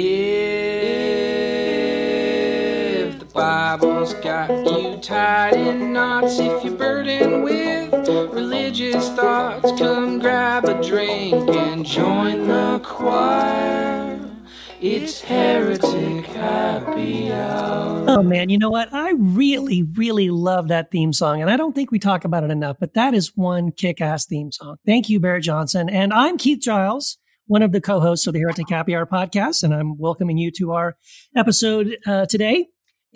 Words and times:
If 0.00 0.06
the 3.18 3.24
Bible's 3.24 4.14
got 4.14 4.48
you 4.48 4.96
tied 4.98 5.54
in 5.54 5.92
knots, 5.92 6.38
if 6.38 6.64
you're 6.64 6.76
burdened 6.76 7.42
with 7.42 7.92
religious 8.08 9.08
thoughts, 9.10 9.72
come 9.80 10.20
grab 10.20 10.66
a 10.66 10.80
drink 10.80 11.50
and 11.50 11.84
join 11.84 12.46
the 12.46 12.80
choir. 12.84 14.20
It's 14.80 15.20
Heretic 15.20 16.26
Happy 16.26 17.32
Hour. 17.32 18.04
Oh 18.06 18.22
man, 18.22 18.50
you 18.50 18.58
know 18.58 18.70
what? 18.70 18.94
I 18.94 19.14
really, 19.18 19.82
really 19.82 20.30
love 20.30 20.68
that 20.68 20.92
theme 20.92 21.12
song, 21.12 21.42
and 21.42 21.50
I 21.50 21.56
don't 21.56 21.74
think 21.74 21.90
we 21.90 21.98
talk 21.98 22.24
about 22.24 22.44
it 22.44 22.52
enough. 22.52 22.76
But 22.78 22.94
that 22.94 23.14
is 23.14 23.36
one 23.36 23.72
kick-ass 23.72 24.26
theme 24.26 24.52
song. 24.52 24.76
Thank 24.86 25.08
you, 25.08 25.18
Barrett 25.18 25.42
Johnson, 25.42 25.90
and 25.90 26.12
I'm 26.12 26.38
Keith 26.38 26.60
Giles, 26.60 27.18
one 27.48 27.62
of 27.62 27.72
the 27.72 27.80
co-hosts 27.80 28.26
of 28.26 28.34
the 28.34 28.40
Heretic 28.40 28.68
Happy 28.68 28.94
Hour 28.94 29.06
podcast, 29.06 29.62
and 29.62 29.74
I'm 29.74 29.96
welcoming 29.96 30.36
you 30.36 30.50
to 30.58 30.72
our 30.72 30.96
episode 31.34 31.96
uh, 32.06 32.26
today. 32.26 32.66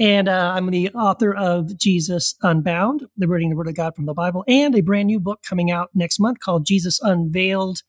And 0.00 0.26
uh, 0.26 0.54
I'm 0.56 0.70
the 0.70 0.88
author 0.94 1.34
of 1.34 1.78
Jesus 1.78 2.34
Unbound, 2.40 3.04
Liberating 3.18 3.50
the 3.50 3.56
Word 3.56 3.68
of 3.68 3.74
God 3.74 3.94
from 3.94 4.06
the 4.06 4.14
Bible, 4.14 4.42
and 4.48 4.74
a 4.74 4.80
brand 4.80 5.08
new 5.08 5.20
book 5.20 5.40
coming 5.46 5.70
out 5.70 5.90
next 5.94 6.18
month 6.18 6.38
called 6.40 6.64
Jesus 6.64 6.98
Unveiled 7.02 7.80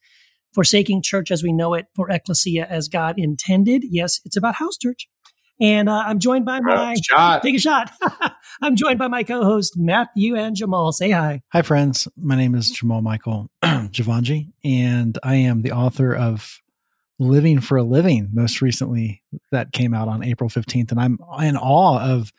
Forsaking 0.53 1.01
Church 1.01 1.31
as 1.31 1.43
We 1.43 1.53
Know 1.53 1.75
It 1.75 1.85
for 1.95 2.09
Ecclesia 2.09 2.67
as 2.69 2.89
God 2.89 3.15
Intended. 3.17 3.85
Yes, 3.89 4.19
it's 4.25 4.35
about 4.35 4.55
house 4.55 4.75
church. 4.77 5.07
And 5.63 5.87
uh, 5.87 6.03
I'm 6.05 6.19
joined 6.19 6.43
by 6.43 6.59
my 6.59 6.93
shot. 7.01 7.41
take 7.41 7.55
a 7.55 7.59
shot. 7.59 7.89
I'm 8.61 8.75
joined 8.75 8.99
by 8.99 9.07
my 9.07 9.23
co-host 9.23 9.75
Matthew 9.77 10.35
and 10.35 10.57
Jamal. 10.57 10.91
Say 10.91 11.11
hi. 11.11 11.41
Hi, 11.53 11.61
friends. 11.61 12.05
My 12.17 12.35
name 12.35 12.53
is 12.53 12.69
Jamal 12.69 13.01
Michael 13.01 13.49
Jivanjee, 13.63 14.49
and 14.65 15.17
I 15.23 15.35
am 15.35 15.61
the 15.61 15.71
author 15.71 16.13
of 16.13 16.59
Living 17.17 17.61
for 17.61 17.77
a 17.77 17.83
Living, 17.83 18.27
most 18.33 18.61
recently, 18.61 19.23
that 19.53 19.71
came 19.71 19.93
out 19.93 20.09
on 20.09 20.21
April 20.21 20.49
15th. 20.49 20.91
And 20.91 20.99
I'm 20.99 21.17
in 21.41 21.55
awe 21.55 22.11
of 22.11 22.33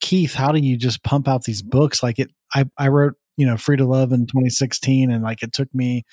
Keith. 0.00 0.34
How 0.34 0.52
do 0.52 0.60
you 0.60 0.76
just 0.76 1.02
pump 1.02 1.26
out 1.26 1.42
these 1.42 1.62
books? 1.62 2.04
Like 2.04 2.20
it, 2.20 2.30
I, 2.54 2.66
I 2.78 2.86
wrote, 2.86 3.14
you 3.36 3.46
know, 3.46 3.56
Free 3.56 3.78
to 3.78 3.84
Love 3.84 4.12
in 4.12 4.26
2016, 4.26 5.10
and 5.10 5.24
like 5.24 5.42
it 5.42 5.52
took 5.52 5.74
me, 5.74 6.04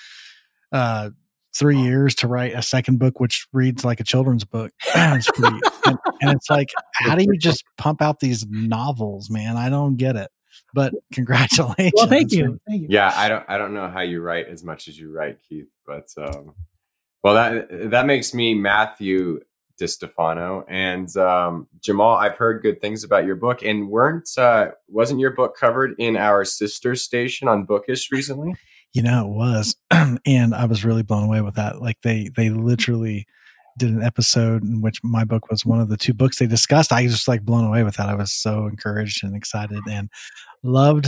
uh, 0.71 1.11
three 1.55 1.77
years 1.77 2.15
to 2.15 2.27
write 2.27 2.53
a 2.53 2.61
second 2.61 2.99
book, 2.99 3.19
which 3.19 3.47
reads 3.53 3.83
like 3.83 3.99
a 3.99 4.03
children's 4.03 4.43
book. 4.43 4.71
it's 4.95 5.29
pretty, 5.31 5.59
and, 5.85 5.97
and, 6.21 6.31
it's 6.31 6.49
like, 6.49 6.69
how 6.93 7.15
do 7.15 7.23
you 7.23 7.37
just 7.37 7.63
pump 7.77 8.01
out 8.01 8.19
these 8.19 8.45
novels, 8.47 9.29
man? 9.29 9.57
I 9.57 9.69
don't 9.69 9.95
get 9.97 10.15
it. 10.15 10.29
But 10.73 10.93
congratulations. 11.13 11.93
Well, 11.95 12.07
thank 12.07 12.31
you. 12.31 12.59
Thank 12.67 12.83
you. 12.83 12.87
Yeah, 12.89 13.13
I 13.15 13.29
don't 13.29 13.45
I 13.47 13.57
don't 13.57 13.73
know 13.73 13.87
how 13.87 14.01
you 14.01 14.21
write 14.21 14.47
as 14.47 14.63
much 14.63 14.87
as 14.87 14.97
you 14.97 15.11
write, 15.11 15.37
Keith, 15.47 15.69
but 15.85 16.09
um 16.17 16.53
well 17.23 17.35
that 17.35 17.91
that 17.91 18.05
makes 18.05 18.33
me 18.33 18.53
Matthew 18.53 19.39
DiStefano 19.79 20.63
and 20.67 21.15
um, 21.17 21.67
Jamal. 21.81 22.17
I've 22.17 22.35
heard 22.35 22.61
good 22.61 22.81
things 22.81 23.03
about 23.03 23.25
your 23.25 23.35
book, 23.35 23.61
and 23.63 23.89
weren't 23.89 24.29
uh, 24.37 24.71
wasn't 24.87 25.19
your 25.19 25.31
book 25.31 25.55
covered 25.55 25.95
in 25.99 26.17
our 26.17 26.43
sister 26.45 26.95
station 26.95 27.47
on 27.47 27.65
Bookish 27.65 28.11
recently? 28.11 28.55
You 28.93 29.03
know, 29.03 29.25
it 29.25 29.29
was. 29.35 29.75
and 30.25 30.55
I 30.55 30.65
was 30.65 30.83
really 30.85 31.03
blown 31.03 31.23
away 31.23 31.41
with 31.41 31.55
that. 31.55 31.81
Like 31.81 31.97
they 32.03 32.29
they 32.35 32.49
literally 32.49 33.25
did 33.77 33.89
an 33.89 34.01
episode 34.01 34.63
in 34.63 34.81
which 34.81 34.99
my 35.03 35.23
book 35.23 35.51
was 35.51 35.63
one 35.63 35.79
of 35.79 35.87
the 35.89 35.97
two 35.97 36.13
books 36.13 36.39
they 36.39 36.47
discussed. 36.47 36.91
I 36.91 37.03
was 37.03 37.11
just 37.11 37.27
like 37.27 37.43
blown 37.43 37.63
away 37.65 37.83
with 37.83 37.95
that. 37.97 38.09
I 38.09 38.15
was 38.15 38.31
so 38.33 38.65
encouraged 38.65 39.23
and 39.23 39.35
excited 39.35 39.81
and 39.87 40.09
loved 40.63 41.07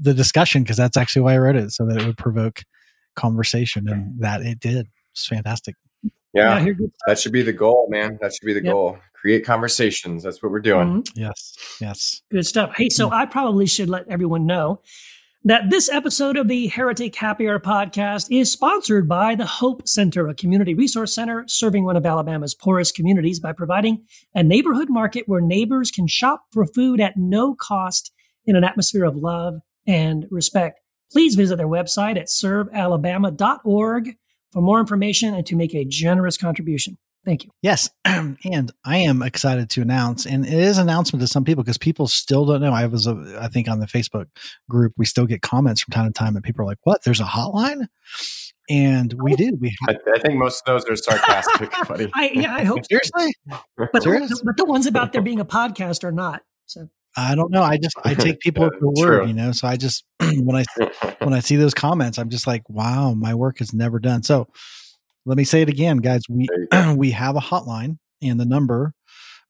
the 0.00 0.14
discussion 0.14 0.62
because 0.62 0.76
that's 0.76 0.96
actually 0.96 1.22
why 1.22 1.34
I 1.34 1.38
wrote 1.38 1.56
it, 1.56 1.72
so 1.72 1.84
that 1.86 1.96
it 2.00 2.06
would 2.06 2.16
provoke 2.16 2.62
conversation 3.16 3.88
and 3.88 4.20
that 4.20 4.42
it 4.42 4.60
did. 4.60 4.86
It's 5.12 5.26
fantastic. 5.26 5.74
Yeah, 6.32 6.58
Yeah, 6.64 6.72
that 7.06 7.18
should 7.18 7.32
be 7.32 7.42
the 7.42 7.52
goal, 7.52 7.86
man. 7.90 8.18
That 8.20 8.32
should 8.34 8.46
be 8.46 8.52
the 8.52 8.62
Yep. 8.64 8.72
goal. 8.72 8.98
Create 9.14 9.44
conversations. 9.44 10.22
That's 10.24 10.42
what 10.42 10.50
we're 10.52 10.60
doing. 10.60 11.02
Mhm. 11.02 11.10
Yes. 11.14 11.56
Yes. 11.80 12.22
Good 12.30 12.44
stuff. 12.46 12.74
Hey, 12.76 12.88
so 12.90 13.10
I 13.10 13.24
probably 13.26 13.66
should 13.66 13.88
let 13.88 14.06
everyone 14.08 14.44
know 14.46 14.80
that 15.46 15.68
this 15.68 15.90
episode 15.90 16.38
of 16.38 16.48
the 16.48 16.68
Heretic 16.68 17.14
Happy 17.14 17.46
Hour 17.46 17.60
podcast 17.60 18.28
is 18.30 18.50
sponsored 18.50 19.06
by 19.06 19.34
the 19.34 19.44
Hope 19.44 19.86
Center, 19.86 20.26
a 20.26 20.34
community 20.34 20.72
resource 20.72 21.14
center 21.14 21.44
serving 21.46 21.84
one 21.84 21.98
of 21.98 22.06
Alabama's 22.06 22.54
poorest 22.54 22.94
communities 22.94 23.40
by 23.40 23.52
providing 23.52 24.06
a 24.34 24.42
neighborhood 24.42 24.88
market 24.88 25.24
where 25.26 25.42
neighbors 25.42 25.90
can 25.90 26.06
shop 26.06 26.44
for 26.50 26.64
food 26.64 26.98
at 26.98 27.18
no 27.18 27.54
cost 27.54 28.10
in 28.46 28.56
an 28.56 28.64
atmosphere 28.64 29.04
of 29.04 29.16
love 29.16 29.56
and 29.86 30.26
respect. 30.30 30.80
Please 31.12 31.34
visit 31.34 31.56
their 31.56 31.68
website 31.68 32.16
at 32.16 32.28
servealabama.org 32.28 34.16
for 34.50 34.62
more 34.62 34.80
information 34.80 35.34
and 35.34 35.44
to 35.44 35.56
make 35.56 35.74
a 35.74 35.84
generous 35.84 36.38
contribution. 36.38 36.96
Thank 37.24 37.44
you. 37.44 37.50
Yes. 37.62 37.88
and 38.04 38.70
I 38.84 38.98
am 38.98 39.22
excited 39.22 39.70
to 39.70 39.82
announce, 39.82 40.26
and 40.26 40.44
it 40.44 40.52
is 40.52 40.78
an 40.78 40.88
announcement 40.88 41.22
to 41.22 41.26
some 41.26 41.44
people 41.44 41.64
because 41.64 41.78
people 41.78 42.06
still 42.06 42.44
don't 42.44 42.60
know. 42.60 42.72
I 42.72 42.86
was, 42.86 43.06
uh, 43.06 43.38
I 43.40 43.48
think 43.48 43.68
on 43.68 43.80
the 43.80 43.86
Facebook 43.86 44.26
group, 44.68 44.92
we 44.96 45.06
still 45.06 45.26
get 45.26 45.40
comments 45.42 45.80
from 45.82 45.92
time 45.92 46.06
to 46.06 46.12
time 46.12 46.36
and 46.36 46.44
people 46.44 46.62
are 46.62 46.66
like, 46.66 46.78
what? 46.82 47.02
There's 47.04 47.20
a 47.20 47.24
hotline? 47.24 47.86
And 48.70 49.14
we 49.22 49.36
do. 49.36 49.56
We 49.60 49.74
I, 49.88 49.96
I 50.14 50.18
think 50.20 50.34
most 50.38 50.62
of 50.66 50.84
those 50.84 50.88
are 50.88 50.96
sarcastic, 50.96 51.70
buddy. 51.88 52.10
I, 52.14 52.30
yeah, 52.34 52.54
I 52.54 52.64
hope 52.64 52.78
so. 52.90 52.98
seriously, 53.14 53.34
But, 53.92 54.02
Serious? 54.02 54.42
but 54.42 54.56
the 54.56 54.64
ones 54.64 54.86
about 54.86 55.12
there 55.12 55.22
being 55.22 55.40
a 55.40 55.44
podcast 55.44 56.04
are 56.04 56.12
not. 56.12 56.42
So 56.66 56.88
I 57.16 57.34
don't 57.34 57.50
know. 57.50 57.62
I 57.62 57.76
just, 57.76 57.96
I 58.04 58.14
take 58.14 58.40
people 58.40 58.64
at 58.64 58.72
their 58.72 58.80
True. 58.80 59.18
word, 59.20 59.28
you 59.28 59.34
know? 59.34 59.52
So 59.52 59.68
I 59.68 59.76
just, 59.76 60.04
when 60.20 60.56
I, 60.56 60.64
when 61.22 61.32
I 61.34 61.40
see 61.40 61.56
those 61.56 61.74
comments, 61.74 62.18
I'm 62.18 62.30
just 62.30 62.46
like, 62.46 62.68
wow, 62.68 63.12
my 63.14 63.34
work 63.34 63.60
is 63.60 63.72
never 63.72 63.98
done. 63.98 64.22
So 64.22 64.48
let 65.26 65.36
me 65.36 65.44
say 65.44 65.62
it 65.62 65.68
again, 65.68 65.98
guys. 65.98 66.22
We 66.28 66.46
we 66.96 67.10
have 67.12 67.36
a 67.36 67.40
hotline, 67.40 67.98
and 68.22 68.38
the 68.38 68.44
number. 68.44 68.94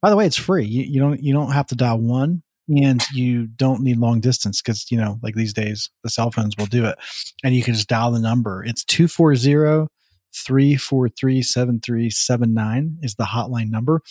By 0.01 0.09
the 0.09 0.15
way, 0.15 0.25
it's 0.25 0.37
free. 0.37 0.65
You, 0.65 0.83
you 0.83 0.99
don't 0.99 1.21
you 1.21 1.33
don't 1.33 1.51
have 1.51 1.67
to 1.67 1.75
dial 1.75 1.99
one, 1.99 2.43
and 2.69 3.01
you 3.13 3.47
don't 3.47 3.81
need 3.81 3.97
long 3.97 4.19
distance 4.19 4.61
because 4.61 4.91
you 4.91 4.97
know, 4.97 5.19
like 5.23 5.35
these 5.35 5.53
days, 5.53 5.89
the 6.03 6.09
cell 6.09 6.31
phones 6.31 6.55
will 6.57 6.65
do 6.65 6.85
it, 6.85 6.97
and 7.43 7.55
you 7.55 7.63
can 7.63 7.73
just 7.73 7.87
dial 7.87 8.11
the 8.11 8.19
number. 8.19 8.63
It's 8.63 8.83
240 8.85 9.87
343 10.35 11.41
7379 11.41 12.97
is 13.01 13.15
the 13.15 13.23
hotline 13.23 13.69
number. 13.69 14.01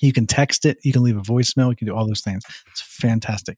You 0.00 0.12
can 0.12 0.26
text 0.26 0.66
it. 0.66 0.78
You 0.82 0.92
can 0.92 1.04
leave 1.04 1.16
a 1.16 1.20
voicemail. 1.20 1.70
You 1.70 1.76
can 1.76 1.86
do 1.86 1.94
all 1.94 2.06
those 2.06 2.22
things. 2.22 2.42
It's 2.72 2.82
fantastic. 2.82 3.56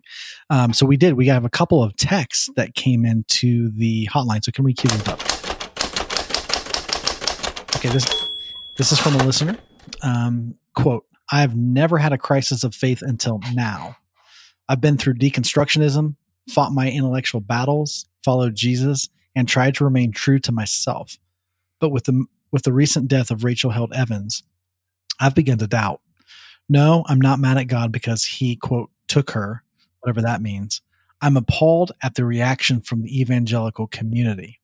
Um, 0.50 0.74
so 0.74 0.84
we 0.84 0.98
did. 0.98 1.14
We 1.14 1.26
have 1.28 1.46
a 1.46 1.50
couple 1.50 1.82
of 1.82 1.96
texts 1.96 2.50
that 2.56 2.74
came 2.74 3.06
into 3.06 3.70
the 3.70 4.06
hotline. 4.12 4.44
So 4.44 4.52
can 4.52 4.64
we 4.64 4.74
cue 4.74 4.90
those 4.90 5.08
up? 5.08 5.33
Okay, 7.84 7.92
this 7.92 8.30
this 8.76 8.92
is 8.92 8.98
from 8.98 9.14
a 9.16 9.24
listener. 9.24 9.58
Um, 10.02 10.54
quote: 10.74 11.04
I've 11.30 11.54
never 11.54 11.98
had 11.98 12.14
a 12.14 12.18
crisis 12.18 12.64
of 12.64 12.74
faith 12.74 13.02
until 13.02 13.42
now. 13.52 13.98
I've 14.70 14.80
been 14.80 14.96
through 14.96 15.16
deconstructionism, 15.16 16.16
fought 16.48 16.72
my 16.72 16.90
intellectual 16.90 17.42
battles, 17.42 18.06
followed 18.24 18.54
Jesus, 18.54 19.10
and 19.36 19.46
tried 19.46 19.74
to 19.74 19.84
remain 19.84 20.12
true 20.12 20.38
to 20.38 20.50
myself. 20.50 21.18
But 21.78 21.90
with 21.90 22.04
the 22.04 22.24
with 22.50 22.62
the 22.62 22.72
recent 22.72 23.08
death 23.08 23.30
of 23.30 23.44
Rachel 23.44 23.72
Held 23.72 23.92
Evans, 23.92 24.44
I've 25.20 25.34
begun 25.34 25.58
to 25.58 25.66
doubt. 25.66 26.00
No, 26.70 27.04
I'm 27.06 27.20
not 27.20 27.38
mad 27.38 27.58
at 27.58 27.64
God 27.64 27.92
because 27.92 28.24
he, 28.24 28.56
quote, 28.56 28.88
took 29.08 29.32
her, 29.32 29.62
whatever 30.00 30.22
that 30.22 30.40
means. 30.40 30.80
I'm 31.20 31.36
appalled 31.36 31.92
at 32.02 32.14
the 32.14 32.24
reaction 32.24 32.80
from 32.80 33.02
the 33.02 33.20
evangelical 33.20 33.88
community. 33.88 34.58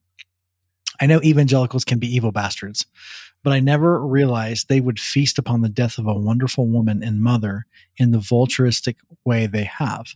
I 1.01 1.07
know 1.07 1.19
evangelicals 1.23 1.83
can 1.83 1.99
be 1.99 2.13
evil 2.15 2.31
bastards, 2.31 2.85
but 3.43 3.53
I 3.53 3.59
never 3.59 4.05
realized 4.05 4.69
they 4.69 4.81
would 4.81 4.99
feast 4.99 5.39
upon 5.39 5.61
the 5.61 5.69
death 5.69 5.97
of 5.97 6.05
a 6.05 6.13
wonderful 6.13 6.67
woman 6.67 7.01
and 7.03 7.21
mother 7.21 7.65
in 7.97 8.11
the 8.11 8.19
vulturistic 8.19 8.97
way 9.25 9.47
they 9.47 9.63
have. 9.63 10.15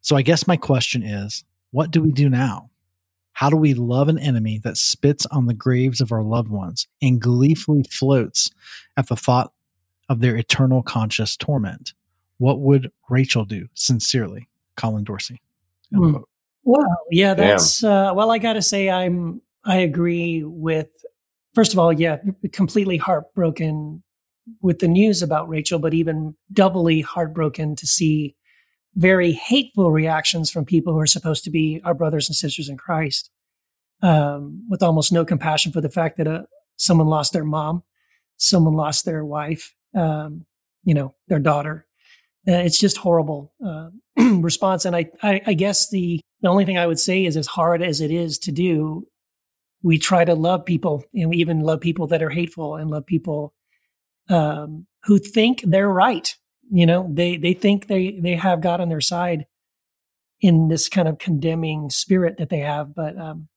So 0.00 0.16
I 0.16 0.22
guess 0.22 0.46
my 0.46 0.56
question 0.56 1.02
is 1.02 1.44
what 1.70 1.90
do 1.90 2.02
we 2.02 2.12
do 2.12 2.28
now? 2.28 2.70
How 3.32 3.50
do 3.50 3.56
we 3.56 3.74
love 3.74 4.08
an 4.08 4.18
enemy 4.18 4.60
that 4.62 4.76
spits 4.76 5.26
on 5.26 5.46
the 5.46 5.54
graves 5.54 6.00
of 6.00 6.12
our 6.12 6.22
loved 6.22 6.48
ones 6.48 6.86
and 7.02 7.20
gleefully 7.20 7.84
floats 7.90 8.50
at 8.96 9.08
the 9.08 9.16
thought 9.16 9.52
of 10.08 10.20
their 10.20 10.36
eternal 10.36 10.82
conscious 10.82 11.36
torment? 11.36 11.94
What 12.38 12.60
would 12.60 12.92
Rachel 13.08 13.44
do? 13.44 13.68
Sincerely, 13.74 14.48
Colin 14.76 15.04
Dorsey. 15.04 15.40
Unquote. 15.94 16.28
Well, 16.64 16.96
yeah, 17.10 17.34
that's 17.34 17.84
uh, 17.84 18.12
well. 18.14 18.30
I 18.30 18.38
got 18.38 18.54
to 18.54 18.62
say, 18.62 18.88
I'm 18.88 19.42
I 19.64 19.78
agree 19.78 20.42
with. 20.44 20.88
First 21.54 21.72
of 21.72 21.78
all, 21.78 21.92
yeah, 21.92 22.18
completely 22.52 22.96
heartbroken 22.96 24.02
with 24.60 24.80
the 24.80 24.88
news 24.88 25.22
about 25.22 25.48
Rachel, 25.48 25.78
but 25.78 25.94
even 25.94 26.34
doubly 26.52 27.00
heartbroken 27.00 27.76
to 27.76 27.86
see 27.86 28.36
very 28.94 29.32
hateful 29.32 29.90
reactions 29.90 30.50
from 30.50 30.64
people 30.64 30.92
who 30.92 31.00
are 31.00 31.06
supposed 31.06 31.44
to 31.44 31.50
be 31.50 31.80
our 31.84 31.94
brothers 31.94 32.28
and 32.28 32.36
sisters 32.36 32.68
in 32.68 32.76
Christ, 32.76 33.30
um, 34.02 34.66
with 34.68 34.82
almost 34.82 35.12
no 35.12 35.24
compassion 35.24 35.72
for 35.72 35.80
the 35.80 35.88
fact 35.88 36.18
that 36.18 36.26
uh, 36.26 36.42
someone 36.76 37.08
lost 37.08 37.32
their 37.32 37.44
mom, 37.44 37.82
someone 38.36 38.74
lost 38.74 39.04
their 39.04 39.24
wife, 39.24 39.74
um, 39.96 40.44
you 40.84 40.94
know, 40.94 41.14
their 41.28 41.38
daughter. 41.38 41.86
Uh, 42.46 42.52
it's 42.52 42.78
just 42.78 42.98
horrible 42.98 43.52
uh, 43.64 43.88
response. 44.16 44.84
And 44.84 44.94
I, 44.94 45.10
I, 45.22 45.40
I 45.46 45.54
guess 45.54 45.88
the 45.88 46.20
the 46.42 46.50
only 46.50 46.66
thing 46.66 46.76
I 46.76 46.86
would 46.86 47.00
say 47.00 47.24
is, 47.24 47.38
as 47.38 47.46
hard 47.46 47.82
as 47.82 48.02
it 48.02 48.10
is 48.10 48.38
to 48.40 48.52
do, 48.52 49.06
we 49.84 49.98
try 49.98 50.24
to 50.24 50.34
love 50.34 50.64
people, 50.64 51.04
and 51.12 51.28
we 51.28 51.36
even 51.36 51.60
love 51.60 51.82
people 51.82 52.06
that 52.06 52.22
are 52.22 52.30
hateful, 52.30 52.74
and 52.74 52.90
love 52.90 53.04
people 53.04 53.52
um, 54.30 54.86
who 55.04 55.18
think 55.18 55.62
they're 55.62 55.88
right. 55.88 56.34
You 56.72 56.86
know, 56.86 57.08
they 57.12 57.36
they 57.36 57.52
think 57.52 57.86
they 57.86 58.18
they 58.18 58.34
have 58.34 58.62
God 58.62 58.80
on 58.80 58.88
their 58.88 59.02
side 59.02 59.44
in 60.40 60.68
this 60.68 60.88
kind 60.88 61.06
of 61.06 61.18
condemning 61.18 61.90
spirit 61.90 62.38
that 62.38 62.48
they 62.48 62.60
have. 62.60 62.94
But 62.94 63.18
um, 63.18 63.48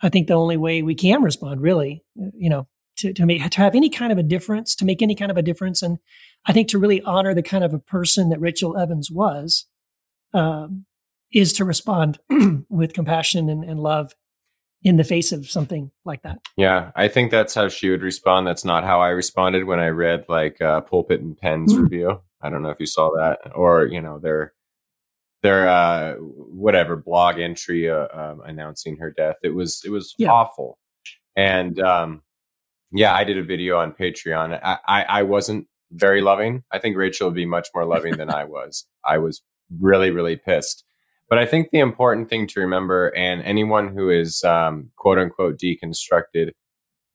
I 0.00 0.08
think 0.08 0.28
the 0.28 0.34
only 0.34 0.56
way 0.56 0.82
we 0.82 0.94
can 0.94 1.20
respond, 1.20 1.60
really, 1.60 2.04
you 2.14 2.48
know, 2.48 2.68
to 2.98 3.12
to 3.12 3.26
make 3.26 3.50
to 3.50 3.60
have 3.60 3.74
any 3.74 3.90
kind 3.90 4.12
of 4.12 4.18
a 4.18 4.22
difference, 4.22 4.76
to 4.76 4.84
make 4.84 5.02
any 5.02 5.16
kind 5.16 5.32
of 5.32 5.36
a 5.36 5.42
difference, 5.42 5.82
and 5.82 5.98
I 6.46 6.52
think 6.52 6.68
to 6.68 6.78
really 6.78 7.02
honor 7.02 7.34
the 7.34 7.42
kind 7.42 7.64
of 7.64 7.74
a 7.74 7.80
person 7.80 8.28
that 8.28 8.40
Rachel 8.40 8.78
Evans 8.78 9.10
was, 9.10 9.66
um, 10.32 10.86
is 11.32 11.52
to 11.54 11.64
respond 11.64 12.20
with 12.68 12.92
compassion 12.92 13.48
and, 13.48 13.64
and 13.64 13.80
love 13.80 14.14
in 14.84 14.96
the 14.96 15.04
face 15.04 15.32
of 15.32 15.48
something 15.48 15.90
like 16.04 16.22
that. 16.22 16.38
Yeah, 16.56 16.92
I 16.94 17.08
think 17.08 17.30
that's 17.30 17.54
how 17.54 17.68
she 17.68 17.88
would 17.88 18.02
respond. 18.02 18.46
That's 18.46 18.64
not 18.64 18.84
how 18.84 19.00
I 19.00 19.08
responded 19.08 19.64
when 19.64 19.80
I 19.80 19.88
read 19.88 20.26
like 20.28 20.60
uh, 20.60 20.82
Pulpit 20.82 21.22
and 21.22 21.36
Pen's 21.36 21.72
mm. 21.72 21.82
review. 21.82 22.20
I 22.42 22.50
don't 22.50 22.62
know 22.62 22.68
if 22.68 22.78
you 22.78 22.86
saw 22.86 23.10
that, 23.16 23.38
or 23.54 23.86
you 23.86 24.02
know 24.02 24.18
their 24.18 24.52
their 25.42 25.68
uh, 25.68 26.14
whatever 26.16 26.96
blog 26.96 27.38
entry 27.38 27.90
uh, 27.90 28.06
um, 28.12 28.42
announcing 28.44 28.98
her 28.98 29.10
death. 29.10 29.36
It 29.42 29.54
was 29.54 29.80
it 29.84 29.90
was 29.90 30.14
yeah. 30.18 30.30
awful, 30.30 30.78
and 31.34 31.80
um, 31.80 32.22
yeah, 32.92 33.14
I 33.14 33.24
did 33.24 33.38
a 33.38 33.42
video 33.42 33.78
on 33.78 33.92
Patreon. 33.92 34.60
I, 34.62 34.78
I 34.86 35.02
I 35.04 35.22
wasn't 35.22 35.66
very 35.90 36.20
loving. 36.20 36.62
I 36.70 36.78
think 36.78 36.96
Rachel 36.96 37.28
would 37.28 37.34
be 37.34 37.46
much 37.46 37.68
more 37.74 37.86
loving 37.86 38.18
than 38.18 38.28
I 38.34 38.44
was. 38.44 38.86
I 39.04 39.16
was 39.16 39.42
really 39.80 40.10
really 40.10 40.36
pissed 40.36 40.84
but 41.34 41.42
I 41.42 41.46
think 41.46 41.70
the 41.72 41.80
important 41.80 42.28
thing 42.28 42.46
to 42.46 42.60
remember, 42.60 43.08
and 43.08 43.42
anyone 43.42 43.88
who 43.88 44.08
is 44.08 44.44
um, 44.44 44.92
quote 44.94 45.18
unquote 45.18 45.58
deconstructed, 45.58 46.52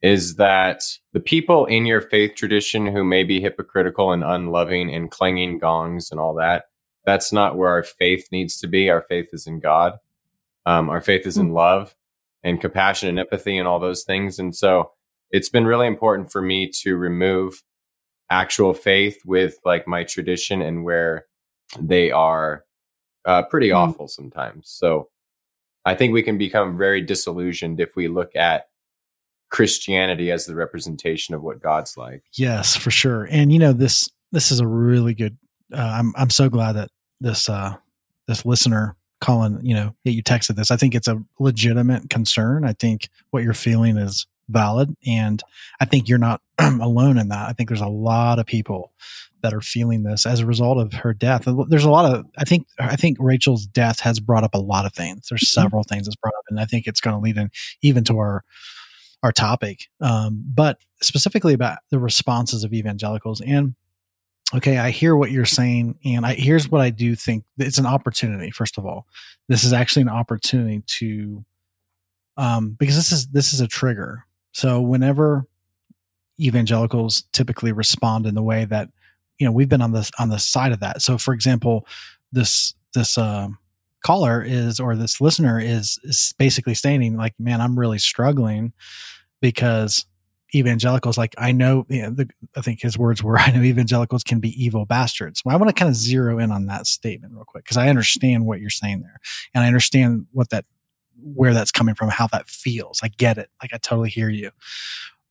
is 0.01 0.35
that 0.35 0.83
the 1.13 1.21
people 1.21 1.65
in 1.67 1.85
your 1.85 2.01
faith 2.01 2.35
tradition 2.35 2.85
who 2.85 3.05
may 3.05 3.23
be 3.23 3.39
hypocritical 3.39 4.11
and 4.11 4.25
unloving 4.25 4.93
and 4.93 5.09
clanging 5.09 5.57
gongs 5.57 6.11
and 6.11 6.19
all 6.19 6.33
that, 6.33 6.65
that's 7.05 7.31
not 7.31 7.55
where 7.55 7.69
our 7.69 7.81
faith 7.81 8.27
needs 8.29 8.59
to 8.59 8.67
be. 8.67 8.89
Our 8.89 9.05
faith 9.07 9.29
is 9.31 9.47
in 9.47 9.61
God. 9.61 9.93
Um, 10.65 10.89
our 10.89 10.99
faith 10.99 11.25
is 11.25 11.37
in 11.37 11.47
hmm. 11.47 11.53
love 11.53 11.95
and 12.43 12.59
compassion 12.59 13.07
and 13.07 13.19
empathy 13.19 13.57
and 13.57 13.69
all 13.69 13.79
those 13.79 14.03
things. 14.03 14.37
And 14.37 14.53
so 14.53 14.91
it's 15.31 15.47
been 15.47 15.65
really 15.65 15.87
important 15.87 16.29
for 16.29 16.41
me 16.41 16.69
to 16.81 16.97
remove 16.97 17.63
actual 18.29 18.73
faith 18.73 19.21
with 19.25 19.59
like 19.63 19.87
my 19.87 20.03
tradition 20.03 20.61
and 20.61 20.83
where 20.83 21.25
they 21.79 22.11
are 22.11 22.65
uh, 23.25 23.43
pretty 23.43 23.69
mm. 23.69 23.75
awful 23.75 24.07
sometimes. 24.07 24.69
So 24.69 25.09
I 25.85 25.95
think 25.95 26.13
we 26.13 26.23
can 26.23 26.37
become 26.37 26.77
very 26.77 27.01
disillusioned 27.01 27.79
if 27.79 27.95
we 27.95 28.07
look 28.07 28.35
at 28.35 28.67
Christianity 29.49 30.31
as 30.31 30.45
the 30.45 30.55
representation 30.55 31.33
of 31.33 31.41
what 31.41 31.61
God's 31.61 31.97
like. 31.97 32.23
Yes, 32.33 32.75
for 32.75 32.91
sure. 32.91 33.27
And 33.31 33.51
you 33.51 33.59
know 33.59 33.73
this 33.73 34.09
this 34.31 34.51
is 34.51 34.59
a 34.59 34.67
really 34.67 35.13
good. 35.13 35.37
Uh, 35.73 35.77
I'm 35.99 36.13
I'm 36.15 36.29
so 36.29 36.49
glad 36.49 36.73
that 36.73 36.89
this 37.19 37.49
uh 37.49 37.75
this 38.27 38.45
listener 38.45 38.95
Colin, 39.21 39.59
you 39.63 39.75
know, 39.75 39.93
that 40.05 40.11
you 40.11 40.23
texted 40.23 40.55
this. 40.55 40.71
I 40.71 40.77
think 40.77 40.95
it's 40.95 41.07
a 41.07 41.21
legitimate 41.39 42.09
concern. 42.09 42.63
I 42.63 42.73
think 42.73 43.09
what 43.31 43.43
you're 43.43 43.53
feeling 43.53 43.97
is 43.97 44.27
valid. 44.49 44.95
And 45.05 45.41
I 45.79 45.85
think 45.85 46.09
you're 46.09 46.17
not 46.17 46.41
alone 46.59 47.17
in 47.17 47.29
that. 47.29 47.47
I 47.49 47.53
think 47.53 47.69
there's 47.69 47.81
a 47.81 47.87
lot 47.87 48.39
of 48.39 48.45
people 48.45 48.91
that 49.41 49.53
are 49.53 49.61
feeling 49.61 50.03
this 50.03 50.25
as 50.25 50.41
a 50.41 50.45
result 50.45 50.77
of 50.77 50.93
her 50.93 51.13
death. 51.13 51.47
There's 51.69 51.85
a 51.85 51.89
lot 51.89 52.13
of, 52.13 52.25
I 52.37 52.43
think, 52.43 52.67
I 52.79 52.95
think 52.95 53.17
Rachel's 53.19 53.65
death 53.65 54.01
has 54.01 54.19
brought 54.19 54.43
up 54.43 54.53
a 54.53 54.59
lot 54.59 54.85
of 54.85 54.93
things. 54.93 55.27
There's 55.29 55.41
mm-hmm. 55.41 55.61
several 55.61 55.83
things 55.83 56.05
that's 56.05 56.17
brought 56.17 56.33
up, 56.37 56.45
and 56.49 56.59
I 56.59 56.65
think 56.65 56.87
it's 56.87 57.01
going 57.01 57.15
to 57.15 57.21
lead 57.21 57.37
in 57.37 57.49
even 57.81 58.03
to 58.05 58.17
our, 58.17 58.43
our 59.23 59.31
topic. 59.31 59.87
Um, 60.01 60.43
but 60.45 60.79
specifically 61.01 61.53
about 61.53 61.79
the 61.89 61.99
responses 61.99 62.63
of 62.63 62.73
evangelicals 62.73 63.41
and, 63.41 63.75
okay, 64.53 64.77
I 64.77 64.89
hear 64.89 65.15
what 65.15 65.31
you're 65.31 65.45
saying. 65.45 65.99
And 66.05 66.25
I, 66.25 66.33
here's 66.33 66.69
what 66.69 66.81
I 66.81 66.89
do 66.89 67.15
think 67.15 67.43
it's 67.57 67.77
an 67.77 67.85
opportunity. 67.85 68.51
First 68.51 68.77
of 68.77 68.85
all, 68.85 69.05
this 69.47 69.63
is 69.63 69.73
actually 69.73 70.03
an 70.03 70.09
opportunity 70.09 70.83
to, 70.99 71.45
um, 72.37 72.75
because 72.79 72.95
this 72.95 73.11
is, 73.11 73.27
this 73.27 73.53
is 73.53 73.61
a 73.61 73.67
trigger. 73.67 74.25
So 74.51 74.81
whenever 74.81 75.45
evangelicals 76.39 77.23
typically 77.33 77.71
respond 77.71 78.25
in 78.25 78.35
the 78.35 78.43
way 78.43 78.65
that 78.65 78.89
you 79.37 79.45
know 79.45 79.51
we've 79.51 79.69
been 79.69 79.81
on 79.81 79.91
this 79.91 80.11
on 80.19 80.29
the 80.29 80.39
side 80.39 80.71
of 80.71 80.79
that. 80.79 81.01
So 81.01 81.17
for 81.17 81.33
example 81.33 81.85
this 82.31 82.73
this 82.93 83.17
uh, 83.17 83.49
caller 84.03 84.41
is 84.41 84.79
or 84.79 84.95
this 84.95 85.19
listener 85.19 85.59
is, 85.59 85.99
is 86.03 86.33
basically 86.37 86.73
stating 86.73 87.17
like 87.17 87.33
man 87.39 87.61
i'm 87.61 87.77
really 87.77 87.99
struggling 87.99 88.71
because 89.41 90.05
evangelicals 90.55 91.17
like 91.17 91.35
i 91.37 91.51
know 91.51 91.85
you 91.89 92.01
know, 92.03 92.09
the, 92.09 92.29
i 92.55 92.61
think 92.61 92.81
his 92.81 92.97
words 92.97 93.21
were 93.21 93.37
i 93.39 93.51
know 93.51 93.61
evangelicals 93.61 94.23
can 94.23 94.39
be 94.39 94.63
evil 94.63 94.85
bastards. 94.85 95.43
Well 95.43 95.55
i 95.55 95.59
want 95.59 95.69
to 95.69 95.79
kind 95.79 95.89
of 95.89 95.95
zero 95.95 96.39
in 96.39 96.51
on 96.51 96.65
that 96.67 96.87
statement 96.87 97.33
real 97.33 97.45
quick 97.45 97.65
because 97.65 97.77
i 97.77 97.89
understand 97.89 98.45
what 98.45 98.59
you're 98.59 98.69
saying 98.69 99.01
there 99.01 99.19
and 99.53 99.63
i 99.63 99.67
understand 99.67 100.27
what 100.31 100.49
that 100.49 100.65
where 101.23 101.53
that's 101.53 101.71
coming 101.71 101.95
from 101.95 102.09
how 102.09 102.27
that 102.27 102.47
feels 102.47 102.99
i 103.03 103.07
get 103.07 103.37
it 103.37 103.49
like 103.61 103.73
i 103.73 103.77
totally 103.77 104.09
hear 104.09 104.29
you 104.29 104.51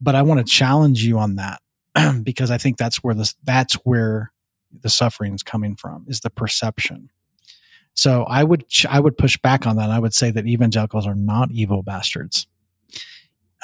but 0.00 0.14
i 0.14 0.22
want 0.22 0.38
to 0.38 0.52
challenge 0.52 1.02
you 1.04 1.18
on 1.18 1.36
that 1.36 1.60
because 2.22 2.50
I 2.50 2.58
think 2.58 2.76
that's 2.76 3.02
where 3.02 3.14
this 3.14 3.34
that's 3.44 3.74
where 3.74 4.32
the 4.82 4.90
suffering 4.90 5.34
is 5.34 5.42
coming 5.42 5.76
from 5.76 6.04
is 6.08 6.20
the 6.20 6.30
perception. 6.30 7.10
So 7.94 8.24
I 8.24 8.44
would 8.44 8.64
I 8.88 9.00
would 9.00 9.18
push 9.18 9.36
back 9.38 9.66
on 9.66 9.76
that. 9.76 9.90
I 9.90 9.98
would 9.98 10.14
say 10.14 10.30
that 10.30 10.46
evangelicals 10.46 11.06
are 11.06 11.14
not 11.14 11.50
evil 11.50 11.82
bastards. 11.82 12.46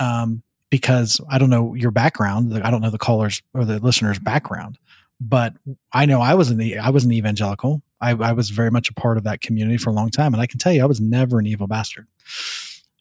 Um, 0.00 0.42
because 0.70 1.20
I 1.30 1.38
don't 1.38 1.50
know 1.50 1.74
your 1.74 1.92
background. 1.92 2.52
I 2.64 2.70
don't 2.70 2.80
know 2.80 2.90
the 2.90 2.98
callers 2.98 3.40
or 3.52 3.64
the 3.64 3.78
listeners' 3.78 4.18
background, 4.18 4.76
but 5.20 5.54
I 5.92 6.04
know 6.04 6.20
I 6.20 6.34
was 6.34 6.50
an 6.50 6.60
I 6.80 6.90
was 6.90 7.04
an 7.04 7.12
evangelical. 7.12 7.80
I, 8.04 8.10
I 8.10 8.32
was 8.32 8.50
very 8.50 8.70
much 8.70 8.90
a 8.90 8.94
part 8.94 9.16
of 9.16 9.24
that 9.24 9.40
community 9.40 9.78
for 9.78 9.90
a 9.90 9.94
long 9.94 10.10
time, 10.10 10.34
and 10.34 10.42
I 10.42 10.46
can 10.46 10.58
tell 10.58 10.72
you 10.72 10.82
I 10.82 10.86
was 10.86 11.00
never 11.00 11.38
an 11.38 11.46
evil 11.46 11.66
bastard. 11.66 12.06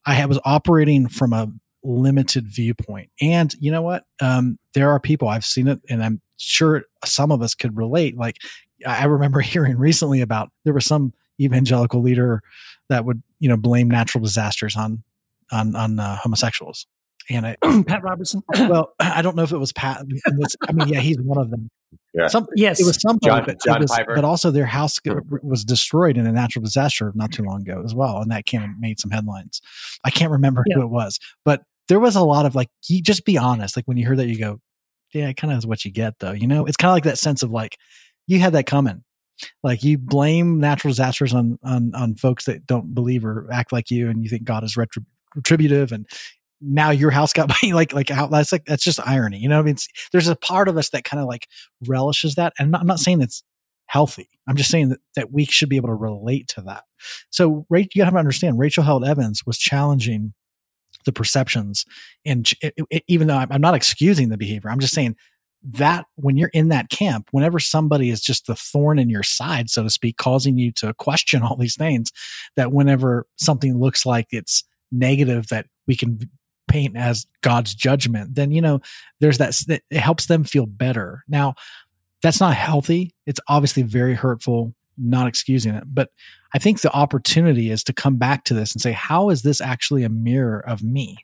I 0.05 0.25
was 0.25 0.39
operating 0.45 1.07
from 1.07 1.33
a 1.33 1.51
limited 1.83 2.47
viewpoint. 2.47 3.09
And 3.21 3.53
you 3.59 3.71
know 3.71 3.81
what? 3.81 4.05
Um, 4.21 4.57
there 4.73 4.89
are 4.89 4.99
people 4.99 5.27
I've 5.27 5.45
seen 5.45 5.67
it, 5.67 5.81
and 5.89 6.03
I'm 6.03 6.21
sure 6.37 6.83
some 7.05 7.31
of 7.31 7.41
us 7.41 7.53
could 7.53 7.77
relate. 7.77 8.17
Like 8.17 8.37
I 8.85 9.05
remember 9.05 9.41
hearing 9.41 9.77
recently 9.77 10.21
about 10.21 10.51
there 10.63 10.73
was 10.73 10.85
some 10.85 11.13
evangelical 11.41 12.01
leader 12.01 12.41
that 12.89 13.05
would 13.05 13.21
you 13.39 13.49
know 13.49 13.57
blame 13.57 13.89
natural 13.89 14.23
disasters 14.23 14.75
on 14.75 15.03
on 15.51 15.75
on 15.75 15.99
uh, 15.99 16.15
homosexuals. 16.17 16.87
And 17.29 17.45
I, 17.45 17.55
Pat 17.87 18.03
Robertson. 18.03 18.41
well, 18.53 18.93
I 18.99 19.21
don't 19.21 19.35
know 19.35 19.43
if 19.43 19.51
it 19.51 19.57
was 19.57 19.73
Pat. 19.73 20.05
I 20.67 20.71
mean, 20.71 20.87
yeah, 20.87 20.99
he's 20.99 21.19
one 21.19 21.37
of 21.37 21.49
them. 21.51 21.69
Yeah. 22.13 22.27
Some, 22.27 22.47
yes, 22.55 22.79
it 22.79 22.85
was 22.85 23.01
somebody, 23.01 23.27
John, 23.27 23.43
but, 23.45 23.61
John 23.63 23.81
was, 23.81 23.91
Piper. 23.91 24.15
but 24.15 24.23
also 24.23 24.51
their 24.51 24.65
house 24.65 24.99
hmm. 25.05 25.19
was 25.41 25.65
destroyed 25.65 26.17
in 26.17 26.27
a 26.27 26.31
natural 26.31 26.63
disaster 26.63 27.11
not 27.15 27.31
too 27.31 27.43
long 27.43 27.61
ago 27.61 27.81
as 27.83 27.95
well, 27.95 28.17
and 28.17 28.31
that 28.31 28.45
came 28.45 28.61
and 28.61 28.79
made 28.79 28.99
some 28.99 29.11
headlines. 29.11 29.61
I 30.03 30.11
can't 30.11 30.31
remember 30.31 30.63
yeah. 30.67 30.75
who 30.75 30.81
it 30.83 30.89
was, 30.89 31.19
but 31.43 31.63
there 31.89 31.99
was 31.99 32.15
a 32.15 32.23
lot 32.23 32.45
of 32.45 32.55
like, 32.55 32.69
you 32.87 33.01
just 33.01 33.25
be 33.25 33.37
honest. 33.37 33.75
Like 33.75 33.85
when 33.85 33.97
you 33.97 34.07
heard 34.07 34.17
that, 34.19 34.27
you 34.27 34.39
go, 34.39 34.59
yeah, 35.13 35.27
it 35.27 35.37
kind 35.37 35.51
of 35.51 35.59
is 35.59 35.67
what 35.67 35.85
you 35.85 35.91
get 35.91 36.19
though. 36.19 36.31
You 36.31 36.47
know, 36.47 36.65
it's 36.65 36.77
kind 36.77 36.89
of 36.89 36.95
like 36.95 37.03
that 37.03 37.17
sense 37.17 37.43
of 37.43 37.51
like, 37.51 37.77
you 38.27 38.39
had 38.39 38.53
that 38.53 38.65
coming. 38.65 39.03
Like 39.63 39.83
you 39.83 39.97
blame 39.97 40.59
natural 40.59 40.91
disasters 40.91 41.33
on, 41.33 41.59
on, 41.63 41.93
on 41.95 42.15
folks 42.15 42.45
that 42.45 42.65
don't 42.65 42.93
believe 42.93 43.25
or 43.25 43.49
act 43.51 43.73
like 43.73 43.91
you. 43.91 44.09
And 44.09 44.23
you 44.23 44.29
think 44.29 44.43
God 44.43 44.63
is 44.63 44.77
retributive 45.35 45.91
and 45.91 46.07
now 46.63 46.91
your 46.91 47.11
house 47.11 47.33
got 47.33 47.51
like, 47.63 47.93
like 47.93 48.09
how 48.09 48.27
that's 48.27 48.51
like, 48.51 48.65
that's 48.65 48.83
just 48.83 49.05
irony. 49.05 49.39
You 49.39 49.49
know, 49.49 49.59
I 49.59 49.63
mean, 49.63 49.75
there's 50.11 50.27
a 50.27 50.35
part 50.35 50.67
of 50.67 50.77
us 50.77 50.89
that 50.89 51.03
kind 51.03 51.21
of 51.21 51.27
like 51.27 51.47
relishes 51.87 52.35
that. 52.35 52.53
And 52.59 52.75
I'm 52.75 52.87
not 52.87 52.99
saying 52.99 53.21
it's 53.21 53.43
healthy. 53.87 54.29
I'm 54.47 54.55
just 54.55 54.71
saying 54.71 54.89
that, 54.89 54.99
that 55.15 55.31
we 55.31 55.45
should 55.45 55.69
be 55.69 55.75
able 55.75 55.89
to 55.89 55.95
relate 55.95 56.47
to 56.49 56.61
that. 56.61 56.83
So, 57.29 57.65
Rachel, 57.69 57.91
you 57.95 58.03
have 58.03 58.13
to 58.13 58.19
understand, 58.19 58.59
Rachel 58.59 58.83
Held 58.83 59.05
Evans 59.05 59.45
was 59.45 59.57
challenging 59.57 60.33
the 61.05 61.11
perceptions. 61.11 61.85
And 62.25 62.51
it, 62.61 62.73
it, 62.89 63.03
even 63.07 63.27
though 63.27 63.45
I'm 63.49 63.61
not 63.61 63.75
excusing 63.75 64.29
the 64.29 64.37
behavior, 64.37 64.69
I'm 64.69 64.79
just 64.79 64.93
saying 64.93 65.15
that 65.63 66.05
when 66.15 66.37
you're 66.37 66.49
in 66.49 66.69
that 66.69 66.89
camp, 66.89 67.29
whenever 67.31 67.59
somebody 67.59 68.09
is 68.09 68.21
just 68.21 68.47
the 68.47 68.55
thorn 68.55 68.99
in 68.99 69.09
your 69.09 69.23
side, 69.23 69.69
so 69.69 69.83
to 69.83 69.89
speak, 69.89 70.17
causing 70.17 70.57
you 70.57 70.71
to 70.73 70.93
question 70.95 71.41
all 71.43 71.55
these 71.55 71.75
things, 71.75 72.11
that 72.55 72.71
whenever 72.71 73.25
something 73.37 73.79
looks 73.79 74.05
like 74.05 74.27
it's 74.31 74.63
negative, 74.91 75.47
that 75.47 75.67
we 75.87 75.95
can 75.95 76.19
paint 76.67 76.95
as 76.97 77.25
God's 77.41 77.75
judgment, 77.75 78.35
then, 78.35 78.51
you 78.51 78.61
know, 78.61 78.79
there's 79.19 79.37
that, 79.37 79.59
it 79.69 79.83
helps 79.97 80.27
them 80.27 80.43
feel 80.43 80.65
better. 80.65 81.23
Now, 81.27 81.55
that's 82.21 82.39
not 82.39 82.55
healthy. 82.55 83.13
It's 83.25 83.39
obviously 83.47 83.83
very 83.83 84.13
hurtful, 84.13 84.73
not 84.97 85.27
excusing 85.27 85.75
it. 85.75 85.83
But 85.87 86.09
I 86.53 86.59
think 86.59 86.81
the 86.81 86.93
opportunity 86.93 87.69
is 87.69 87.83
to 87.85 87.93
come 87.93 88.15
back 88.15 88.45
to 88.45 88.53
this 88.53 88.73
and 88.73 88.81
say, 88.81 88.91
how 88.91 89.29
is 89.29 89.41
this 89.41 89.59
actually 89.59 90.03
a 90.03 90.09
mirror 90.09 90.59
of 90.59 90.83
me? 90.83 91.17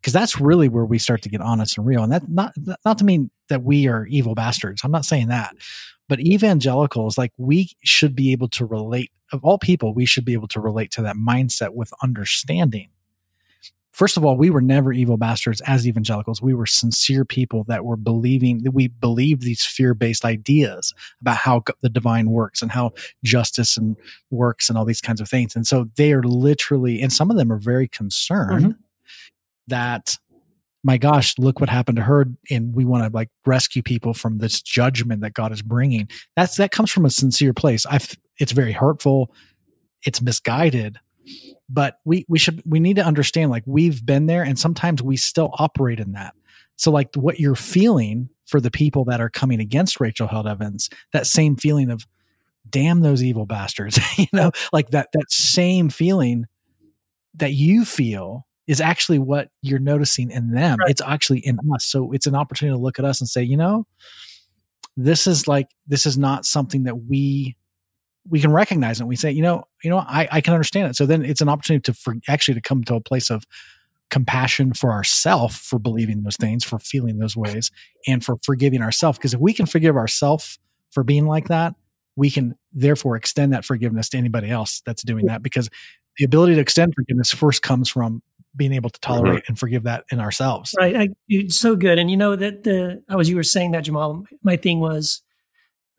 Because 0.00 0.12
that's 0.12 0.40
really 0.40 0.68
where 0.68 0.84
we 0.84 0.98
start 0.98 1.22
to 1.22 1.28
get 1.28 1.40
honest 1.40 1.76
and 1.76 1.86
real. 1.86 2.02
And 2.02 2.12
that 2.12 2.28
not 2.28 2.54
not 2.86 2.96
to 2.98 3.04
mean 3.04 3.30
that 3.48 3.64
we 3.64 3.86
are 3.86 4.06
evil 4.06 4.34
bastards. 4.34 4.80
I'm 4.82 4.90
not 4.90 5.04
saying 5.04 5.28
that. 5.28 5.54
But 6.08 6.20
evangelicals, 6.20 7.18
like 7.18 7.32
we 7.36 7.70
should 7.84 8.16
be 8.16 8.32
able 8.32 8.48
to 8.48 8.64
relate 8.64 9.10
of 9.32 9.44
all 9.44 9.58
people, 9.58 9.94
we 9.94 10.06
should 10.06 10.24
be 10.24 10.32
able 10.32 10.48
to 10.48 10.60
relate 10.60 10.90
to 10.92 11.02
that 11.02 11.16
mindset 11.16 11.74
with 11.74 11.92
understanding. 12.02 12.88
First 14.00 14.16
of 14.16 14.24
all, 14.24 14.34
we 14.34 14.48
were 14.48 14.62
never 14.62 14.94
evil 14.94 15.18
bastards 15.18 15.60
as 15.66 15.86
evangelicals. 15.86 16.40
We 16.40 16.54
were 16.54 16.64
sincere 16.64 17.26
people 17.26 17.64
that 17.64 17.84
were 17.84 17.98
believing 17.98 18.62
that 18.62 18.70
we 18.70 18.88
believed 18.88 19.42
these 19.42 19.62
fear 19.62 19.92
based 19.92 20.24
ideas 20.24 20.94
about 21.20 21.36
how 21.36 21.64
the 21.82 21.90
divine 21.90 22.30
works 22.30 22.62
and 22.62 22.72
how 22.72 22.92
justice 23.24 23.76
and 23.76 23.98
works 24.30 24.70
and 24.70 24.78
all 24.78 24.86
these 24.86 25.02
kinds 25.02 25.20
of 25.20 25.28
things. 25.28 25.54
And 25.54 25.66
so 25.66 25.90
they 25.96 26.14
are 26.14 26.22
literally, 26.22 27.02
and 27.02 27.12
some 27.12 27.30
of 27.30 27.36
them 27.36 27.52
are 27.52 27.58
very 27.58 27.88
concerned 27.88 28.64
mm-hmm. 28.64 28.80
that 29.66 30.16
my 30.82 30.96
gosh, 30.96 31.38
look 31.38 31.60
what 31.60 31.68
happened 31.68 31.96
to 31.96 32.02
her. 32.02 32.24
And 32.50 32.74
we 32.74 32.86
want 32.86 33.04
to 33.04 33.14
like 33.14 33.28
rescue 33.44 33.82
people 33.82 34.14
from 34.14 34.38
this 34.38 34.62
judgment 34.62 35.20
that 35.20 35.34
God 35.34 35.52
is 35.52 35.60
bringing. 35.60 36.08
That's, 36.36 36.56
that 36.56 36.70
comes 36.70 36.90
from 36.90 37.04
a 37.04 37.10
sincere 37.10 37.52
place. 37.52 37.84
I, 37.84 37.98
it's 38.38 38.52
very 38.52 38.72
hurtful. 38.72 39.30
It's 40.06 40.22
misguided, 40.22 40.98
but 41.68 41.98
we, 42.04 42.24
we 42.28 42.38
should, 42.38 42.62
we 42.66 42.80
need 42.80 42.96
to 42.96 43.04
understand 43.04 43.50
like 43.50 43.64
we've 43.66 44.04
been 44.04 44.26
there 44.26 44.42
and 44.42 44.58
sometimes 44.58 45.02
we 45.02 45.16
still 45.16 45.50
operate 45.54 46.00
in 46.00 46.12
that. 46.12 46.34
So 46.76 46.90
like 46.90 47.14
what 47.14 47.38
you're 47.38 47.54
feeling 47.54 48.30
for 48.46 48.60
the 48.60 48.70
people 48.70 49.04
that 49.04 49.20
are 49.20 49.30
coming 49.30 49.60
against 49.60 50.00
Rachel 50.00 50.26
Held 50.26 50.46
Evans, 50.46 50.88
that 51.12 51.26
same 51.26 51.56
feeling 51.56 51.90
of 51.90 52.06
damn 52.68 53.00
those 53.00 53.22
evil 53.22 53.46
bastards, 53.46 53.98
you 54.18 54.26
know, 54.32 54.50
like 54.72 54.90
that, 54.90 55.08
that 55.12 55.30
same 55.30 55.90
feeling 55.90 56.46
that 57.34 57.52
you 57.52 57.84
feel 57.84 58.46
is 58.66 58.80
actually 58.80 59.18
what 59.18 59.48
you're 59.62 59.78
noticing 59.78 60.30
in 60.30 60.52
them. 60.52 60.78
Right. 60.78 60.90
It's 60.90 61.02
actually 61.02 61.40
in 61.40 61.58
us. 61.74 61.84
So 61.84 62.12
it's 62.12 62.26
an 62.26 62.34
opportunity 62.34 62.76
to 62.76 62.80
look 62.80 62.98
at 62.98 63.04
us 63.04 63.20
and 63.20 63.28
say, 63.28 63.42
you 63.42 63.56
know, 63.56 63.86
this 64.96 65.26
is 65.26 65.48
like 65.48 65.68
this 65.86 66.06
is 66.06 66.18
not 66.18 66.44
something 66.44 66.84
that 66.84 67.04
we 67.08 67.56
we 68.28 68.40
can 68.40 68.52
recognize 68.52 69.00
it. 69.00 69.06
We 69.06 69.16
say, 69.16 69.30
you 69.30 69.42
know, 69.42 69.64
you 69.82 69.90
know, 69.90 69.98
I, 69.98 70.28
I 70.30 70.40
can 70.40 70.54
understand 70.54 70.90
it. 70.90 70.96
So 70.96 71.06
then 71.06 71.24
it's 71.24 71.40
an 71.40 71.48
opportunity 71.48 71.82
to 71.82 71.94
for 71.94 72.14
actually 72.28 72.54
to 72.54 72.60
come 72.60 72.84
to 72.84 72.94
a 72.94 73.00
place 73.00 73.30
of 73.30 73.44
compassion 74.10 74.72
for 74.74 74.90
ourselves 74.90 75.56
for 75.56 75.78
believing 75.78 76.22
those 76.22 76.36
things, 76.36 76.64
for 76.64 76.78
feeling 76.78 77.18
those 77.18 77.36
ways, 77.36 77.70
and 78.06 78.24
for 78.24 78.36
forgiving 78.42 78.82
ourselves. 78.82 79.18
Because 79.18 79.34
if 79.34 79.40
we 79.40 79.54
can 79.54 79.66
forgive 79.66 79.96
ourselves 79.96 80.58
for 80.90 81.02
being 81.02 81.26
like 81.26 81.48
that, 81.48 81.74
we 82.16 82.30
can 82.30 82.56
therefore 82.72 83.16
extend 83.16 83.52
that 83.52 83.64
forgiveness 83.64 84.08
to 84.10 84.18
anybody 84.18 84.50
else 84.50 84.82
that's 84.84 85.02
doing 85.02 85.26
that. 85.26 85.42
Because 85.42 85.70
the 86.18 86.24
ability 86.24 86.56
to 86.56 86.60
extend 86.60 86.94
forgiveness 86.94 87.32
first 87.32 87.62
comes 87.62 87.88
from 87.88 88.22
being 88.56 88.72
able 88.72 88.90
to 88.90 89.00
tolerate 89.00 89.44
mm-hmm. 89.44 89.52
and 89.52 89.58
forgive 89.58 89.84
that 89.84 90.04
in 90.10 90.20
ourselves. 90.20 90.74
Right. 90.76 91.14
I, 91.30 91.48
so 91.48 91.76
good. 91.76 91.98
And 91.98 92.10
you 92.10 92.16
know 92.16 92.34
that 92.36 92.64
the 92.64 93.02
as 93.08 93.28
you 93.28 93.36
were 93.36 93.42
saying 93.42 93.70
that 93.72 93.82
Jamal. 93.84 94.24
My 94.42 94.56
thing 94.56 94.80
was, 94.80 95.22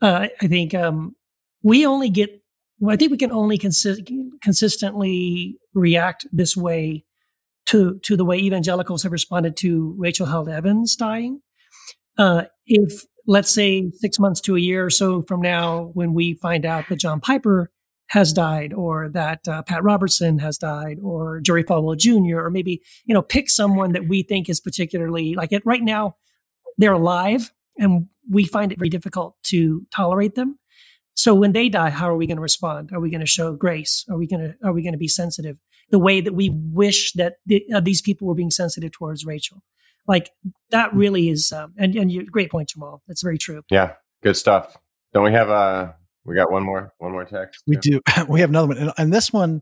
uh, 0.01 0.27
I 0.41 0.47
think 0.47 0.75
um, 0.75 1.15
we 1.63 1.85
only 1.85 2.09
get. 2.09 2.29
Well, 2.79 2.93
I 2.93 2.97
think 2.97 3.11
we 3.11 3.17
can 3.17 3.31
only 3.31 3.57
consist, 3.57 4.01
consistently 4.41 5.57
react 5.73 6.25
this 6.31 6.57
way 6.57 7.05
to 7.67 7.99
to 8.03 8.17
the 8.17 8.25
way 8.25 8.37
evangelicals 8.37 9.03
have 9.03 9.11
responded 9.11 9.55
to 9.57 9.95
Rachel 9.97 10.25
Held 10.25 10.49
Evans 10.49 10.95
dying. 10.95 11.41
Uh, 12.17 12.43
if 12.65 13.03
let's 13.27 13.53
say 13.53 13.91
six 13.93 14.19
months 14.19 14.41
to 14.41 14.55
a 14.55 14.59
year 14.59 14.85
or 14.85 14.89
so 14.89 15.21
from 15.21 15.41
now, 15.41 15.91
when 15.93 16.13
we 16.13 16.33
find 16.35 16.65
out 16.65 16.89
that 16.89 16.97
John 16.97 17.19
Piper 17.19 17.71
has 18.11 18.33
died 18.33 18.73
or 18.73 19.07
that 19.07 19.47
uh, 19.47 19.61
Pat 19.61 19.83
Robertson 19.83 20.39
has 20.39 20.57
died 20.57 20.97
or 21.01 21.39
Jerry 21.39 21.63
Falwell 21.63 21.97
Jr. 21.97 22.39
or 22.39 22.49
maybe, 22.49 22.81
you 23.05 23.13
know, 23.13 23.21
pick 23.21 23.49
someone 23.49 23.93
that 23.93 24.09
we 24.09 24.21
think 24.21 24.49
is 24.49 24.59
particularly 24.59 25.33
like 25.33 25.53
it 25.53 25.65
right 25.65 25.81
now, 25.81 26.17
they're 26.77 26.91
alive 26.91 27.53
and 27.77 28.07
we 28.29 28.43
find 28.43 28.73
it 28.73 28.79
very 28.79 28.89
difficult 28.89 29.35
to 29.43 29.87
tolerate 29.95 30.35
them. 30.35 30.59
So 31.15 31.35
when 31.35 31.51
they 31.51 31.69
die, 31.69 31.89
how 31.89 32.09
are 32.09 32.15
we 32.15 32.27
going 32.27 32.37
to 32.37 32.41
respond? 32.41 32.91
Are 32.93 32.99
we 32.99 33.09
going 33.09 33.21
to 33.21 33.27
show 33.27 33.53
grace? 33.53 34.05
Are 34.09 34.17
we 34.17 34.27
going 34.27 34.41
to, 34.41 34.55
are 34.63 34.73
we 34.73 34.81
going 34.81 34.93
to 34.93 34.97
be 34.97 35.07
sensitive 35.07 35.59
the 35.89 35.99
way 35.99 36.21
that 36.21 36.33
we 36.33 36.49
wish 36.49 37.13
that 37.13 37.35
the, 37.45 37.63
uh, 37.73 37.79
these 37.79 38.01
people 38.01 38.27
were 38.27 38.35
being 38.35 38.51
sensitive 38.51 38.91
towards 38.91 39.25
Rachel? 39.25 39.61
Like 40.07 40.31
that 40.71 40.93
really 40.93 41.29
is, 41.29 41.51
um, 41.51 41.73
and, 41.77 41.95
and 41.95 42.11
you, 42.11 42.25
great 42.25 42.49
point, 42.49 42.69
Jamal. 42.69 43.03
That's 43.07 43.21
very 43.21 43.37
true. 43.37 43.61
Yeah. 43.69 43.93
Good 44.23 44.37
stuff. 44.37 44.77
Don't 45.13 45.23
we 45.23 45.33
have 45.33 45.49
a, 45.49 45.95
we 46.25 46.35
got 46.35 46.51
one 46.51 46.63
more, 46.63 46.93
one 46.99 47.11
more 47.11 47.25
text. 47.25 47.63
We 47.67 47.77
do. 47.77 48.01
we 48.29 48.41
have 48.41 48.49
another 48.49 48.67
one, 48.67 48.77
and, 48.77 48.91
and 48.97 49.13
this 49.13 49.33
one 49.33 49.61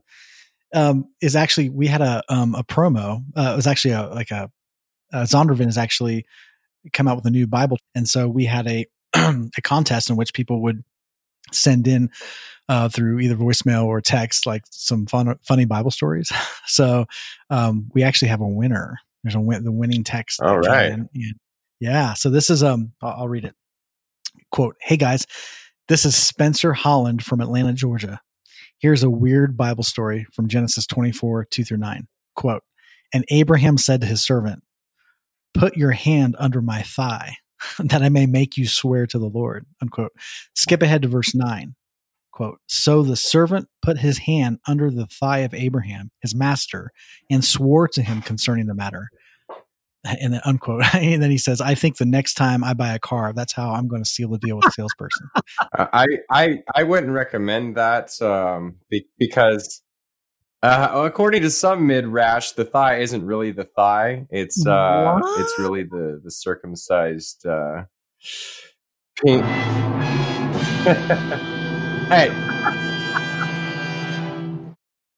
um, 0.74 1.06
is 1.20 1.36
actually 1.36 1.70
we 1.70 1.86
had 1.86 2.00
a 2.00 2.22
um, 2.28 2.54
a 2.54 2.62
promo. 2.62 3.24
Uh, 3.36 3.50
it 3.52 3.56
was 3.56 3.66
actually 3.66 3.92
a 3.94 4.06
like 4.08 4.30
a, 4.30 4.50
a 5.12 5.22
Zondervan 5.22 5.64
has 5.64 5.78
actually 5.78 6.26
come 6.92 7.08
out 7.08 7.16
with 7.16 7.26
a 7.26 7.30
new 7.30 7.46
Bible, 7.46 7.78
and 7.94 8.08
so 8.08 8.28
we 8.28 8.44
had 8.44 8.66
a 8.66 8.86
a 9.14 9.62
contest 9.62 10.10
in 10.10 10.16
which 10.16 10.34
people 10.34 10.62
would 10.62 10.84
send 11.52 11.86
in 11.86 12.10
uh, 12.68 12.88
through 12.88 13.20
either 13.20 13.36
voicemail 13.36 13.84
or 13.84 14.00
text 14.00 14.46
like 14.46 14.62
some 14.70 15.06
fun 15.06 15.36
funny 15.42 15.64
Bible 15.64 15.90
stories. 15.90 16.30
so 16.66 17.06
um, 17.50 17.88
we 17.94 18.02
actually 18.02 18.28
have 18.28 18.40
a 18.40 18.48
winner. 18.48 18.98
There's 19.22 19.34
a 19.34 19.40
win- 19.40 19.64
the 19.64 19.72
winning 19.72 20.04
text. 20.04 20.40
All 20.40 20.58
right. 20.58 20.98
yeah. 21.80 22.14
So 22.14 22.30
this 22.30 22.50
is 22.50 22.62
um 22.62 22.92
I'll, 23.02 23.22
I'll 23.22 23.28
read 23.28 23.44
it. 23.44 23.54
Quote: 24.50 24.76
Hey 24.80 24.96
guys. 24.96 25.26
This 25.90 26.04
is 26.04 26.14
Spencer 26.14 26.72
Holland 26.72 27.24
from 27.24 27.40
Atlanta, 27.40 27.72
Georgia. 27.72 28.20
Here's 28.78 29.02
a 29.02 29.10
weird 29.10 29.56
Bible 29.56 29.82
story 29.82 30.24
from 30.32 30.46
Genesis 30.46 30.86
24, 30.86 31.46
2 31.46 31.64
through 31.64 31.78
9. 31.78 32.06
Quote, 32.36 32.62
And 33.12 33.24
Abraham 33.28 33.76
said 33.76 34.00
to 34.00 34.06
his 34.06 34.24
servant, 34.24 34.62
Put 35.52 35.76
your 35.76 35.90
hand 35.90 36.36
under 36.38 36.62
my 36.62 36.82
thigh, 36.82 37.34
that 37.78 38.02
I 38.02 38.08
may 38.08 38.26
make 38.26 38.56
you 38.56 38.66
swear 38.66 39.06
to 39.06 39.18
the 39.18 39.28
Lord. 39.28 39.66
Unquote. 39.80 40.12
Skip 40.54 40.82
ahead 40.82 41.02
to 41.02 41.08
verse 41.08 41.34
9. 41.34 41.74
Quote, 42.32 42.58
So 42.68 43.02
the 43.02 43.16
servant 43.16 43.68
put 43.82 43.98
his 43.98 44.18
hand 44.18 44.58
under 44.66 44.90
the 44.90 45.06
thigh 45.06 45.38
of 45.38 45.52
Abraham, 45.52 46.10
his 46.22 46.34
master, 46.34 46.90
and 47.30 47.44
swore 47.44 47.88
to 47.88 48.02
him 48.02 48.22
concerning 48.22 48.66
the 48.66 48.74
matter 48.74 49.08
and 50.04 50.34
then 50.34 50.40
unquote 50.44 50.82
and 50.94 51.22
then 51.22 51.30
he 51.30 51.38
says 51.38 51.60
i 51.60 51.74
think 51.74 51.96
the 51.96 52.06
next 52.06 52.34
time 52.34 52.64
i 52.64 52.72
buy 52.72 52.94
a 52.94 52.98
car 52.98 53.32
that's 53.32 53.52
how 53.52 53.72
i'm 53.72 53.88
going 53.88 54.02
to 54.02 54.08
seal 54.08 54.30
the 54.30 54.38
deal 54.38 54.56
with 54.56 54.64
the 54.64 54.70
salesperson 54.70 55.28
i 55.74 56.06
i 56.30 56.58
i 56.74 56.82
wouldn't 56.82 57.12
recommend 57.12 57.76
that 57.76 58.10
um 58.22 58.76
be, 58.88 59.06
because 59.18 59.82
uh, 60.62 60.90
according 60.94 61.42
to 61.42 61.50
some 61.50 61.86
midrash, 61.86 62.52
the 62.52 62.64
thigh 62.64 62.98
isn't 62.98 63.24
really 63.24 63.50
the 63.50 63.64
thigh 63.64 64.26
it's 64.30 64.66
uh 64.66 65.18
what? 65.20 65.40
it's 65.40 65.58
really 65.58 65.84
the 65.84 66.20
the 66.22 66.30
circumcised 66.30 67.46
uh 67.46 67.84
pink 69.16 69.44
hey 72.08 72.30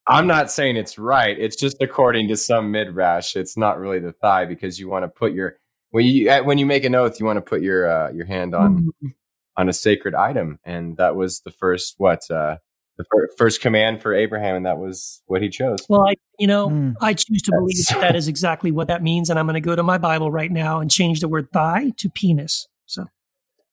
I'm 0.07 0.27
not 0.27 0.51
saying 0.51 0.77
it's 0.77 0.99
right. 0.99 1.39
It's 1.39 1.57
just 1.57 1.81
according 1.81 2.29
to 2.29 2.37
some 2.37 2.71
midrash. 2.73 3.37
It's 3.37 3.57
not 3.57 3.79
really 3.79 4.01
the 4.01 4.13
thigh 4.13 4.45
because 4.47 4.79
you 4.79 4.89
want 4.89 5.05
to 5.05 5.09
put 5.09 5.33
your 5.33 5.59
when 5.91 6.05
you 6.05 6.31
when 6.43 6.59
you 6.59 6.67
make 6.67 6.85
an 6.85 6.95
oath, 6.95 7.21
you 7.21 7.27
want 7.27 7.37
to 7.37 7.43
put 7.43 7.63
your 7.63 7.89
uh, 7.89 8.11
your 8.11 8.27
hand 8.27 8.55
on 8.55 8.79
mm-hmm. 8.79 9.09
on 9.57 9.69
a 9.69 9.73
sacred 9.73 10.15
item, 10.15 10.59
and 10.65 10.97
that 10.97 11.15
was 11.15 11.41
the 11.41 11.53
first 11.53 11.95
what 11.99 12.29
uh, 12.31 12.57
the 12.99 13.05
first 13.39 13.61
command 13.61 14.03
for 14.03 14.15
Abraham, 14.15 14.57
and 14.57 14.67
that 14.67 14.79
was 14.79 15.23
what 15.27 15.43
he 15.43 15.49
chose. 15.49 15.79
Well, 15.89 16.07
I 16.07 16.15
you 16.39 16.47
know 16.47 16.69
mm. 16.69 16.95
I 17.01 17.15
choose 17.15 17.43
to 17.43 17.53
believe 17.53 17.85
that 17.91 18.01
that 18.01 18.17
is 18.17 18.29
exactly 18.29 18.71
what 18.71 18.89
that 18.89 19.03
means, 19.03 19.31
and 19.31 19.39
I'm 19.39 19.47
going 19.47 19.55
to 19.55 19.61
go 19.61 19.75
to 19.75 19.83
my 19.83 19.99
Bible 19.99 20.31
right 20.31 20.51
now 20.51 20.81
and 20.81 20.91
change 20.91 21.21
the 21.21 21.29
word 21.29 21.49
thigh 21.53 21.93
to 21.99 22.11
penis. 22.11 22.69
So 22.87 23.05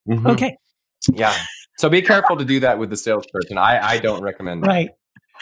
mm-hmm. 0.08 0.26
okay, 0.28 0.56
yeah. 1.12 1.34
So 1.78 1.88
be 1.88 2.02
careful 2.02 2.36
to 2.36 2.44
do 2.44 2.60
that 2.60 2.78
with 2.78 2.90
the 2.90 2.96
salesperson. 2.96 3.58
I 3.58 3.80
I 3.80 3.98
don't 3.98 4.22
recommend 4.22 4.62
that. 4.64 4.68
Right. 4.68 4.90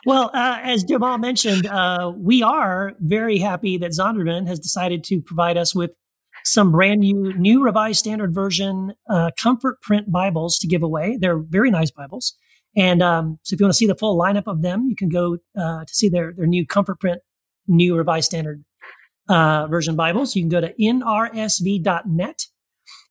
Well, 0.07 0.31
uh, 0.33 0.61
as 0.63 0.85
Jamal 0.85 1.19
mentioned, 1.19 1.67
uh, 1.67 2.13
we 2.17 2.43
are 2.43 2.93
very 3.01 3.39
happy 3.39 3.79
that 3.79 3.91
Zondervan 3.91 4.47
has 4.47 4.61
decided 4.61 5.03
to 5.05 5.21
provide 5.21 5.57
us 5.57 5.75
with 5.75 5.91
some 6.45 6.71
brand 6.71 7.01
new, 7.01 7.33
new 7.37 7.65
revised 7.65 7.99
standard 7.99 8.33
version 8.33 8.93
uh, 9.11 9.31
comfort 9.41 9.81
print 9.83 10.11
Bibles 10.11 10.59
to 10.59 10.69
give 10.69 10.83
away. 10.83 11.19
They're 11.21 11.39
very 11.39 11.71
nice 11.71 11.91
Bibles. 11.91 12.37
And 12.77 13.03
um, 13.03 13.39
so 13.43 13.55
if 13.55 13.61
you 13.61 13.65
want 13.65 13.73
to 13.73 13.77
see 13.77 13.87
the 13.87 13.95
full 13.95 14.19
lineup 14.19 14.47
of 14.47 14.63
them, 14.63 14.87
you 14.89 14.97
can 14.97 15.09
go 15.09 15.39
uh, 15.59 15.85
to 15.85 15.95
see 15.95 16.09
their, 16.09 16.33
their 16.37 16.47
new 16.47 16.67
comfort 16.67 17.01
print, 17.01 17.21
new 17.67 17.97
revised 17.97 18.27
standard 18.27 18.65
uh, 19.29 19.67
version 19.67 19.97
Bibles. 19.97 20.37
You 20.37 20.43
can 20.43 20.49
go 20.49 20.61
to 20.61 20.73
nrsv.net. 20.75 22.47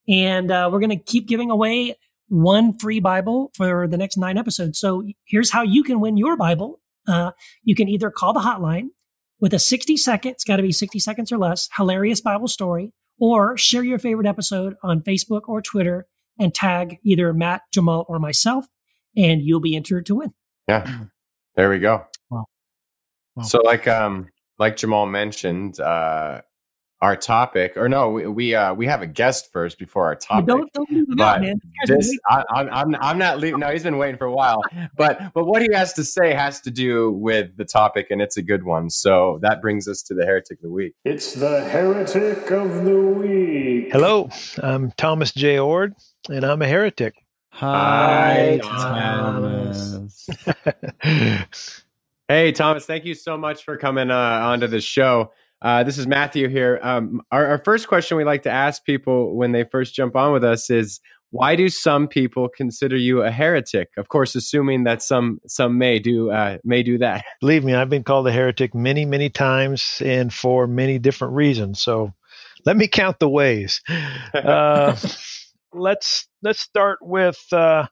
And 0.09 0.51
uh, 0.51 0.69
we're 0.71 0.79
going 0.79 0.97
to 0.97 1.03
keep 1.03 1.27
giving 1.27 1.51
away 1.51 1.95
one 2.29 2.77
free 2.77 2.99
Bible 2.99 3.51
for 3.55 3.87
the 3.87 3.97
next 3.97 4.17
nine 4.17 4.37
episodes. 4.37 4.79
So 4.79 5.03
here's 5.25 5.51
how 5.51 5.63
you 5.63 5.83
can 5.83 5.99
win 5.99 6.17
your 6.17 6.37
Bible. 6.37 6.79
Uh, 7.07 7.31
you 7.63 7.75
can 7.75 7.89
either 7.89 8.09
call 8.09 8.33
the 8.33 8.39
hotline 8.39 8.89
with 9.39 9.53
a 9.53 9.59
60 9.59 9.97
second, 9.97 10.31
it's 10.31 10.43
got 10.43 10.57
to 10.57 10.63
be 10.63 10.71
60 10.71 10.99
seconds 10.99 11.31
or 11.31 11.37
less, 11.37 11.69
hilarious 11.75 12.21
Bible 12.21 12.47
story, 12.47 12.91
or 13.19 13.55
share 13.55 13.83
your 13.83 13.99
favorite 13.99 14.27
episode 14.27 14.75
on 14.81 15.01
Facebook 15.01 15.41
or 15.47 15.61
Twitter 15.61 16.07
and 16.39 16.53
tag 16.53 16.97
either 17.03 17.33
Matt, 17.33 17.61
Jamal, 17.71 18.05
or 18.09 18.19
myself, 18.19 18.65
and 19.17 19.41
you'll 19.41 19.59
be 19.59 19.75
entered 19.75 20.05
to 20.05 20.15
win. 20.15 20.33
Yeah. 20.67 21.05
There 21.55 21.71
we 21.71 21.79
go. 21.79 22.05
Wow. 22.29 22.45
wow. 23.35 23.41
So 23.43 23.63
like 23.63 23.87
um 23.87 24.27
like 24.59 24.77
Jamal 24.77 25.07
mentioned, 25.07 25.79
uh 25.79 26.41
our 27.01 27.15
topic, 27.15 27.77
or 27.77 27.87
no, 27.87 28.09
we 28.09 28.27
we, 28.27 28.55
uh, 28.55 28.73
we 28.73 28.87
have 28.87 29.01
a 29.01 29.07
guest 29.07 29.51
first 29.51 29.77
before 29.77 30.05
our 30.05 30.15
topic. 30.15 30.47
Don't, 30.47 30.71
don't 30.73 30.89
leave 30.89 31.07
him 31.07 31.21
out, 31.21 31.41
man. 31.41 31.59
This, 31.85 32.17
I, 32.27 32.43
I'm, 32.49 32.69
I'm 32.69 32.95
I'm 32.95 33.17
not 33.17 33.39
leaving. 33.39 33.59
No, 33.59 33.71
he's 33.71 33.83
been 33.83 33.97
waiting 33.97 34.17
for 34.17 34.25
a 34.25 34.31
while. 34.31 34.61
But 34.95 35.33
but 35.33 35.45
what 35.45 35.61
he 35.61 35.69
has 35.73 35.93
to 35.93 36.03
say 36.03 36.33
has 36.33 36.59
to 36.61 36.71
do 36.71 37.11
with 37.11 37.55
the 37.55 37.65
topic, 37.65 38.07
and 38.09 38.21
it's 38.21 38.37
a 38.37 38.41
good 38.41 38.63
one. 38.63 38.89
So 38.89 39.37
that 39.41 39.61
brings 39.61 39.87
us 39.87 40.01
to 40.03 40.15
the 40.15 40.25
heretic 40.25 40.57
of 40.59 40.63
the 40.63 40.71
week. 40.71 40.93
It's 41.05 41.33
the 41.33 41.63
heretic 41.63 42.49
of 42.49 42.83
the 42.83 42.99
week. 42.99 43.91
Hello, 43.91 44.29
I'm 44.57 44.91
Thomas 44.97 45.31
Jay 45.31 45.57
Oord, 45.59 45.93
and 46.29 46.43
I'm 46.43 46.61
a 46.61 46.67
heretic. 46.67 47.13
Hi, 47.59 48.59
Thomas. 48.61 50.29
hey, 52.27 52.51
Thomas. 52.51 52.85
Thank 52.85 53.05
you 53.05 53.15
so 53.15 53.35
much 53.35 53.63
for 53.63 53.77
coming 53.77 54.11
uh, 54.11 54.15
onto 54.15 54.67
the 54.67 54.79
show. 54.79 55.31
Uh, 55.59 55.83
this 55.83 55.97
is 55.97 56.05
Matthew 56.05 56.49
here. 56.49 56.79
Um, 56.83 57.23
our, 57.31 57.47
our, 57.47 57.57
first 57.57 57.87
question 57.87 58.15
we 58.15 58.25
like 58.25 58.43
to 58.43 58.51
ask 58.51 58.85
people 58.85 59.35
when 59.35 59.53
they 59.53 59.63
first 59.63 59.95
jump 59.95 60.15
on 60.15 60.33
with 60.33 60.43
us 60.43 60.69
is, 60.69 60.99
why 61.31 61.55
do 61.55 61.67
some 61.67 62.07
people 62.07 62.47
consider 62.47 62.95
you 62.95 63.23
a 63.23 63.31
heretic? 63.31 63.89
Of 63.97 64.07
course, 64.07 64.35
assuming 64.35 64.83
that 64.83 65.01
some 65.01 65.41
some 65.47 65.79
may 65.79 65.97
do 65.97 66.29
uh, 66.29 66.59
may 66.63 66.83
do 66.83 66.99
that. 66.99 67.25
Believe 67.39 67.63
me, 67.63 67.73
I've 67.73 67.89
been 67.89 68.03
called 68.03 68.27
a 68.27 68.31
heretic 68.31 68.75
many 68.75 69.03
many 69.03 69.31
times 69.31 69.99
and 70.05 70.31
for 70.31 70.67
many 70.67 70.99
different 70.99 71.33
reasons. 71.33 71.81
So, 71.81 72.13
let 72.65 72.77
me 72.77 72.87
count 72.87 73.17
the 73.17 73.29
ways. 73.29 73.81
Uh, 74.35 74.95
let's 75.73 76.27
let's 76.43 76.59
start 76.59 76.99
with 77.01 77.41
uh, 77.51 77.87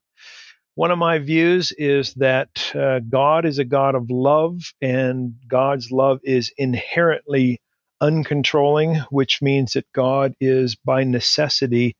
one 0.76 0.92
of 0.92 0.98
my 0.98 1.20
views 1.20 1.72
is 1.78 2.14
that 2.16 2.50
uh, 2.76 3.00
God 3.00 3.46
is 3.46 3.60
a 3.60 3.66
God 3.66 3.96
of 3.96 4.10
love, 4.10 4.60
and 4.82 5.36
God's 5.48 5.92
love 5.92 6.20
is 6.24 6.52
inherently 6.58 7.62
uncontrolling, 8.02 9.06
which 9.10 9.42
means 9.42 9.74
that 9.74 9.92
God 9.94 10.34
is 10.42 10.76
by 10.76 11.04
necessity 11.04 11.96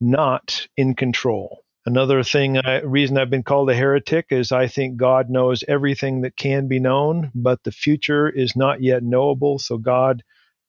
not 0.00 0.66
in 0.76 0.94
control. 0.94 1.60
Another 1.86 2.22
thing, 2.22 2.58
I, 2.58 2.80
reason 2.80 3.16
I've 3.18 3.30
been 3.30 3.42
called 3.42 3.70
a 3.70 3.74
heretic 3.74 4.26
is 4.30 4.52
I 4.52 4.68
think 4.68 4.96
God 4.96 5.30
knows 5.30 5.64
everything 5.66 6.22
that 6.22 6.36
can 6.36 6.68
be 6.68 6.80
known, 6.80 7.30
but 7.34 7.62
the 7.64 7.72
future 7.72 8.28
is 8.28 8.54
not 8.56 8.82
yet 8.82 9.02
knowable, 9.02 9.58
so 9.58 9.78
God 9.78 10.22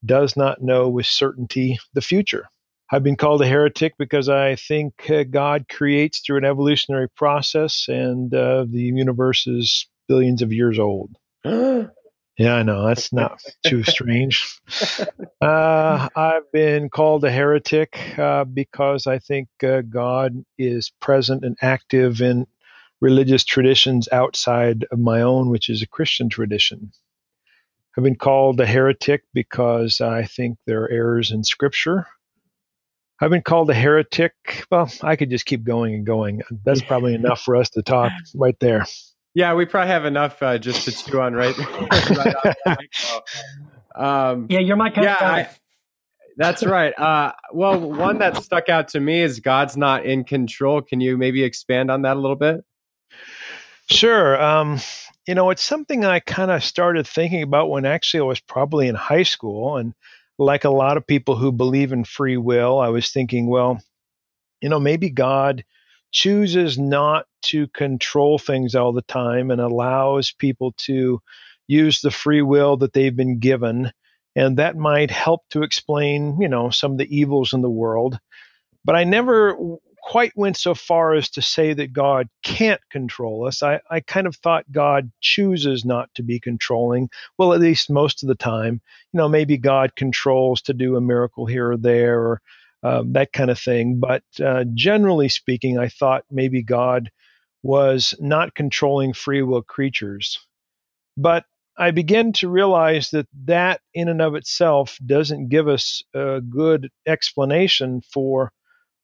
does 0.06 0.38
not 0.38 0.62
know 0.62 0.88
with 0.90 1.06
certainty 1.06 1.78
the 1.94 2.02
future. 2.02 2.48
I've 2.92 3.04
been 3.04 3.18
called 3.18 3.42
a 3.44 3.48
heretic 3.48 3.96
because 4.00 4.30
I 4.30 4.56
think 4.56 5.10
uh, 5.12 5.24
God 5.24 5.66
creates 5.70 6.22
through 6.22 6.38
an 6.38 6.46
evolutionary 6.46 7.08
process 7.10 7.86
and 7.88 8.34
uh, 8.34 8.66
the 8.68 8.82
universe 8.82 9.46
is 9.46 9.88
billions 10.08 10.42
of 10.42 10.52
years 10.52 10.80
old. 10.80 11.16
yeah, 11.46 11.86
I 12.40 12.64
know. 12.64 12.88
That's 12.88 13.14
not 13.14 13.42
too 13.66 13.84
strange. 13.84 14.60
Uh, 15.42 16.10
I've 16.18 16.52
been 16.52 16.90
called 16.90 17.24
a 17.24 17.32
heretic 17.32 17.98
uh, 18.20 18.44
because 18.44 19.08
I 19.08 19.20
think 19.20 19.48
uh, 19.64 19.84
God 19.84 20.44
is 20.58 20.92
present 21.00 21.46
and 21.46 21.56
active 21.62 22.22
in 22.22 22.46
religious 23.00 23.46
traditions 23.46 24.10
outside 24.12 24.86
of 24.92 25.00
my 25.00 25.22
own, 25.22 25.50
which 25.50 25.70
is 25.70 25.82
a 25.82 25.88
Christian 25.88 26.28
tradition. 26.28 26.92
I've 27.98 28.04
been 28.04 28.18
called 28.18 28.60
a 28.60 28.66
heretic 28.66 29.24
because 29.34 30.02
I 30.02 30.26
think 30.26 30.58
there 30.66 30.84
are 30.84 30.92
errors 30.92 31.32
in 31.32 31.46
Scripture 31.46 32.06
I've 33.22 33.30
been 33.30 33.42
called 33.42 33.70
a 33.70 33.74
heretic. 33.74 34.34
Well, 34.72 34.90
I 35.02 35.16
could 35.16 35.30
just 35.30 35.46
keep 35.46 35.64
going 35.64 35.94
and 35.94 36.06
going. 36.06 36.42
That's 36.64 36.82
probably 36.82 37.16
enough 37.16 37.42
for 37.42 37.56
us 37.56 37.70
to 37.72 37.82
talk 37.82 38.12
right 38.36 38.58
there. 38.60 38.86
Yeah, 39.34 39.54
we 39.54 39.66
probably 39.66 39.90
have 39.90 40.06
enough 40.06 40.42
uh, 40.42 40.58
just 40.58 40.86
to 40.86 40.92
chew 40.92 41.22
on 41.22 41.34
right. 41.34 41.56
right 42.66 42.90
um, 43.96 44.48
yeah, 44.50 44.60
you're 44.60 44.76
my 44.76 44.90
kind 44.90 45.06
yeah, 45.06 45.14
of 45.14 45.20
guy. 45.20 45.40
I, 45.42 45.50
that's 46.38 46.64
right. 46.66 46.98
Uh, 46.98 47.34
well, 47.54 47.80
one 47.80 48.20
that 48.20 48.38
stuck 48.38 48.70
out 48.70 48.88
to 48.90 49.00
me 49.00 49.22
is 49.22 49.42
God's 49.42 49.76
not 49.76 50.06
in 50.06 50.24
control. 50.24 50.82
Can 50.82 51.02
you 51.02 51.18
maybe 51.18 51.44
expand 51.44 51.92
on 51.92 52.04
that 52.04 52.16
a 52.16 52.20
little 52.20 52.38
bit? 52.38 52.64
Sure. 53.92 54.42
Um, 54.42 54.80
you 55.28 55.36
know, 55.36 55.50
it's 55.50 55.64
something 55.64 56.06
I 56.06 56.22
kind 56.22 56.50
of 56.50 56.64
started 56.64 57.06
thinking 57.06 57.44
about 57.44 57.70
when 57.70 57.86
actually 57.86 58.22
I 58.22 58.24
was 58.24 58.40
probably 58.40 58.88
in 58.88 58.96
high 58.96 59.24
school, 59.24 59.78
and 59.78 59.94
like 60.40 60.64
a 60.64 60.70
lot 60.70 60.98
of 60.98 61.06
people 61.06 61.36
who 61.36 61.52
believe 61.52 61.92
in 61.92 62.04
free 62.06 62.38
will, 62.38 62.80
I 62.80 62.88
was 62.88 63.12
thinking, 63.12 63.48
well, 63.48 63.82
you 64.62 64.70
know, 64.70 64.80
maybe 64.80 65.10
God 65.10 65.64
chooses 66.12 66.78
not 66.78 67.26
to 67.44 67.68
control 67.68 68.40
things 68.40 68.74
all 68.74 68.94
the 68.94 69.04
time 69.04 69.52
and 69.52 69.62
allows 69.62 70.32
people 70.32 70.74
to 70.78 71.22
use 71.68 72.02
the 72.02 72.10
free 72.10 72.42
will 72.42 72.78
that 72.78 72.94
they've 72.94 73.16
been 73.16 73.40
given. 73.40 73.92
And 74.36 74.58
that 74.58 74.76
might 74.76 75.12
help 75.12 75.42
to 75.52 75.64
explain, 75.64 76.40
you 76.42 76.48
know, 76.48 76.70
some 76.70 76.94
of 76.94 76.98
the 76.98 77.16
evils 77.16 77.54
in 77.54 77.62
the 77.62 77.70
world. 77.70 78.18
But 78.86 78.96
I 78.96 79.04
never 79.04 79.58
quite 80.10 80.36
went 80.36 80.58
so 80.58 80.74
far 80.74 81.14
as 81.14 81.30
to 81.30 81.40
say 81.40 81.72
that 81.72 81.94
God 81.94 82.28
can't 82.42 82.82
control 82.90 83.46
us. 83.46 83.62
I, 83.62 83.80
I 83.92 84.00
kind 84.00 84.26
of 84.26 84.36
thought 84.38 84.72
God 84.72 85.12
chooses 85.22 85.86
not 85.86 86.10
to 86.16 86.24
be 86.24 86.40
controlling. 86.40 87.12
Well, 87.38 87.54
at 87.54 87.60
least 87.60 87.92
most 87.92 88.24
of 88.24 88.28
the 88.28 88.34
time. 88.34 88.82
You 89.14 89.20
know, 89.20 89.30
maybe 89.30 89.56
God 89.56 89.96
controls 89.96 90.64
to 90.64 90.74
do 90.74 90.96
a 90.96 91.02
miracle 91.02 91.46
here 91.46 91.74
or 91.74 91.78
there 91.78 92.20
or 92.20 92.42
um, 92.82 93.14
that 93.14 93.34
kind 93.34 93.52
of 93.52 93.60
thing. 93.60 94.00
But 94.00 94.24
uh, 94.44 94.64
generally 94.74 95.30
speaking, 95.30 95.78
I 95.78 95.90
thought 95.90 96.26
maybe 96.32 96.64
God 96.64 97.12
was 97.62 98.16
not 98.20 98.56
controlling 98.56 99.14
free 99.14 99.44
will 99.44 99.62
creatures. 99.62 100.40
But 101.18 101.46
I 101.78 101.92
began 101.92 102.34
to 102.34 102.50
realize 102.50 103.12
that 103.12 103.28
that 103.46 103.82
in 103.94 104.08
and 104.08 104.24
of 104.24 104.34
itself 104.34 104.98
doesn't 105.06 105.50
give 105.50 105.68
us 105.68 106.02
a 106.16 106.42
good 106.42 106.90
explanation 107.06 108.02
for 108.12 108.52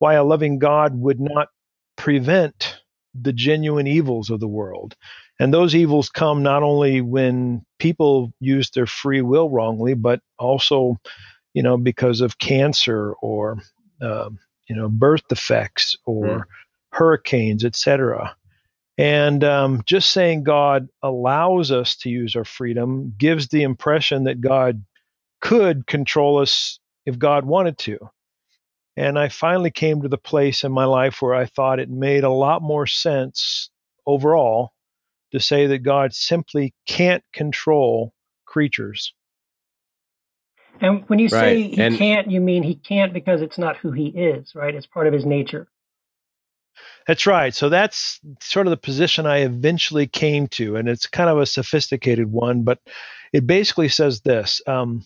why 0.05 0.13
a 0.13 0.23
loving 0.23 0.59
God 0.59 0.93
would 0.99 1.19
not 1.19 1.47
prevent 1.95 2.79
the 3.19 3.33
genuine 3.33 3.87
evils 3.87 4.29
of 4.29 4.39
the 4.39 4.47
world. 4.47 4.95
And 5.39 5.51
those 5.51 5.73
evils 5.73 6.09
come 6.09 6.43
not 6.43 6.61
only 6.61 7.01
when 7.01 7.65
people 7.79 8.31
use 8.39 8.69
their 8.69 8.85
free 8.85 9.21
will 9.21 9.49
wrongly, 9.49 9.95
but 9.95 10.19
also, 10.37 10.97
you 11.55 11.63
know, 11.63 11.75
because 11.75 12.21
of 12.21 12.37
cancer 12.37 13.13
or, 13.13 13.57
um, 13.99 14.37
you 14.69 14.75
know, 14.75 14.89
birth 14.89 15.27
defects 15.27 15.95
or 16.05 16.25
mm. 16.25 16.43
hurricanes, 16.91 17.65
etc. 17.65 18.35
And 18.99 19.43
um, 19.43 19.81
just 19.87 20.11
saying 20.11 20.43
God 20.43 20.87
allows 21.01 21.71
us 21.71 21.95
to 21.97 22.11
use 22.11 22.35
our 22.35 22.45
freedom 22.45 23.11
gives 23.17 23.47
the 23.47 23.63
impression 23.63 24.25
that 24.25 24.39
God 24.39 24.85
could 25.41 25.87
control 25.87 26.37
us 26.37 26.79
if 27.07 27.17
God 27.17 27.45
wanted 27.45 27.79
to. 27.79 27.97
And 28.97 29.19
I 29.19 29.29
finally 29.29 29.71
came 29.71 30.01
to 30.01 30.07
the 30.07 30.17
place 30.17 30.63
in 30.63 30.71
my 30.71 30.85
life 30.85 31.21
where 31.21 31.35
I 31.35 31.45
thought 31.45 31.79
it 31.79 31.89
made 31.89 32.23
a 32.23 32.29
lot 32.29 32.61
more 32.61 32.87
sense 32.87 33.69
overall 34.05 34.71
to 35.31 35.39
say 35.39 35.67
that 35.67 35.79
God 35.79 36.13
simply 36.13 36.73
can't 36.87 37.23
control 37.33 38.13
creatures. 38.45 39.13
And 40.79 41.03
when 41.07 41.19
you 41.19 41.29
say 41.29 41.37
right. 41.37 41.73
he 41.73 41.81
and 41.81 41.97
can't, 41.97 42.31
you 42.31 42.39
mean 42.41 42.63
he 42.63 42.75
can't 42.75 43.13
because 43.13 43.41
it's 43.41 43.57
not 43.57 43.77
who 43.77 43.91
he 43.91 44.07
is, 44.07 44.53
right? 44.55 44.73
It's 44.73 44.87
part 44.87 45.07
of 45.07 45.13
his 45.13 45.25
nature. 45.25 45.67
That's 47.07 47.25
right. 47.25 47.53
So 47.53 47.69
that's 47.69 48.19
sort 48.41 48.67
of 48.67 48.71
the 48.71 48.77
position 48.77 49.25
I 49.25 49.39
eventually 49.39 50.07
came 50.07 50.47
to. 50.49 50.75
And 50.75 50.89
it's 50.89 51.07
kind 51.07 51.29
of 51.29 51.37
a 51.37 51.45
sophisticated 51.45 52.31
one, 52.31 52.63
but 52.63 52.79
it 53.31 53.45
basically 53.45 53.89
says 53.89 54.21
this 54.21 54.61
um, 54.67 55.05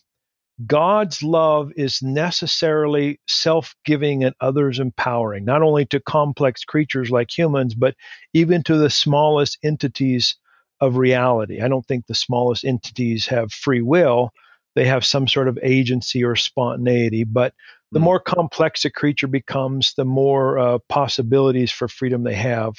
God's 0.65 1.24
love 1.24 1.72
is 1.76 2.02
necessarily 2.02 3.19
self 3.28 3.76
giving 3.86 4.24
and 4.24 4.36
others 4.41 4.80
empowering, 4.80 5.45
not 5.45 5.62
only 5.62 5.86
to 5.86 6.00
complex 6.00 6.65
creatures 6.65 7.10
like 7.10 7.36
humans, 7.36 7.76
but 7.76 7.95
even 8.34 8.63
to 8.63 8.78
the 8.78 8.89
smallest 8.89 9.58
entities 9.63 10.36
of 10.82 10.98
reality. 10.98 11.62
I 11.62 11.67
don't 11.67 11.86
think 11.86 12.08
the 12.08 12.15
smallest 12.15 12.65
entities 12.65 13.28
have 13.28 13.52
free 13.52 13.82
will, 13.82 14.32
they 14.76 14.86
have 14.86 15.06
some 15.06 15.28
sort 15.28 15.48
of 15.48 15.60
agency 15.62 16.24
or 16.24 16.36
spontaneity. 16.36 17.24
But 17.24 17.54
the 17.91 18.00
mm. 18.00 18.04
more 18.04 18.19
complex 18.19 18.86
a 18.86 18.89
creature 18.89 19.28
becomes, 19.28 19.93
the 19.95 20.06
more 20.06 20.60
uh, 20.60 20.78
possibilities 20.89 21.72
for 21.72 21.88
freedom 21.88 22.24
they 22.24 22.36
have. 22.36 22.76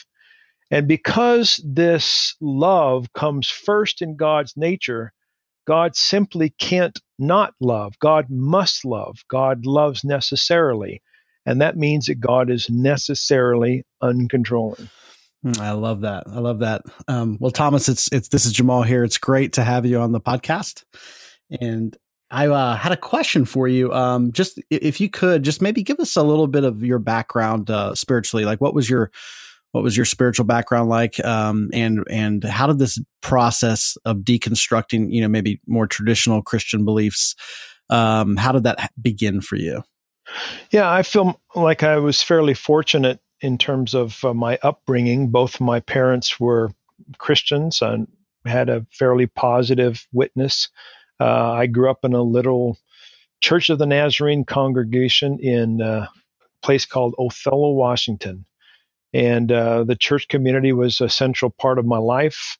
And 0.70 0.86
because 0.86 1.60
this 1.64 2.36
love 2.40 3.12
comes 3.12 3.48
first 3.48 4.02
in 4.02 4.16
God's 4.16 4.56
nature, 4.56 5.12
God 5.66 5.96
simply 5.96 6.50
can't 6.58 6.98
not 7.18 7.54
love. 7.60 7.98
God 7.98 8.26
must 8.30 8.84
love. 8.84 9.18
God 9.28 9.66
loves 9.66 10.04
necessarily. 10.04 11.02
And 11.46 11.60
that 11.60 11.76
means 11.76 12.06
that 12.06 12.20
God 12.20 12.50
is 12.50 12.68
necessarily 12.68 13.84
uncontrolling. 14.02 14.88
Hmm, 15.42 15.60
I 15.60 15.72
love 15.72 16.02
that. 16.02 16.24
I 16.26 16.38
love 16.38 16.58
that. 16.60 16.82
Um, 17.08 17.38
well, 17.40 17.50
Thomas, 17.50 17.88
it's 17.88 18.08
it's 18.12 18.28
this 18.28 18.44
is 18.44 18.52
Jamal 18.52 18.82
here. 18.82 19.04
It's 19.04 19.18
great 19.18 19.54
to 19.54 19.64
have 19.64 19.86
you 19.86 19.98
on 19.98 20.12
the 20.12 20.20
podcast, 20.20 20.84
and 21.50 21.96
I 22.30 22.46
uh, 22.46 22.76
had 22.76 22.92
a 22.92 22.96
question 22.96 23.46
for 23.46 23.66
you. 23.66 23.90
Um, 23.92 24.32
just 24.32 24.60
if 24.70 25.00
you 25.00 25.08
could, 25.08 25.42
just 25.42 25.62
maybe 25.62 25.82
give 25.82 25.98
us 25.98 26.16
a 26.16 26.22
little 26.22 26.46
bit 26.46 26.64
of 26.64 26.84
your 26.84 26.98
background 26.98 27.70
uh, 27.70 27.94
spiritually. 27.94 28.44
Like, 28.44 28.60
what 28.60 28.74
was 28.74 28.90
your 28.90 29.10
what 29.72 29.84
was 29.84 29.96
your 29.96 30.06
spiritual 30.06 30.44
background 30.44 30.88
like 30.88 31.24
um, 31.24 31.70
and 31.72 32.04
and 32.10 32.44
how 32.44 32.66
did 32.66 32.78
this 32.78 32.98
process 33.20 33.96
of 34.04 34.18
deconstructing 34.18 35.12
you 35.12 35.20
know 35.20 35.28
maybe 35.28 35.60
more 35.66 35.86
traditional 35.86 36.42
christian 36.42 36.84
beliefs 36.84 37.34
Um, 37.90 38.36
how 38.36 38.52
did 38.52 38.62
that 38.62 38.92
begin 39.02 39.40
for 39.40 39.56
you? 39.56 39.82
Yeah, 40.70 40.90
I 40.90 41.02
feel 41.02 41.40
like 41.56 41.82
I 41.82 41.96
was 41.96 42.22
fairly 42.22 42.54
fortunate 42.54 43.18
in 43.40 43.58
terms 43.58 43.94
of 43.94 44.24
uh, 44.24 44.32
my 44.32 44.58
upbringing. 44.62 45.30
Both 45.30 45.60
my 45.60 45.80
parents 45.80 46.38
were 46.38 46.70
Christians 47.18 47.82
and 47.82 48.06
had 48.46 48.68
a 48.68 48.86
fairly 48.92 49.26
positive 49.26 50.06
witness. 50.12 50.68
Uh, 51.18 51.52
I 51.52 51.66
grew 51.66 51.90
up 51.90 52.04
in 52.04 52.12
a 52.14 52.22
little 52.22 52.78
Church 53.40 53.70
of 53.70 53.78
the 53.78 53.86
Nazarene 53.86 54.44
congregation 54.44 55.40
in 55.40 55.82
uh, 55.82 56.06
a 56.06 56.66
place 56.66 56.86
called 56.86 57.14
Othello, 57.18 57.72
Washington. 57.72 58.44
And 59.12 59.50
uh, 59.50 59.84
the 59.84 59.96
church 59.96 60.28
community 60.28 60.72
was 60.72 61.00
a 61.00 61.08
central 61.08 61.50
part 61.50 61.78
of 61.78 61.86
my 61.86 61.98
life. 61.98 62.58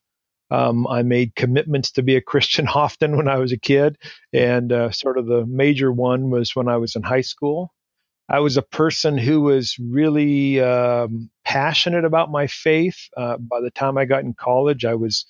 Um, 0.50 0.86
I 0.88 1.02
made 1.02 1.36
commitments 1.36 1.92
to 1.92 2.02
be 2.02 2.16
a 2.16 2.20
Christian 2.32 2.66
often 2.68 3.16
when 3.16 3.28
I 3.28 3.36
was 3.36 3.52
a 3.52 3.58
kid, 3.58 3.96
and 4.32 4.72
uh, 4.72 4.90
sort 4.90 5.18
of 5.18 5.26
the 5.26 5.46
major 5.46 5.92
one 5.92 6.30
was 6.30 6.56
when 6.56 6.68
I 6.68 6.76
was 6.76 6.96
in 6.96 7.02
high 7.02 7.20
school. 7.20 7.72
I 8.28 8.38
was 8.38 8.56
a 8.56 8.62
person 8.62 9.18
who 9.18 9.40
was 9.40 9.76
really 9.80 10.60
um, 10.60 11.28
passionate 11.44 12.04
about 12.04 12.30
my 12.30 12.46
faith. 12.46 12.96
Uh, 13.16 13.36
by 13.38 13.60
the 13.60 13.72
time 13.72 13.98
I 13.98 14.04
got 14.04 14.22
in 14.22 14.34
college, 14.34 14.84
I 14.84 14.94
was 14.94 15.26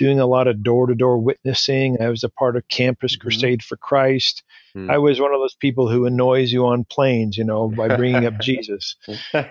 doing 0.00 0.18
a 0.18 0.26
lot 0.26 0.48
of 0.48 0.64
door 0.64 0.88
to 0.88 0.96
door 0.96 1.18
witnessing. 1.18 2.02
I 2.02 2.08
was 2.08 2.24
a 2.24 2.28
part 2.28 2.56
of 2.56 2.66
Campus 2.66 3.14
mm-hmm. 3.14 3.22
Crusade 3.22 3.62
for 3.62 3.76
Christ. 3.76 4.42
Mm. 4.76 4.90
I 4.90 4.98
was 4.98 5.20
one 5.20 5.32
of 5.32 5.38
those 5.38 5.54
people 5.54 5.88
who 5.88 6.06
annoys 6.06 6.52
you 6.52 6.66
on 6.66 6.84
planes, 6.84 7.38
you 7.38 7.44
know, 7.44 7.68
by 7.68 7.94
bringing 7.96 8.26
up 8.26 8.38
Jesus. 8.40 8.96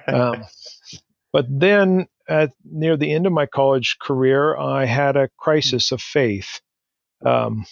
Um, 0.08 0.43
but 1.32 1.46
then 1.50 2.08
at 2.28 2.52
near 2.63 2.96
the 2.96 3.12
end 3.12 3.26
of 3.26 3.34
my 3.34 3.46
college 3.46 3.98
career, 4.00 4.56
I 4.56 4.86
had 4.86 5.18
a 5.18 5.30
crisis 5.38 5.92
of 5.92 6.02
faith. 6.02 6.62
Um, 7.26 7.65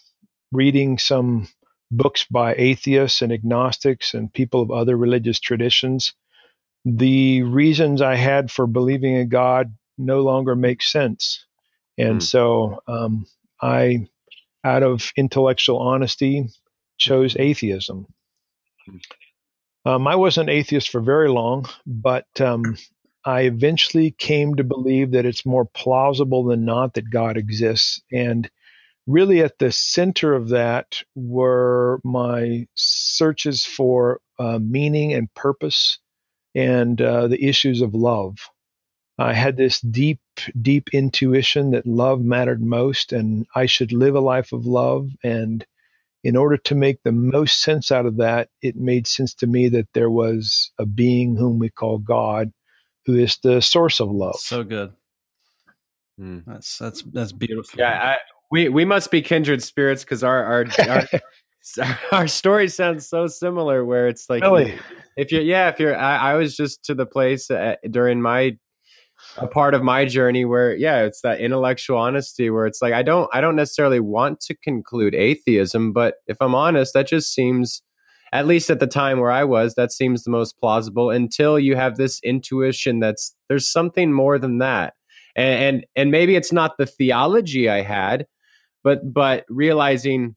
reading 0.51 0.97
some 0.97 1.47
books 1.91 2.25
by 2.29 2.53
atheists 2.55 3.21
and 3.21 3.31
agnostics 3.31 4.13
and 4.13 4.33
people 4.33 4.61
of 4.61 4.71
other 4.71 4.97
religious 4.97 5.39
traditions, 5.39 6.13
the 6.83 7.43
reasons 7.43 8.01
I 8.01 8.15
had 8.15 8.51
for 8.51 8.67
believing 8.67 9.15
in 9.15 9.29
God 9.29 9.73
no 9.97 10.21
longer 10.21 10.55
make 10.55 10.81
sense. 10.81 11.45
And 11.97 12.19
mm. 12.19 12.23
so 12.23 12.81
um, 12.87 13.25
I, 13.61 14.07
out 14.63 14.83
of 14.83 15.11
intellectual 15.15 15.79
honesty, 15.79 16.47
chose 16.97 17.35
atheism. 17.37 18.07
Um, 19.85 20.07
I 20.07 20.15
wasn't 20.15 20.49
atheist 20.49 20.89
for 20.89 21.01
very 21.01 21.29
long, 21.29 21.67
but 21.85 22.27
um, 22.41 22.77
I 23.27 23.41
eventually 23.41 24.11
came 24.11 24.55
to 24.55 24.63
believe 24.63 25.11
that 25.11 25.25
it's 25.25 25.45
more 25.45 25.65
plausible 25.65 26.45
than 26.45 26.63
not 26.63 26.93
that 26.93 27.09
God 27.09 27.35
exists. 27.35 28.01
And 28.09 28.49
really 29.05 29.41
at 29.41 29.59
the 29.59 29.69
center 29.69 30.33
of 30.33 30.47
that 30.49 31.03
were 31.13 31.99
my 32.05 32.67
searches 32.75 33.65
for 33.65 34.21
uh, 34.39 34.59
meaning 34.59 35.13
and 35.13 35.33
purpose 35.33 35.99
and 36.55 37.01
uh, 37.01 37.27
the 37.27 37.43
issues 37.43 37.81
of 37.81 37.93
love. 37.93 38.37
I 39.19 39.33
had 39.33 39.57
this 39.57 39.81
deep, 39.81 40.21
deep 40.61 40.93
intuition 40.93 41.71
that 41.71 41.85
love 41.85 42.21
mattered 42.21 42.61
most 42.61 43.11
and 43.11 43.45
I 43.53 43.65
should 43.65 43.91
live 43.91 44.15
a 44.15 44.21
life 44.21 44.53
of 44.53 44.65
love. 44.65 45.09
And 45.21 45.65
in 46.23 46.37
order 46.37 46.55
to 46.55 46.75
make 46.75 47.03
the 47.03 47.11
most 47.11 47.59
sense 47.59 47.91
out 47.91 48.05
of 48.05 48.15
that, 48.17 48.47
it 48.61 48.77
made 48.77 49.05
sense 49.05 49.33
to 49.35 49.47
me 49.47 49.67
that 49.67 49.89
there 49.93 50.09
was 50.09 50.71
a 50.79 50.85
being 50.85 51.35
whom 51.35 51.59
we 51.59 51.69
call 51.69 51.97
God 51.97 52.53
who 53.07 53.15
is 53.15 53.37
the 53.37 53.61
source 53.61 53.99
of 53.99 54.11
love. 54.11 54.35
So 54.35 54.63
good. 54.63 54.91
Mm. 56.19 56.43
That's 56.45 56.77
that's 56.77 57.01
that's 57.13 57.31
beautiful. 57.31 57.79
Yeah, 57.79 58.15
I, 58.15 58.17
we 58.51 58.69
we 58.69 58.85
must 58.85 59.09
be 59.09 59.21
kindred 59.21 59.63
spirits 59.63 60.03
because 60.03 60.23
our 60.23 60.43
our, 60.43 60.65
our 60.87 61.03
our 62.11 62.27
story 62.27 62.67
sounds 62.67 63.07
so 63.07 63.27
similar. 63.27 63.85
Where 63.85 64.07
it's 64.07 64.29
like, 64.29 64.43
really? 64.43 64.77
if 65.15 65.31
you're 65.31 65.41
yeah, 65.41 65.69
if 65.69 65.79
you're, 65.79 65.97
I, 65.97 66.33
I 66.33 66.33
was 66.35 66.55
just 66.55 66.83
to 66.85 66.93
the 66.93 67.05
place 67.05 67.49
at, 67.49 67.79
uh, 67.83 67.87
during 67.89 68.21
my 68.21 68.57
a 69.37 69.47
part 69.47 69.73
of 69.73 69.81
my 69.81 70.05
journey 70.05 70.45
where 70.45 70.75
yeah 70.75 71.01
it's 71.01 71.21
that 71.21 71.39
intellectual 71.39 71.97
honesty 71.97 72.51
where 72.51 72.67
it's 72.67 72.83
like 72.83 72.93
i 72.93 73.01
don't 73.01 73.27
i 73.33 73.41
don't 73.41 73.55
necessarily 73.55 73.99
want 73.99 74.39
to 74.39 74.55
conclude 74.57 75.15
atheism 75.15 75.91
but 75.91 76.17
if 76.27 76.37
i'm 76.39 76.53
honest 76.53 76.93
that 76.93 77.07
just 77.07 77.33
seems 77.33 77.81
at 78.33 78.47
least 78.47 78.69
at 78.69 78.79
the 78.79 78.87
time 78.87 79.19
where 79.19 79.31
i 79.31 79.43
was 79.43 79.75
that 79.75 79.91
seems 79.91 80.23
the 80.23 80.31
most 80.31 80.57
plausible 80.59 81.09
until 81.09 81.59
you 81.59 81.75
have 81.75 81.97
this 81.97 82.19
intuition 82.23 82.99
that's 82.99 83.35
there's 83.49 83.67
something 83.67 84.11
more 84.11 84.37
than 84.37 84.57
that 84.59 84.93
and 85.35 85.75
and, 85.75 85.85
and 85.95 86.11
maybe 86.11 86.35
it's 86.35 86.51
not 86.51 86.77
the 86.77 86.85
theology 86.85 87.69
i 87.69 87.81
had 87.81 88.25
but 88.83 89.13
but 89.13 89.45
realizing 89.49 90.35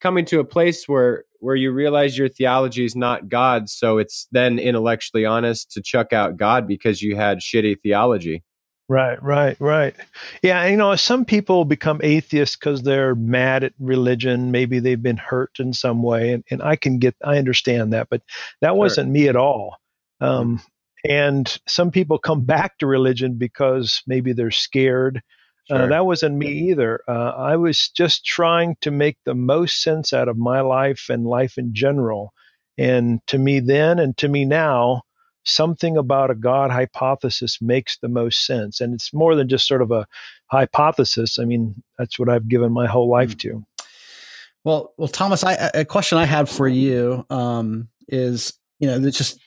coming 0.00 0.24
to 0.26 0.40
a 0.40 0.44
place 0.44 0.86
where 0.86 1.24
where 1.44 1.56
you 1.56 1.70
realize 1.70 2.16
your 2.16 2.28
theology 2.28 2.86
is 2.86 2.96
not 2.96 3.28
God, 3.28 3.68
so 3.68 3.98
it's 3.98 4.26
then 4.32 4.58
intellectually 4.58 5.26
honest 5.26 5.70
to 5.72 5.82
chuck 5.82 6.12
out 6.12 6.38
God 6.38 6.66
because 6.66 7.02
you 7.02 7.16
had 7.16 7.40
shitty 7.40 7.76
theology. 7.82 8.42
Right, 8.88 9.22
right, 9.22 9.56
right. 9.60 9.94
Yeah, 10.42 10.66
you 10.66 10.76
know, 10.76 10.94
some 10.96 11.24
people 11.24 11.64
become 11.64 12.00
atheists 12.02 12.54
because 12.56 12.82
they're 12.82 13.14
mad 13.14 13.64
at 13.64 13.72
religion. 13.78 14.50
Maybe 14.50 14.78
they've 14.78 15.02
been 15.02 15.16
hurt 15.16 15.58
in 15.58 15.72
some 15.72 16.02
way, 16.02 16.32
and, 16.32 16.44
and 16.50 16.62
I 16.62 16.76
can 16.76 16.98
get, 16.98 17.14
I 17.24 17.38
understand 17.38 17.94
that, 17.94 18.08
but 18.10 18.22
that 18.60 18.76
wasn't 18.76 19.10
me 19.10 19.28
at 19.28 19.36
all. 19.36 19.76
Um, 20.20 20.60
and 21.08 21.58
some 21.66 21.90
people 21.90 22.18
come 22.18 22.42
back 22.44 22.78
to 22.78 22.86
religion 22.86 23.34
because 23.36 24.02
maybe 24.06 24.32
they're 24.32 24.50
scared 24.50 25.22
uh, 25.70 25.76
sure. 25.76 25.84
Uh, 25.84 25.86
that 25.88 26.06
wasn't 26.06 26.36
me 26.36 26.48
either. 26.70 27.00
Uh, 27.08 27.30
I 27.36 27.56
was 27.56 27.88
just 27.88 28.24
trying 28.24 28.76
to 28.82 28.90
make 28.90 29.16
the 29.24 29.34
most 29.34 29.82
sense 29.82 30.12
out 30.12 30.28
of 30.28 30.36
my 30.36 30.60
life 30.60 31.06
and 31.08 31.24
life 31.24 31.56
in 31.56 31.74
general. 31.74 32.32
And 32.76 33.20
to 33.28 33.38
me 33.38 33.60
then 33.60 33.98
and 33.98 34.16
to 34.18 34.28
me 34.28 34.44
now, 34.44 35.02
something 35.44 35.96
about 35.96 36.30
a 36.30 36.34
God 36.34 36.70
hypothesis 36.70 37.60
makes 37.60 37.98
the 37.98 38.08
most 38.08 38.46
sense. 38.46 38.80
And 38.80 38.94
it's 38.94 39.12
more 39.12 39.34
than 39.34 39.48
just 39.48 39.66
sort 39.66 39.82
of 39.82 39.90
a 39.90 40.06
hypothesis. 40.46 41.38
I 41.38 41.44
mean, 41.44 41.82
that's 41.98 42.18
what 42.18 42.28
I've 42.28 42.48
given 42.48 42.72
my 42.72 42.86
whole 42.86 43.08
life 43.08 43.36
mm. 43.36 43.40
to. 43.40 43.66
Well, 44.64 44.94
well, 44.96 45.08
Thomas, 45.08 45.44
I, 45.44 45.70
a 45.74 45.84
question 45.84 46.16
I 46.16 46.24
had 46.24 46.48
for 46.48 46.66
you 46.66 47.26
um, 47.28 47.88
is 48.08 48.54
you 48.80 48.88
know, 48.88 49.06
it's 49.06 49.16
just, 49.16 49.38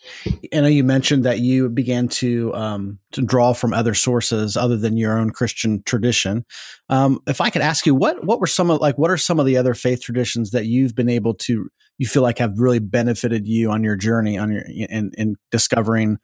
I 0.53 0.61
know 0.61 0.67
you 0.67 0.83
mentioned 0.83 1.25
that 1.25 1.39
you 1.39 1.69
began 1.69 2.07
to, 2.07 2.53
um, 2.55 2.99
to 3.11 3.21
draw 3.21 3.53
from 3.53 3.73
other 3.73 3.93
sources 3.93 4.55
other 4.55 4.77
than 4.77 4.97
your 4.97 5.17
own 5.17 5.31
Christian 5.31 5.83
tradition. 5.85 6.45
Um, 6.89 7.19
if 7.27 7.41
I 7.41 7.49
could 7.49 7.61
ask 7.61 7.85
you, 7.85 7.93
what, 7.93 8.23
what 8.23 8.39
were 8.39 8.47
some 8.47 8.69
of, 8.69 8.79
like, 8.79 8.97
what 8.97 9.11
are 9.11 9.17
some 9.17 9.39
of 9.39 9.45
the 9.45 9.57
other 9.57 9.73
faith 9.73 10.01
traditions 10.01 10.51
that 10.51 10.65
you've 10.65 10.95
been 10.95 11.09
able 11.09 11.33
to, 11.35 11.69
you 11.97 12.07
feel 12.07 12.23
like 12.23 12.37
have 12.37 12.57
really 12.57 12.79
benefited 12.79 13.47
you 13.47 13.69
on 13.69 13.83
your 13.83 13.95
journey 13.97 14.37
on 14.37 14.51
your, 14.51 14.63
in, 14.67 15.11
in 15.17 15.35
discovering, 15.51 16.17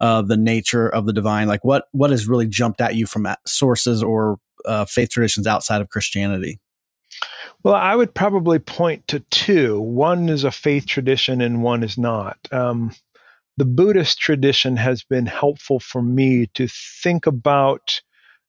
uh, 0.00 0.22
the 0.22 0.36
nature 0.36 0.88
of 0.88 1.06
the 1.06 1.12
divine? 1.12 1.48
Like, 1.48 1.64
what, 1.64 1.86
what 1.92 2.10
has 2.10 2.28
really 2.28 2.46
jumped 2.46 2.80
at 2.80 2.94
you 2.94 3.06
from 3.06 3.26
sources 3.46 4.02
or, 4.02 4.38
uh, 4.64 4.84
faith 4.84 5.10
traditions 5.10 5.46
outside 5.46 5.80
of 5.80 5.88
Christianity? 5.88 6.60
Well, 7.62 7.74
I 7.74 7.94
would 7.94 8.14
probably 8.14 8.58
point 8.58 9.08
to 9.08 9.20
two. 9.20 9.80
One 9.80 10.28
is 10.28 10.44
a 10.44 10.50
faith 10.50 10.86
tradition, 10.86 11.40
and 11.40 11.62
one 11.62 11.82
is 11.82 11.98
not. 11.98 12.38
Um, 12.52 12.92
the 13.56 13.64
Buddhist 13.64 14.18
tradition 14.18 14.76
has 14.76 15.02
been 15.02 15.26
helpful 15.26 15.80
for 15.80 16.02
me 16.02 16.46
to 16.54 16.68
think 16.68 17.26
about 17.26 18.00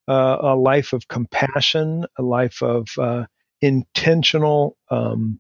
uh, 0.08 0.38
a 0.41 0.56
life 0.56 0.93
of 0.93 1.08
compassion, 1.08 2.06
a 2.17 2.23
life 2.23 2.62
of 2.62 2.88
uh, 2.97 3.25
intentional, 3.62 4.77
um, 4.91 5.39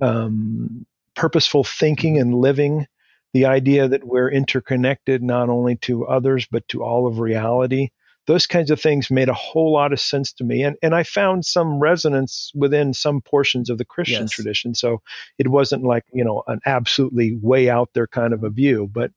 um, 0.00 0.86
purposeful 1.14 1.64
thinking 1.64 2.18
and 2.18 2.34
living. 2.34 2.86
The 3.32 3.46
idea 3.46 3.88
that 3.88 4.04
we're 4.04 4.30
interconnected 4.30 5.22
not 5.22 5.48
only 5.48 5.76
to 5.76 6.06
others, 6.06 6.46
but 6.50 6.66
to 6.68 6.84
all 6.84 7.06
of 7.06 7.18
reality 7.18 7.90
those 8.26 8.46
kinds 8.46 8.70
of 8.70 8.80
things 8.80 9.10
made 9.10 9.28
a 9.28 9.34
whole 9.34 9.72
lot 9.72 9.92
of 9.92 10.00
sense 10.00 10.32
to 10.32 10.44
me. 10.44 10.62
And, 10.62 10.76
and 10.82 10.94
I 10.94 11.02
found 11.02 11.44
some 11.44 11.78
resonance 11.78 12.50
within 12.54 12.94
some 12.94 13.20
portions 13.20 13.68
of 13.68 13.78
the 13.78 13.84
Christian 13.84 14.22
yes. 14.22 14.30
tradition. 14.30 14.74
So 14.74 15.02
it 15.38 15.48
wasn't 15.48 15.84
like, 15.84 16.04
you 16.12 16.24
know, 16.24 16.42
an 16.46 16.60
absolutely 16.64 17.36
way 17.42 17.68
out 17.68 17.90
there 17.92 18.06
kind 18.06 18.32
of 18.32 18.42
a 18.42 18.50
view. 18.50 18.88
But 18.90 19.10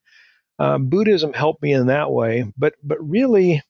um, 0.60 0.90
Buddhism 0.90 1.34
helped 1.34 1.62
me 1.62 1.72
in 1.74 1.88
that 1.88 2.12
way. 2.12 2.52
But, 2.58 2.74
but 2.84 2.98
really, 3.00 3.62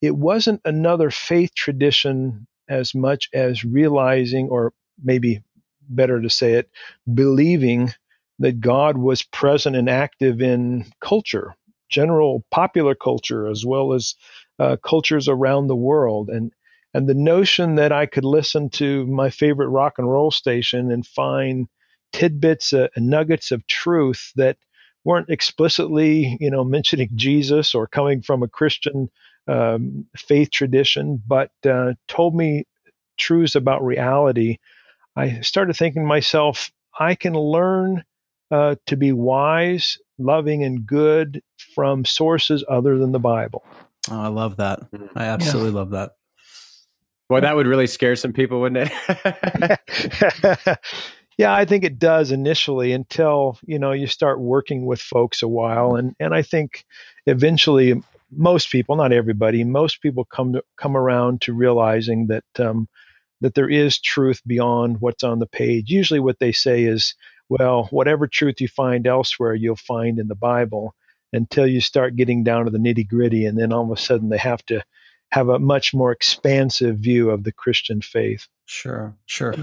it 0.00 0.16
wasn't 0.16 0.60
another 0.64 1.10
faith 1.10 1.54
tradition 1.54 2.46
as 2.68 2.94
much 2.94 3.28
as 3.32 3.64
realizing, 3.64 4.48
or 4.48 4.72
maybe 5.02 5.42
better 5.88 6.20
to 6.20 6.30
say 6.30 6.54
it, 6.54 6.70
believing 7.12 7.92
that 8.38 8.60
God 8.60 8.96
was 8.96 9.22
present 9.22 9.74
and 9.74 9.90
active 9.90 10.40
in 10.40 10.86
culture, 11.00 11.56
general 11.88 12.44
popular 12.50 12.94
culture, 12.94 13.48
as 13.48 13.64
well 13.64 13.92
as 13.92 14.14
uh, 14.58 14.76
cultures 14.82 15.28
around 15.28 15.66
the 15.66 15.76
world. 15.76 16.28
And 16.28 16.52
and 16.94 17.06
the 17.06 17.14
notion 17.14 17.74
that 17.74 17.92
I 17.92 18.06
could 18.06 18.24
listen 18.24 18.70
to 18.70 19.06
my 19.06 19.30
favorite 19.30 19.68
rock 19.68 19.94
and 19.98 20.10
roll 20.10 20.30
station 20.30 20.90
and 20.90 21.06
find 21.06 21.68
tidbits, 22.12 22.72
uh, 22.72 22.88
nuggets 22.96 23.52
of 23.52 23.66
truth 23.66 24.32
that 24.36 24.56
weren't 25.04 25.28
explicitly, 25.28 26.36
you 26.40 26.50
know, 26.50 26.64
mentioning 26.64 27.10
Jesus 27.14 27.74
or 27.74 27.86
coming 27.86 28.22
from 28.22 28.42
a 28.42 28.48
Christian 28.48 29.10
um, 29.46 30.06
faith 30.16 30.50
tradition, 30.50 31.22
but 31.26 31.50
uh, 31.68 31.92
told 32.08 32.34
me 32.34 32.64
truths 33.18 33.54
about 33.54 33.84
reality. 33.84 34.58
I 35.16 35.40
started 35.40 35.76
thinking 35.76 36.02
to 36.02 36.08
myself, 36.08 36.70
I 36.98 37.14
can 37.14 37.34
learn 37.34 38.04
uh, 38.50 38.76
to 38.86 38.96
be 38.96 39.12
wise, 39.12 39.98
loving, 40.18 40.64
and 40.64 40.86
good 40.86 41.42
from 41.74 42.04
sources 42.04 42.64
other 42.68 42.98
than 42.98 43.12
the 43.12 43.18
Bible. 43.18 43.64
Oh, 44.10 44.20
I 44.20 44.28
love 44.28 44.56
that. 44.56 44.90
Mhm. 44.90 45.10
I 45.14 45.24
absolutely 45.26 45.72
love 45.72 45.90
that. 45.90 46.12
Boy, 47.28 47.40
that 47.40 47.56
would 47.56 47.66
really 47.66 47.86
scare 47.86 48.16
some 48.16 48.32
people, 48.32 48.60
wouldn't 48.60 48.90
it? 48.90 50.78
yeah, 51.38 51.52
I 51.52 51.66
think 51.66 51.84
it 51.84 51.98
does 51.98 52.30
initially 52.32 52.92
until 52.92 53.58
you 53.66 53.78
know 53.78 53.92
you 53.92 54.06
start 54.06 54.40
working 54.40 54.86
with 54.86 55.00
folks 55.00 55.42
a 55.42 55.48
while, 55.48 55.94
and 55.96 56.14
and 56.18 56.34
I 56.34 56.42
think 56.42 56.84
eventually 57.26 58.02
most 58.30 58.70
people, 58.70 58.96
not 58.96 59.12
everybody, 59.12 59.64
most 59.64 60.02
people 60.02 60.24
come 60.24 60.54
to, 60.54 60.62
come 60.76 60.96
around 60.96 61.42
to 61.42 61.52
realizing 61.52 62.26
that 62.28 62.44
um, 62.58 62.88
that 63.40 63.54
there 63.54 63.68
is 63.68 64.00
truth 64.00 64.40
beyond 64.46 65.00
what's 65.00 65.22
on 65.22 65.38
the 65.38 65.46
page. 65.46 65.90
Usually, 65.90 66.20
what 66.20 66.38
they 66.38 66.52
say 66.52 66.84
is, 66.84 67.14
well, 67.48 67.88
whatever 67.90 68.26
truth 68.26 68.60
you 68.60 68.68
find 68.68 69.06
elsewhere, 69.06 69.54
you'll 69.54 69.76
find 69.76 70.18
in 70.18 70.28
the 70.28 70.34
Bible. 70.34 70.94
Until 71.30 71.66
you 71.66 71.82
start 71.82 72.16
getting 72.16 72.42
down 72.42 72.64
to 72.64 72.70
the 72.70 72.78
nitty 72.78 73.06
gritty, 73.06 73.44
and 73.44 73.58
then 73.58 73.70
all 73.70 73.84
of 73.84 73.90
a 73.90 74.00
sudden 74.00 74.30
they 74.30 74.38
have 74.38 74.64
to 74.66 74.82
have 75.30 75.50
a 75.50 75.58
much 75.58 75.92
more 75.92 76.10
expansive 76.10 76.96
view 76.96 77.28
of 77.28 77.44
the 77.44 77.52
Christian 77.52 78.00
faith. 78.00 78.46
Sure, 78.64 79.14
sure. 79.26 79.54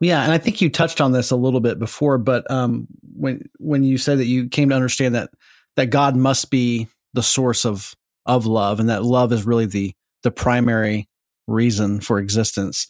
Yeah, 0.00 0.22
and 0.22 0.32
I 0.32 0.38
think 0.38 0.60
you 0.60 0.70
touched 0.70 1.00
on 1.00 1.12
this 1.12 1.30
a 1.30 1.36
little 1.36 1.60
bit 1.60 1.78
before, 1.78 2.18
but 2.18 2.50
um, 2.50 2.88
when 3.14 3.48
when 3.58 3.84
you 3.84 3.98
said 3.98 4.18
that 4.18 4.26
you 4.26 4.48
came 4.48 4.70
to 4.70 4.74
understand 4.74 5.14
that 5.14 5.30
that 5.76 5.86
God 5.86 6.16
must 6.16 6.50
be 6.50 6.88
the 7.14 7.22
source 7.22 7.64
of 7.64 7.94
of 8.26 8.46
love, 8.46 8.80
and 8.80 8.88
that 8.88 9.04
love 9.04 9.32
is 9.32 9.46
really 9.46 9.66
the 9.66 9.94
the 10.22 10.30
primary 10.30 11.08
reason 11.46 12.00
for 12.00 12.18
existence. 12.18 12.88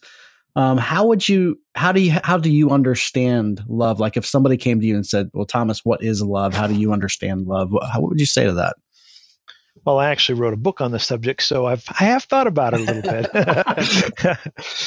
Um, 0.56 0.78
how 0.78 1.06
would 1.06 1.28
you 1.28 1.60
how 1.74 1.92
do 1.92 2.00
you 2.00 2.18
how 2.24 2.36
do 2.36 2.50
you 2.50 2.70
understand 2.70 3.62
love? 3.68 4.00
Like 4.00 4.16
if 4.16 4.26
somebody 4.26 4.56
came 4.56 4.80
to 4.80 4.86
you 4.86 4.96
and 4.96 5.06
said, 5.06 5.30
"Well, 5.32 5.46
Thomas, 5.46 5.84
what 5.84 6.02
is 6.02 6.22
love? 6.22 6.54
How 6.54 6.66
do 6.66 6.74
you 6.74 6.92
understand 6.92 7.46
love?" 7.46 7.72
What, 7.72 7.88
how, 7.88 8.00
what 8.00 8.10
would 8.10 8.20
you 8.20 8.26
say 8.26 8.44
to 8.44 8.52
that? 8.54 8.76
Well, 9.84 9.98
I 9.98 10.10
actually 10.10 10.40
wrote 10.40 10.52
a 10.52 10.58
book 10.58 10.80
on 10.80 10.90
the 10.90 10.98
subject, 10.98 11.42
so 11.42 11.66
I've 11.66 11.84
I 11.88 12.04
have 12.04 12.24
thought 12.24 12.46
about 12.46 12.74
it 12.74 12.80
a 12.80 12.84
little 12.84 13.02
bit. 13.02 14.36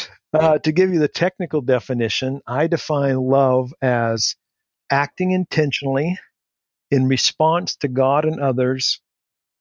uh, 0.34 0.60
to 0.60 0.72
give 0.72 0.94
you 0.94 1.00
the 1.00 1.08
technical 1.08 1.62
definition, 1.62 2.42
I 2.46 2.68
define 2.68 3.18
love 3.18 3.74
as 3.82 4.36
acting 4.92 5.32
intentionally 5.32 6.20
in 6.92 7.08
response 7.08 7.76
to 7.78 7.88
God 7.88 8.26
and 8.26 8.40
others 8.40 9.02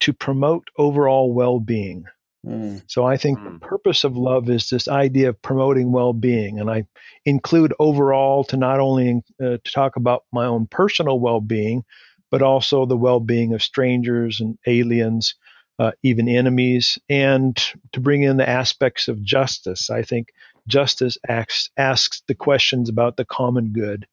to 0.00 0.12
promote 0.12 0.68
overall 0.76 1.32
well-being. 1.32 2.04
Mm, 2.46 2.82
So 2.88 3.04
I 3.04 3.16
think 3.16 3.38
Mm. 3.38 3.44
the 3.60 3.66
purpose 3.66 4.04
of 4.04 4.16
love 4.16 4.50
is 4.50 4.68
this 4.68 4.88
idea 4.88 5.28
of 5.28 5.40
promoting 5.42 5.92
well-being, 5.92 6.58
and 6.58 6.68
I 6.70 6.86
include 7.24 7.72
overall 7.78 8.44
to 8.44 8.56
not 8.56 8.80
only 8.80 9.22
uh, 9.40 9.58
to 9.62 9.72
talk 9.72 9.96
about 9.96 10.24
my 10.32 10.44
own 10.46 10.66
personal 10.66 11.20
well-being, 11.20 11.84
but 12.30 12.42
also 12.42 12.84
the 12.84 12.96
well-being 12.96 13.54
of 13.54 13.62
strangers 13.62 14.40
and 14.40 14.58
aliens, 14.66 15.34
uh, 15.78 15.92
even 16.02 16.28
enemies, 16.28 16.98
and 17.08 17.56
to 17.92 18.00
bring 18.00 18.22
in 18.22 18.38
the 18.38 18.48
aspects 18.48 19.06
of 19.08 19.22
justice. 19.22 19.88
I 19.90 20.02
think 20.02 20.28
justice 20.66 21.16
asks 21.28 21.70
asks 21.76 22.22
the 22.26 22.34
questions 22.34 22.88
about 22.88 23.16
the 23.16 23.24
common 23.24 23.72
good. 23.72 24.06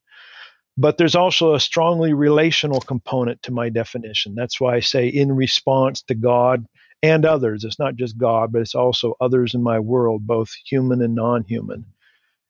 But 0.77 0.97
there's 0.97 1.15
also 1.15 1.55
a 1.55 1.59
strongly 1.59 2.13
relational 2.13 2.81
component 2.81 3.41
to 3.43 3.51
my 3.51 3.69
definition. 3.69 4.35
That's 4.35 4.61
why 4.61 4.75
I 4.75 4.79
say 4.79 5.07
in 5.07 5.35
response 5.35 6.01
to 6.03 6.15
God 6.15 6.65
and 7.01 7.25
others. 7.25 7.63
It's 7.63 7.79
not 7.79 7.95
just 7.95 8.17
God, 8.17 8.51
but 8.51 8.61
it's 8.61 8.75
also 8.75 9.15
others 9.21 9.53
in 9.53 9.63
my 9.63 9.79
world, 9.79 10.27
both 10.27 10.51
human 10.65 11.01
and 11.01 11.15
non 11.15 11.43
human. 11.43 11.85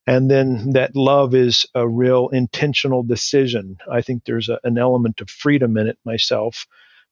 And 0.08 0.30
then 0.30 0.72
that 0.72 0.96
love 0.96 1.36
is 1.36 1.68
a 1.76 1.88
real 1.88 2.30
intentional 2.30 3.04
decision. 3.04 3.78
I 3.92 4.02
think 4.02 4.26
there's 4.26 4.50
a, 4.50 4.60
an 4.64 4.78
element 4.78 5.22
of 5.22 5.30
freedom 5.30 5.78
in 5.78 5.88
it 5.88 6.00
myself, 6.04 6.66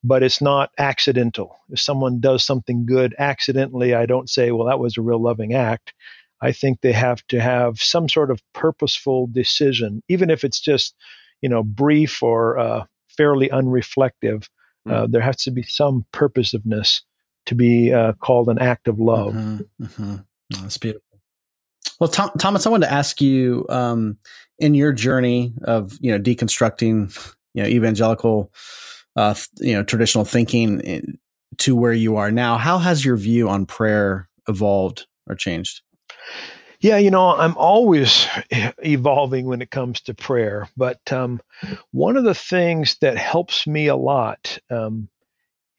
but 0.04 0.24
it's 0.24 0.42
not 0.42 0.72
accidental. 0.80 1.60
If 1.70 1.80
someone 1.80 2.20
does 2.20 2.44
something 2.44 2.88
good 2.88 3.14
accidentally, 3.20 3.94
I 3.94 4.08
don't 4.08 4.30
say, 4.30 4.52
well, 4.52 4.68
that 4.68 4.80
was 4.80 4.98
a 4.98 5.02
real 5.02 5.22
loving 5.22 5.54
act. 5.54 5.94
I 6.42 6.52
think 6.52 6.82
they 6.82 6.92
have 6.92 7.26
to 7.28 7.40
have 7.40 7.80
some 7.80 8.10
sort 8.10 8.32
of 8.32 8.42
purposeful 8.54 9.28
decision, 9.28 10.02
even 10.08 10.30
if 10.32 10.44
it's 10.44 10.60
just, 10.60 10.96
you 11.42 11.50
know, 11.50 11.64
brief 11.64 12.24
or 12.24 12.58
uh, 12.58 12.86
fairly 13.10 13.50
unreflective. 13.50 14.48
Uh, 14.88 15.06
there 15.06 15.22
has 15.22 15.36
to 15.44 15.52
be 15.52 15.64
some 15.64 16.06
purposiveness 16.14 17.02
to 17.48 17.56
be 17.56 17.92
uh, 17.92 18.14
called 18.14 18.50
an 18.50 18.60
act 18.60 18.88
of 18.88 19.00
love. 19.00 19.34
mhm, 19.34 19.68
mhm. 19.82 20.26
Oh, 20.56 20.62
that's 20.62 20.78
beautiful. 20.78 21.04
Well, 22.00 22.10
Tom, 22.10 22.32
Thomas, 22.38 22.66
I 22.66 22.70
wanted 22.70 22.88
to 22.88 22.94
ask 22.94 23.20
you 23.22 23.66
um, 23.70 24.18
in 24.60 24.76
your 24.76 24.94
journey 24.94 25.54
of 25.64 25.98
you 26.00 26.12
know 26.12 26.20
deconstructing 26.20 27.34
you 27.54 27.64
know 27.64 27.68
evangelical 27.68 28.52
uh, 29.16 29.34
you 29.58 29.74
know 29.74 29.84
traditional 29.84 30.26
thinking 30.26 31.18
to 31.58 31.76
where 31.76 31.94
you 31.94 32.18
are 32.18 32.32
now. 32.32 32.58
How 32.58 32.78
has 32.78 33.04
your 33.04 33.18
view 33.18 33.50
on 33.50 33.66
prayer 33.66 34.30
evolved 34.48 35.08
or 35.28 35.36
changed? 35.36 35.82
Yeah, 36.80 36.98
you 36.98 37.10
know, 37.10 37.36
I'm 37.36 37.58
always 37.58 38.28
evolving 38.84 39.48
when 39.48 39.64
it 39.64 39.72
comes 39.72 40.02
to 40.02 40.14
prayer, 40.14 40.70
but 40.78 41.00
um, 41.12 41.42
one 41.92 42.18
of 42.18 42.24
the 42.24 42.36
things 42.36 42.98
that 43.02 43.18
helps 43.18 43.66
me 43.66 43.88
a 43.88 43.96
lot 43.96 44.60
um, 44.70 45.10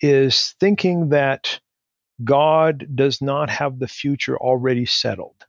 is 0.01 0.55
thinking 0.61 1.11
that 1.11 1.61
God 2.25 2.89
does 2.95 3.23
not 3.23 3.51
have 3.51 3.79
the 3.79 3.89
future 3.89 4.37
already 4.37 4.87
settled. 4.87 5.45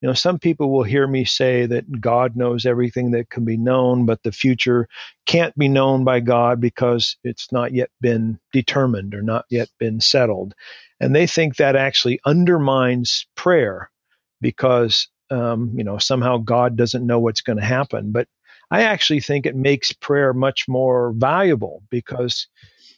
You 0.00 0.08
know, 0.08 0.14
some 0.14 0.38
people 0.38 0.70
will 0.70 0.82
hear 0.82 1.06
me 1.06 1.26
say 1.26 1.66
that 1.66 2.00
God 2.00 2.34
knows 2.34 2.64
everything 2.64 3.10
that 3.10 3.28
can 3.28 3.44
be 3.44 3.58
known, 3.58 4.06
but 4.06 4.22
the 4.22 4.32
future 4.32 4.88
can't 5.26 5.56
be 5.58 5.68
known 5.68 6.04
by 6.04 6.20
God 6.20 6.58
because 6.58 7.16
it's 7.22 7.52
not 7.52 7.74
yet 7.74 7.90
been 8.00 8.38
determined 8.52 9.14
or 9.14 9.20
not 9.20 9.44
yet 9.50 9.68
been 9.78 10.00
settled. 10.00 10.54
And 11.00 11.14
they 11.14 11.26
think 11.26 11.56
that 11.56 11.76
actually 11.76 12.18
undermines 12.24 13.26
prayer 13.34 13.90
because, 14.40 15.06
um, 15.30 15.70
you 15.76 15.84
know, 15.84 15.98
somehow 15.98 16.38
God 16.38 16.76
doesn't 16.76 17.06
know 17.06 17.18
what's 17.18 17.42
going 17.42 17.58
to 17.58 17.64
happen. 17.64 18.10
But 18.10 18.26
I 18.70 18.82
actually 18.82 19.20
think 19.20 19.44
it 19.44 19.56
makes 19.56 19.92
prayer 19.92 20.32
much 20.32 20.66
more 20.66 21.12
valuable 21.12 21.82
because 21.90 22.46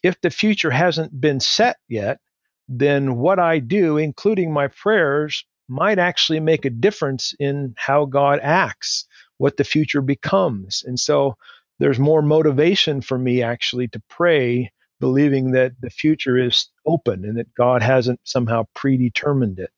if 0.02 0.20
the 0.20 0.30
future 0.30 0.70
hasn't 0.70 1.20
been 1.20 1.40
set 1.40 1.76
yet, 1.88 2.18
then 2.68 3.16
what 3.16 3.38
I 3.38 3.58
do, 3.58 3.96
including 3.96 4.52
my 4.52 4.68
prayers, 4.68 5.44
might 5.68 5.98
actually 5.98 6.40
make 6.40 6.64
a 6.64 6.70
difference 6.70 7.34
in 7.38 7.74
how 7.76 8.04
God 8.04 8.40
acts, 8.42 9.06
what 9.38 9.56
the 9.56 9.64
future 9.64 10.02
becomes. 10.02 10.82
And 10.86 10.98
so 10.98 11.36
there's 11.78 11.98
more 11.98 12.22
motivation 12.22 13.00
for 13.00 13.18
me 13.18 13.42
actually 13.42 13.88
to 13.88 14.02
pray, 14.08 14.70
believing 15.00 15.52
that 15.52 15.72
the 15.80 15.90
future 15.90 16.38
is 16.38 16.68
open 16.86 17.24
and 17.24 17.38
that 17.38 17.54
God 17.54 17.82
hasn't 17.82 18.20
somehow 18.24 18.64
predetermined 18.74 19.58
it. 19.58 19.70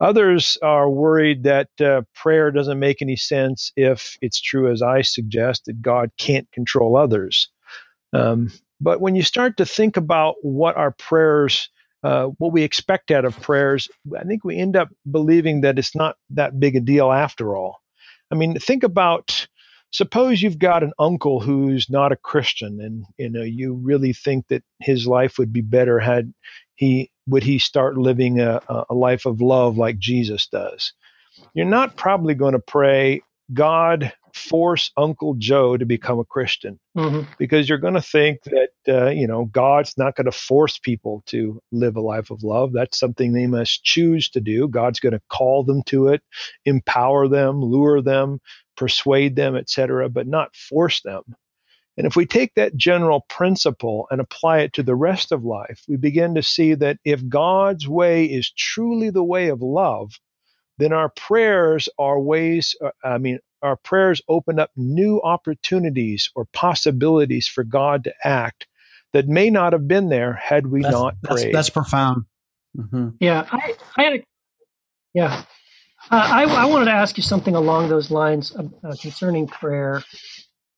Others 0.00 0.56
are 0.62 0.88
worried 0.90 1.42
that 1.44 1.68
uh, 1.80 2.02
prayer 2.14 2.50
doesn't 2.50 2.78
make 2.78 3.02
any 3.02 3.16
sense 3.16 3.70
if 3.76 4.16
it's 4.22 4.40
true, 4.40 4.72
as 4.72 4.80
I 4.80 5.02
suggest, 5.02 5.66
that 5.66 5.82
God 5.82 6.10
can't 6.18 6.50
control 6.52 6.96
others. 6.96 7.48
Um, 8.12 8.50
but 8.80 9.00
when 9.00 9.14
you 9.14 9.22
start 9.22 9.56
to 9.58 9.66
think 9.66 9.96
about 9.96 10.36
what 10.42 10.76
our 10.76 10.92
prayers, 10.92 11.68
uh, 12.02 12.26
what 12.38 12.52
we 12.52 12.62
expect 12.62 13.10
out 13.10 13.24
of 13.24 13.40
prayers, 13.40 13.88
I 14.18 14.24
think 14.24 14.44
we 14.44 14.58
end 14.58 14.76
up 14.76 14.88
believing 15.10 15.62
that 15.62 15.78
it's 15.78 15.94
not 15.94 16.16
that 16.30 16.58
big 16.58 16.76
a 16.76 16.80
deal 16.80 17.12
after 17.12 17.56
all. 17.56 17.80
I 18.30 18.36
mean, 18.36 18.58
think 18.58 18.82
about 18.82 19.46
suppose 19.92 20.40
you've 20.40 20.58
got 20.58 20.82
an 20.82 20.92
uncle 20.98 21.40
who's 21.40 21.90
not 21.90 22.12
a 22.12 22.16
Christian, 22.16 22.80
and 22.80 23.04
you 23.18 23.30
know 23.30 23.42
you 23.42 23.74
really 23.74 24.12
think 24.12 24.48
that 24.48 24.62
his 24.80 25.06
life 25.06 25.38
would 25.38 25.52
be 25.52 25.62
better 25.62 25.98
had 25.98 26.32
he 26.76 27.10
would 27.26 27.42
he 27.42 27.58
start 27.58 27.98
living 27.98 28.40
a, 28.40 28.60
a 28.88 28.94
life 28.94 29.26
of 29.26 29.40
love 29.40 29.76
like 29.76 29.98
Jesus 29.98 30.46
does. 30.46 30.92
You're 31.54 31.66
not 31.66 31.96
probably 31.96 32.34
going 32.34 32.52
to 32.52 32.58
pray, 32.60 33.22
God, 33.52 34.12
force 34.34 34.90
Uncle 34.96 35.34
Joe 35.34 35.76
to 35.76 35.84
become 35.84 36.18
a 36.18 36.24
Christian 36.24 36.78
Mhm. 36.96 37.26
because 37.38 37.68
you're 37.68 37.78
going 37.78 37.94
to 37.94 38.02
think 38.02 38.40
that 38.44 38.70
uh, 38.88 39.10
you 39.10 39.26
know 39.26 39.44
God's 39.46 39.96
not 39.98 40.16
going 40.16 40.24
to 40.26 40.32
force 40.32 40.78
people 40.78 41.22
to 41.26 41.60
live 41.72 41.96
a 41.96 42.00
life 42.00 42.30
of 42.30 42.42
love. 42.42 42.72
That's 42.72 42.98
something 42.98 43.32
they 43.32 43.46
must 43.46 43.84
choose 43.84 44.28
to 44.30 44.40
do. 44.40 44.68
God's 44.68 45.00
going 45.00 45.12
to 45.12 45.22
call 45.28 45.64
them 45.64 45.82
to 45.84 46.08
it, 46.08 46.22
empower 46.64 47.28
them, 47.28 47.62
lure 47.62 48.02
them, 48.02 48.40
persuade 48.76 49.36
them, 49.36 49.56
etc., 49.56 50.08
but 50.08 50.26
not 50.26 50.54
force 50.56 51.00
them. 51.02 51.22
And 51.96 52.06
if 52.06 52.16
we 52.16 52.24
take 52.24 52.54
that 52.54 52.76
general 52.76 53.26
principle 53.28 54.06
and 54.10 54.20
apply 54.20 54.60
it 54.60 54.72
to 54.74 54.82
the 54.82 54.94
rest 54.94 55.32
of 55.32 55.44
life, 55.44 55.82
we 55.86 55.96
begin 55.96 56.34
to 56.36 56.42
see 56.42 56.74
that 56.74 56.98
if 57.04 57.28
God's 57.28 57.86
way 57.86 58.24
is 58.24 58.50
truly 58.52 59.10
the 59.10 59.24
way 59.24 59.48
of 59.48 59.60
love, 59.60 60.12
then 60.78 60.94
our 60.94 61.10
prayers 61.10 61.90
are 61.98 62.18
ways, 62.18 62.74
uh, 62.82 62.90
I 63.04 63.18
mean, 63.18 63.38
our 63.62 63.76
prayers 63.76 64.22
open 64.28 64.58
up 64.58 64.70
new 64.76 65.20
opportunities 65.22 66.30
or 66.34 66.46
possibilities 66.52 67.46
for 67.46 67.64
God 67.64 68.04
to 68.04 68.14
act 68.24 68.66
that 69.12 69.28
may 69.28 69.50
not 69.50 69.72
have 69.72 69.88
been 69.88 70.08
there 70.08 70.34
had 70.34 70.66
we 70.66 70.82
That's, 70.82 70.92
not 70.92 71.22
prayed. 71.22 71.54
that's 71.54 71.70
profound. 71.70 72.24
hmm 72.74 73.10
Yeah, 73.18 73.46
I, 73.50 73.74
I 73.96 74.02
had 74.02 74.12
a, 74.14 74.24
yeah, 75.14 75.42
Uh, 76.10 76.28
I, 76.32 76.44
I, 76.44 76.64
wanted 76.66 76.86
to 76.86 76.92
ask 76.92 77.16
you 77.16 77.22
something 77.22 77.54
along 77.54 77.88
those 77.88 78.10
lines 78.10 78.54
uh, 78.56 78.94
concerning 79.00 79.46
prayer. 79.46 80.02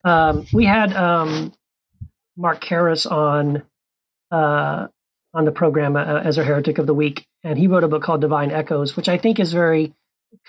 Um, 0.05 0.47
we 0.53 0.65
had 0.65 0.93
um, 0.95 1.53
Mark 2.37 2.63
Karris 2.65 3.11
on 3.11 3.63
uh, 4.31 4.89
on 5.35 5.45
the 5.45 5.53
program 5.53 5.97
uh, 5.97 6.21
as 6.21 6.39
a 6.39 6.45
heretic 6.45 6.79
of 6.79 6.87
the 6.87 6.95
week, 6.95 7.27
and 7.45 7.59
he 7.59 7.67
wrote 7.67 7.85
a 7.85 7.89
book 7.89 8.03
called 8.03 8.21
Divine 8.21 8.51
Echoes, 8.51 8.97
which 8.97 9.09
I 9.09 9.17
think 9.17 9.39
is 9.39 9.53
very 9.53 9.93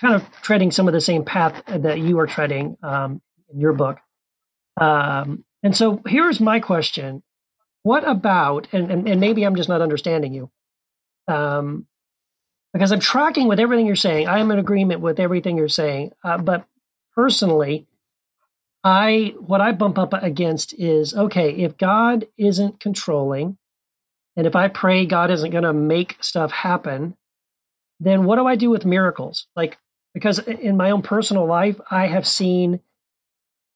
kind 0.00 0.14
of 0.14 0.24
treading 0.42 0.70
some 0.70 0.88
of 0.88 0.94
the 0.94 1.00
same 1.00 1.24
path 1.24 1.62
that 1.66 1.98
you 1.98 2.18
are 2.18 2.26
treading 2.26 2.76
um, 2.82 3.20
in 3.52 3.60
your 3.60 3.72
book. 3.72 3.98
Um, 4.80 5.44
and 5.62 5.76
so 5.76 6.02
here's 6.06 6.40
my 6.40 6.60
question: 6.60 7.22
What 7.82 8.08
about 8.08 8.68
and, 8.72 8.90
and, 8.90 9.08
and 9.08 9.20
maybe 9.20 9.44
I'm 9.44 9.56
just 9.56 9.68
not 9.68 9.82
understanding 9.82 10.34
you. 10.34 10.50
Um, 11.26 11.86
because 12.74 12.90
I'm 12.90 13.00
tracking 13.00 13.46
with 13.46 13.60
everything 13.60 13.86
you're 13.86 13.94
saying. 13.94 14.26
I 14.26 14.40
am 14.40 14.50
in 14.50 14.58
agreement 14.58 15.00
with 15.00 15.20
everything 15.20 15.56
you're 15.56 15.68
saying. 15.68 16.10
Uh, 16.24 16.38
but 16.38 16.66
personally, 17.14 17.86
I 18.82 19.34
what 19.38 19.62
I 19.62 19.72
bump 19.72 19.96
up 19.96 20.12
against 20.12 20.74
is 20.78 21.14
okay, 21.14 21.52
if 21.52 21.78
God 21.78 22.26
isn't 22.36 22.80
controlling, 22.80 23.56
and 24.36 24.46
if 24.46 24.56
I 24.56 24.68
pray 24.68 25.06
God 25.06 25.30
isn't 25.30 25.52
going 25.52 25.64
to 25.64 25.72
make 25.72 26.16
stuff 26.20 26.50
happen, 26.50 27.16
then 28.00 28.24
what 28.24 28.36
do 28.36 28.46
I 28.46 28.56
do 28.56 28.70
with 28.70 28.84
miracles? 28.84 29.46
Like 29.56 29.78
because 30.14 30.38
in 30.38 30.76
my 30.76 30.90
own 30.90 31.02
personal 31.02 31.46
life, 31.46 31.78
I 31.90 32.06
have 32.06 32.26
seen 32.26 32.80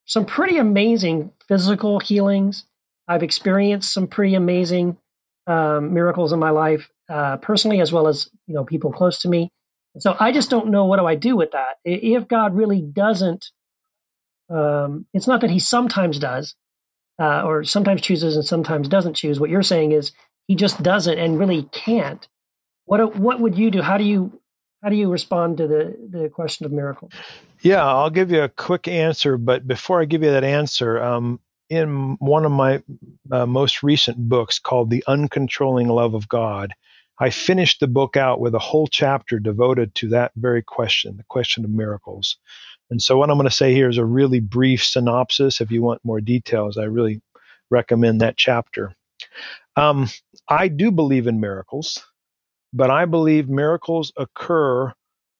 some 0.05 0.25
pretty 0.25 0.57
amazing 0.57 1.31
physical 1.47 1.99
healings. 1.99 2.65
I've 3.07 3.23
experienced 3.23 3.93
some 3.93 4.07
pretty 4.07 4.35
amazing 4.35 4.97
um, 5.45 5.93
miracles 5.93 6.31
in 6.31 6.39
my 6.39 6.51
life, 6.51 6.89
uh, 7.09 7.37
personally 7.37 7.81
as 7.81 7.91
well 7.91 8.07
as 8.07 8.29
you 8.47 8.55
know 8.55 8.63
people 8.63 8.91
close 8.91 9.19
to 9.19 9.29
me. 9.29 9.51
And 9.93 10.01
so 10.01 10.15
I 10.19 10.31
just 10.31 10.49
don't 10.49 10.69
know 10.69 10.85
what 10.85 10.97
do 10.99 11.05
I 11.05 11.15
do 11.15 11.35
with 11.35 11.51
that. 11.51 11.77
If 11.83 12.27
God 12.27 12.55
really 12.55 12.81
doesn't, 12.81 13.47
um, 14.49 15.05
it's 15.13 15.27
not 15.27 15.41
that 15.41 15.49
He 15.49 15.59
sometimes 15.59 16.19
does, 16.19 16.55
uh, 17.19 17.43
or 17.43 17.63
sometimes 17.63 18.01
chooses 18.01 18.35
and 18.35 18.45
sometimes 18.45 18.87
doesn't 18.87 19.15
choose. 19.15 19.39
What 19.39 19.49
you're 19.49 19.63
saying 19.63 19.91
is 19.91 20.11
He 20.47 20.55
just 20.55 20.81
doesn't 20.81 21.17
and 21.17 21.37
really 21.37 21.63
can't. 21.71 22.27
What 22.89 23.15
what 23.17 23.39
would 23.39 23.55
you 23.55 23.69
do? 23.69 23.83
How 23.83 23.99
do 23.99 24.03
you 24.03 24.41
how 24.81 24.89
do 24.89 24.95
you 24.95 25.11
respond 25.11 25.57
to 25.57 25.67
the 25.67 25.95
the 26.09 26.27
question 26.27 26.65
of 26.65 26.71
miracles? 26.71 27.11
Yeah, 27.61 27.85
I'll 27.85 28.09
give 28.09 28.31
you 28.31 28.41
a 28.41 28.49
quick 28.49 28.87
answer, 28.87 29.37
but 29.37 29.67
before 29.67 30.01
I 30.01 30.05
give 30.05 30.23
you 30.23 30.31
that 30.31 30.43
answer, 30.43 30.99
um, 30.99 31.39
in 31.69 32.15
one 32.19 32.45
of 32.45 32.51
my 32.51 32.81
uh, 33.31 33.45
most 33.45 33.83
recent 33.83 34.17
books 34.17 34.57
called 34.57 34.89
The 34.89 35.03
Uncontrolling 35.07 35.85
Love 35.85 36.15
of 36.15 36.27
God, 36.27 36.73
I 37.19 37.29
finished 37.29 37.79
the 37.79 37.87
book 37.87 38.17
out 38.17 38.39
with 38.39 38.55
a 38.55 38.59
whole 38.59 38.87
chapter 38.87 39.37
devoted 39.37 39.93
to 39.95 40.09
that 40.09 40.31
very 40.35 40.63
question, 40.63 41.17
the 41.17 41.23
question 41.29 41.63
of 41.63 41.69
miracles. 41.69 42.37
And 42.89 42.99
so, 42.99 43.19
what 43.19 43.29
I'm 43.29 43.37
going 43.37 43.47
to 43.47 43.55
say 43.55 43.71
here 43.71 43.89
is 43.89 43.99
a 43.99 44.05
really 44.05 44.39
brief 44.39 44.83
synopsis. 44.83 45.61
If 45.61 45.69
you 45.69 45.83
want 45.83 46.03
more 46.03 46.21
details, 46.21 46.75
I 46.75 46.85
really 46.85 47.21
recommend 47.69 48.21
that 48.21 48.35
chapter. 48.35 48.95
Um, 49.75 50.09
I 50.47 50.69
do 50.69 50.89
believe 50.89 51.27
in 51.27 51.39
miracles, 51.39 52.03
but 52.73 52.89
I 52.91 53.05
believe 53.05 53.49
miracles 53.49 54.11
occur 54.17 54.93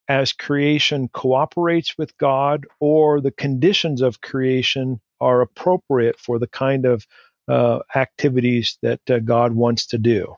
as 0.07 0.33
creation 0.33 1.07
cooperates 1.09 1.97
with 1.97 2.17
God 2.17 2.65
or 2.79 3.21
the 3.21 3.31
conditions 3.31 4.01
of 4.01 4.21
creation 4.21 4.99
are 5.21 5.41
appropriate 5.41 6.19
for 6.19 6.39
the 6.39 6.47
kind 6.47 6.85
of 6.85 7.05
uh, 7.47 7.79
activities 7.95 8.77
that 8.81 9.01
uh, 9.09 9.19
God 9.19 9.53
wants 9.53 9.85
to 9.87 9.97
do. 9.97 10.35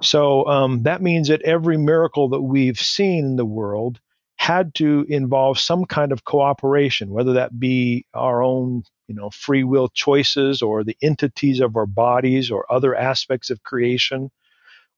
So 0.00 0.46
um, 0.46 0.82
that 0.84 1.02
means 1.02 1.28
that 1.28 1.42
every 1.42 1.76
miracle 1.76 2.28
that 2.30 2.42
we've 2.42 2.78
seen 2.78 3.24
in 3.24 3.36
the 3.36 3.44
world 3.44 4.00
had 4.36 4.74
to 4.76 5.04
involve 5.08 5.58
some 5.58 5.84
kind 5.84 6.12
of 6.12 6.24
cooperation, 6.24 7.10
whether 7.10 7.32
that 7.34 7.58
be 7.58 8.06
our 8.14 8.42
own, 8.42 8.84
you 9.08 9.14
know, 9.14 9.30
free 9.30 9.64
will 9.64 9.88
choices 9.88 10.62
or 10.62 10.84
the 10.84 10.96
entities 11.02 11.60
of 11.60 11.76
our 11.76 11.86
bodies 11.86 12.50
or 12.50 12.70
other 12.72 12.94
aspects 12.94 13.50
of 13.50 13.62
creation 13.64 14.30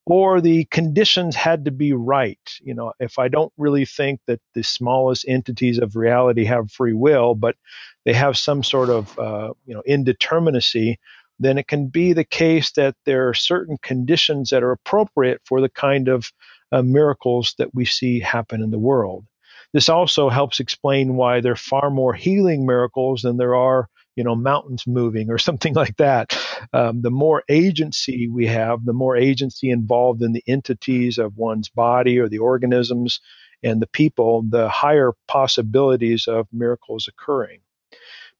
or 0.06 0.40
the 0.40 0.64
conditions 0.66 1.36
had 1.36 1.64
to 1.64 1.70
be 1.70 1.92
right. 1.92 2.38
You 2.62 2.74
know, 2.74 2.92
if 3.00 3.18
I 3.18 3.28
don't 3.28 3.52
really 3.56 3.84
think 3.84 4.20
that 4.26 4.40
the 4.54 4.62
smallest 4.62 5.24
entities 5.28 5.78
of 5.78 5.96
reality 5.96 6.44
have 6.44 6.70
free 6.72 6.94
will, 6.94 7.34
but 7.34 7.56
they 8.04 8.12
have 8.12 8.36
some 8.36 8.62
sort 8.62 8.88
of 8.88 9.18
uh, 9.18 9.52
you 9.66 9.74
know 9.74 9.82
indeterminacy, 9.88 10.96
then 11.38 11.58
it 11.58 11.68
can 11.68 11.88
be 11.88 12.12
the 12.12 12.24
case 12.24 12.72
that 12.72 12.94
there 13.06 13.28
are 13.28 13.34
certain 13.34 13.78
conditions 13.82 14.50
that 14.50 14.62
are 14.62 14.72
appropriate 14.72 15.40
for 15.44 15.60
the 15.60 15.68
kind 15.68 16.08
of 16.08 16.32
uh, 16.72 16.82
miracles 16.82 17.54
that 17.58 17.74
we 17.74 17.84
see 17.84 18.20
happen 18.20 18.62
in 18.62 18.70
the 18.70 18.78
world. 18.78 19.24
This 19.72 19.88
also 19.88 20.28
helps 20.28 20.60
explain 20.60 21.14
why 21.14 21.40
there 21.40 21.52
are 21.52 21.56
far 21.56 21.90
more 21.90 22.14
healing 22.14 22.66
miracles 22.66 23.22
than 23.22 23.36
there 23.36 23.54
are 23.54 23.88
you 24.16 24.24
know 24.24 24.34
mountains 24.34 24.86
moving 24.86 25.30
or 25.30 25.38
something 25.48 25.74
like 25.74 25.96
that. 25.96 26.36
Um, 26.72 27.02
the 27.02 27.10
more 27.10 27.42
agency 27.48 28.28
we 28.28 28.46
have 28.46 28.84
the 28.84 28.92
more 28.92 29.16
agency 29.16 29.70
involved 29.70 30.22
in 30.22 30.32
the 30.32 30.44
entities 30.46 31.18
of 31.18 31.36
one's 31.36 31.68
body 31.68 32.18
or 32.18 32.28
the 32.28 32.38
organisms 32.38 33.20
and 33.62 33.80
the 33.80 33.86
people 33.86 34.44
the 34.48 34.68
higher 34.68 35.12
possibilities 35.28 36.26
of 36.26 36.46
miracles 36.52 37.08
occurring. 37.08 37.60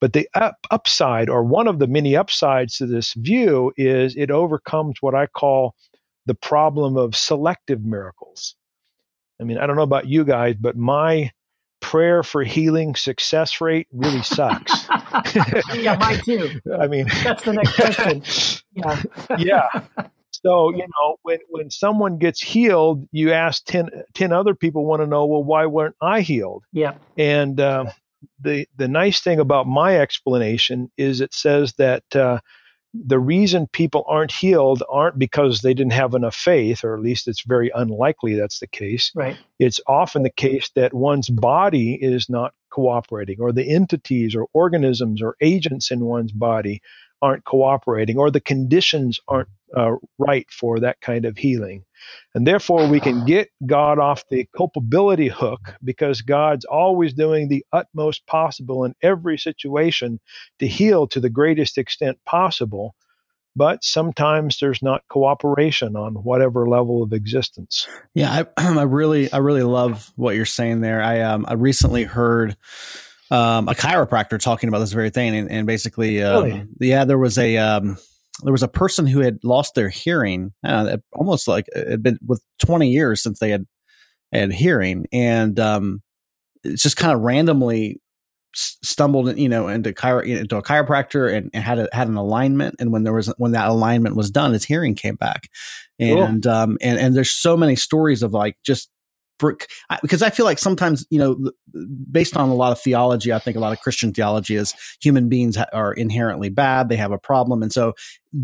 But 0.01 0.15
the 0.15 0.29
up, 0.35 0.57
upside 0.71 1.29
or 1.29 1.45
one 1.45 1.69
of 1.69 1.79
the 1.79 1.87
many 1.87 2.17
upsides 2.17 2.79
to 2.79 2.87
this 2.87 3.13
view 3.15 3.73
is 3.77 4.17
it 4.17 4.31
overcomes 4.31 4.97
what 5.01 5.15
i 5.15 5.27
call 5.27 5.75
the 6.27 6.35
problem 6.35 6.97
of 6.97 7.17
selective 7.17 7.85
miracles. 7.85 8.55
I 9.41 9.45
mean 9.45 9.59
i 9.59 9.67
don't 9.67 9.77
know 9.77 9.83
about 9.83 10.09
you 10.09 10.25
guys 10.25 10.57
but 10.61 10.77
my 10.77 11.31
prayer 11.81 12.23
for 12.23 12.43
healing 12.45 12.95
success 12.95 13.61
rate 13.61 13.89
really 13.93 14.23
sucks. 14.23 14.87
yeah, 15.75 15.97
mine 15.97 16.21
too. 16.25 16.61
I 16.79 16.87
mean, 16.87 17.07
that's 17.25 17.45
the 17.45 17.53
next 17.53 17.75
question. 17.75 18.23
Yeah. 18.75 19.03
yeah. 19.39 19.69
So, 20.31 20.71
you 20.71 20.87
know, 20.99 21.17
when, 21.23 21.39
when 21.49 21.71
someone 21.71 22.19
gets 22.19 22.41
healed, 22.41 23.07
you 23.13 23.33
ask 23.33 23.65
10, 23.67 23.91
10 24.15 24.33
other 24.33 24.55
people 24.55 24.87
want 24.87 25.03
to 25.03 25.07
know, 25.07 25.27
well, 25.27 25.45
why 25.45 25.67
weren't 25.67 25.97
I 26.01 26.21
healed? 26.23 26.65
Yeah. 26.73 26.95
And 27.19 27.61
uh, 27.61 27.87
the, 28.41 28.67
the 28.77 28.89
nice 28.89 29.21
thing 29.21 29.39
about 29.39 29.67
my 29.67 29.99
explanation 29.99 30.91
is 30.97 31.21
it 31.21 31.35
says 31.35 31.75
that 31.75 32.05
uh, 32.15 32.41
the 32.93 33.19
reason 33.19 33.69
people 33.69 34.05
aren't 34.09 34.33
healed 34.33 34.83
aren't 34.91 35.19
because 35.19 35.61
they 35.61 35.75
didn't 35.75 35.93
have 35.93 36.15
enough 36.15 36.35
faith, 36.35 36.85
or 36.85 36.95
at 36.95 37.03
least 37.03 37.29
it's 37.29 37.43
very 37.43 37.71
unlikely 37.75 38.35
that's 38.35 38.59
the 38.61 38.67
case. 38.67 39.13
Right. 39.15 39.39
It's 39.59 39.81
often 39.87 40.23
the 40.23 40.31
case 40.31 40.71
that 40.75 40.93
one's 40.93 41.29
body 41.29 41.95
is 41.95 42.29
not 42.29 42.53
cooperating, 42.71 43.41
or 43.41 43.53
the 43.53 43.69
entities 43.69 44.35
or 44.35 44.47
organisms 44.53 45.23
or 45.23 45.37
agents 45.41 45.91
in 45.91 46.01
one's 46.01 46.33
body 46.33 46.83
aren't 47.23 47.45
cooperating, 47.45 48.19
or 48.19 48.31
the 48.31 48.41
conditions 48.41 49.21
aren't 49.29 49.49
uh, 49.77 49.97
right 50.19 50.47
for 50.51 50.81
that 50.81 51.01
kind 51.01 51.25
of 51.25 51.37
healing. 51.37 51.85
And 52.35 52.47
therefore, 52.47 52.87
we 52.87 53.01
can 53.01 53.25
get 53.25 53.51
God 53.67 53.99
off 53.99 54.25
the 54.31 54.49
culpability 54.57 55.29
hook 55.29 55.75
because 55.85 56.23
God's 56.23 56.65
always 56.65 57.13
doing 57.13 57.49
the 57.49 57.65
utmost 57.73 58.27
possible 58.27 58.85
in 58.85 58.95
every 59.03 59.39
situation 59.39 60.21
to 60.59 60.67
heal 60.67 61.07
to 61.09 61.21
the 61.21 61.31
greatest 61.31 61.79
extent 61.79 62.19
possible. 62.25 62.95
But 63.57 63.83
sometimes 63.83 64.59
there's 64.61 64.81
not 64.81 65.03
cooperation 65.11 65.97
on 65.97 66.15
whatever 66.15 66.69
level 66.69 67.03
of 67.03 67.13
existence. 67.13 67.89
Yeah, 68.15 68.45
I, 68.57 68.69
I 68.79 68.83
really, 68.83 69.31
I 69.33 69.39
really 69.39 69.65
love 69.65 70.13
what 70.17 70.37
you're 70.37 70.47
saying 70.47 70.81
there. 70.81 71.03
I, 71.03 71.21
um, 71.23 71.45
I 71.49 71.55
recently 71.55 72.05
heard 72.05 72.57
um, 73.31 73.69
a 73.69 73.75
chiropractor 73.75 74.41
talking 74.41 74.69
about 74.69 74.81
this 74.81 74.93
very 74.93 75.11
thing, 75.11 75.35
and, 75.37 75.51
and 75.51 75.67
basically, 75.67 76.23
um, 76.23 76.45
really? 76.45 76.67
yeah, 76.81 77.05
there 77.05 77.19
was 77.19 77.39
a 77.39 77.59
um, 77.59 77.97
there 78.43 78.53
was 78.53 78.63
a 78.63 78.69
person 78.69 79.07
who 79.07 79.21
had 79.21 79.39
lost 79.45 79.75
their 79.75 79.89
hearing, 79.89 80.53
uh, 80.65 80.97
almost 81.13 81.49
like 81.49 81.67
it 81.75 81.89
had 81.89 82.03
been 82.03 82.19
with 82.27 82.43
20 82.61 82.89
years 82.89 83.23
since 83.23 83.39
they 83.39 83.51
had 83.51 83.67
had 84.33 84.53
hearing, 84.53 85.07
and 85.13 85.59
um, 85.59 86.03
it's 86.65 86.83
just 86.83 86.97
kind 86.97 87.13
of 87.13 87.21
randomly 87.21 88.01
stumbled, 88.55 89.39
you 89.39 89.49
know, 89.49 89.69
into 89.69 89.93
chiro- 89.93 90.27
into 90.27 90.57
a 90.57 90.63
chiropractor 90.63 91.33
and, 91.33 91.51
and, 91.53 91.63
had 91.63 91.79
a, 91.79 91.89
had 91.93 92.09
an 92.09 92.17
alignment, 92.17 92.77
and 92.79 92.93
when 92.93 93.05
there 93.05 93.13
was 93.13 93.33
when 93.37 93.53
that 93.53 93.69
alignment 93.69 94.17
was 94.17 94.31
done, 94.31 94.53
his 94.53 94.65
hearing 94.65 94.95
came 94.95 95.17
back, 95.17 95.49
and 95.99 96.45
cool. 96.45 96.53
um, 96.53 96.79
and 96.81 96.99
and 96.99 97.17
there's 97.17 97.33
so 97.33 97.57
many 97.57 97.77
stories 97.77 98.23
of 98.23 98.33
like 98.33 98.57
just 98.65 98.91
because 100.03 100.23
I 100.23 100.31
feel 100.31 100.45
like 100.45 100.59
sometimes, 100.59 101.07
you 101.11 101.19
know, 101.19 101.51
based 102.11 102.37
on 102.37 102.49
a 102.49 102.55
lot 102.55 102.73
of 102.73 102.81
theology, 102.81 103.33
I 103.33 103.39
think 103.39 103.57
a 103.57 103.61
lot 103.61 103.73
of 103.73 103.81
Christian 103.81 104.13
theology 104.13 104.57
is 104.57 104.75
human 105.01 105.29
beings 105.29 105.57
are 105.73 105.93
inherently 105.93 106.49
bad. 106.49 106.89
They 106.89 106.97
have 106.97 107.13
a 107.13 107.19
problem. 107.19 107.63
And 107.63 107.73
so 107.73 107.95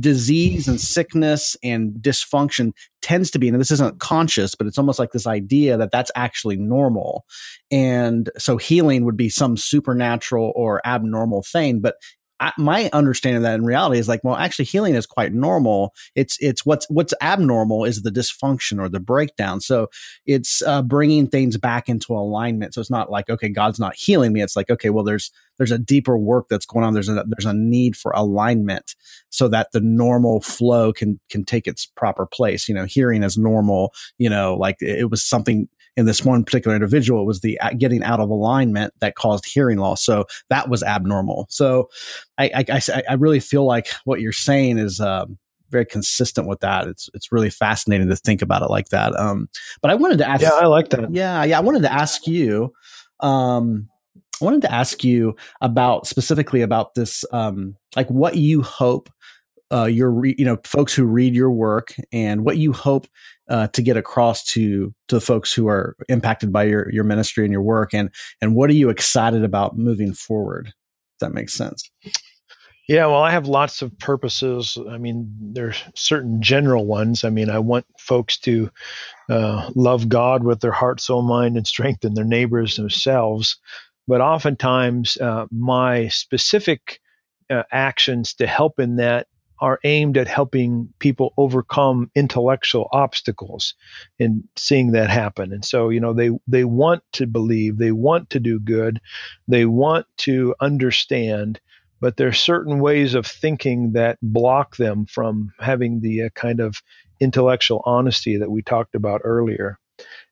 disease 0.01 0.66
and 0.66 0.80
sickness 0.80 1.57
and 1.62 1.92
dysfunction 2.01 2.72
tends 3.03 3.30
to 3.30 3.38
be, 3.38 3.49
and 3.49 3.61
this 3.61 3.70
isn't 3.70 4.01
conscious, 4.01 4.55
but 4.55 4.66
it's 4.66 4.78
almost 4.78 4.99
like 4.99 5.12
this 5.12 5.26
idea 5.26 5.76
that 5.76 5.92
that's 5.92 6.11
actually 6.16 6.57
normal. 6.57 7.24
And 7.70 8.30
so 8.38 8.57
healing 8.57 9.05
would 9.05 9.16
be 9.16 9.28
some 9.28 9.57
supernatural 9.57 10.53
or 10.57 10.84
abnormal 10.84 11.42
thing. 11.42 11.80
But 11.80 11.97
I, 12.39 12.53
my 12.59 12.91
understanding 12.93 13.39
of 13.39 13.43
that 13.45 13.55
in 13.55 13.64
reality 13.64 13.99
is 13.99 14.09
like, 14.09 14.22
well, 14.22 14.37
actually, 14.37 14.66
healing 14.66 14.95
is 14.95 15.07
quite 15.07 15.32
normal. 15.32 15.95
It's 16.14 16.37
it's 16.41 16.66
what's 16.66 16.87
what's 16.91 17.14
abnormal 17.22 17.84
is 17.84 18.03
the 18.03 18.11
dysfunction 18.11 18.78
or 18.78 18.89
the 18.89 19.01
breakdown. 19.01 19.61
So 19.61 19.89
it's 20.26 20.62
uh, 20.62 20.82
bringing 20.82 21.28
things 21.28 21.57
back 21.57 21.89
into 21.89 22.12
alignment. 22.12 22.74
So 22.74 22.80
it's 22.80 22.91
not 22.91 23.11
like 23.11 23.30
okay, 23.30 23.49
God's 23.49 23.80
not 23.80 23.97
healing 23.97 24.32
me. 24.32 24.43
It's 24.43 24.57
like 24.57 24.70
okay, 24.70 24.91
well, 24.91 25.05
there's 25.05 25.30
there's 25.59 25.72
a 25.72 25.78
deeper 25.78 26.18
work 26.18 26.49
that's 26.49 26.66
going 26.66 26.84
on. 26.84 26.93
There's 26.93 27.09
a 27.09 27.24
there's 27.26 27.47
a 27.47 27.55
need 27.55 27.97
for 27.97 28.12
alignment 28.12 28.95
so 29.30 29.49
that 29.49 29.72
the 29.72 29.80
normal 29.80 30.41
flow 30.41 30.93
can 30.93 31.18
can 31.30 31.45
take 31.45 31.66
its 31.66 31.87
proper 31.87 32.26
place. 32.26 32.68
You 32.68 32.74
know, 32.74 32.84
hearing 32.84 33.22
is 33.22 33.39
normal. 33.39 33.95
You 34.18 34.28
know, 34.28 34.55
like 34.55 34.76
it 34.80 35.11
was 35.11 35.24
something 35.24 35.68
in 35.97 36.07
this 36.07 36.24
one 36.24 36.44
particular 36.44 36.74
individual, 36.74 37.22
it 37.22 37.26
was 37.26 37.40
the 37.40 37.59
uh, 37.61 37.70
getting 37.76 38.03
out 38.03 38.20
of 38.20 38.30
alignment 38.30 38.92
that 39.01 39.14
caused 39.14 39.47
hearing 39.47 39.78
loss. 39.78 40.05
So 40.05 40.26
that 40.51 40.68
was 40.68 40.82
abnormal. 40.82 41.47
So 41.49 41.88
I, 42.38 42.51
I, 42.55 42.64
I, 42.68 43.03
I 43.11 43.14
really 43.14 43.40
feel 43.40 43.64
like 43.64 43.88
what 44.05 44.20
you're 44.20 44.32
saying 44.32 44.78
is, 44.78 45.01
um, 45.01 45.38
very 45.70 45.84
consistent 45.84 46.47
with 46.47 46.61
that. 46.61 46.86
It's 46.86 47.11
it's 47.12 47.32
really 47.32 47.51
fascinating 47.51 48.09
to 48.09 48.14
think 48.14 48.40
about 48.40 48.62
it 48.62 48.70
like 48.70 48.90
that. 48.90 49.18
Um, 49.18 49.49
but 49.82 49.90
I 49.90 49.97
wanted 49.97 50.18
to 50.18 50.28
ask. 50.28 50.40
Yeah, 50.40 50.51
I 50.51 50.66
like 50.66 50.90
that. 50.90 51.12
Yeah, 51.12 51.42
yeah. 51.42 51.59
I 51.59 51.61
wanted 51.61 51.82
to 51.82 51.92
ask 51.92 52.26
you. 52.26 52.72
Um, 53.18 53.88
I 54.40 54.44
wanted 54.44 54.62
to 54.62 54.72
ask 54.72 55.03
you 55.03 55.34
about 55.62 56.07
specifically 56.07 56.61
about 56.61 56.94
this, 56.94 57.24
um, 57.32 57.74
like 57.97 58.09
what 58.09 58.36
you 58.36 58.62
hope 58.62 59.09
uh, 59.72 59.84
your 59.84 60.11
re- 60.11 60.34
you 60.38 60.44
know 60.44 60.59
folks 60.64 60.94
who 60.94 61.05
read 61.05 61.34
your 61.34 61.51
work 61.51 61.94
and 62.12 62.44
what 62.44 62.57
you 62.57 62.72
hope 62.72 63.07
uh, 63.49 63.68
to 63.68 63.82
get 63.82 63.97
across 63.97 64.44
to 64.44 64.94
to 65.09 65.16
the 65.16 65.20
folks 65.20 65.53
who 65.53 65.68
are 65.68 65.97
impacted 66.09 66.53
by 66.53 66.64
your 66.64 66.90
your 66.92 67.05
ministry 67.05 67.44
and 67.44 67.53
your 67.53 67.62
work? 67.62 67.94
And 67.94 68.11
and 68.40 68.55
what 68.55 68.70
are 68.70 68.74
you 68.74 68.88
excited 68.88 69.44
about 69.44 69.78
moving 69.78 70.12
forward? 70.12 70.68
If 70.68 71.20
that 71.20 71.32
makes 71.32 71.55
sense. 71.55 71.90
Yeah 72.88 73.07
well 73.07 73.22
i 73.22 73.30
have 73.30 73.49
lots 73.49 73.82
of 73.82 73.97
purposes. 73.99 74.78
I 74.90 74.99
mean 74.99 75.32
there's 75.40 75.82
certain 75.94 76.40
general 76.42 76.86
ones. 76.86 77.24
I 77.24 77.30
mean 77.30 77.51
i 77.51 77.59
want 77.59 77.86
folks 77.99 78.38
to 78.40 78.70
uh, 79.28 79.70
love 79.74 80.09
god 80.09 80.44
with 80.44 80.61
their 80.61 80.72
heart 80.72 81.01
soul 81.01 81.22
mind 81.22 81.57
and 81.57 81.66
strength 81.66 82.05
and 82.05 82.16
their 82.16 82.24
neighbors 82.24 82.76
themselves. 82.76 83.59
But 84.09 84.20
oftentimes 84.20 85.16
uh, 85.16 85.47
my 85.51 86.09
specific 86.09 87.01
uh, 87.51 87.64
actions 87.72 88.34
to 88.34 88.47
help 88.47 88.78
in 88.78 88.97
that 88.97 89.26
are 89.61 89.80
aimed 89.84 90.16
at 90.16 90.28
helping 90.28 90.88
people 90.98 91.32
overcome 91.36 92.11
intellectual 92.14 92.88
obstacles 92.92 93.74
and 94.18 94.44
seeing 94.57 94.92
that 94.92 95.11
happen. 95.11 95.52
And 95.52 95.64
so, 95.64 95.88
you 95.88 96.00
know, 96.00 96.12
they 96.12 96.30
they 96.46 96.64
want 96.64 97.02
to 97.12 97.26
believe, 97.26 97.78
they 97.78 97.92
want 97.92 98.30
to 98.30 98.40
do 98.40 98.61
good, 98.61 99.00
they 99.48 99.64
want 99.64 100.07
to 100.18 100.54
understand, 100.61 101.61
but 102.00 102.16
there 102.16 102.28
are 102.28 102.32
certain 102.32 102.80
ways 102.80 103.14
of 103.14 103.26
thinking 103.26 103.92
that 103.92 104.18
block 104.22 104.76
them 104.76 105.07
from 105.07 105.52
having 105.59 106.00
the 106.00 106.24
uh, 106.24 106.28
kind 106.34 106.61
of 106.61 106.82
intellectual 107.20 107.82
honesty 107.86 108.36
that 108.36 108.50
we 108.50 108.62
talked 108.62 108.94
about 108.94 109.22
earlier. 109.24 109.78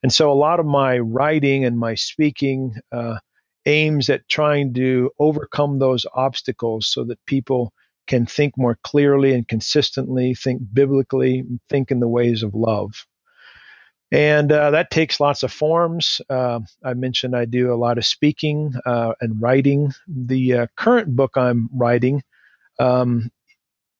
And 0.02 0.12
so, 0.12 0.30
a 0.30 0.34
lot 0.34 0.60
of 0.60 0.66
my 0.66 0.98
writing 0.98 1.64
and 1.64 1.78
my 1.78 1.94
speaking 1.94 2.74
uh, 2.92 3.18
aims 3.66 4.10
at 4.10 4.28
trying 4.28 4.74
to 4.74 5.10
overcome 5.18 5.78
those 5.78 6.04
obstacles 6.14 6.86
so 6.86 7.04
that 7.04 7.24
people 7.26 7.72
can 8.06 8.26
think 8.26 8.54
more 8.56 8.78
clearly 8.82 9.32
and 9.32 9.46
consistently, 9.48 10.34
think 10.34 10.62
biblically, 10.72 11.44
think 11.68 11.90
in 11.90 12.00
the 12.00 12.08
ways 12.08 12.42
of 12.42 12.54
love. 12.54 13.06
And 14.12 14.52
uh, 14.52 14.70
that 14.70 14.90
takes 14.90 15.18
lots 15.18 15.42
of 15.42 15.52
forms. 15.52 16.20
Uh, 16.30 16.60
I 16.84 16.94
mentioned 16.94 17.34
I 17.34 17.46
do 17.46 17.72
a 17.72 17.76
lot 17.76 17.98
of 17.98 18.06
speaking 18.06 18.74
uh, 18.86 19.14
and 19.20 19.40
writing. 19.40 19.92
The 20.06 20.52
uh, 20.54 20.66
current 20.76 21.16
book 21.16 21.32
I'm 21.36 21.68
writing 21.72 22.22
um, 22.78 23.30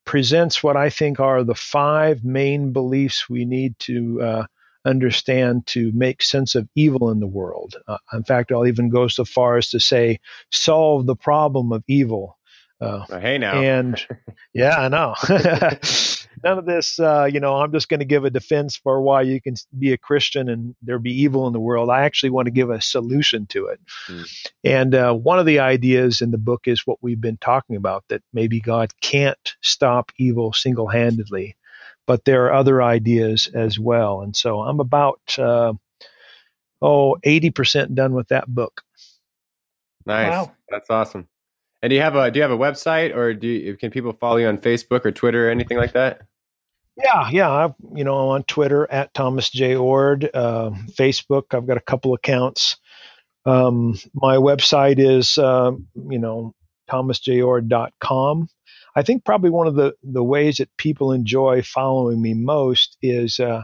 presents 0.05 0.63
what 0.63 0.77
I 0.77 0.91
think 0.91 1.19
are 1.19 1.43
the 1.43 1.55
five 1.55 2.23
main 2.25 2.73
beliefs 2.73 3.29
we 3.29 3.45
need 3.45 3.77
to 3.81 4.23
uh, 4.23 4.47
understand 4.85 5.67
to 5.69 5.91
make 5.93 6.23
sense 6.23 6.55
of 6.55 6.69
evil 6.75 7.11
in 7.11 7.21
the 7.21 7.27
world. 7.27 7.75
Uh, 7.89 7.99
in 8.13 8.23
fact, 8.25 8.53
I'll 8.53 8.67
even 8.67 8.91
go 8.91 9.09
so 9.09 9.25
far 9.25 9.57
as 9.57 9.71
to 9.71 9.81
say, 9.81 10.21
solve 10.53 11.07
the 11.07 11.17
problem 11.17 11.73
of 11.73 11.83
evil. 11.89 12.39
Uh, 12.81 13.05
well, 13.09 13.21
hey 13.21 13.39
now. 13.39 13.61
And 13.61 14.05
yeah, 14.53 14.77
I 14.77 14.89
know. 14.89 15.15
None 16.45 16.59
of 16.59 16.67
this, 16.67 17.01
uh, 17.01 17.29
you 17.33 17.41
know, 17.41 17.57
I'm 17.57 17.73
just 17.73 17.89
going 17.89 18.01
to 18.01 18.07
give 18.07 18.25
a 18.25 18.31
defense 18.31 18.77
for 18.77 19.01
why 19.01 19.23
you 19.23 19.41
can 19.41 19.55
be 19.79 19.93
a 19.93 19.99
Christian 19.99 20.51
and 20.51 20.75
there 20.83 20.99
be 20.99 21.23
evil 21.23 21.47
in 21.47 21.55
the 21.55 21.61
world. 21.61 21.89
I 21.89 22.03
actually 22.03 22.31
want 22.31 22.47
to 22.47 22.53
give 22.53 22.69
a 22.69 22.83
solution 22.83 23.47
to 23.47 23.67
it. 23.69 23.81
Mm. 24.09 24.45
And 24.63 24.95
uh, 24.95 25.15
one 25.15 25.39
of 25.39 25.47
the 25.47 25.61
ideas 25.61 26.21
in 26.21 26.33
the 26.33 26.39
book 26.39 26.63
is 26.67 26.87
what 26.87 26.99
we've 27.01 27.21
been 27.21 27.39
talking 27.39 27.77
about 27.77 28.05
that 28.09 28.23
maybe 28.35 28.61
God 28.61 28.93
can't 29.01 29.55
stop 29.63 30.13
evil 30.19 30.53
single 30.53 30.89
handedly, 30.89 31.57
but 32.07 32.27
there 32.27 32.45
are 32.47 32.53
other 32.53 32.83
ideas 32.83 33.49
as 33.55 33.79
well. 33.79 34.21
And 34.21 34.37
so 34.37 34.61
I'm 34.61 34.81
about, 34.81 35.21
uh, 35.39 35.73
oh, 36.83 37.17
80% 37.25 37.95
done 37.95 38.13
with 38.13 38.29
that 38.29 38.47
book. 38.47 38.83
Nice. 40.05 40.31
Wow. 40.31 40.53
That's 40.69 40.91
awesome. 40.91 41.27
And 41.85 41.91
do 41.91 41.97
you 41.97 42.01
have 42.01 42.17
a 42.17 42.31
do 42.31 42.39
you 42.39 42.43
have 42.43 42.51
a 42.51 42.57
website 42.57 43.15
or 43.15 43.35
do 43.35 43.47
you, 43.47 43.77
can 43.77 43.91
people 43.91 44.15
follow 44.15 44.39
you 44.39 44.47
on 44.47 44.57
Facebook 44.57 45.05
or 45.05 45.13
Twitter 45.13 45.49
or 45.49 45.51
anything 45.51 45.77
like 45.77 45.93
that? 45.93 46.23
Yeah, 46.97 47.29
yeah. 47.29 47.51
I, 47.51 47.75
you 47.95 48.05
know, 48.05 48.17
I'm 48.17 48.29
on 48.29 48.45
Twitter 48.45 48.91
at 48.91 49.13
Thomas 49.13 49.51
Jay 49.51 49.75
Oord. 49.75 50.31
Uh, 50.33 50.71
Facebook, 50.93 51.43
I've 51.53 51.67
got 51.67 51.77
a 51.77 51.83
couple 51.83 52.15
accounts. 52.15 52.79
Um, 53.45 53.99
my 54.15 54.37
website 54.37 54.99
is, 54.99 55.37
uh, 55.37 55.73
you 56.09 56.19
know, 56.19 56.55
thomasjayoord.com. 56.91 58.49
I 58.97 59.03
think 59.03 59.27
probably 59.27 59.51
one 59.51 59.67
of 59.67 59.75
the, 59.75 59.93
the 60.03 60.25
ways 60.25 60.57
that 60.57 60.75
people 60.79 61.13
enjoy 61.13 61.61
following 61.61 62.23
me 62.23 62.33
most 62.33 62.97
is 63.03 63.39
uh, 63.39 63.63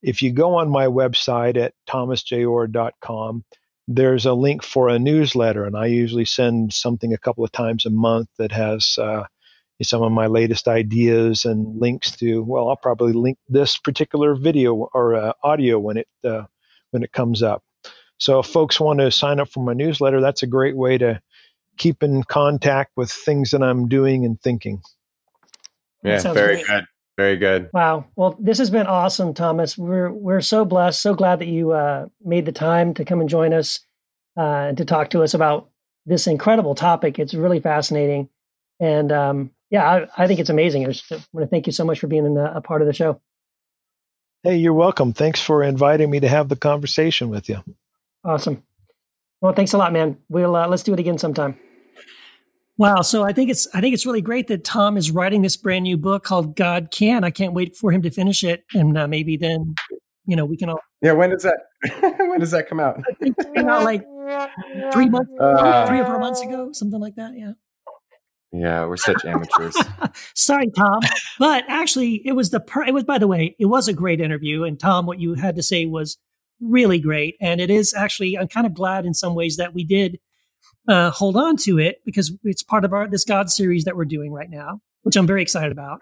if 0.00 0.22
you 0.22 0.32
go 0.32 0.54
on 0.54 0.70
my 0.70 0.86
website 0.86 1.58
at 1.58 1.74
thomasjayoord.com, 1.90 3.44
there's 3.92 4.24
a 4.24 4.34
link 4.34 4.62
for 4.62 4.88
a 4.88 5.00
newsletter, 5.00 5.64
and 5.64 5.76
I 5.76 5.86
usually 5.86 6.24
send 6.24 6.72
something 6.72 7.12
a 7.12 7.18
couple 7.18 7.44
of 7.44 7.50
times 7.50 7.84
a 7.84 7.90
month 7.90 8.28
that 8.38 8.52
has 8.52 8.96
uh, 8.98 9.24
some 9.82 10.02
of 10.02 10.12
my 10.12 10.28
latest 10.28 10.68
ideas 10.68 11.44
and 11.44 11.80
links 11.80 12.12
to. 12.18 12.44
Well, 12.44 12.68
I'll 12.68 12.76
probably 12.76 13.12
link 13.12 13.36
this 13.48 13.76
particular 13.76 14.36
video 14.36 14.74
or 14.94 15.16
uh, 15.16 15.32
audio 15.42 15.80
when 15.80 15.96
it 15.96 16.08
uh, 16.22 16.44
when 16.92 17.02
it 17.02 17.10
comes 17.12 17.42
up. 17.42 17.64
So, 18.18 18.38
if 18.38 18.46
folks 18.46 18.78
want 18.78 19.00
to 19.00 19.10
sign 19.10 19.40
up 19.40 19.48
for 19.48 19.64
my 19.64 19.72
newsletter, 19.72 20.20
that's 20.20 20.44
a 20.44 20.46
great 20.46 20.76
way 20.76 20.96
to 20.98 21.20
keep 21.76 22.04
in 22.04 22.22
contact 22.22 22.92
with 22.96 23.10
things 23.10 23.50
that 23.50 23.62
I'm 23.62 23.88
doing 23.88 24.24
and 24.24 24.40
thinking. 24.40 24.82
Yeah, 26.04 26.20
very 26.32 26.62
great. 26.62 26.66
good. 26.66 26.84
Very 27.20 27.36
good. 27.36 27.68
Wow. 27.74 28.06
Well, 28.16 28.34
this 28.40 28.56
has 28.56 28.70
been 28.70 28.86
awesome, 28.86 29.34
Thomas. 29.34 29.76
We're 29.76 30.10
we're 30.10 30.40
so 30.40 30.64
blessed, 30.64 31.02
so 31.02 31.12
glad 31.12 31.40
that 31.40 31.48
you 31.48 31.72
uh, 31.72 32.06
made 32.24 32.46
the 32.46 32.52
time 32.52 32.94
to 32.94 33.04
come 33.04 33.20
and 33.20 33.28
join 33.28 33.52
us 33.52 33.80
uh, 34.38 34.68
and 34.68 34.78
to 34.78 34.86
talk 34.86 35.10
to 35.10 35.22
us 35.22 35.34
about 35.34 35.68
this 36.06 36.26
incredible 36.26 36.74
topic. 36.74 37.18
It's 37.18 37.34
really 37.34 37.60
fascinating, 37.60 38.30
and 38.80 39.12
um, 39.12 39.50
yeah, 39.68 39.86
I, 39.86 40.24
I, 40.24 40.26
think 40.26 40.40
it's 40.40 40.48
amazing. 40.48 40.86
I, 40.86 40.92
just, 40.92 41.10
want 41.10 41.44
to 41.44 41.46
thank 41.46 41.66
you 41.66 41.74
so 41.74 41.84
much 41.84 42.00
for 42.00 42.06
being 42.06 42.32
the, 42.32 42.56
a 42.56 42.62
part 42.62 42.80
of 42.80 42.86
the 42.86 42.94
show. 42.94 43.20
Hey, 44.42 44.56
you're 44.56 44.72
welcome. 44.72 45.12
Thanks 45.12 45.42
for 45.42 45.62
inviting 45.62 46.10
me 46.10 46.20
to 46.20 46.28
have 46.28 46.48
the 46.48 46.56
conversation 46.56 47.28
with 47.28 47.50
you. 47.50 47.62
Awesome. 48.24 48.62
Well, 49.42 49.52
thanks 49.52 49.74
a 49.74 49.78
lot, 49.78 49.92
man. 49.92 50.16
We'll 50.30 50.56
uh, 50.56 50.68
let's 50.68 50.84
do 50.84 50.94
it 50.94 50.98
again 50.98 51.18
sometime. 51.18 51.58
Wow. 52.80 53.02
So 53.02 53.24
I 53.24 53.34
think 53.34 53.50
it's 53.50 53.68
I 53.74 53.82
think 53.82 53.92
it's 53.92 54.06
really 54.06 54.22
great 54.22 54.46
that 54.46 54.64
Tom 54.64 54.96
is 54.96 55.10
writing 55.10 55.42
this 55.42 55.54
brand 55.54 55.82
new 55.82 55.98
book 55.98 56.24
called 56.24 56.56
God 56.56 56.90
Can. 56.90 57.24
I 57.24 57.30
can't 57.30 57.52
wait 57.52 57.76
for 57.76 57.92
him 57.92 58.00
to 58.00 58.10
finish 58.10 58.42
it, 58.42 58.64
and 58.72 58.96
uh, 58.96 59.06
maybe 59.06 59.36
then 59.36 59.74
you 60.24 60.34
know 60.34 60.46
we 60.46 60.56
can 60.56 60.70
all. 60.70 60.80
Yeah. 61.02 61.12
When 61.12 61.28
does 61.28 61.42
that? 61.42 61.58
when 62.00 62.40
does 62.40 62.52
that 62.52 62.70
come 62.70 62.80
out? 62.80 62.98
I 63.06 63.12
it 63.20 63.54
came 63.54 63.68
out 63.68 63.82
like 63.82 64.02
three 64.94 65.10
months, 65.10 65.30
uh, 65.38 65.86
three 65.88 66.00
or 66.00 66.06
four 66.06 66.18
months 66.20 66.40
ago, 66.40 66.70
something 66.72 66.98
like 66.98 67.16
that. 67.16 67.32
Yeah. 67.36 67.52
Yeah, 68.50 68.86
we're 68.86 68.96
such 68.96 69.26
amateurs. 69.26 69.76
Sorry, 70.34 70.70
Tom, 70.74 71.00
but 71.38 71.64
actually, 71.68 72.22
it 72.24 72.32
was 72.32 72.48
the 72.48 72.60
per- 72.60 72.84
it 72.84 72.94
was. 72.94 73.04
By 73.04 73.18
the 73.18 73.28
way, 73.28 73.56
it 73.58 73.66
was 73.66 73.88
a 73.88 73.92
great 73.92 74.22
interview, 74.22 74.64
and 74.64 74.80
Tom, 74.80 75.04
what 75.04 75.20
you 75.20 75.34
had 75.34 75.54
to 75.56 75.62
say 75.62 75.84
was 75.84 76.16
really 76.62 76.98
great, 76.98 77.36
and 77.42 77.60
it 77.60 77.70
is 77.70 77.92
actually. 77.92 78.38
I'm 78.38 78.48
kind 78.48 78.66
of 78.66 78.72
glad 78.72 79.04
in 79.04 79.12
some 79.12 79.34
ways 79.34 79.58
that 79.58 79.74
we 79.74 79.84
did 79.84 80.18
uh, 80.90 81.10
hold 81.10 81.36
on 81.36 81.56
to 81.56 81.78
it 81.78 82.00
because 82.04 82.36
it's 82.44 82.62
part 82.62 82.84
of 82.84 82.92
our 82.92 83.08
this 83.08 83.24
God 83.24 83.50
series 83.50 83.84
that 83.84 83.96
we're 83.96 84.04
doing 84.04 84.32
right 84.32 84.50
now, 84.50 84.80
which 85.02 85.16
I'm 85.16 85.26
very 85.26 85.42
excited 85.42 85.72
about. 85.72 86.00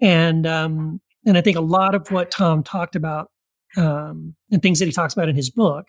And 0.00 0.46
um, 0.46 1.00
and 1.24 1.38
I 1.38 1.40
think 1.40 1.56
a 1.56 1.62
lot 1.62 1.94
of 1.94 2.10
what 2.10 2.30
Tom 2.30 2.62
talked 2.62 2.96
about 2.96 3.30
um, 3.76 4.34
and 4.50 4.62
things 4.62 4.78
that 4.78 4.86
he 4.86 4.92
talks 4.92 5.14
about 5.14 5.28
in 5.28 5.36
his 5.36 5.50
book 5.50 5.88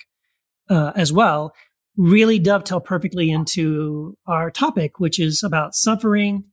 uh, 0.70 0.92
as 0.96 1.12
well 1.12 1.54
really 1.98 2.40
dovetail 2.40 2.80
perfectly 2.80 3.30
into 3.30 4.18
our 4.28 4.50
topic, 4.50 5.00
which 5.00 5.20
is 5.20 5.44
about 5.44 5.76
suffering. 5.76 6.46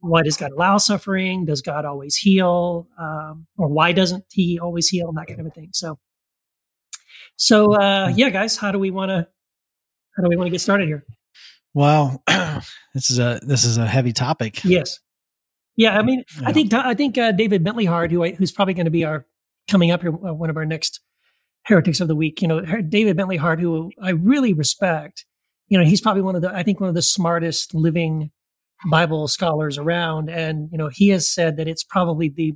Why 0.00 0.22
does 0.22 0.36
God 0.36 0.52
allow 0.52 0.78
suffering? 0.78 1.44
Does 1.44 1.60
God 1.60 1.84
always 1.84 2.16
heal? 2.16 2.88
Um, 2.98 3.46
or 3.58 3.68
why 3.68 3.92
doesn't 3.92 4.24
He 4.30 4.58
always 4.58 4.88
heal? 4.88 5.08
And 5.08 5.18
that 5.18 5.26
kind 5.26 5.40
of 5.40 5.46
a 5.46 5.50
thing. 5.50 5.70
So, 5.72 5.98
so 7.36 7.74
uh, 7.74 8.10
yeah, 8.14 8.30
guys, 8.30 8.56
how 8.56 8.72
do 8.72 8.78
we 8.78 8.90
want 8.90 9.10
to 9.10 9.28
how 10.16 10.22
do 10.22 10.28
we 10.28 10.36
want 10.36 10.46
to 10.46 10.50
get 10.50 10.60
started 10.60 10.88
here? 10.88 11.04
Well, 11.74 12.22
this 12.94 13.10
is 13.10 13.18
a 13.18 13.40
this 13.42 13.64
is 13.64 13.78
a 13.78 13.86
heavy 13.86 14.12
topic. 14.12 14.64
Yes. 14.64 15.00
Yeah, 15.76 15.98
I 15.98 16.02
mean, 16.02 16.24
Yeah. 16.40 16.48
I 16.48 16.52
think 16.52 16.74
I 16.74 16.94
think 16.94 17.16
uh, 17.16 17.32
David 17.32 17.64
Bentley 17.64 17.86
Hart, 17.86 18.10
who 18.10 18.24
I, 18.24 18.32
who's 18.32 18.52
probably 18.52 18.74
going 18.74 18.86
to 18.86 18.90
be 18.90 19.04
our 19.04 19.26
coming 19.68 19.90
up 19.90 20.02
here, 20.02 20.12
uh, 20.12 20.34
one 20.34 20.50
of 20.50 20.56
our 20.56 20.66
next 20.66 21.00
heretics 21.64 22.00
of 22.00 22.08
the 22.08 22.16
week. 22.16 22.42
You 22.42 22.48
know, 22.48 22.60
David 22.82 23.16
Bentley 23.16 23.36
Hart, 23.36 23.60
who 23.60 23.90
I 24.02 24.10
really 24.10 24.52
respect. 24.52 25.24
You 25.68 25.78
know, 25.78 25.84
he's 25.84 26.00
probably 26.00 26.22
one 26.22 26.36
of 26.36 26.42
the 26.42 26.54
I 26.54 26.62
think 26.62 26.80
one 26.80 26.88
of 26.88 26.94
the 26.94 27.02
smartest 27.02 27.74
living 27.74 28.30
Bible 28.90 29.28
scholars 29.28 29.78
around, 29.78 30.28
and 30.28 30.68
you 30.72 30.78
know, 30.78 30.88
he 30.88 31.10
has 31.10 31.28
said 31.28 31.56
that 31.56 31.68
it's 31.68 31.84
probably 31.84 32.28
the 32.28 32.54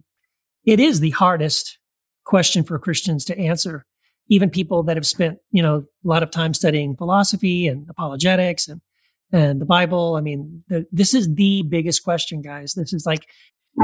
it 0.64 0.80
is 0.80 1.00
the 1.00 1.10
hardest 1.10 1.78
question 2.24 2.64
for 2.64 2.78
Christians 2.78 3.24
to 3.26 3.38
answer. 3.38 3.86
Even 4.28 4.48
people 4.48 4.82
that 4.84 4.96
have 4.96 5.06
spent 5.06 5.38
you 5.50 5.62
know 5.62 5.76
a 6.04 6.08
lot 6.08 6.22
of 6.22 6.30
time 6.30 6.52
studying 6.52 6.96
philosophy 6.96 7.68
and 7.68 7.88
apologetics 7.88 8.68
and 8.68 8.80
and 9.34 9.60
the 9.60 9.66
Bible. 9.66 10.14
I 10.16 10.20
mean, 10.20 10.62
the, 10.68 10.86
this 10.92 11.12
is 11.12 11.34
the 11.34 11.62
biggest 11.68 12.04
question, 12.04 12.40
guys. 12.40 12.74
This 12.74 12.92
is 12.92 13.04
like, 13.04 13.26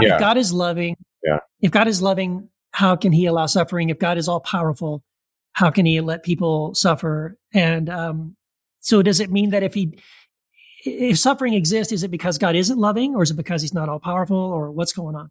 Yeah. 0.00 0.14
if 0.14 0.20
God 0.20 0.36
is 0.36 0.52
loving, 0.52 0.96
Yeah. 1.24 1.38
if 1.60 1.70
God 1.70 1.88
is 1.88 2.00
loving, 2.00 2.48
how 2.72 2.94
can 2.96 3.12
He 3.12 3.26
allow 3.26 3.46
suffering? 3.46 3.90
If 3.90 3.98
God 3.98 4.16
is 4.16 4.28
all 4.28 4.40
powerful, 4.40 5.02
how 5.52 5.70
can 5.70 5.86
He 5.86 6.00
let 6.00 6.22
people 6.22 6.74
suffer? 6.74 7.36
And 7.52 7.90
um, 7.90 8.36
so, 8.78 9.02
does 9.02 9.18
it 9.20 9.30
mean 9.30 9.50
that 9.50 9.62
if 9.62 9.74
He, 9.74 9.98
if 10.84 11.18
suffering 11.18 11.54
exists, 11.54 11.92
is 11.92 12.04
it 12.04 12.10
because 12.10 12.38
God 12.38 12.54
isn't 12.54 12.78
loving, 12.78 13.14
or 13.16 13.22
is 13.22 13.30
it 13.32 13.36
because 13.36 13.60
He's 13.62 13.74
not 13.74 13.88
all 13.88 13.98
powerful, 14.00 14.36
or 14.38 14.70
what's 14.70 14.92
going 14.92 15.16
on? 15.16 15.30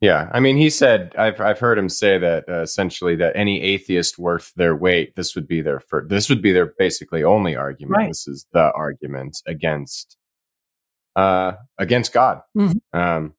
Yeah, 0.00 0.30
I 0.32 0.38
mean, 0.38 0.56
he 0.56 0.70
said 0.70 1.12
I've 1.18 1.40
I've 1.40 1.58
heard 1.58 1.76
him 1.76 1.88
say 1.88 2.18
that 2.18 2.48
uh, 2.48 2.60
essentially 2.60 3.16
that 3.16 3.34
any 3.34 3.60
atheist 3.60 4.18
worth 4.18 4.52
their 4.54 4.76
weight, 4.76 5.16
this 5.16 5.34
would 5.34 5.48
be 5.48 5.60
their 5.60 5.80
first, 5.80 6.08
this 6.08 6.28
would 6.28 6.40
be 6.40 6.52
their 6.52 6.72
basically 6.78 7.24
only 7.24 7.56
argument. 7.56 7.96
Right. 7.96 8.08
This 8.08 8.28
is 8.28 8.46
the 8.52 8.70
argument 8.72 9.42
against 9.46 10.16
uh 11.16 11.52
against 11.78 12.12
God. 12.12 12.42
Mhm. 12.56 12.80
Um, 12.92 13.34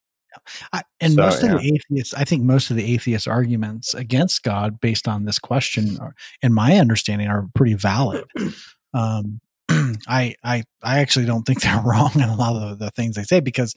I, 0.74 0.84
and 0.99 1.14
So, 1.14 1.22
most 1.22 1.43
of 1.43 1.49
yeah. 1.49 1.57
the 1.57 1.74
atheists, 1.76 2.14
I 2.14 2.24
think 2.24 2.43
most 2.43 2.70
of 2.70 2.78
the 2.78 2.93
atheist 2.93 3.28
arguments 3.28 3.93
against 3.93 4.43
God 4.43 4.80
based 4.80 5.07
on 5.07 5.26
this 5.26 5.39
question, 5.39 5.97
are, 5.99 6.14
in 6.41 6.53
my 6.53 6.78
understanding, 6.78 7.28
are 7.28 7.47
pretty 7.55 7.74
valid. 7.76 8.26
Um, 8.91 9.39
I, 9.70 10.34
I, 10.43 10.64
I 10.82 10.97
actually 10.97 11.28
don't 11.28 11.43
think 11.43 11.62
they're 11.62 11.80
wrong 11.86 12.10
in 12.16 12.24
a 12.24 12.36
lot 12.36 12.55
of 12.55 12.80
the, 12.80 12.86
the 12.86 12.91
things 12.91 13.16
they 13.16 13.22
say 13.22 13.39
because, 13.39 13.76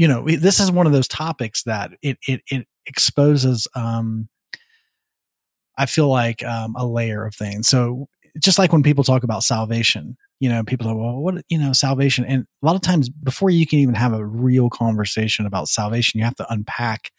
you 0.00 0.08
know, 0.08 0.24
this 0.26 0.60
is 0.60 0.72
one 0.72 0.86
of 0.86 0.94
those 0.94 1.06
topics 1.06 1.64
that 1.64 1.90
it, 2.00 2.16
it, 2.26 2.40
it 2.50 2.66
exposes, 2.86 3.68
um, 3.74 4.30
I 5.76 5.84
feel 5.84 6.08
like, 6.08 6.42
um, 6.42 6.74
a 6.74 6.86
layer 6.86 7.26
of 7.26 7.34
things. 7.34 7.68
So 7.68 8.08
just 8.38 8.58
like 8.58 8.72
when 8.72 8.82
people 8.82 9.04
talk 9.04 9.24
about 9.24 9.42
salvation, 9.42 10.16
you 10.38 10.48
know, 10.48 10.64
people 10.64 10.88
are, 10.88 10.96
well, 10.96 11.18
what, 11.18 11.44
you 11.50 11.58
know, 11.58 11.74
salvation. 11.74 12.24
And 12.24 12.46
a 12.62 12.66
lot 12.66 12.76
of 12.76 12.80
times 12.80 13.10
before 13.10 13.50
you 13.50 13.66
can 13.66 13.78
even 13.80 13.94
have 13.94 14.14
a 14.14 14.24
real 14.24 14.70
conversation 14.70 15.44
about 15.44 15.68
salvation, 15.68 16.16
you 16.16 16.24
have 16.24 16.36
to 16.36 16.50
unpack 16.50 17.10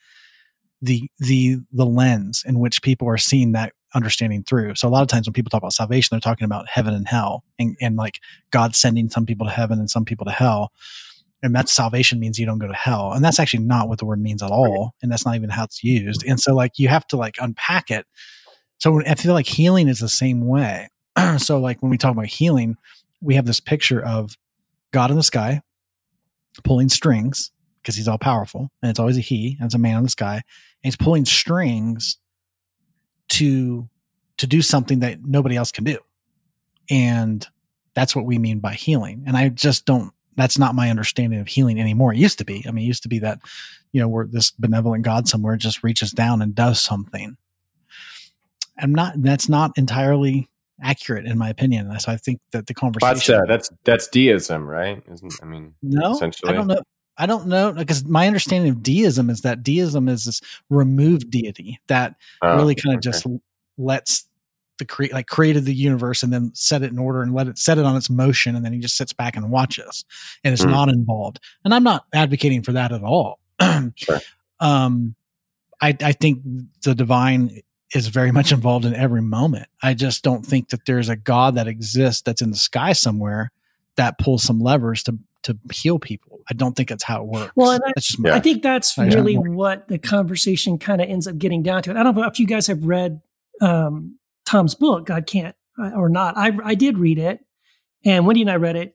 the, 0.82 1.07
the, 1.19 1.57
the 1.71 1.86
lens 1.86 2.43
in 2.47 2.57
which 2.57 2.82
people 2.82 3.07
are 3.07 3.19
seeing 3.19 3.51
that 3.51 3.73
understanding 3.93 4.43
through. 4.43 4.73
So 4.73 4.88
a 4.88 4.89
lot 4.89 5.03
of 5.03 5.07
times 5.07 5.27
when 5.27 5.34
people 5.34 5.51
talk 5.51 5.61
about 5.61 5.73
salvation, 5.73 6.15
they're 6.15 6.19
talking 6.19 6.45
about 6.45 6.67
heaven 6.67 6.95
and 6.95 7.07
hell 7.07 7.43
and, 7.59 7.77
and 7.79 7.95
like 7.95 8.17
God 8.49 8.75
sending 8.75 9.07
some 9.07 9.27
people 9.27 9.45
to 9.45 9.53
heaven 9.53 9.77
and 9.77 9.88
some 9.88 10.03
people 10.03 10.25
to 10.25 10.32
hell. 10.32 10.71
And 11.43 11.55
that's 11.55 11.73
salvation 11.73 12.19
means 12.19 12.37
you 12.37 12.45
don't 12.45 12.59
go 12.59 12.67
to 12.67 12.73
hell. 12.73 13.13
And 13.13 13.25
that's 13.25 13.39
actually 13.39 13.63
not 13.63 13.89
what 13.89 13.97
the 13.97 14.05
word 14.05 14.21
means 14.21 14.43
at 14.43 14.51
all. 14.51 14.93
And 15.01 15.11
that's 15.11 15.25
not 15.25 15.35
even 15.35 15.49
how 15.49 15.63
it's 15.63 15.83
used. 15.83 16.23
And 16.25 16.39
so 16.39 16.53
like 16.53 16.73
you 16.77 16.87
have 16.87 17.07
to 17.07 17.17
like 17.17 17.35
unpack 17.39 17.89
it. 17.89 18.05
So 18.77 19.01
I 19.05 19.15
feel 19.15 19.33
like 19.33 19.47
healing 19.47 19.87
is 19.87 19.99
the 19.99 20.09
same 20.09 20.47
way. 20.47 20.89
so 21.37 21.59
like 21.59 21.81
when 21.81 21.89
we 21.89 21.97
talk 21.97 22.11
about 22.11 22.27
healing, 22.27 22.77
we 23.21 23.35
have 23.35 23.45
this 23.45 23.59
picture 23.59 24.03
of 24.03 24.37
God 24.91 25.09
in 25.09 25.17
the 25.17 25.23
sky 25.23 25.61
pulling 26.63 26.89
strings 26.89 27.51
because 27.81 27.95
he's 27.95 28.07
all 28.07 28.17
powerful 28.17 28.69
and 28.81 28.89
it's 28.89 28.99
always 28.99 29.17
a 29.17 29.21
he 29.21 29.55
and 29.59 29.65
it's 29.65 29.75
a 29.75 29.79
man 29.79 29.97
in 29.97 30.03
the 30.03 30.09
sky 30.09 30.35
and 30.35 30.43
he's 30.83 30.97
pulling 30.97 31.25
strings 31.25 32.17
to 33.29 33.87
to 34.37 34.47
do 34.47 34.61
something 34.61 34.99
that 34.99 35.23
nobody 35.23 35.55
else 35.55 35.71
can 35.71 35.83
do 35.83 35.97
and 36.89 37.47
that's 37.93 38.15
what 38.15 38.25
we 38.25 38.37
mean 38.37 38.59
by 38.59 38.73
healing 38.73 39.23
and 39.25 39.37
i 39.37 39.49
just 39.49 39.85
don't 39.85 40.13
that's 40.41 40.57
not 40.57 40.75
my 40.75 40.89
understanding 40.89 41.39
of 41.39 41.47
healing 41.47 41.79
anymore 41.79 42.13
it 42.13 42.17
used 42.19 42.37
to 42.37 42.45
be 42.45 42.65
i 42.67 42.71
mean 42.71 42.83
it 42.83 42.87
used 42.87 43.03
to 43.03 43.09
be 43.09 43.19
that 43.19 43.39
you 43.91 44.01
know 44.01 44.07
where 44.07 44.25
this 44.25 44.51
benevolent 44.51 45.03
god 45.03 45.27
somewhere 45.27 45.55
just 45.55 45.83
reaches 45.83 46.11
down 46.11 46.41
and 46.41 46.55
does 46.55 46.81
something 46.81 47.37
i'm 48.79 48.93
not 48.93 49.13
that's 49.21 49.47
not 49.47 49.71
entirely 49.77 50.47
accurate 50.83 51.25
in 51.25 51.37
my 51.37 51.49
opinion 51.49 51.99
so 51.99 52.11
i 52.11 52.17
think 52.17 52.39
that 52.51 52.65
the 52.67 52.73
conversation 52.73 53.35
uh, 53.35 53.41
that's 53.47 53.69
that's 53.83 54.07
deism, 54.07 54.67
right? 54.67 55.03
Isn't 55.11 55.33
I 55.41 55.45
mean, 55.45 55.75
no, 55.81 56.11
essentially. 56.11 56.51
I 56.51 56.55
don't 56.55 56.67
know. 56.67 56.81
I 57.17 57.25
don't 57.25 57.47
know 57.47 57.71
because 57.71 58.03
my 58.05 58.25
understanding 58.25 58.71
of 58.71 58.81
deism 58.81 59.29
is 59.29 59.41
that 59.41 59.61
deism 59.61 60.07
is 60.09 60.25
this 60.25 60.41
removed 60.69 61.29
deity 61.29 61.79
that 61.87 62.15
Oh, 62.41 62.55
really 62.57 62.73
kind 62.73 62.95
of 62.95 62.99
okay. 62.99 63.11
just 63.11 63.27
lets 63.77 64.27
the 64.82 64.86
create 64.86 65.13
like 65.13 65.27
created 65.27 65.63
the 65.65 65.73
universe 65.73 66.21
and 66.23 66.34
then 66.34 66.51
set 66.53 66.82
it 66.84 66.91
in 66.91 66.99
order 66.99 67.21
and 67.21 67.34
let 67.34 67.47
it 67.47 67.57
set 67.57 67.77
it 67.77 67.86
on 67.86 67.95
its 67.95 68.09
motion 68.09 68.55
and 68.55 68.65
then 68.65 68.73
he 68.73 68.79
just 68.79 68.97
sits 68.97 69.13
back 69.13 69.38
and 69.38 69.49
watches 69.49 70.03
and 70.43 70.53
is 70.53 70.61
Hmm. 70.63 70.71
not 70.71 70.89
involved. 70.89 71.39
And 71.63 71.73
I'm 71.73 71.84
not 71.84 72.05
advocating 72.13 72.63
for 72.63 72.73
that 72.73 72.91
at 72.91 73.03
all. 73.03 73.39
Sure. 73.95 74.19
Um, 74.59 75.15
I 75.82 75.95
I 76.03 76.11
think 76.11 76.41
the 76.84 76.93
divine 76.93 77.61
is 77.95 78.07
very 78.07 78.32
much 78.32 78.51
involved 78.51 78.86
in 78.86 78.93
every 78.95 79.21
moment. 79.21 79.67
I 79.84 79.93
just 79.93 80.23
don't 80.23 80.45
think 80.45 80.69
that 80.69 80.86
there's 80.86 81.09
a 81.09 81.15
God 81.15 81.55
that 81.55 81.67
exists 81.67 82.21
that's 82.21 82.41
in 82.41 82.51
the 82.51 82.57
sky 82.57 82.93
somewhere 82.93 83.51
that 83.97 84.17
pulls 84.17 84.43
some 84.43 84.59
levers 84.59 85.03
to 85.03 85.17
to 85.43 85.57
heal 85.73 85.97
people. 85.99 86.39
I 86.49 86.53
don't 86.53 86.75
think 86.75 86.89
that's 86.89 87.03
how 87.03 87.21
it 87.23 87.27
works. 87.27 87.51
Well, 87.55 87.71
and 87.71 87.82
I- 87.86 87.93
just 87.99 88.19
Yeah. 88.23 88.36
I 88.36 88.39
think 88.39 88.61
that's 88.61 88.95
really 88.97 89.36
know. 89.38 89.51
what 89.51 89.88
the 89.88 89.97
conversation 89.97 90.77
kind 90.77 91.01
of 91.01 91.09
ends 91.09 91.27
up 91.27 91.38
getting 91.39 91.63
down 91.63 91.82
to. 91.84 91.89
And 91.89 91.97
I 91.99 92.03
don't 92.03 92.15
know 92.15 92.23
if 92.27 92.39
you 92.39 92.45
guys 92.45 92.67
have 92.67 92.84
read 92.86 93.21
um, 93.59 94.17
Tom's 94.52 94.76
book, 94.76 95.06
God 95.06 95.26
Can't, 95.28 95.56
uh, 95.82 95.91
or 95.91 96.10
not. 96.10 96.38
I, 96.38 96.52
I 96.64 96.76
did 96.76 96.97
read 96.97 97.18
it, 97.18 97.39
and 98.04 98.28
Wendy 98.28 98.41
and 98.41 98.52
I 98.52 98.56
read 98.56 98.76
it, 98.76 98.93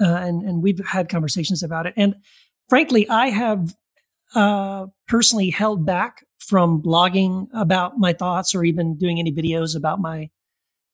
uh, 0.00 0.04
and, 0.04 0.42
and 0.42 0.62
we've 0.62 0.84
had 0.84 1.08
conversations 1.08 1.62
about 1.62 1.86
it. 1.86 1.94
And 1.96 2.16
frankly, 2.68 3.08
I 3.08 3.28
have 3.28 3.76
uh, 4.34 4.86
personally 5.06 5.50
held 5.50 5.86
back 5.86 6.24
from 6.40 6.82
blogging 6.82 7.46
about 7.54 7.98
my 7.98 8.12
thoughts 8.12 8.52
or 8.52 8.64
even 8.64 8.96
doing 8.96 9.20
any 9.20 9.32
videos 9.32 9.76
about 9.76 10.00
my 10.00 10.28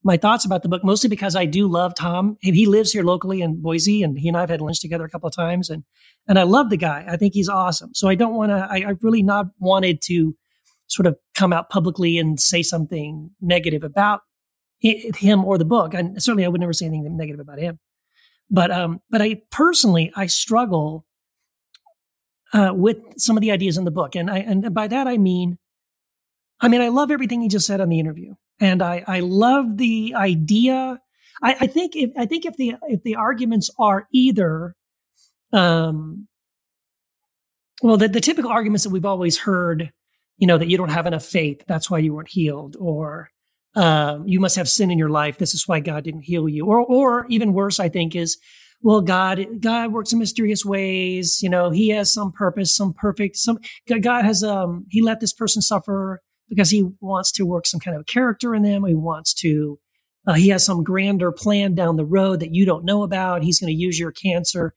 my 0.05 0.17
thoughts 0.17 0.45
about 0.45 0.65
the 0.65 0.69
book, 0.69 0.83
mostly 0.85 1.09
because 1.09 1.37
I 1.37 1.47
do 1.47 1.69
love 1.69 1.95
Tom. 1.95 2.37
He 2.41 2.67
lives 2.67 2.91
here 2.91 3.05
locally 3.05 3.41
in 3.41 3.63
Boise, 3.63 4.03
and 4.03 4.19
he 4.19 4.27
and 4.27 4.37
I 4.37 4.41
have 4.41 4.51
had 4.51 4.61
lunch 4.61 4.81
together 4.81 5.05
a 5.05 5.09
couple 5.09 5.29
of 5.29 5.35
times, 5.35 5.71
and 5.71 5.85
and 6.29 6.39
I 6.39 6.43
love 6.43 6.71
the 6.71 6.77
guy. 6.77 7.07
I 7.09 7.17
think 7.17 7.35
he's 7.35 7.49
awesome. 7.49 7.95
So 7.95 8.09
I 8.09 8.15
don't 8.15 8.35
want 8.35 8.51
to. 8.51 8.69
I, 8.69 8.89
I 8.89 8.95
really 9.01 9.23
not 9.23 9.47
wanted 9.59 10.03
to 10.07 10.35
sort 10.87 11.07
of 11.07 11.17
come 11.35 11.53
out 11.53 11.71
publicly 11.71 12.19
and 12.19 12.39
say 12.39 12.63
something 12.63 13.31
negative 13.41 13.83
about 13.83 14.21
him 14.81 15.45
or 15.45 15.59
the 15.59 15.65
book. 15.65 15.95
And 15.95 16.23
certainly, 16.23 16.45
I 16.45 16.49
would 16.49 16.61
never 16.61 16.73
say 16.73 16.87
anything 16.87 17.17
negative 17.17 17.41
about 17.41 17.59
him. 17.59 17.79
But 18.51 18.71
um, 18.71 19.01
but 19.11 19.23
I 19.23 19.43
personally, 19.51 20.13
I 20.15 20.27
struggle 20.27 21.07
uh, 22.53 22.73
with 22.75 22.99
some 23.17 23.37
of 23.37 23.41
the 23.41 23.51
ideas 23.51 23.79
in 23.79 23.85
the 23.85 23.91
book, 23.91 24.15
and 24.15 24.31
I 24.31 24.39
and 24.39 24.75
by 24.75 24.89
that 24.89 25.07
I 25.07 25.17
mean, 25.17 25.59
I 26.61 26.69
mean 26.69 26.83
I 26.83 26.89
love 26.89 27.11
everything 27.11 27.41
he 27.41 27.49
just 27.49 27.67
said 27.67 27.81
on 27.81 27.89
the 27.89 27.99
interview, 27.99 28.35
and 28.61 28.83
I 28.83 29.05
I 29.07 29.21
love 29.21 29.79
the 29.79 30.15
idea. 30.15 31.01
I, 31.43 31.57
I 31.61 31.67
think 31.67 31.97
if 31.97 32.11
I 32.19 32.27
think 32.27 32.45
if 32.45 32.57
the 32.57 32.75
if 32.89 33.03
the 33.05 33.15
arguments 33.15 33.71
are 33.79 34.07
either 34.13 34.75
um, 35.53 36.29
well, 37.83 37.97
the, 37.97 38.09
the 38.09 38.21
typical 38.21 38.51
arguments 38.51 38.85
that 38.85 38.91
we've 38.91 39.05
always 39.05 39.39
heard, 39.39 39.93
you 40.43 40.49
know, 40.49 40.59
that 40.59 40.69
you 40.69 40.77
don't 40.77 40.91
have 40.91 41.07
enough 41.07 41.25
faith, 41.25 41.63
that's 41.69 41.89
why 41.89 41.99
you 41.99 42.13
weren't 42.13 42.33
healed, 42.33 42.75
or 42.81 43.31
um, 43.77 44.27
you 44.27 44.41
must 44.41 44.57
have 44.57 44.69
sin 44.69 44.91
in 44.91 44.99
your 44.99 45.09
life, 45.09 45.39
this 45.39 45.55
is 45.55 45.69
why 45.69 45.79
God 45.79 46.03
didn't 46.03 46.23
heal 46.23 46.49
you, 46.49 46.67
or 46.67 46.81
or 46.81 47.27
even 47.29 47.53
worse, 47.53 47.79
I 47.79 47.89
think 47.89 48.17
is, 48.17 48.39
well, 48.81 49.03
God 49.03 49.39
God 49.61 49.93
works 49.93 50.13
in 50.13 50.19
mysterious 50.19 50.65
ways, 50.65 51.39
you 51.45 51.49
know, 51.49 51.71
He 51.71 51.91
has 51.91 52.13
some 52.13 52.33
purpose, 52.33 52.75
some 52.75 52.93
perfect, 52.93 53.37
some 53.37 53.61
God 54.01 54.25
has 54.25 54.43
um 54.43 54.85
He 54.91 55.01
let 55.01 55.21
this 55.21 55.33
person 55.33 55.63
suffer 55.63 56.21
because 56.49 56.71
He 56.71 56.89
wants 57.01 57.31
to 57.35 57.47
work 57.47 57.65
some 57.65 57.79
kind 57.79 57.97
of 57.97 58.07
character 58.07 58.53
in 58.53 58.65
them, 58.65 58.85
He 58.85 58.95
wants 58.95 59.33
to. 59.35 59.79
Uh, 60.27 60.35
he 60.35 60.49
has 60.49 60.65
some 60.65 60.85
grander 60.85 61.33
plan 61.33 61.75
down 61.75 61.97
the 61.97 62.05
road 62.05 62.39
that 62.41 62.55
you 62.55 62.65
don't 62.65 62.85
know 62.85 63.03
about. 63.03 63.43
He's 63.43 63.59
going 63.59 63.73
to 63.73 63.81
use 63.81 63.99
your 63.99 64.13
cancer 64.13 64.73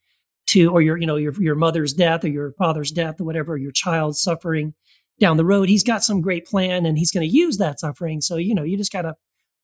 to 0.49 0.72
or 0.72 0.82
your 0.82 0.97
you 0.97 1.07
know 1.07 1.16
your 1.16 1.34
your 1.39 1.55
mother's 1.55 1.93
death 1.93 2.24
or 2.24 2.30
your 2.30 2.53
father's 2.59 2.91
death 2.91 3.20
or 3.20 3.24
whatever 3.24 3.57
your 3.57 3.72
child's 3.72 4.22
suffering 4.22 4.76
down 5.20 5.38
the 5.38 5.45
road 5.45 5.70
he's 5.70 5.84
got 5.84 6.03
some 6.03 6.22
great 6.22 6.45
plan 6.45 6.86
and 6.86 6.97
he's 6.97 7.11
going 7.11 7.28
to 7.28 7.34
use 7.34 7.57
that 7.57 7.80
suffering. 7.80 8.22
So 8.22 8.38
you 8.38 8.53
know 8.55 8.63
you 8.63 8.78
just 8.78 8.91
got 8.91 9.03
to 9.03 9.16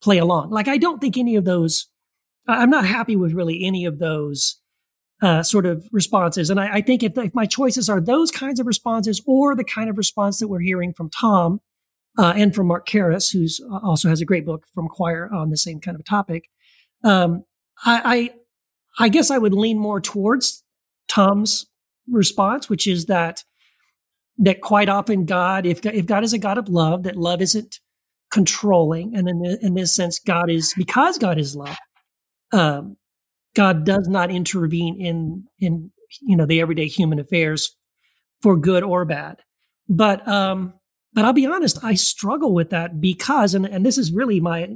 play 0.02 0.18
along. 0.18 0.50
Like 0.50 0.68
i 0.68 0.78
don't 0.78 1.00
think 1.00 1.18
any 1.18 1.36
of 1.36 1.46
those 1.46 1.88
I- 2.48 2.62
i'm 2.62 2.70
not 2.70 2.86
happy 2.86 3.16
with 3.16 3.34
really 3.34 3.64
any 3.66 3.86
of 3.86 4.00
those 4.00 4.60
uh, 5.22 5.44
sort 5.44 5.68
of 5.68 5.88
responses. 5.92 6.50
And 6.50 6.60
I, 6.60 6.78
I 6.78 6.82
think 6.82 7.04
if, 7.04 7.16
if 7.16 7.36
my 7.36 7.46
choices 7.46 7.90
are 7.90 8.02
those 8.02 8.32
kinds 8.32 8.60
of 8.60 8.66
responses 8.66 9.22
or 9.28 9.56
the 9.56 9.64
kind 9.64 9.88
of 9.88 9.96
response 9.96 10.40
that 10.40 10.48
we're 10.48 10.62
hearing 10.62 10.94
from 10.94 11.12
tom 11.12 11.62
uh, 12.18 12.34
and 12.36 12.56
from 12.56 12.66
mark 12.66 12.88
Karris, 12.88 13.32
who's 13.32 13.62
uh, 13.72 13.80
also 13.84 14.10
has 14.10 14.20
a 14.20 14.26
great 14.26 14.48
book 14.48 14.66
from 14.74 14.88
Quoir 14.88 15.30
on 15.32 15.52
the 15.52 15.58
same 15.58 15.80
kind 15.80 15.96
of 15.96 16.04
topic 16.06 16.46
um, 17.04 17.44
I, 17.84 18.32
I 19.00 19.10
guess 19.10 19.32
I 19.32 19.38
would 19.38 19.54
lean 19.54 19.80
more 19.80 20.02
towards 20.02 20.64
Tom's 21.08 21.66
response, 22.10 22.70
which 22.70 22.88
is 22.88 23.06
that 23.08 23.44
that 24.38 24.62
quite 24.62 24.90
often 24.90 25.26
God, 25.26 25.66
if 25.66 25.86
if 25.86 26.06
God 26.06 26.24
is 26.24 26.34
a 26.34 26.40
God 26.40 26.58
of 26.58 26.70
love, 26.70 27.04
that 27.04 27.16
love 27.16 27.42
isn't 27.42 27.80
controlling, 28.32 29.16
and 29.16 29.28
in 29.28 29.58
in 29.62 29.74
this 29.74 29.96
sense, 29.96 30.20
God 30.20 30.50
is 30.50 30.74
because 30.76 31.18
God 31.18 31.38
is 31.38 31.56
love. 31.56 31.78
Um, 32.52 32.98
God 33.56 33.86
does 33.86 34.08
not 34.08 34.32
intervene 34.32 35.00
in 35.00 35.46
in 35.60 35.92
you 36.22 36.36
know 36.36 36.46
the 36.46 36.62
everyday 36.62 36.88
human 36.88 37.20
affairs 37.20 37.76
for 38.42 38.58
good 38.58 38.84
or 38.84 39.06
bad. 39.06 39.38
But 39.88 40.28
um, 40.28 40.74
but 41.14 41.26
I'll 41.26 41.34
be 41.34 41.46
honest, 41.46 41.84
I 41.84 41.96
struggle 41.96 42.54
with 42.54 42.70
that 42.70 43.02
because, 43.02 43.54
and 43.54 43.66
and 43.66 43.86
this 43.86 43.98
is 43.98 44.12
really 44.12 44.40
my 44.40 44.70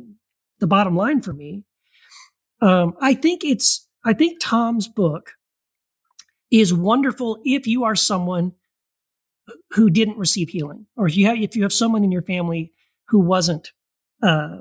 the 0.59 0.67
bottom 0.67 0.95
line 0.95 1.21
for 1.21 1.33
me. 1.33 1.63
Um, 2.61 2.93
I 3.01 3.13
think 3.13 3.43
it's 3.43 3.87
I 4.03 4.13
think 4.13 4.39
Tom's 4.39 4.87
book 4.87 5.31
is 6.51 6.73
wonderful 6.73 7.39
if 7.43 7.67
you 7.67 7.83
are 7.83 7.95
someone 7.95 8.53
who 9.71 9.89
didn't 9.89 10.17
receive 10.17 10.49
healing, 10.49 10.85
or 10.95 11.07
if 11.07 11.15
you 11.17 11.25
have 11.27 11.37
if 11.37 11.55
you 11.55 11.63
have 11.63 11.73
someone 11.73 12.03
in 12.03 12.11
your 12.11 12.21
family 12.21 12.71
who 13.07 13.19
wasn't, 13.19 13.71
uh, 14.23 14.59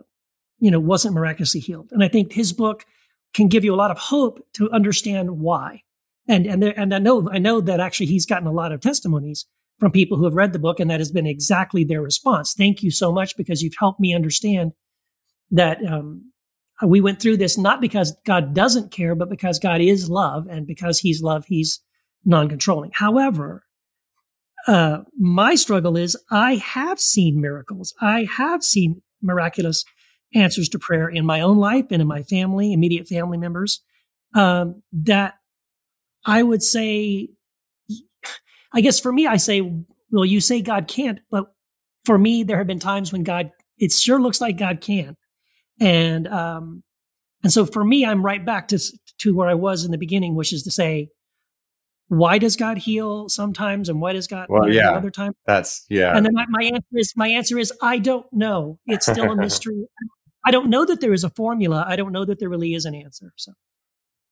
you 0.59 0.71
know, 0.71 0.81
wasn't 0.81 1.15
miraculously 1.15 1.61
healed. 1.61 1.89
And 1.93 2.05
I 2.05 2.09
think 2.09 2.33
his 2.33 2.53
book 2.53 2.85
can 3.35 3.49
give 3.49 3.65
you 3.65 3.75
a 3.75 3.77
lot 3.77 3.91
of 3.91 3.99
hope 3.99 4.47
to 4.55 4.71
understand 4.71 5.39
why. 5.39 5.83
And 6.29 6.47
and 6.47 6.63
there, 6.63 6.79
and 6.79 6.95
I 6.95 6.99
know 6.99 7.29
I 7.31 7.39
know 7.39 7.61
that 7.61 7.81
actually 7.81 8.07
he's 8.07 8.27
gotten 8.27 8.47
a 8.47 8.53
lot 8.53 8.73
of 8.73 8.81
testimonies 8.81 9.47
from 9.79 9.93
people 9.93 10.17
who 10.17 10.25
have 10.25 10.35
read 10.35 10.53
the 10.53 10.59
book, 10.59 10.81
and 10.81 10.91
that 10.91 11.01
has 11.01 11.11
been 11.11 11.27
exactly 11.27 11.85
their 11.85 12.01
response. 12.01 12.55
Thank 12.55 12.83
you 12.83 12.91
so 12.91 13.13
much 13.13 13.37
because 13.37 13.63
you've 13.63 13.75
helped 13.79 14.01
me 14.01 14.15
understand 14.15 14.73
that 15.51 15.85
um, 15.85 16.33
we 16.83 17.01
went 17.01 17.21
through 17.21 17.37
this 17.37 17.59
not 17.59 17.81
because 17.81 18.17
God 18.25 18.55
doesn't 18.55 18.91
care, 18.91 19.15
but 19.15 19.29
because 19.29 19.59
God 19.59 19.81
is 19.81 20.09
love, 20.09 20.47
and 20.49 20.67
because 20.67 21.01
He's 21.01 21.23
love, 21.23 21.45
He's 21.47 21.81
non-controlling. 22.25 22.93
However, 22.95 23.65
uh, 24.67 24.99
my 25.19 25.55
struggle 25.55 25.97
is 25.97 26.17
I 26.31 26.57
have 26.57 27.01
seen 27.01 27.41
miracles. 27.41 27.95
I 28.01 28.27
have 28.37 28.63
seen 28.63 29.03
miraculous 29.23 29.85
answers 30.35 30.69
to 30.71 30.79
prayer 30.79 31.09
in 31.09 31.25
my 31.25 31.41
own 31.41 31.59
life 31.59 31.87
and 31.91 32.01
in 32.01 32.09
my 32.09 32.23
family, 32.23 32.73
immediate 32.73 33.07
family 33.07 33.39
members. 33.39 33.83
Um, 34.35 34.83
that 34.93 35.35
I 36.25 36.43
would 36.43 36.63
say, 36.63 37.29
I 38.73 38.81
guess 38.81 38.99
for 38.99 39.13
me, 39.13 39.27
I 39.27 39.37
say, 39.37 39.61
well, 40.11 40.25
you 40.25 40.41
say 40.41 40.61
God 40.61 40.89
can't, 40.89 41.21
but 41.31 41.47
for 42.05 42.19
me, 42.19 42.43
there 42.43 42.59
have 42.59 42.67
been 42.67 42.81
times 42.81 43.13
when 43.13 43.23
God, 43.23 43.51
it 43.79 43.93
sure 43.93 44.21
looks 44.21 44.41
like 44.41 44.59
God 44.59 44.81
can. 44.81 45.17
And, 45.81 46.27
um, 46.27 46.83
and 47.43 47.53
so 47.53 47.67
for 47.67 47.85
me, 47.85 48.05
I'm 48.05 48.25
right 48.25 48.45
back 48.45 48.69
to, 48.69 48.79
to 49.19 49.35
where 49.35 49.49
I 49.49 49.55
was 49.55 49.85
in 49.85 49.91
the 49.91 49.99
beginning, 49.99 50.35
which 50.35 50.53
is 50.53 50.63
to 50.65 50.71
say, 50.71 51.11
why 52.19 52.39
does 52.39 52.57
God 52.57 52.79
heal 52.79 53.29
sometimes 53.29 53.89
and 53.89 54.01
why 54.01 54.13
does 54.13 54.27
God 54.27 54.47
well, 54.49 54.71
yeah, 54.71 54.93
other 54.93 55.11
times? 55.11 55.35
That's 55.47 55.85
yeah. 55.89 56.17
And 56.17 56.25
then 56.25 56.33
my, 56.35 56.45
my 56.49 56.65
answer 56.65 56.87
is 56.93 57.13
my 57.17 57.29
answer 57.29 57.59
is 57.59 57.73
I 57.83 57.99
don't 57.99 58.27
know. 58.33 58.79
It's 58.87 59.07
still 59.07 59.31
a 59.31 59.37
mystery. 59.47 59.87
I 60.47 60.51
don't 60.51 60.69
know 60.69 60.85
that 60.85 61.01
there 61.01 61.13
is 61.13 61.25
a 61.25 61.31
formula. 61.31 61.85
I 61.89 61.97
don't 61.97 62.13
know 62.13 62.25
that 62.25 62.39
there 62.39 62.49
really 62.49 62.75
is 62.75 62.85
an 62.85 62.95
answer. 62.95 63.33
So 63.37 63.53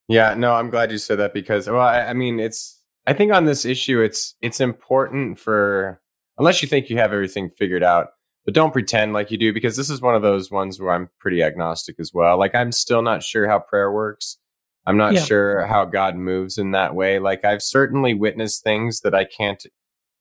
yeah, 0.09 0.35
no, 0.35 0.55
I'm 0.55 0.71
glad 0.71 0.93
you 0.93 0.99
said 0.99 1.19
that 1.19 1.33
because 1.33 1.69
well, 1.69 1.81
I, 1.81 2.01
I 2.01 2.13
mean, 2.13 2.41
it's 2.41 2.81
I 3.07 3.13
think 3.13 3.33
on 3.33 3.45
this 3.45 3.65
issue, 3.65 4.01
it's 4.01 4.35
it's 4.41 4.61
important 4.61 5.39
for 5.39 6.01
unless 6.39 6.63
you 6.63 6.69
think 6.69 6.91
you 6.91 6.99
have 6.99 7.13
everything 7.13 7.51
figured 7.51 7.83
out, 7.83 8.09
but 8.45 8.55
don't 8.55 8.73
pretend 8.73 9.13
like 9.13 9.31
you 9.31 9.39
do 9.39 9.53
because 9.53 9.77
this 9.77 9.91
is 9.91 10.01
one 10.01 10.15
of 10.15 10.23
those 10.23 10.51
ones 10.51 10.81
where 10.81 10.93
I'm 10.93 11.09
pretty 11.19 11.43
agnostic 11.43 11.97
as 11.99 12.13
well. 12.13 12.39
Like 12.39 12.55
I'm 12.55 12.73
still 12.73 13.03
not 13.03 13.23
sure 13.23 13.49
how 13.49 13.59
prayer 13.59 13.91
works. 13.91 14.39
I'm 14.87 14.97
not 14.97 15.15
Yeah. 15.15 15.21
sure 15.25 15.67
how 15.67 15.85
God 15.85 16.17
moves 16.17 16.59
in 16.59 16.73
that 16.73 16.95
way. 16.95 17.19
Like 17.19 17.45
I've 17.45 17.63
certainly 17.63 18.15
witnessed 18.15 18.65
things 18.65 19.01
that 19.01 19.15
I 19.15 19.25
can't 19.25 19.65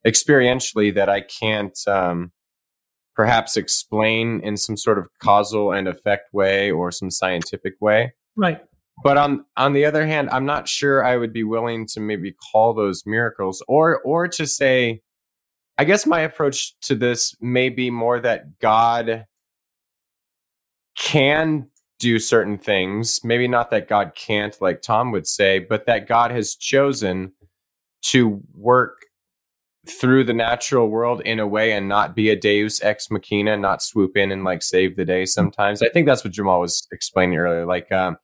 experientially 0.06 0.94
that 0.96 1.10
I 1.10 1.22
can't 1.22 1.78
um, 1.88 2.32
perhaps 3.16 3.58
explain 3.58 4.40
in 4.42 4.58
some 4.58 4.78
sort 4.78 4.98
of 4.98 5.08
causal 5.20 5.72
and 5.72 5.88
effect 5.88 6.34
way 6.34 6.72
or 6.72 6.92
some 6.92 7.12
scientific 7.12 7.74
way. 7.80 8.14
right. 8.36 8.62
But 9.04 9.18
on 9.18 9.46
on 9.58 9.74
the 9.74 9.86
other 9.86 10.06
hand, 10.06 10.30
I'm 10.30 10.46
not 10.46 10.68
sure 10.68 11.04
I 11.04 11.18
would 11.18 11.34
be 11.34 11.44
willing 11.44 11.88
to 11.94 12.00
maybe 12.00 12.36
call 12.52 12.76
those 12.76 13.02
miracles 13.06 13.64
or 13.68 14.00
or 14.02 14.28
to 14.28 14.46
say 14.46 15.02
I 15.80 15.86
guess 15.86 16.06
my 16.06 16.20
approach 16.20 16.78
to 16.82 16.94
this 16.94 17.34
may 17.42 17.70
be 17.70 17.90
more 17.90 18.20
that 18.20 18.60
God 18.60 19.26
can 20.96 21.71
do 22.02 22.18
certain 22.18 22.58
things, 22.58 23.24
maybe 23.24 23.48
not 23.48 23.70
that 23.70 23.88
God 23.88 24.14
can't 24.16 24.60
like 24.60 24.82
Tom 24.82 25.12
would 25.12 25.28
say, 25.28 25.60
but 25.60 25.86
that 25.86 26.08
God 26.08 26.32
has 26.32 26.56
chosen 26.56 27.34
to 28.06 28.42
work 28.56 29.06
through 29.88 30.24
the 30.24 30.34
natural 30.34 30.90
world 30.90 31.22
in 31.22 31.40
a 31.40 31.46
way 31.46 31.72
and 31.72 31.88
not 31.88 32.16
be 32.16 32.30
a 32.30 32.36
deus 32.36 32.82
ex 32.82 33.12
machina, 33.12 33.56
not 33.56 33.84
swoop 33.84 34.18
in 34.18 34.32
and 34.32 34.44
like 34.44 34.64
save 34.64 34.96
the 34.96 35.06
day 35.06 35.26
sometimes. 35.26 35.84
I 35.84 35.90
think 35.90 36.08
that's 36.08 36.24
what 36.24 36.34
Jamal 36.34 36.60
was 36.60 36.88
explaining 36.92 37.38
earlier. 37.38 37.68
Like, 37.68 37.92
um, 37.92 38.18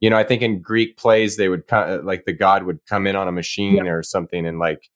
you 0.00 0.10
know, 0.10 0.16
I 0.16 0.24
think 0.24 0.42
in 0.42 0.60
Greek 0.60 0.96
plays 0.96 1.36
they 1.36 1.48
would 1.48 1.68
co- 1.68 2.00
like 2.02 2.24
the 2.24 2.32
god 2.32 2.64
would 2.64 2.84
come 2.86 3.06
in 3.06 3.14
on 3.14 3.28
a 3.28 3.32
machine 3.32 3.86
or 3.86 4.02
something 4.02 4.44
and 4.46 4.58
like 4.58 4.90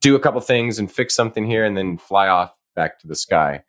do 0.00 0.14
a 0.14 0.20
couple 0.20 0.40
things 0.40 0.78
and 0.78 0.90
fix 0.90 1.14
something 1.14 1.46
here 1.46 1.64
and 1.64 1.76
then 1.76 1.98
fly 1.98 2.28
off 2.28 2.52
back 2.76 3.00
to 3.00 3.08
the 3.08 3.16
sky. 3.16 3.64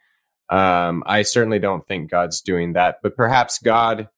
Um, 0.50 1.04
I 1.06 1.24
certainly 1.24 1.60
don't 1.60 1.86
think 1.86 2.10
God's 2.10 2.42
doing 2.42 2.74
that, 2.74 3.00
but 3.04 3.16
perhaps 3.16 3.60
God. 3.60 4.10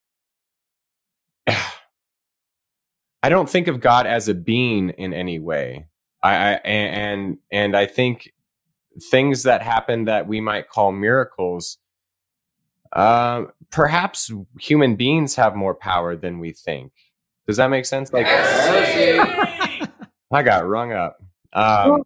I 3.22 3.28
don't 3.28 3.50
think 3.50 3.68
of 3.68 3.82
God 3.82 4.08
as 4.08 4.30
a 4.30 4.34
being 4.34 4.92
in 4.92 5.14
any 5.14 5.40
way. 5.40 5.88
I, 6.22 6.36
I 6.36 6.52
and 6.64 7.38
and 7.52 7.76
I 7.76 7.86
think 7.86 8.32
things 9.12 9.44
that 9.44 9.62
happen 9.62 10.06
that 10.06 10.28
we 10.28 10.42
might 10.42 10.70
call 10.70 10.92
miracles 10.92 11.78
uh, 12.94 13.44
perhaps 13.70 14.32
human 14.60 14.96
beings 14.96 15.36
have 15.36 15.56
more 15.56 15.76
power 15.76 16.16
than 16.16 16.40
we 16.40 16.52
think. 16.52 16.92
Does 17.48 17.58
that 17.58 17.70
make 17.70 17.86
sense? 17.86 18.12
Like, 18.12 18.26
I 18.28 19.88
got 20.44 20.68
rung 20.68 20.92
up. 20.92 21.22
Um, 21.54 22.04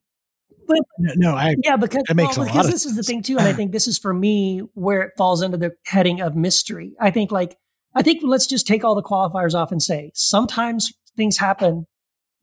But 0.67 0.79
No, 0.97 1.35
I 1.35 1.55
yeah, 1.63 1.77
because, 1.77 2.03
well, 2.13 2.45
because 2.45 2.69
this 2.69 2.85
is 2.85 2.95
the 2.95 3.03
thing 3.03 3.21
too, 3.21 3.37
and 3.37 3.47
I 3.47 3.53
think 3.53 3.71
this 3.71 3.87
is 3.87 3.97
for 3.97 4.13
me 4.13 4.59
where 4.73 5.01
it 5.01 5.13
falls 5.17 5.43
under 5.43 5.57
the 5.57 5.71
heading 5.85 6.21
of 6.21 6.35
mystery. 6.35 6.93
I 6.99 7.11
think 7.11 7.31
like 7.31 7.57
I 7.95 8.01
think 8.01 8.21
let's 8.23 8.47
just 8.47 8.67
take 8.67 8.83
all 8.83 8.95
the 8.95 9.03
qualifiers 9.03 9.53
off 9.53 9.71
and 9.71 9.81
say 9.81 10.11
sometimes 10.13 10.93
things 11.15 11.37
happen 11.37 11.85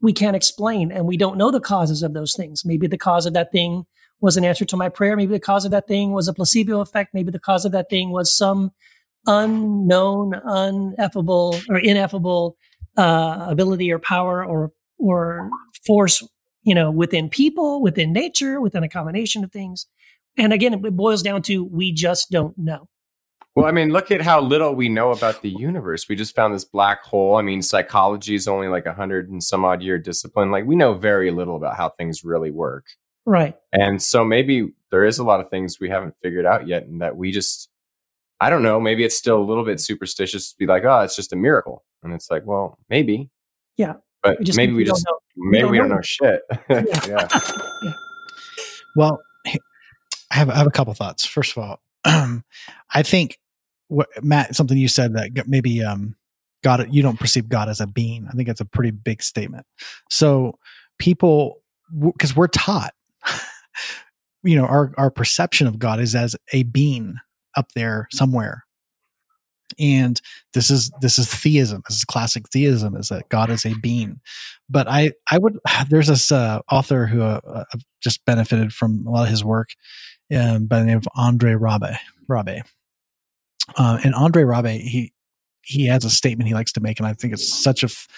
we 0.00 0.12
can't 0.12 0.36
explain 0.36 0.90
and 0.90 1.06
we 1.06 1.16
don't 1.16 1.36
know 1.36 1.50
the 1.50 1.60
causes 1.60 2.02
of 2.02 2.14
those 2.14 2.34
things. 2.34 2.64
Maybe 2.64 2.86
the 2.86 2.98
cause 2.98 3.26
of 3.26 3.34
that 3.34 3.52
thing 3.52 3.84
was 4.20 4.36
an 4.36 4.44
answer 4.44 4.64
to 4.64 4.76
my 4.76 4.88
prayer. 4.88 5.16
Maybe 5.16 5.32
the 5.32 5.40
cause 5.40 5.64
of 5.64 5.70
that 5.70 5.86
thing 5.86 6.12
was 6.12 6.28
a 6.28 6.32
placebo 6.32 6.80
effect. 6.80 7.14
Maybe 7.14 7.30
the 7.30 7.40
cause 7.40 7.64
of 7.64 7.72
that 7.72 7.90
thing 7.90 8.10
was 8.10 8.34
some 8.34 8.70
unknown, 9.26 10.34
ineffable 10.34 11.56
or 11.68 11.78
ineffable 11.78 12.56
uh, 12.96 13.46
ability 13.48 13.92
or 13.92 13.98
power 13.98 14.44
or 14.44 14.72
or 14.98 15.48
force, 15.86 16.26
you 16.62 16.74
know, 16.74 16.90
within 16.90 17.28
people, 17.28 17.82
within 17.82 18.12
nature, 18.12 18.60
within 18.60 18.82
a 18.82 18.88
combination 18.88 19.44
of 19.44 19.52
things. 19.52 19.86
And 20.36 20.52
again, 20.52 20.74
it 20.74 20.96
boils 20.96 21.22
down 21.22 21.42
to 21.42 21.64
we 21.64 21.92
just 21.92 22.30
don't 22.30 22.56
know. 22.56 22.88
Well, 23.56 23.66
I 23.66 23.72
mean, 23.72 23.90
look 23.90 24.12
at 24.12 24.20
how 24.20 24.40
little 24.40 24.74
we 24.74 24.88
know 24.88 25.10
about 25.10 25.42
the 25.42 25.50
universe. 25.50 26.08
We 26.08 26.14
just 26.14 26.36
found 26.36 26.54
this 26.54 26.64
black 26.64 27.02
hole. 27.02 27.36
I 27.36 27.42
mean, 27.42 27.62
psychology 27.62 28.36
is 28.36 28.46
only 28.46 28.68
like 28.68 28.86
a 28.86 28.92
hundred 28.92 29.28
and 29.28 29.42
some 29.42 29.64
odd 29.64 29.82
year 29.82 29.98
discipline. 29.98 30.52
Like 30.52 30.66
we 30.66 30.76
know 30.76 30.94
very 30.94 31.32
little 31.32 31.56
about 31.56 31.76
how 31.76 31.88
things 31.88 32.22
really 32.22 32.52
work. 32.52 32.86
Right. 33.26 33.56
And 33.72 34.00
so 34.00 34.24
maybe 34.24 34.72
there 34.90 35.04
is 35.04 35.18
a 35.18 35.24
lot 35.24 35.40
of 35.40 35.50
things 35.50 35.78
we 35.80 35.90
haven't 35.90 36.14
figured 36.22 36.46
out 36.46 36.68
yet 36.68 36.84
and 36.84 37.02
that 37.02 37.16
we 37.16 37.32
just 37.32 37.68
I 38.40 38.48
don't 38.48 38.62
know, 38.62 38.80
maybe 38.80 39.04
it's 39.04 39.16
still 39.16 39.38
a 39.38 39.44
little 39.44 39.64
bit 39.64 39.80
superstitious 39.80 40.50
to 40.50 40.56
be 40.56 40.66
like, 40.66 40.84
oh, 40.84 41.00
it's 41.00 41.14
just 41.14 41.32
a 41.32 41.36
miracle. 41.36 41.84
And 42.02 42.14
it's 42.14 42.30
like, 42.30 42.46
well, 42.46 42.78
maybe. 42.88 43.28
Yeah. 43.76 43.94
But 44.22 44.38
We 44.38 44.44
just 44.44 44.56
maybe 44.56 44.72
we 44.72 44.84
just 44.84 45.04
know. 45.06 45.18
maybe 45.36 45.68
we 45.68 45.78
don't 45.78 45.88
know. 45.88 46.00
shit. 46.02 46.42
Yeah. 46.68 46.84
yeah. 47.08 47.92
Well, 48.96 49.20
I 49.46 50.34
have 50.34 50.50
I 50.50 50.56
have 50.56 50.66
a 50.66 50.70
couple 50.72 50.92
thoughts. 50.94 51.24
First 51.24 51.56
of 51.56 51.62
all, 51.62 51.80
I 52.04 53.02
think 53.04 53.38
what 53.86 54.08
Matt 54.22 54.56
something 54.56 54.76
you 54.76 54.88
said 54.88 55.14
that 55.14 55.46
maybe 55.46 55.82
um 55.82 56.16
God 56.64 56.88
you 56.92 57.02
don't 57.02 57.18
perceive 57.18 57.48
God 57.48 57.68
as 57.68 57.80
a 57.80 57.86
being. 57.86 58.26
I 58.28 58.32
think 58.32 58.48
that's 58.48 58.60
a 58.60 58.64
pretty 58.64 58.90
big 58.90 59.22
statement. 59.22 59.64
So 60.10 60.58
people 60.98 61.62
because 62.00 62.34
we're 62.36 62.48
taught 62.48 62.94
you 64.42 64.56
know 64.56 64.66
our 64.66 64.92
our 64.98 65.10
perception 65.10 65.66
of 65.66 65.78
God 65.78 66.00
is 66.00 66.14
as 66.14 66.34
a 66.52 66.64
being 66.64 67.14
up 67.56 67.70
there 67.74 68.08
somewhere. 68.10 68.64
And 69.78 70.20
this 70.54 70.70
is 70.70 70.90
this 71.00 71.18
is 71.18 71.32
theism. 71.32 71.82
This 71.88 71.98
is 71.98 72.04
classic 72.04 72.48
theism. 72.48 72.96
Is 72.96 73.08
that 73.08 73.28
God 73.28 73.50
is 73.50 73.64
a 73.64 73.74
being? 73.74 74.20
But 74.68 74.88
I 74.88 75.12
I 75.30 75.38
would 75.38 75.58
there's 75.88 76.08
this 76.08 76.32
uh, 76.32 76.60
author 76.70 77.06
who 77.06 77.22
uh, 77.22 77.40
uh, 77.46 77.64
I've 77.72 77.84
just 78.00 78.24
benefited 78.24 78.72
from 78.72 79.06
a 79.06 79.10
lot 79.10 79.24
of 79.24 79.28
his 79.28 79.44
work 79.44 79.70
um, 80.34 80.66
by 80.66 80.80
the 80.80 80.86
name 80.86 80.98
of 80.98 81.08
Andre 81.14 81.52
Rabe. 81.52 81.96
Rabe. 82.28 82.62
Uh, 83.76 83.98
and 84.04 84.14
Andre 84.14 84.42
Rabe, 84.42 84.80
he 84.80 85.12
he 85.62 85.86
has 85.86 86.04
a 86.04 86.10
statement 86.10 86.48
he 86.48 86.54
likes 86.54 86.72
to 86.72 86.80
make, 86.80 86.98
and 86.98 87.06
I 87.06 87.12
think 87.12 87.32
it's 87.32 87.62
such 87.62 87.82
a 87.82 87.86
f- 87.86 88.08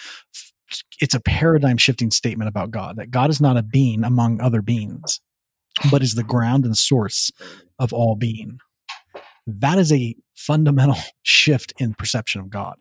it's 1.01 1.15
a 1.15 1.21
paradigm 1.21 1.77
shifting 1.77 2.11
statement 2.11 2.49
about 2.49 2.71
God 2.71 2.97
that 2.97 3.11
God 3.11 3.31
is 3.31 3.41
not 3.41 3.57
a 3.57 3.63
being 3.63 4.05
among 4.05 4.41
other 4.41 4.63
beings, 4.63 5.21
but 5.91 6.03
is 6.03 6.15
the 6.15 6.23
ground 6.23 6.65
and 6.65 6.77
source 6.77 7.31
of 7.79 7.93
all 7.93 8.15
being. 8.15 8.59
That 9.47 9.79
is 9.79 9.93
a 9.93 10.15
fundamental 10.35 10.99
shift 11.23 11.73
in 11.79 11.95
perception 11.95 12.41
of 12.41 12.51
God. 12.51 12.77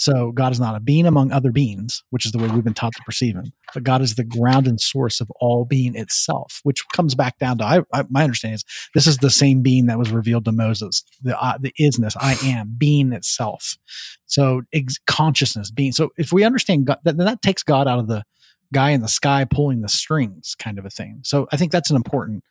So 0.00 0.32
God 0.32 0.50
is 0.50 0.58
not 0.58 0.74
a 0.74 0.80
being 0.80 1.04
among 1.04 1.30
other 1.30 1.52
beings, 1.52 2.02
which 2.08 2.24
is 2.24 2.32
the 2.32 2.38
way 2.38 2.48
we've 2.48 2.64
been 2.64 2.72
taught 2.72 2.94
to 2.94 3.02
perceive 3.04 3.34
him, 3.34 3.52
but 3.74 3.82
God 3.82 4.00
is 4.00 4.14
the 4.14 4.24
ground 4.24 4.66
and 4.66 4.80
source 4.80 5.20
of 5.20 5.30
all 5.40 5.66
being 5.66 5.94
itself, 5.94 6.60
which 6.62 6.82
comes 6.94 7.14
back 7.14 7.38
down 7.38 7.58
to 7.58 7.64
I, 7.64 7.80
I, 7.92 8.04
my 8.08 8.24
understanding 8.24 8.54
is 8.54 8.64
this 8.94 9.06
is 9.06 9.18
the 9.18 9.28
same 9.28 9.60
being 9.60 9.86
that 9.86 9.98
was 9.98 10.10
revealed 10.10 10.46
to 10.46 10.52
Moses, 10.52 11.04
the 11.20 11.38
uh, 11.38 11.58
the 11.60 11.74
isness, 11.78 12.16
I 12.18 12.38
am, 12.42 12.76
being 12.78 13.12
itself. 13.12 13.76
So 14.24 14.62
ex- 14.72 14.96
consciousness, 15.06 15.70
being. 15.70 15.92
So 15.92 16.08
if 16.16 16.32
we 16.32 16.44
understand 16.44 16.86
God, 16.86 17.00
that, 17.04 17.18
then 17.18 17.26
that 17.26 17.42
takes 17.42 17.62
God 17.62 17.86
out 17.86 17.98
of 17.98 18.08
the 18.08 18.24
guy 18.72 18.92
in 18.92 19.02
the 19.02 19.08
sky 19.08 19.44
pulling 19.44 19.82
the 19.82 19.88
strings 19.90 20.56
kind 20.58 20.78
of 20.78 20.86
a 20.86 20.90
thing. 20.90 21.20
So 21.24 21.46
I 21.52 21.58
think 21.58 21.72
that's 21.72 21.90
an 21.90 21.96
important 21.96 22.42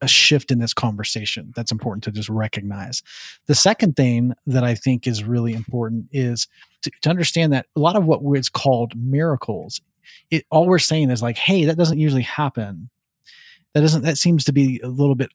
a 0.00 0.08
shift 0.08 0.50
in 0.50 0.58
this 0.58 0.74
conversation 0.74 1.52
that's 1.54 1.72
important 1.72 2.04
to 2.04 2.10
just 2.10 2.28
recognize. 2.28 3.02
The 3.46 3.54
second 3.54 3.96
thing 3.96 4.34
that 4.46 4.64
I 4.64 4.74
think 4.74 5.06
is 5.06 5.24
really 5.24 5.52
important 5.52 6.06
is 6.12 6.48
to, 6.82 6.90
to 7.02 7.10
understand 7.10 7.52
that 7.52 7.66
a 7.76 7.80
lot 7.80 7.96
of 7.96 8.04
what 8.04 8.20
is 8.36 8.48
called 8.48 8.96
miracles, 8.96 9.80
it 10.30 10.44
all 10.50 10.66
we're 10.66 10.78
saying 10.78 11.10
is 11.10 11.22
like, 11.22 11.36
hey, 11.36 11.64
that 11.64 11.76
doesn't 11.76 11.98
usually 11.98 12.22
happen. 12.22 12.90
That 13.72 13.80
doesn't 13.80 14.02
that 14.02 14.18
seems 14.18 14.44
to 14.44 14.52
be 14.52 14.80
a 14.82 14.88
little 14.88 15.14
bit 15.14 15.30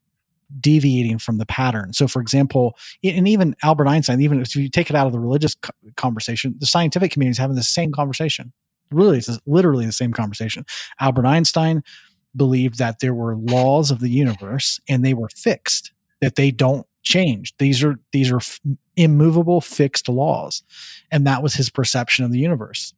deviating 0.60 1.20
from 1.20 1.38
the 1.38 1.46
pattern. 1.46 1.94
So, 1.94 2.08
for 2.08 2.22
example, 2.22 2.78
and 3.04 3.28
even 3.28 3.56
Albert 3.64 3.88
Einstein, 3.88 4.22
even 4.22 4.42
if 4.42 4.56
you 4.56 4.70
take 4.70 4.90
it 4.90 4.96
out 4.96 5.08
of 5.08 5.14
the 5.14 5.20
religious 5.20 5.56
conversation, 5.96 6.56
the 6.60 6.66
scientific 6.66 7.12
community 7.12 7.32
is 7.32 7.38
having 7.38 7.56
the 7.56 7.64
same 7.64 7.92
conversation. 7.92 8.52
Really, 8.92 9.20
it's 9.20 9.30
literally 9.46 9.86
the 9.86 9.92
same 9.92 10.14
conversation. 10.14 10.66
Albert 11.00 11.26
Einstein 11.26 11.84
believed 12.36 12.78
that 12.78 13.00
there 13.00 13.14
were 13.14 13.36
laws 13.36 13.92
of 13.92 14.00
the 14.00 14.10
universe 14.10 14.80
and 14.88 15.04
they 15.04 15.14
were 15.14 15.30
fixed 15.30 15.92
that 16.22 16.36
they 16.36 16.52
don't 16.52 16.86
change. 17.04 17.56
These 17.58 17.84
are 17.84 17.96
these 18.12 18.32
are 18.32 18.40
immovable 18.96 19.62
fixed 19.62 20.10
laws. 20.10 20.64
And 21.12 21.26
that 21.26 21.42
was 21.42 21.54
his 21.54 21.70
perception 21.70 22.26
of 22.26 22.32
the 22.32 22.40
universe. 22.40 22.94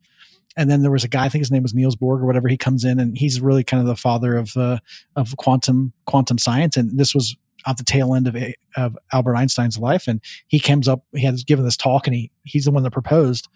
And 0.57 0.69
then 0.69 0.82
there 0.82 0.91
was 0.91 1.05
a 1.05 1.07
guy 1.07 1.25
i 1.25 1.29
think 1.29 1.41
his 1.41 1.51
name 1.51 1.63
was 1.63 1.73
niels 1.73 1.95
bohr 1.95 2.19
or 2.19 2.25
whatever 2.25 2.49
he 2.49 2.57
comes 2.57 2.84
in 2.84 2.99
and 2.99 3.17
he's 3.17 3.39
really 3.39 3.63
kind 3.63 3.79
of 3.79 3.88
the 3.88 3.95
father 3.95 4.36
of 4.36 4.57
uh, 4.57 4.79
of 5.15 5.36
quantum 5.38 5.93
quantum 6.05 6.38
science. 6.38 6.75
And 6.77 6.97
this 6.99 7.15
was 7.15 7.36
at 7.67 7.77
the 7.77 7.84
tail 7.84 8.15
end 8.15 8.27
of, 8.27 8.36
of 8.75 8.97
albert 9.13 9.36
einstein's 9.36 9.77
life. 9.77 10.07
And 10.07 10.19
he 10.47 10.59
comes 10.59 10.88
up 10.88 11.03
he 11.13 11.21
has 11.21 11.43
given 11.43 11.63
this 11.63 11.77
talk 11.77 12.07
and 12.07 12.15
he 12.15 12.32
he's 12.43 12.65
the 12.65 12.71
one 12.71 12.84
that 12.84 12.91
proposed 12.91 13.47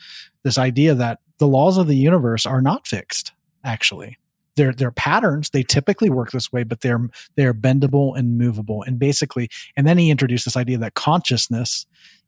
this 0.43 0.57
idea 0.57 0.93
that 0.95 1.19
the 1.38 1.47
laws 1.47 1.78
of 1.78 1.88
the 1.88 1.97
universe 1.97 2.45
are 2.45 2.61
not 2.61 2.88
fixed 2.88 3.34
actually 3.63 4.17
they're, 4.56 4.74
they're 4.74 4.91
patterns. 4.91 5.49
They 5.49 5.64
typically 5.64 6.10
work 6.10 6.32
this 6.32 6.51
way, 6.51 6.64
but 6.64 6.82
they're, 6.82 7.10
they're 7.36 7.53
bendable 7.53 8.18
and 8.18 8.38
movable. 8.38 8.84
And 8.84 8.97
basically, 8.97 9.49
and 9.76 9.86
then 9.86 9.97
he 9.97 10.10
introduced 10.10 10.45
this 10.45 10.58
idea 10.58 10.78
that 10.78 10.93
consciousness 10.93 11.86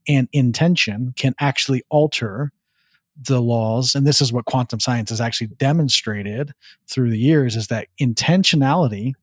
and 0.08 0.28
intention 0.34 1.14
can 1.18 1.36
actually 1.40 1.84
alter 1.90 2.52
the 3.20 3.42
laws 3.42 3.96
and 3.96 4.06
this 4.06 4.22
is 4.22 4.32
what 4.32 4.46
quantum 4.46 4.80
science 4.80 5.10
has 5.10 5.20
actually 5.20 5.48
demonstrated 5.48 6.54
through 6.88 7.10
the 7.10 7.18
years 7.18 7.56
is 7.56 7.68
that 7.68 7.88
intentionality 8.00 9.14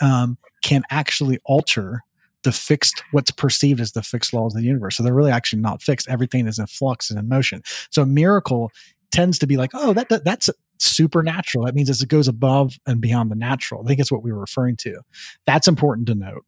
um, 0.00 0.36
can 0.62 0.82
actually 0.90 1.38
alter 1.44 2.02
the 2.42 2.50
fixed 2.50 3.04
what's 3.12 3.30
perceived 3.30 3.80
as 3.80 3.92
the 3.92 4.02
fixed 4.02 4.32
laws 4.32 4.54
of 4.54 4.60
the 4.60 4.66
universe 4.66 4.96
so 4.96 5.02
they're 5.04 5.14
really 5.14 5.30
actually 5.30 5.60
not 5.60 5.80
fixed 5.82 6.08
everything 6.08 6.48
is 6.48 6.58
in 6.58 6.66
flux 6.66 7.08
and 7.08 7.18
in 7.18 7.28
motion 7.28 7.62
so 7.90 8.02
a 8.02 8.06
miracle 8.06 8.72
tends 9.12 9.38
to 9.38 9.46
be 9.46 9.56
like 9.56 9.70
oh 9.74 9.92
that, 9.92 10.08
that 10.08 10.24
that's 10.24 10.50
supernatural. 10.78 11.64
That 11.64 11.74
means 11.74 11.90
it 11.90 12.08
goes 12.08 12.28
above 12.28 12.78
and 12.86 13.00
beyond 13.00 13.30
the 13.30 13.36
natural. 13.36 13.82
I 13.82 13.88
think 13.88 14.00
it's 14.00 14.12
what 14.12 14.22
we 14.22 14.32
were 14.32 14.40
referring 14.40 14.76
to. 14.78 15.00
That's 15.46 15.68
important 15.68 16.06
to 16.08 16.14
note. 16.14 16.44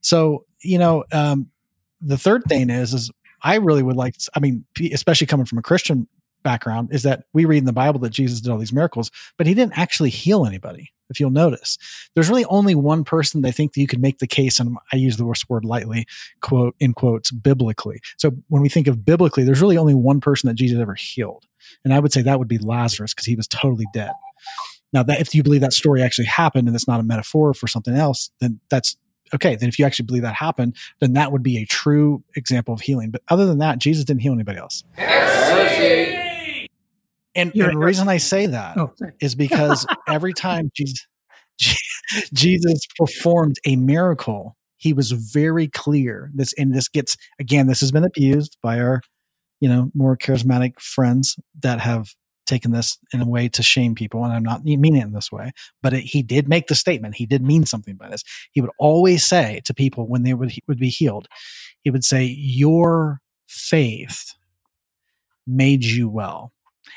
So, 0.00 0.44
you 0.62 0.78
know, 0.78 1.04
um, 1.12 1.48
the 2.00 2.18
third 2.18 2.44
thing 2.48 2.70
is, 2.70 2.94
is 2.94 3.10
I 3.42 3.56
really 3.56 3.82
would 3.82 3.96
like, 3.96 4.16
I 4.34 4.40
mean, 4.40 4.64
especially 4.92 5.26
coming 5.26 5.46
from 5.46 5.58
a 5.58 5.62
Christian 5.62 6.06
background, 6.42 6.88
is 6.92 7.02
that 7.02 7.24
we 7.32 7.44
read 7.44 7.58
in 7.58 7.64
the 7.64 7.72
Bible 7.72 8.00
that 8.00 8.10
Jesus 8.10 8.40
did 8.40 8.50
all 8.50 8.58
these 8.58 8.72
miracles, 8.72 9.10
but 9.36 9.46
he 9.46 9.54
didn't 9.54 9.78
actually 9.78 10.10
heal 10.10 10.46
anybody. 10.46 10.92
If 11.10 11.20
you'll 11.20 11.30
notice, 11.30 11.76
there's 12.14 12.28
really 12.28 12.44
only 12.46 12.74
one 12.74 13.04
person 13.04 13.42
they 13.42 13.52
think 13.52 13.74
that 13.74 13.80
you 13.80 13.86
could 13.86 14.00
make 14.00 14.18
the 14.18 14.26
case, 14.26 14.60
and 14.60 14.76
I 14.92 14.96
use 14.96 15.16
the 15.16 15.26
worst 15.26 15.50
word 15.50 15.64
lightly, 15.64 16.06
quote 16.40 16.74
in 16.80 16.94
quotes, 16.94 17.30
biblically. 17.30 18.00
So 18.16 18.30
when 18.48 18.62
we 18.62 18.68
think 18.68 18.86
of 18.86 19.04
biblically, 19.04 19.44
there's 19.44 19.60
really 19.60 19.76
only 19.76 19.94
one 19.94 20.20
person 20.20 20.48
that 20.48 20.54
Jesus 20.54 20.78
ever 20.78 20.94
healed, 20.94 21.46
and 21.84 21.92
I 21.92 21.98
would 21.98 22.12
say 22.12 22.22
that 22.22 22.38
would 22.38 22.48
be 22.48 22.58
Lazarus 22.58 23.12
because 23.12 23.26
he 23.26 23.36
was 23.36 23.46
totally 23.46 23.86
dead. 23.92 24.12
Now, 24.92 25.02
that 25.04 25.20
if 25.20 25.34
you 25.34 25.42
believe 25.42 25.60
that 25.60 25.72
story 25.72 26.02
actually 26.02 26.26
happened 26.26 26.66
and 26.66 26.74
it's 26.74 26.88
not 26.88 27.00
a 27.00 27.04
metaphor 27.04 27.54
for 27.54 27.68
something 27.68 27.94
else, 27.94 28.30
then 28.40 28.58
that's 28.70 28.96
okay. 29.32 29.54
Then 29.54 29.68
if 29.68 29.78
you 29.78 29.84
actually 29.84 30.06
believe 30.06 30.22
that 30.22 30.34
happened, 30.34 30.76
then 31.00 31.12
that 31.12 31.30
would 31.30 31.42
be 31.42 31.58
a 31.58 31.64
true 31.64 32.24
example 32.34 32.74
of 32.74 32.80
healing. 32.80 33.10
But 33.10 33.22
other 33.28 33.46
than 33.46 33.58
that, 33.58 33.78
Jesus 33.78 34.04
didn't 34.04 34.22
heal 34.22 34.32
anybody 34.32 34.58
else. 34.58 34.82
And, 37.34 37.52
and 37.54 37.72
the 37.72 37.78
reason 37.78 38.08
I 38.08 38.16
say 38.16 38.46
that 38.46 38.76
oh, 38.76 38.92
is 39.20 39.34
because 39.34 39.86
every 40.08 40.32
time 40.32 40.70
Jesus, 40.76 41.06
Jesus 42.32 42.80
performed 42.98 43.56
a 43.64 43.76
miracle, 43.76 44.56
he 44.76 44.92
was 44.92 45.12
very 45.12 45.68
clear. 45.68 46.30
This 46.34 46.52
and 46.54 46.74
this 46.74 46.88
gets 46.88 47.16
again, 47.38 47.66
this 47.66 47.80
has 47.80 47.92
been 47.92 48.04
abused 48.04 48.56
by 48.62 48.80
our 48.80 49.02
you 49.60 49.68
know, 49.68 49.90
more 49.94 50.16
charismatic 50.16 50.80
friends 50.80 51.38
that 51.62 51.80
have 51.80 52.14
taken 52.46 52.72
this 52.72 52.98
in 53.12 53.20
a 53.20 53.28
way 53.28 53.48
to 53.48 53.62
shame 53.62 53.94
people. 53.94 54.24
And 54.24 54.32
I'm 54.32 54.42
not 54.42 54.64
meaning 54.64 54.96
it 54.96 55.04
in 55.04 55.12
this 55.12 55.30
way, 55.30 55.52
but 55.82 55.92
it, 55.92 56.00
he 56.00 56.22
did 56.22 56.48
make 56.48 56.66
the 56.66 56.74
statement. 56.74 57.14
He 57.14 57.26
did 57.26 57.42
mean 57.42 57.64
something 57.64 57.94
by 57.94 58.08
this. 58.08 58.24
He 58.50 58.60
would 58.60 58.70
always 58.78 59.24
say 59.24 59.60
to 59.66 59.74
people 59.74 60.08
when 60.08 60.24
they 60.24 60.34
would, 60.34 60.52
would 60.66 60.80
be 60.80 60.88
healed, 60.88 61.28
he 61.82 61.90
would 61.90 62.04
say, 62.04 62.24
Your 62.24 63.20
faith 63.46 64.34
made 65.46 65.84
you 65.84 66.08
well. 66.08 66.52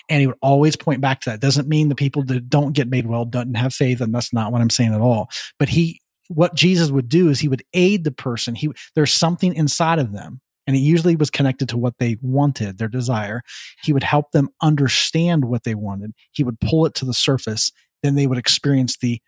And 0.09 0.21
he 0.21 0.27
would 0.27 0.37
always 0.41 0.75
point 0.75 1.01
back 1.01 1.21
to 1.21 1.29
that. 1.29 1.39
Doesn't 1.39 1.67
mean 1.67 1.89
the 1.89 1.95
people 1.95 2.23
that 2.25 2.49
don't 2.49 2.73
get 2.73 2.89
made 2.89 3.07
well 3.07 3.25
don't 3.25 3.55
have 3.55 3.73
faith, 3.73 4.01
and 4.01 4.13
that's 4.13 4.33
not 4.33 4.51
what 4.51 4.61
I'm 4.61 4.69
saying 4.69 4.93
at 4.93 5.01
all. 5.01 5.29
But 5.59 5.69
he, 5.69 6.01
what 6.27 6.55
Jesus 6.55 6.91
would 6.91 7.09
do 7.09 7.29
is 7.29 7.39
he 7.39 7.47
would 7.47 7.63
aid 7.73 8.03
the 8.03 8.11
person. 8.11 8.55
He 8.55 8.71
there's 8.95 9.13
something 9.13 9.53
inside 9.53 9.99
of 9.99 10.13
them 10.13 10.41
and 10.65 10.75
it 10.75 10.79
usually 10.79 11.15
was 11.15 11.29
connected 11.29 11.69
to 11.69 11.77
what 11.77 11.97
they 11.99 12.17
wanted, 12.21 12.77
their 12.77 12.87
desire. 12.87 13.41
He 13.83 13.93
would 13.93 14.03
help 14.03 14.31
them 14.31 14.49
understand 14.61 15.45
what 15.45 15.63
they 15.63 15.75
wanted. 15.75 16.13
He 16.31 16.43
would 16.43 16.59
pull 16.59 16.85
it 16.85 16.93
to 16.95 17.05
the 17.05 17.13
surface. 17.13 17.71
Then 18.01 18.15
they 18.15 18.27
would 18.27 18.37
experience 18.37 18.97
the 18.97 19.21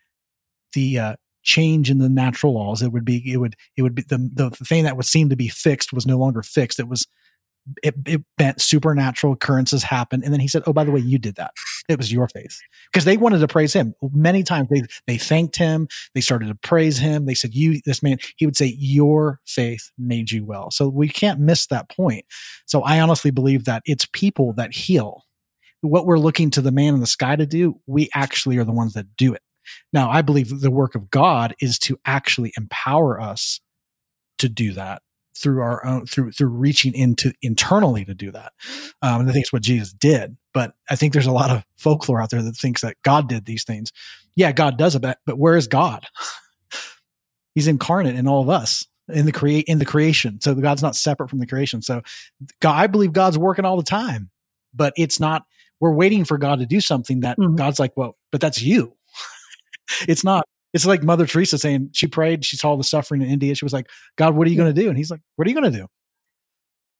the 0.72 0.98
uh, 0.98 1.16
change 1.42 1.90
in 1.90 1.98
the 1.98 2.08
natural 2.08 2.54
laws. 2.54 2.82
It 2.82 2.92
would 2.92 3.04
be 3.04 3.22
it 3.30 3.38
would 3.38 3.56
it 3.76 3.82
would 3.82 3.94
be 3.94 4.02
the 4.02 4.30
the 4.32 4.50
thing 4.50 4.84
that 4.84 4.96
would 4.96 5.06
seem 5.06 5.28
to 5.28 5.36
be 5.36 5.48
fixed 5.48 5.92
was 5.92 6.06
no 6.06 6.18
longer 6.18 6.42
fixed. 6.42 6.80
It 6.80 6.88
was 6.88 7.06
it, 7.82 7.94
it 8.06 8.22
meant 8.38 8.60
supernatural 8.60 9.32
occurrences 9.32 9.82
happen. 9.82 10.22
And 10.22 10.32
then 10.32 10.40
he 10.40 10.48
said, 10.48 10.62
Oh, 10.66 10.72
by 10.72 10.84
the 10.84 10.90
way, 10.90 11.00
you 11.00 11.18
did 11.18 11.36
that. 11.36 11.52
It 11.88 11.98
was 11.98 12.12
your 12.12 12.28
faith. 12.28 12.58
Because 12.92 13.04
they 13.04 13.16
wanted 13.16 13.38
to 13.40 13.48
praise 13.48 13.72
him. 13.72 13.94
Many 14.12 14.42
times 14.42 14.68
they, 14.70 14.82
they 15.06 15.18
thanked 15.18 15.56
him. 15.56 15.88
They 16.14 16.20
started 16.20 16.48
to 16.48 16.54
praise 16.54 16.98
him. 16.98 17.26
They 17.26 17.34
said, 17.34 17.54
You, 17.54 17.80
this 17.84 18.02
man, 18.02 18.18
he 18.36 18.46
would 18.46 18.56
say, 18.56 18.74
Your 18.78 19.40
faith 19.46 19.90
made 19.98 20.30
you 20.30 20.44
well. 20.44 20.70
So 20.70 20.88
we 20.88 21.08
can't 21.08 21.40
miss 21.40 21.66
that 21.66 21.88
point. 21.88 22.24
So 22.66 22.82
I 22.82 23.00
honestly 23.00 23.30
believe 23.30 23.64
that 23.64 23.82
it's 23.84 24.06
people 24.12 24.52
that 24.54 24.74
heal. 24.74 25.24
What 25.80 26.06
we're 26.06 26.18
looking 26.18 26.50
to 26.52 26.60
the 26.60 26.72
man 26.72 26.94
in 26.94 27.00
the 27.00 27.06
sky 27.06 27.36
to 27.36 27.46
do, 27.46 27.80
we 27.86 28.08
actually 28.14 28.58
are 28.58 28.64
the 28.64 28.72
ones 28.72 28.94
that 28.94 29.16
do 29.16 29.34
it. 29.34 29.42
Now, 29.92 30.10
I 30.10 30.22
believe 30.22 30.60
the 30.60 30.70
work 30.70 30.94
of 30.94 31.10
God 31.10 31.54
is 31.60 31.78
to 31.80 31.98
actually 32.04 32.52
empower 32.56 33.20
us 33.20 33.60
to 34.38 34.48
do 34.48 34.72
that 34.72 35.02
through 35.36 35.60
our 35.60 35.84
own 35.84 36.06
through 36.06 36.32
through 36.32 36.48
reaching 36.48 36.94
into 36.94 37.32
internally 37.42 38.04
to 38.04 38.14
do 38.14 38.30
that. 38.30 38.52
Um, 39.02 39.20
and 39.20 39.30
I 39.30 39.32
think 39.32 39.44
it's 39.44 39.52
what 39.52 39.62
Jesus 39.62 39.92
did. 39.92 40.36
But 40.54 40.74
I 40.88 40.96
think 40.96 41.12
there's 41.12 41.26
a 41.26 41.32
lot 41.32 41.50
of 41.50 41.64
folklore 41.76 42.20
out 42.20 42.30
there 42.30 42.42
that 42.42 42.56
thinks 42.56 42.80
that 42.82 42.96
God 43.02 43.28
did 43.28 43.44
these 43.44 43.64
things. 43.64 43.92
Yeah, 44.34 44.52
God 44.52 44.78
does 44.78 44.94
it, 44.94 45.02
but, 45.02 45.18
but 45.26 45.38
where 45.38 45.56
is 45.56 45.66
God? 45.66 46.06
He's 47.54 47.68
incarnate 47.68 48.16
in 48.16 48.26
all 48.26 48.42
of 48.42 48.48
us 48.48 48.86
in 49.08 49.26
the 49.26 49.32
create 49.32 49.66
in 49.66 49.78
the 49.78 49.84
creation. 49.84 50.40
So 50.40 50.54
God's 50.54 50.82
not 50.82 50.96
separate 50.96 51.30
from 51.30 51.38
the 51.38 51.46
creation. 51.46 51.82
So 51.82 52.02
God, 52.60 52.74
I 52.74 52.86
believe 52.86 53.12
God's 53.12 53.38
working 53.38 53.64
all 53.64 53.76
the 53.76 53.82
time, 53.82 54.30
but 54.74 54.92
it's 54.96 55.20
not. 55.20 55.44
We're 55.78 55.92
waiting 55.92 56.24
for 56.24 56.38
God 56.38 56.60
to 56.60 56.66
do 56.66 56.80
something 56.80 57.20
that 57.20 57.36
mm-hmm. 57.36 57.54
God's 57.54 57.78
like, 57.78 57.92
well, 57.96 58.16
but 58.32 58.40
that's 58.40 58.62
you. 58.62 58.94
it's 60.08 60.24
not 60.24 60.46
it's 60.76 60.86
like 60.86 61.02
Mother 61.02 61.26
Teresa 61.26 61.58
saying 61.58 61.90
she 61.92 62.06
prayed, 62.06 62.44
she 62.44 62.56
saw 62.56 62.76
the 62.76 62.84
suffering 62.84 63.22
in 63.22 63.28
India. 63.28 63.54
She 63.54 63.64
was 63.64 63.72
like, 63.72 63.88
God, 64.16 64.36
what 64.36 64.46
are 64.46 64.50
you 64.50 64.56
going 64.56 64.72
to 64.72 64.80
do? 64.80 64.88
And 64.88 64.96
he's 64.96 65.10
like, 65.10 65.20
what 65.36 65.46
are 65.46 65.50
you 65.50 65.58
going 65.58 65.72
to 65.72 65.78
do? 65.78 65.86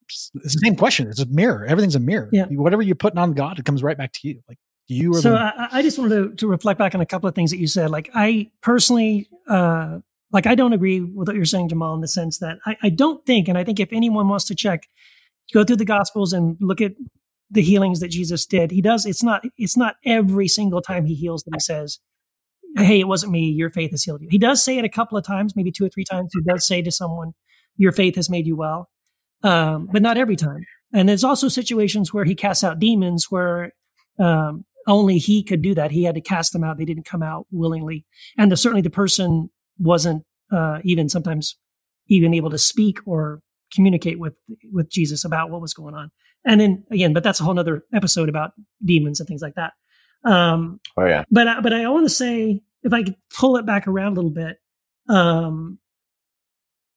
It's 0.09 0.31
the 0.33 0.49
same 0.49 0.77
question. 0.77 1.09
It's 1.09 1.21
a 1.21 1.27
mirror. 1.27 1.67
Everything's 1.67 1.95
a 1.95 2.01
mirror. 2.01 2.31
Yeah. 2.33 2.47
Whatever 2.47 2.83
you're 2.83 2.97
putting 2.97 3.19
on 3.19 3.35
God, 3.35 3.59
it 3.59 3.67
comes 3.67 3.83
right 3.83 3.99
back 3.99 4.13
to 4.15 4.29
you. 4.29 4.41
Like 4.49 4.57
you 4.87 5.13
are. 5.13 5.21
So 5.21 5.33
the- 5.33 5.39
I, 5.39 5.69
I, 5.73 5.83
just 5.83 5.99
wanted 5.99 6.17
to, 6.17 6.35
to, 6.37 6.47
reflect 6.49 6.79
back 6.79 6.95
on 6.95 7.03
a 7.03 7.07
couple 7.07 7.29
of 7.29 7.35
things 7.35 7.51
that 7.51 7.59
you 7.59 7.67
said. 7.67 7.91
Like 7.91 8.09
I 8.15 8.51
personally, 8.63 9.29
uh, 9.47 9.99
like 10.33 10.47
I 10.47 10.55
don't 10.55 10.73
agree 10.73 11.01
with 11.01 11.29
what 11.29 11.37
you're 11.37 11.45
saying, 11.45 11.69
Jamal, 11.69 11.95
in 11.95 12.01
the 12.01 12.09
sense 12.09 12.39
that 12.39 12.59
I, 12.65 12.77
I 12.85 12.89
don't 12.89 13.25
think, 13.27 13.47
and 13.47 13.59
I 13.59 13.65
think 13.65 13.79
if 13.79 13.93
anyone 13.93 14.29
wants 14.29 14.47
to 14.47 14.55
check 14.55 14.89
go 15.53 15.65
through 15.65 15.77
the 15.77 15.85
gospels 15.85 16.33
and 16.33 16.57
look 16.61 16.81
at 16.81 16.93
the 17.51 17.63
healings 17.63 18.01
that 18.01 18.09
Jesus 18.09 18.47
did. 18.47 18.71
He 18.71 18.81
does. 18.81 19.07
It's 19.07 19.23
not. 19.23 19.45
It's 19.57 19.77
not 19.77 19.97
every 20.05 20.49
single 20.49 20.83
time 20.83 21.07
he 21.07 21.15
heals 21.15 21.43
that 21.45 21.55
he 21.55 21.61
says, 21.61 22.01
"Hey, 22.77 23.01
it 23.01 23.09
wasn't 23.09 23.33
me. 23.33 23.47
Your 23.47 23.71
faith 23.71 23.91
has 23.93 24.05
healed 24.05 24.23
you." 24.23 24.29
He 24.31 24.39
does 24.39 24.63
say 24.63 24.79
it 24.79 24.85
a 24.85 24.89
couple 24.89 25.19
of 25.19 25.25
times, 25.25 25.55
maybe 25.57 25.73
two 25.73 25.85
or 25.85 25.89
three 25.89 26.05
times. 26.05 26.31
He 26.33 26.43
does 26.43 26.67
say 26.67 26.83
to 26.83 26.91
someone, 26.93 27.33
"Your 27.77 27.93
faith 27.93 28.17
has 28.17 28.31
made 28.31 28.47
you 28.47 28.57
well," 28.57 28.89
um, 29.43 29.89
but 29.93 30.03
not 30.03 30.19
every 30.19 30.37
time. 30.37 30.65
And 30.93 31.09
there's 31.09 31.25
also 31.25 31.49
situations 31.49 32.13
where 32.15 32.25
he 32.25 32.35
casts 32.35 32.65
out 32.65 32.79
demons 32.79 33.27
where 33.31 33.73
um, 34.19 34.65
only 34.87 35.19
he 35.19 35.43
could 35.43 35.63
do 35.63 35.75
that. 35.75 35.91
He 35.91 36.05
had 36.05 36.15
to 36.15 36.21
cast 36.21 36.53
them 36.53 36.65
out. 36.65 36.79
They 36.79 36.85
didn't 36.85 37.07
come 37.07 37.23
out 37.23 37.47
willingly. 37.51 38.07
And 38.39 38.51
the, 38.51 38.57
certainly 38.57 38.83
the 38.83 38.91
person 38.91 39.51
wasn't 39.79 40.25
uh, 40.53 40.79
even 40.85 41.09
sometimes 41.09 41.57
even 42.09 42.35
able 42.35 42.51
to 42.51 42.59
speak 42.59 42.99
or 43.05 43.41
communicate 43.75 44.19
with 44.19 44.35
with 44.73 44.89
Jesus 44.91 45.25
about 45.25 45.51
what 45.51 45.61
was 45.61 45.75
going 45.75 45.95
on. 45.95 46.11
And 46.45 46.61
then 46.61 46.85
again, 46.91 47.13
but 47.13 47.25
that's 47.25 47.41
a 47.41 47.45
whole 47.45 47.59
other 47.59 47.85
episode 47.93 48.29
about 48.29 48.53
demons 48.85 49.19
and 49.19 49.29
things 49.29 49.43
like 49.43 49.55
that. 49.57 49.73
Um, 50.25 50.81
oh 50.97 51.05
yeah. 51.05 51.25
But 51.31 51.49
uh, 51.49 51.61
but 51.63 51.73
I 51.73 51.89
want 51.89 52.07
to 52.07 52.15
say 52.15 52.63
if 52.87 52.93
I 52.93 53.03
could 53.03 53.17
pull 53.37 53.57
it 53.57 53.67
back 53.67 53.89
around 53.89 54.13
a 54.13 54.15
little 54.15 54.31
bit, 54.31 54.59
um, 55.09 55.79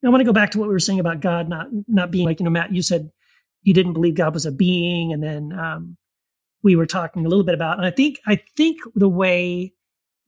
I 0.06 0.10
want 0.10 0.22
to 0.22 0.26
go 0.26 0.34
back 0.34 0.52
to 0.52 0.60
what 0.60 0.68
we 0.68 0.74
were 0.74 0.80
saying 0.80 1.00
about 1.00 1.20
God 1.20 1.50
not 1.50 1.68
not 1.88 2.12
being 2.12 2.26
like 2.26 2.40
you 2.40 2.46
know 2.46 2.52
Matt. 2.52 2.74
You 2.74 2.82
said 2.82 3.10
you 3.64 3.74
didn't 3.74 3.94
believe 3.94 4.16
God 4.16 4.34
was 4.34 4.46
a 4.46 4.52
being, 4.52 5.12
and 5.12 5.22
then 5.22 5.52
um, 5.52 5.98
we 6.64 6.76
were 6.76 6.86
talking 6.86 7.26
a 7.26 7.30
little 7.30 7.44
bit 7.44 7.56
about. 7.56 7.78
And 7.78 7.86
I 7.86 7.92
think 7.92 8.20
I 8.26 8.42
think 8.56 8.80
the 8.96 9.10
way 9.10 9.74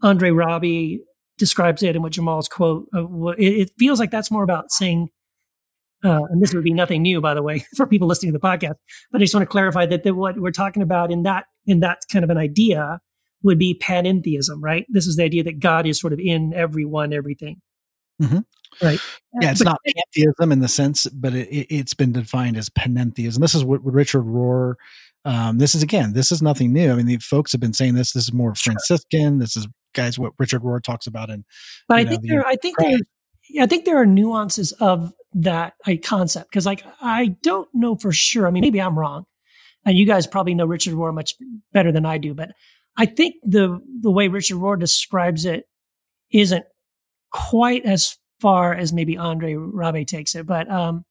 Andre 0.02 0.32
Rabe 0.32 1.00
describes 1.38 1.84
it 1.84 1.96
and 1.96 2.04
what 2.04 2.12
Jamal's 2.12 2.50
quote, 2.50 2.88
uh, 2.94 3.28
it, 3.38 3.54
it, 3.54 3.72
feels 3.80 4.00
like 4.00 4.12
that's 4.12 4.32
more 4.32 4.44
about 4.44 4.72
saying. 4.72 5.10
Uh, 6.04 6.24
and 6.32 6.42
this 6.42 6.52
would 6.52 6.64
be 6.64 6.74
nothing 6.74 7.04
new, 7.04 7.22
by 7.22 7.36
the 7.36 7.44
way, 7.44 7.64
for 7.78 7.86
people 7.86 8.08
listening 8.08 8.34
to 8.34 8.38
the 8.38 8.46
podcast. 8.46 8.74
But 9.12 9.22
I 9.22 9.24
just 9.24 9.36
want 9.36 9.44
to 9.44 9.52
clarify 9.52 9.86
that, 9.86 10.04
that 10.04 10.16
what 10.16 10.40
we're 10.40 10.52
talking 10.52 10.82
about 10.82 11.12
in 11.12 11.24
that 11.24 11.46
in 11.68 11.82
that 11.82 12.00
kind 12.12 12.24
of 12.26 12.32
an 12.32 12.38
idea 12.38 13.00
would 13.44 13.60
be 13.60 13.78
panentheism, 13.82 14.58
right? 14.60 14.86
This 14.90 15.08
is 15.08 15.16
the 15.16 15.24
idea 15.24 15.44
that 15.44 15.60
God 15.60 15.88
is 15.88 16.00
sort 16.00 16.14
of 16.14 16.20
in 16.20 16.54
everyone, 16.54 17.14
everything. 17.14 17.62
Mm-hmm. 18.22 18.40
Right. 18.82 19.00
Yeah, 19.42 19.52
it's 19.52 19.64
but, 19.64 19.72
not 19.72 19.80
pantheism 19.86 20.52
in 20.52 20.60
the 20.60 20.68
sense, 20.68 21.06
but 21.08 21.34
it, 21.34 21.72
has 21.72 21.94
been 21.94 22.14
defined 22.14 22.58
as 22.58 22.70
panentheism. 22.70 23.40
This 23.40 23.56
is 23.56 23.66
what, 23.66 23.84
Richard 23.84 24.24
Rohr. 24.24 24.76
Um, 25.24 25.58
this 25.58 25.76
is 25.76 25.84
again, 25.84 26.14
this 26.14 26.32
is 26.32 26.42
nothing 26.42 26.74
new. 26.74 26.92
I 26.92 26.96
mean, 26.96 27.06
the 27.06 27.18
folks 27.18 27.52
have 27.52 27.62
been 27.62 27.74
saying 27.74 27.96
this. 27.96 28.14
This 28.14 28.24
is 28.24 28.34
more 28.34 28.56
Franciscan. 28.56 29.40
This 29.40 29.56
is 29.56 29.68
guys 29.94 30.18
what 30.18 30.34
Richard 30.40 30.64
Rohr 30.64 30.82
talks 30.82 31.06
about. 31.06 31.30
And 31.30 31.44
but 31.88 31.98
I 31.98 32.06
think 32.06 32.28
there, 32.28 32.46
I 32.46 32.56
think 32.56 32.78
there, 32.80 32.98
I 33.60 33.66
think 33.68 33.86
there 33.86 33.98
are 33.98 34.06
nuances 34.06 34.72
of 34.74 35.14
that 35.34 35.74
a 35.86 35.98
concept 35.98 36.50
because, 36.50 36.66
like, 36.66 36.84
I 37.02 37.36
don't 37.44 37.70
know 37.74 37.96
for 37.96 38.12
sure. 38.12 38.48
I 38.48 38.52
mean, 38.52 38.62
maybe 38.62 38.82
I'm 38.82 38.98
wrong, 38.98 39.26
and 39.86 39.98
you 39.98 40.06
guys 40.06 40.28
probably 40.28 40.56
know 40.56 40.66
Richard 40.66 40.94
Rohr 40.94 41.14
much 41.14 41.36
better 41.72 41.92
than 41.92 42.06
I 42.06 42.18
do. 42.18 42.34
But 42.34 42.52
I 42.98 43.06
think 43.06 43.36
the 43.44 43.80
the 44.02 44.12
way 44.12 44.28
Richard 44.28 44.58
Rohr 44.58 44.80
describes 44.80 45.46
it 45.46 45.66
isn't 46.32 46.66
quite 47.32 47.86
as 47.86 48.18
far 48.40 48.74
as 48.74 48.92
maybe 48.92 49.18
Andre 49.18 49.54
Rabe 49.54 50.06
takes 50.06 50.36
it. 50.36 50.46
But 50.46 50.70
um, 50.70 51.06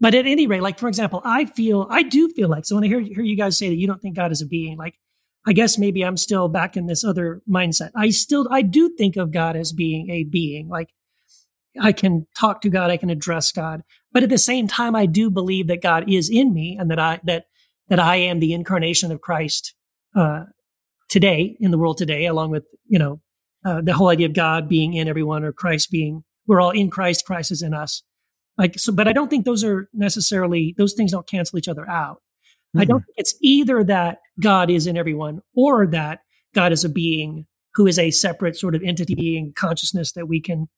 but 0.00 0.14
at 0.14 0.26
any 0.26 0.46
rate, 0.46 0.62
like 0.62 0.78
for 0.78 0.88
example, 0.88 1.22
I 1.24 1.46
feel 1.46 1.86
I 1.90 2.02
do 2.02 2.28
feel 2.30 2.48
like 2.48 2.66
so 2.66 2.74
when 2.74 2.84
I 2.84 2.88
hear 2.88 3.00
hear 3.00 3.22
you 3.22 3.36
guys 3.36 3.58
say 3.58 3.68
that 3.68 3.76
you 3.76 3.86
don't 3.86 4.00
think 4.00 4.16
God 4.16 4.32
is 4.32 4.42
a 4.42 4.46
being, 4.46 4.76
like 4.76 4.98
I 5.46 5.52
guess 5.52 5.78
maybe 5.78 6.02
I'm 6.04 6.16
still 6.16 6.48
back 6.48 6.76
in 6.76 6.86
this 6.86 7.04
other 7.04 7.42
mindset. 7.48 7.90
I 7.96 8.10
still 8.10 8.46
I 8.50 8.62
do 8.62 8.90
think 8.96 9.16
of 9.16 9.32
God 9.32 9.56
as 9.56 9.72
being 9.72 10.10
a 10.10 10.24
being. 10.24 10.68
Like 10.68 10.90
I 11.80 11.92
can 11.92 12.26
talk 12.38 12.60
to 12.62 12.70
God, 12.70 12.90
I 12.90 12.96
can 12.96 13.10
address 13.10 13.52
God, 13.52 13.82
but 14.12 14.22
at 14.22 14.28
the 14.28 14.38
same 14.38 14.68
time, 14.68 14.94
I 14.94 15.06
do 15.06 15.30
believe 15.30 15.68
that 15.68 15.82
God 15.82 16.10
is 16.10 16.28
in 16.28 16.52
me 16.52 16.76
and 16.78 16.90
that 16.90 16.98
I 16.98 17.20
that 17.24 17.46
that 17.88 17.98
I 18.00 18.16
am 18.16 18.40
the 18.40 18.52
incarnation 18.52 19.10
of 19.10 19.20
Christ 19.20 19.74
uh, 20.14 20.44
today 21.08 21.56
in 21.60 21.70
the 21.70 21.78
world 21.78 21.98
today, 21.98 22.26
along 22.26 22.50
with 22.50 22.64
you 22.86 22.98
know 22.98 23.20
uh, 23.64 23.80
the 23.80 23.94
whole 23.94 24.08
idea 24.08 24.26
of 24.26 24.34
God 24.34 24.68
being 24.68 24.94
in 24.94 25.08
everyone 25.08 25.44
or 25.44 25.52
Christ 25.52 25.90
being 25.90 26.24
we're 26.46 26.60
all 26.60 26.70
in 26.70 26.90
Christ, 26.90 27.26
Christ 27.26 27.52
is 27.52 27.62
in 27.62 27.74
us. 27.74 28.02
Like 28.56 28.78
so, 28.78 28.92
but 28.92 29.06
I 29.06 29.12
don't 29.12 29.28
think 29.28 29.44
those 29.44 29.62
are 29.62 29.88
necessarily 29.92 30.74
those 30.76 30.94
things 30.94 31.12
don't 31.12 31.28
cancel 31.28 31.58
each 31.58 31.68
other 31.68 31.88
out. 31.88 32.16
Mm-hmm. 32.16 32.80
I 32.80 32.84
don't 32.86 33.00
think 33.00 33.14
it's 33.16 33.36
either 33.40 33.84
that 33.84 34.18
God 34.40 34.70
is 34.70 34.86
in 34.86 34.96
everyone 34.96 35.42
or 35.54 35.86
that 35.86 36.20
God 36.54 36.72
is 36.72 36.84
a 36.84 36.88
being 36.88 37.46
who 37.74 37.86
is 37.86 37.98
a 37.98 38.10
separate 38.10 38.56
sort 38.56 38.74
of 38.74 38.82
entity 38.82 39.14
being 39.14 39.52
consciousness 39.56 40.12
that 40.12 40.26
we 40.26 40.40
can 40.40 40.68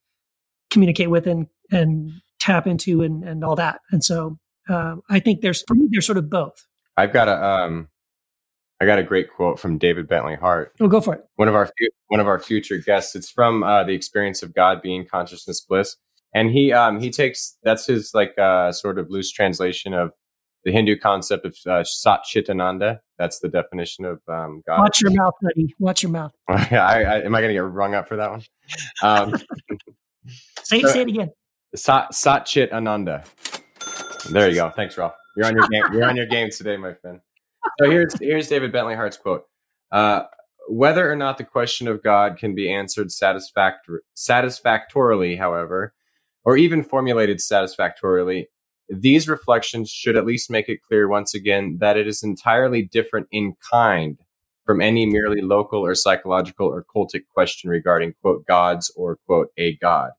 communicate 0.71 1.09
with 1.09 1.27
and 1.27 1.47
and 1.71 2.13
tap 2.39 2.67
into 2.67 3.01
and 3.03 3.25
and 3.25 3.45
all 3.45 3.57
that. 3.57 3.81
And 3.91 4.05
so 4.05 4.39
uh, 4.69 4.97
I 5.09 5.21
think 5.21 5.41
there's 5.41 5.63
for 5.67 5.75
me 5.75 5.89
there's 5.91 6.07
sort 6.07 6.19
of 6.19 6.29
both. 6.29 6.67
I've 6.97 7.13
got 7.13 7.29
a 7.29 7.43
um 7.43 7.89
I 8.81 8.87
got 8.87 8.99
a 8.99 9.03
great 9.03 9.31
quote 9.31 9.61
from 9.61 9.77
David 9.77 10.09
Bentley 10.09 10.37
Hart. 10.37 10.73
Oh, 10.81 10.89
go 10.89 11.03
for 11.03 11.15
it. 11.15 11.25
One 11.37 11.49
of 11.49 11.55
our 11.55 11.71
one 12.09 12.21
of 12.21 12.27
our 12.27 12.39
future 12.39 12.79
guests. 12.79 13.15
It's 13.15 13.31
from 13.31 13.63
uh, 13.63 13.85
the 13.85 13.93
experience 13.93 14.43
of 14.43 14.55
God 14.55 14.81
being 14.81 15.07
consciousness 15.07 15.61
bliss, 15.61 15.97
and 16.35 16.51
he 16.51 16.73
um, 16.73 16.99
he 16.99 17.11
takes 17.11 17.59
that's 17.63 17.87
his 17.87 18.13
like 18.15 18.37
uh, 18.39 18.73
sort 18.73 18.99
of 18.99 19.11
loose 19.11 19.31
translation 19.31 19.93
of 19.93 20.13
the 20.65 20.73
Hindu 20.73 20.99
concept 20.99 21.45
of 21.45 21.57
uh, 21.67 21.85
Sat 21.85 22.23
Chit 22.25 22.49
Ananda. 22.49 23.01
That's 23.19 23.41
the 23.41 23.49
definition 23.49 24.07
of 24.07 24.21
um, 24.29 24.63
God. 24.67 24.81
Watch 24.81 25.03
your 25.03 25.13
mouth, 25.13 25.35
buddy. 25.43 25.75
Watch 25.79 26.03
your 26.03 26.13
mouth. 26.13 26.33
I, 26.49 26.69
I, 26.73 27.21
am 27.21 27.35
I 27.35 27.41
going 27.41 27.51
to 27.51 27.55
get 27.55 27.61
rung 27.61 27.95
up 27.95 28.09
for 28.09 28.17
that 28.17 28.31
one? 28.31 28.43
Um, 29.03 29.35
say, 30.63 30.81
so, 30.81 30.89
say 30.89 31.03
it 31.03 31.09
again. 31.09 31.31
Sat, 31.75 32.15
Sat 32.15 32.47
Chit 32.47 32.73
Ananda. 32.73 33.25
There 34.31 34.49
you 34.49 34.55
go. 34.55 34.71
Thanks, 34.71 34.97
Ralph. 34.97 35.15
You're 35.37 35.47
on 35.47 35.55
your 35.55 35.69
game. 35.69 35.83
You're 35.93 36.05
on 36.05 36.17
your 36.17 36.27
game 36.27 36.51
today, 36.51 36.77
my 36.79 36.95
friend 36.95 37.21
so 37.79 37.91
here's 37.91 38.19
here's 38.21 38.49
David 38.49 38.73
Bentley 38.73 38.95
Hart's 38.95 39.17
quote. 39.17 39.45
Uh, 39.93 40.23
whether 40.69 41.11
or 41.11 41.17
not 41.17 41.37
the 41.37 41.45
question 41.45 41.89
of 41.89 42.03
God 42.03 42.37
can 42.39 42.55
be 42.55 42.73
answered 42.73 43.09
satisfactor- 43.09 44.01
satisfactorily, 44.15 45.37
however, 45.37 45.95
or 46.45 46.57
even 46.57 46.85
formulated 46.85 47.41
satisfactorily, 47.41 48.49
these 48.89 49.29
reflections 49.29 49.91
should 49.91 50.17
at 50.17 50.27
least 50.27 50.51
make 50.51 50.69
it 50.69 50.83
clear 50.83 51.09
once 51.09 51.35
again 51.35 51.79
that 51.81 51.97
it 51.97 52.07
is 52.07 52.23
entirely 52.23 52.83
different 52.83 53.27
in 53.31 53.55
kind 53.71 54.19
from 54.65 54.81
any 54.81 55.07
merely 55.07 55.41
local 55.41 55.85
or 55.85 55.95
psychological 55.95 56.67
or 56.67 56.85
cultic 56.95 57.23
question 57.33 57.71
regarding, 57.71 58.15
quote, 58.21 58.47
gods 58.47 58.93
or, 58.97 59.19
quote, 59.27 59.49
a 59.57 59.77
god. 59.77 60.11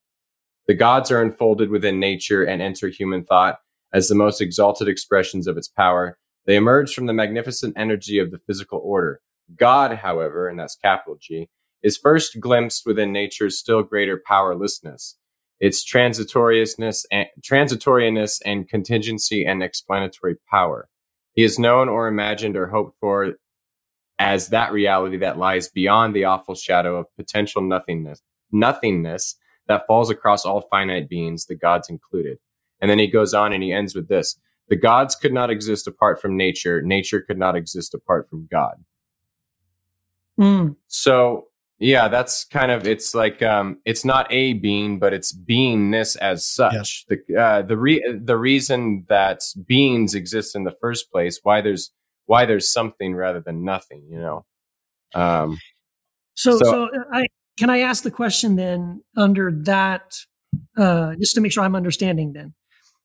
The 0.68 0.74
gods 0.74 1.12
are 1.12 1.22
unfolded 1.22 1.70
within 1.70 2.00
nature 2.00 2.44
and 2.44 2.62
enter 2.62 2.88
human 2.88 3.24
thought 3.24 3.60
as 3.94 4.08
the 4.08 4.16
most 4.16 4.42
exalted 4.42 4.88
expressions 4.88 5.48
of 5.48 5.58
its 5.58 5.68
power, 5.68 6.18
they 6.46 6.56
emerge 6.56 6.94
from 6.94 7.06
the 7.06 7.14
magnificent 7.14 7.74
energy 7.78 8.20
of 8.20 8.32
the 8.32 8.39
physical 8.48 8.82
order. 8.84 9.22
God, 9.56 9.98
however, 9.98 10.48
and 10.48 10.60
that's 10.60 10.76
capital 10.76 11.18
G, 11.20 11.50
is 11.84 11.98
first 11.98 12.39
glimpsed 12.39 12.86
within 12.86 13.12
nature's 13.12 13.58
still 13.58 13.84
greater 13.84 14.22
powerlessness, 14.26 15.18
its 15.60 15.84
transitoriness 15.84 17.06
and, 17.12 17.28
transitoriness 17.42 18.42
and 18.46 18.68
contingency 18.68 19.46
and 19.46 19.64
explanatory 19.64 20.36
power. 20.50 20.88
He 21.34 21.44
is 21.44 21.60
known 21.60 21.89
or 21.89 22.08
imagined 22.08 22.58
or 22.58 22.68
hoped 22.68 22.98
for 23.00 23.34
as 24.20 24.50
that 24.50 24.72
reality 24.72 25.18
that 25.18 25.38
lies 25.38 25.70
beyond 25.70 26.16
the 26.16 26.26
awful 26.26 26.54
shadow 26.54 26.98
of 26.98 27.08
potential 27.18 27.62
nothingness, 27.62 28.22
nothingness 28.52 29.36
that 29.68 29.88
falls 29.88 30.10
across 30.10 30.46
all 30.46 30.62
finite 30.70 31.10
beings, 31.10 31.46
the 31.46 31.56
gods 31.56 31.89
included. 31.89 32.38
And 32.80 32.89
then 32.89 33.00
he 33.00 33.08
goes 33.08 33.34
on 33.34 33.54
and 33.54 33.64
he 33.64 33.72
ends 33.72 33.96
with 33.96 34.10
this 34.10 34.38
the 34.72 34.78
gods 34.78 35.15
could 35.15 35.34
not 35.34 35.49
exist 35.49 35.86
apart 35.86 36.22
from 36.22 36.38
nature. 36.38 36.82
Nature 36.82 37.19
could 37.19 37.38
not 37.38 37.57
exist 37.57 37.93
apart 37.93 38.30
from 38.30 38.47
God. 38.49 38.76
Mm. 40.39 40.78
So 40.88 41.47
yeah, 41.78 42.07
that's 42.07 42.45
kind 42.45 42.72
of 42.72 42.88
it's 42.88 43.13
like 43.13 43.41
um, 43.41 43.80
it's 43.84 44.05
not 44.05 44.32
a 44.32 44.53
being, 44.53 44.97
but 44.97 45.11
it's 45.11 45.36
beingness 45.36 46.15
as 46.15 46.45
such. 46.45 46.74
Yes. 46.74 47.05
The 47.09 47.36
uh, 47.38 47.61
the 47.63 47.76
re- 47.76 48.17
the 48.17 48.38
reason 48.38 49.05
that 49.09 49.41
beings 49.65 50.15
exist 50.15 50.55
in 50.55 50.63
the 50.63 50.74
first 50.80 51.11
place, 51.11 51.41
why 51.43 51.59
there's 51.59 51.91
why 52.28 52.45
there's 52.45 52.72
something 52.72 53.13
rather 53.13 53.41
than 53.41 53.65
nothing, 53.65 54.07
you 54.09 54.19
know. 54.19 54.45
Um, 55.13 55.59
so, 56.34 56.57
so, 56.59 56.63
so 56.63 56.89
I 57.11 57.26
can 57.59 57.69
I 57.69 57.80
ask 57.80 58.03
the 58.03 58.11
question 58.11 58.55
then 58.55 59.03
under 59.17 59.51
that, 59.65 60.13
uh, 60.78 61.15
just 61.19 61.36
to 61.36 61.41
make 61.41 61.51
sure 61.51 61.61
I'm 61.61 61.76
understanding 61.76 62.32
then, 62.32 62.53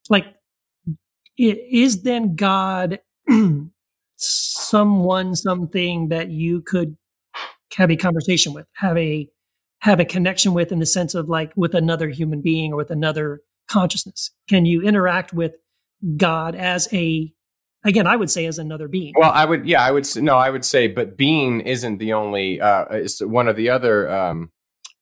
like 0.09 0.27
is 1.39 2.03
then 2.03 2.37
God 2.37 3.01
someone, 4.17 5.35
something 5.35 6.09
that 6.09 6.31
you 6.31 6.63
could 6.63 6.97
have 7.75 7.91
a 7.91 7.97
conversation 7.97 8.53
with, 8.53 8.67
have 8.75 8.97
a 8.97 9.29
have 9.81 10.01
a 10.01 10.05
connection 10.05 10.55
with 10.55 10.73
in 10.73 10.79
the 10.79 10.87
sense 10.87 11.15
of 11.15 11.29
like 11.29 11.53
with 11.55 11.75
another 11.75 12.09
human 12.09 12.41
being 12.41 12.73
or 12.73 12.77
with 12.77 12.91
another 12.91 13.41
consciousness? 13.69 14.31
Can 14.49 14.65
you 14.65 14.83
interact 14.83 15.33
with 15.33 15.53
God 16.17 16.55
as 16.55 16.93
a 16.93 17.33
again, 17.87 18.07
I 18.07 18.17
would 18.17 18.31
say 18.31 18.47
as 18.47 18.59
another 18.59 18.89
being. 18.89 19.15
Well, 19.17 19.31
I 19.31 19.45
would, 19.45 19.67
yeah, 19.67 19.83
I 19.83 19.91
would. 19.91 20.07
No, 20.17 20.37
I 20.37 20.51
would 20.51 20.65
say, 20.65 20.89
but 20.89 21.17
being 21.17 21.61
isn't 21.61 21.99
the 21.99 22.13
only. 22.13 22.61
Uh, 22.61 22.85
it's 22.91 23.21
one 23.21 23.49
of 23.49 23.57
the 23.57 23.71
other 23.71 24.11
um, 24.11 24.51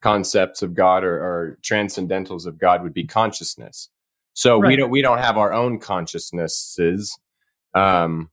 concepts 0.02 0.62
of 0.62 0.74
God 0.74 1.02
or, 1.02 1.16
or 1.16 1.58
transcendentals 1.62 2.46
of 2.46 2.58
God 2.58 2.82
would 2.82 2.94
be 2.94 3.06
consciousness. 3.06 3.88
So 4.34 4.58
right. 4.60 4.68
we 4.68 4.76
don't 4.76 4.90
we 4.90 5.00
don't 5.02 5.18
have 5.18 5.36
our 5.38 5.52
own 5.52 5.78
consciousnesses. 5.78 7.16
um, 7.74 8.30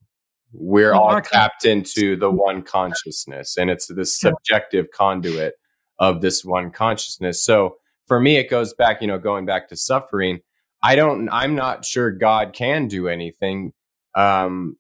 we're 0.54 0.92
Well, 0.92 1.02
all 1.02 1.22
tapped 1.22 1.64
into 1.66 2.18
the 2.18 2.30
one 2.30 2.62
consciousness, 2.62 3.56
and 3.58 3.70
it's 3.70 3.88
this 3.88 4.22
Yeah. 4.22 4.32
subjective 4.32 4.88
conduit 4.92 5.54
of 6.00 6.20
this 6.22 6.44
one 6.44 6.72
consciousness. 6.72 7.44
So 7.44 7.78
for 8.08 8.20
me, 8.20 8.36
it 8.36 8.50
goes 8.50 8.74
back, 8.74 9.02
you 9.02 9.08
know, 9.08 9.18
going 9.18 9.46
back 9.46 9.70
to 9.70 9.78
suffering. 9.78 10.42
I 10.84 10.96
don't. 10.96 11.30
I'm 11.30 11.56
not 11.56 11.86
sure 11.86 12.12
God 12.12 12.52
can 12.54 12.88
do 12.88 13.08
anything 13.08 13.72
um, 14.16 14.76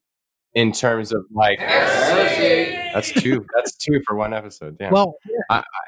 in 0.53 0.71
terms 0.73 1.13
of 1.13 1.23
like. 1.31 1.59
That's 1.59 3.11
two. 3.13 3.45
That's 3.55 3.75
two 3.77 4.01
for 4.05 4.15
one 4.17 4.33
episode. 4.33 4.77
Damn. 4.77 4.91
Well, 4.91 5.15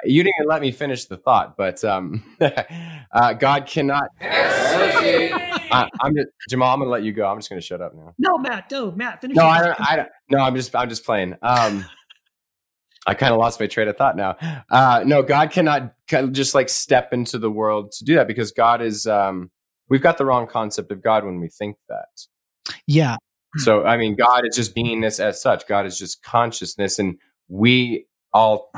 you 0.05 0.23
didn't 0.23 0.35
even 0.39 0.47
let 0.47 0.61
me 0.61 0.71
finish 0.71 1.05
the 1.05 1.17
thought, 1.17 1.57
but 1.57 1.83
um, 1.83 2.23
uh, 3.13 3.33
God 3.33 3.65
cannot. 3.67 4.09
I, 4.21 5.89
I'm 6.01 6.15
just, 6.15 6.27
Jamal. 6.49 6.73
I'm 6.73 6.79
gonna 6.79 6.91
let 6.91 7.03
you 7.03 7.13
go. 7.13 7.25
I'm 7.27 7.37
just 7.37 7.49
gonna 7.49 7.61
shut 7.61 7.81
up 7.81 7.95
now. 7.95 8.13
No, 8.17 8.37
Matt. 8.37 8.71
No, 8.71 8.91
Matt. 8.91 9.21
Finish. 9.21 9.37
No. 9.37 9.45
I 9.45 9.61
don't. 9.61 9.79
I 9.79 9.95
don't. 9.95 10.09
No, 10.29 10.39
I'm 10.39 10.55
just. 10.55 10.75
I'm 10.75 10.89
just 10.89 11.05
playing. 11.05 11.35
Um, 11.41 11.85
I 13.07 13.13
kind 13.15 13.33
of 13.33 13.39
lost 13.39 13.59
my 13.59 13.67
train 13.67 13.87
of 13.87 13.97
thought 13.97 14.15
now. 14.15 14.37
Uh, 14.69 15.03
no, 15.05 15.23
God 15.23 15.51
cannot 15.51 15.93
just 16.31 16.55
like 16.55 16.69
step 16.69 17.11
into 17.11 17.37
the 17.37 17.51
world 17.51 17.91
to 17.93 18.05
do 18.05 18.15
that 18.15 18.27
because 18.27 18.51
God 18.51 18.81
is. 18.81 19.05
Um, 19.05 19.51
we've 19.89 20.01
got 20.01 20.17
the 20.17 20.25
wrong 20.25 20.47
concept 20.47 20.91
of 20.91 21.03
God 21.03 21.25
when 21.25 21.39
we 21.39 21.49
think 21.49 21.75
that. 21.89 22.73
yeah, 22.87 23.17
So, 23.57 23.83
I 23.83 23.97
mean, 23.97 24.15
God 24.15 24.47
is 24.47 24.55
just 24.55 24.75
beingness 24.75 25.19
as 25.19 25.41
such. 25.41 25.67
God 25.67 25.85
is 25.85 25.99
just 25.99 26.23
consciousness, 26.23 26.97
and 26.97 27.17
we 27.49 28.05
all 28.31 28.71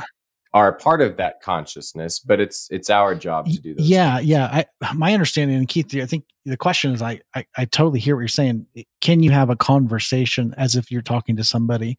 are 0.56 0.70
a 0.70 0.74
part 0.74 1.02
of 1.02 1.18
that 1.18 1.42
consciousness. 1.42 2.18
But 2.20 2.40
it's 2.40 2.68
it's 2.72 2.90
our 2.90 3.14
job 3.14 3.46
to 3.48 3.60
do 3.60 3.76
this. 3.76 3.86
yeah, 3.86 4.20
yeah. 4.20 4.64
I 4.82 4.94
my 4.94 5.14
understanding, 5.14 5.58
and 5.58 5.68
Keith, 5.68 5.94
I 5.96 6.06
think 6.06 6.24
the 6.46 6.58
question 6.58 6.94
is, 6.94 7.02
I, 7.02 7.20
I 7.36 7.46
I 7.58 7.66
totally 7.66 8.00
hear 8.00 8.16
what 8.16 8.22
you're 8.22 8.28
saying. 8.30 8.66
Can 9.02 9.22
you 9.22 9.30
have 9.32 9.52
a 9.52 9.56
conversation 9.56 10.56
as 10.58 10.76
if 10.76 10.90
you're 10.90 11.02
talking 11.02 11.36
to 11.36 11.44
somebody, 11.44 11.98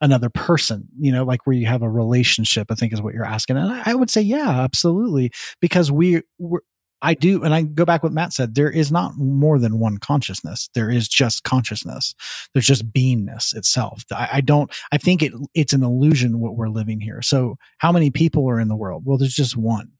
another 0.00 0.30
person? 0.30 0.88
You 0.98 1.12
know, 1.12 1.24
like 1.24 1.46
where 1.46 1.54
you 1.54 1.66
have 1.66 1.82
a 1.82 1.90
relationship. 1.90 2.68
I 2.70 2.74
think 2.74 2.94
is 2.94 3.02
what 3.02 3.12
you're 3.12 3.26
asking, 3.26 3.58
and 3.58 3.70
I, 3.70 3.82
I 3.92 3.94
would 3.94 4.10
say, 4.10 4.22
yeah, 4.22 4.62
absolutely, 4.62 5.30
because 5.60 5.92
we 5.92 6.22
we're, 6.38 6.60
I 7.00 7.14
do, 7.14 7.44
and 7.44 7.54
I 7.54 7.62
go 7.62 7.84
back 7.84 8.02
what 8.02 8.12
Matt 8.12 8.32
said. 8.32 8.54
There 8.54 8.70
is 8.70 8.90
not 8.90 9.16
more 9.16 9.58
than 9.58 9.78
one 9.78 9.98
consciousness. 9.98 10.68
There 10.74 10.90
is 10.90 11.08
just 11.08 11.44
consciousness. 11.44 12.14
There's 12.52 12.66
just 12.66 12.92
beingness 12.92 13.54
itself. 13.54 14.04
I, 14.12 14.28
I 14.34 14.40
don't. 14.40 14.72
I 14.90 14.98
think 14.98 15.22
it 15.22 15.32
it's 15.54 15.72
an 15.72 15.84
illusion 15.84 16.40
what 16.40 16.56
we're 16.56 16.68
living 16.68 17.00
here. 17.00 17.22
So, 17.22 17.56
how 17.78 17.92
many 17.92 18.10
people 18.10 18.48
are 18.50 18.58
in 18.58 18.68
the 18.68 18.76
world? 18.76 19.04
Well, 19.04 19.18
there's 19.18 19.34
just 19.34 19.56
one. 19.56 19.92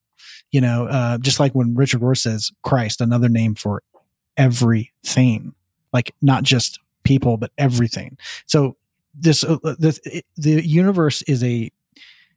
You 0.50 0.60
know, 0.60 0.86
uh, 0.86 1.18
just 1.18 1.38
like 1.38 1.52
when 1.54 1.74
Richard 1.74 2.00
Rohr 2.00 2.16
says 2.16 2.50
Christ, 2.62 3.00
another 3.00 3.28
name 3.28 3.54
for 3.54 3.82
everything, 4.36 5.54
like 5.92 6.14
not 6.20 6.42
just 6.42 6.80
people, 7.04 7.36
but 7.36 7.52
everything. 7.58 8.18
So 8.46 8.76
this 9.14 9.44
uh, 9.44 9.58
the 9.62 9.98
it, 10.04 10.24
the 10.36 10.66
universe 10.66 11.22
is 11.22 11.44
a 11.44 11.70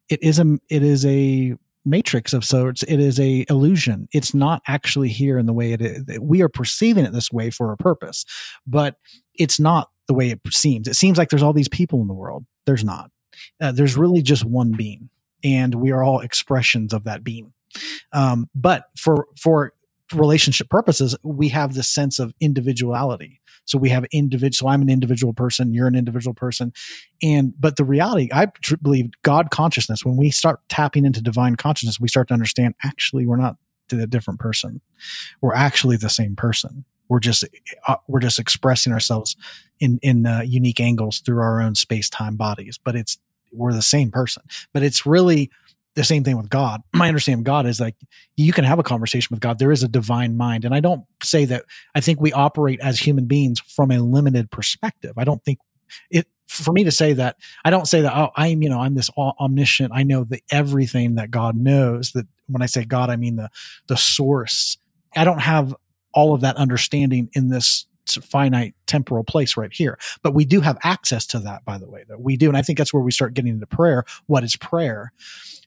it 0.09 0.21
is 0.21 0.39
a 0.39 0.59
it 0.69 0.83
is 0.83 1.05
a 1.05 1.55
matrix 1.85 2.33
of 2.33 2.45
sorts 2.45 2.83
it 2.83 2.99
is 2.99 3.19
a 3.19 3.45
illusion. 3.49 4.07
It's 4.13 4.33
not 4.33 4.61
actually 4.67 5.09
here 5.09 5.37
in 5.37 5.45
the 5.45 5.53
way 5.53 5.73
it 5.73 5.81
is. 5.81 6.19
We 6.19 6.41
are 6.41 6.49
perceiving 6.49 7.05
it 7.05 7.13
this 7.13 7.31
way 7.31 7.49
for 7.49 7.71
a 7.71 7.77
purpose 7.77 8.25
but 8.67 8.95
it's 9.35 9.59
not 9.59 9.89
the 10.07 10.13
way 10.13 10.29
it 10.29 10.39
seems. 10.49 10.87
It 10.87 10.95
seems 10.95 11.17
like 11.17 11.29
there's 11.29 11.43
all 11.43 11.53
these 11.53 11.69
people 11.69 12.01
in 12.01 12.07
the 12.07 12.13
world. 12.13 12.45
There's 12.65 12.83
not. 12.83 13.11
Uh, 13.59 13.71
there's 13.71 13.97
really 13.97 14.21
just 14.21 14.43
one 14.43 14.71
being 14.71 15.09
and 15.43 15.75
we 15.75 15.91
are 15.91 16.03
all 16.03 16.19
expressions 16.19 16.93
of 16.93 17.03
that 17.05 17.23
being. 17.23 17.53
Um, 18.11 18.49
but 18.53 18.85
for 18.97 19.27
for 19.37 19.73
relationship 20.13 20.69
purposes 20.69 21.15
we 21.23 21.49
have 21.49 21.73
this 21.73 21.87
sense 21.87 22.19
of 22.19 22.33
individuality. 22.39 23.39
So 23.65 23.77
we 23.77 23.89
have 23.89 24.05
individual 24.11 24.67
so 24.69 24.73
i'm 24.73 24.81
an 24.81 24.89
individual 24.89 25.33
person 25.33 25.73
you're 25.73 25.87
an 25.87 25.95
individual 25.95 26.33
person. 26.33 26.73
And 27.21 27.53
but 27.59 27.75
the 27.75 27.85
reality 27.85 28.29
i 28.33 28.47
tr- 28.61 28.75
believe 28.81 29.11
god 29.23 29.51
consciousness 29.51 30.05
when 30.05 30.17
we 30.17 30.31
start 30.31 30.59
tapping 30.69 31.05
into 31.05 31.21
divine 31.21 31.55
consciousness 31.55 31.99
we 31.99 32.07
start 32.07 32.27
to 32.29 32.33
understand 32.33 32.75
actually 32.83 33.25
we're 33.25 33.37
not 33.37 33.57
a 33.93 34.07
different 34.07 34.39
person. 34.39 34.79
We're 35.41 35.53
actually 35.53 35.97
the 35.97 36.09
same 36.09 36.35
person. 36.35 36.85
We're 37.09 37.19
just 37.19 37.43
uh, 37.87 37.97
we're 38.07 38.21
just 38.21 38.39
expressing 38.39 38.93
ourselves 38.93 39.35
in 39.79 39.99
in 40.01 40.25
uh, 40.25 40.43
unique 40.45 40.79
angles 40.79 41.19
through 41.19 41.41
our 41.41 41.61
own 41.61 41.75
space-time 41.75 42.37
bodies 42.37 42.79
but 42.81 42.95
it's 42.95 43.17
we're 43.51 43.73
the 43.73 43.81
same 43.81 44.11
person. 44.11 44.43
But 44.73 44.83
it's 44.83 45.05
really 45.05 45.51
the 45.95 46.03
same 46.03 46.23
thing 46.23 46.37
with 46.37 46.49
God. 46.49 46.81
My 46.93 47.07
understanding 47.07 47.41
of 47.41 47.45
God 47.45 47.65
is 47.65 47.79
like 47.79 47.95
you 48.37 48.53
can 48.53 48.63
have 48.63 48.79
a 48.79 48.83
conversation 48.83 49.29
with 49.31 49.39
God. 49.39 49.59
There 49.59 49.71
is 49.71 49.83
a 49.83 49.87
divine 49.87 50.37
mind. 50.37 50.65
And 50.65 50.73
I 50.73 50.79
don't 50.79 51.03
say 51.23 51.45
that 51.45 51.65
I 51.95 52.01
think 52.01 52.19
we 52.19 52.31
operate 52.33 52.79
as 52.81 52.99
human 52.99 53.25
beings 53.25 53.59
from 53.59 53.91
a 53.91 53.99
limited 53.99 54.51
perspective. 54.51 55.13
I 55.17 55.23
don't 55.23 55.43
think 55.43 55.59
it 56.09 56.27
for 56.47 56.73
me 56.73 56.83
to 56.83 56.91
say 56.91 57.13
that 57.13 57.37
I 57.63 57.69
don't 57.69 57.87
say 57.87 58.01
that 58.01 58.13
oh 58.13 58.29
I'm 58.35 58.61
you 58.61 58.69
know 58.69 58.79
I'm 58.79 58.95
this 58.95 59.09
omniscient 59.17 59.91
I 59.95 60.03
know 60.03 60.25
the 60.25 60.41
everything 60.51 61.15
that 61.15 61.31
God 61.31 61.55
knows 61.55 62.11
that 62.11 62.27
when 62.47 62.61
I 62.61 62.65
say 62.65 62.83
God 62.83 63.09
I 63.09 63.15
mean 63.15 63.37
the 63.37 63.49
the 63.87 63.95
source 63.95 64.77
I 65.15 65.23
don't 65.23 65.39
have 65.39 65.73
all 66.13 66.33
of 66.33 66.41
that 66.41 66.57
understanding 66.57 67.29
in 67.33 67.49
this 67.49 67.85
finite 68.15 68.73
temporal 68.87 69.23
place 69.23 69.57
right 69.57 69.73
here 69.73 69.97
but 70.21 70.33
we 70.33 70.45
do 70.45 70.61
have 70.61 70.77
access 70.83 71.25
to 71.25 71.39
that 71.39 71.63
by 71.65 71.77
the 71.77 71.89
way 71.89 72.03
that 72.07 72.21
we 72.21 72.37
do 72.37 72.47
and 72.47 72.57
I 72.57 72.61
think 72.61 72.77
that's 72.77 72.93
where 72.93 73.03
we 73.03 73.11
start 73.11 73.33
getting 73.33 73.53
into 73.53 73.67
prayer 73.67 74.05
what 74.27 74.43
is 74.43 74.55
prayer 74.55 75.11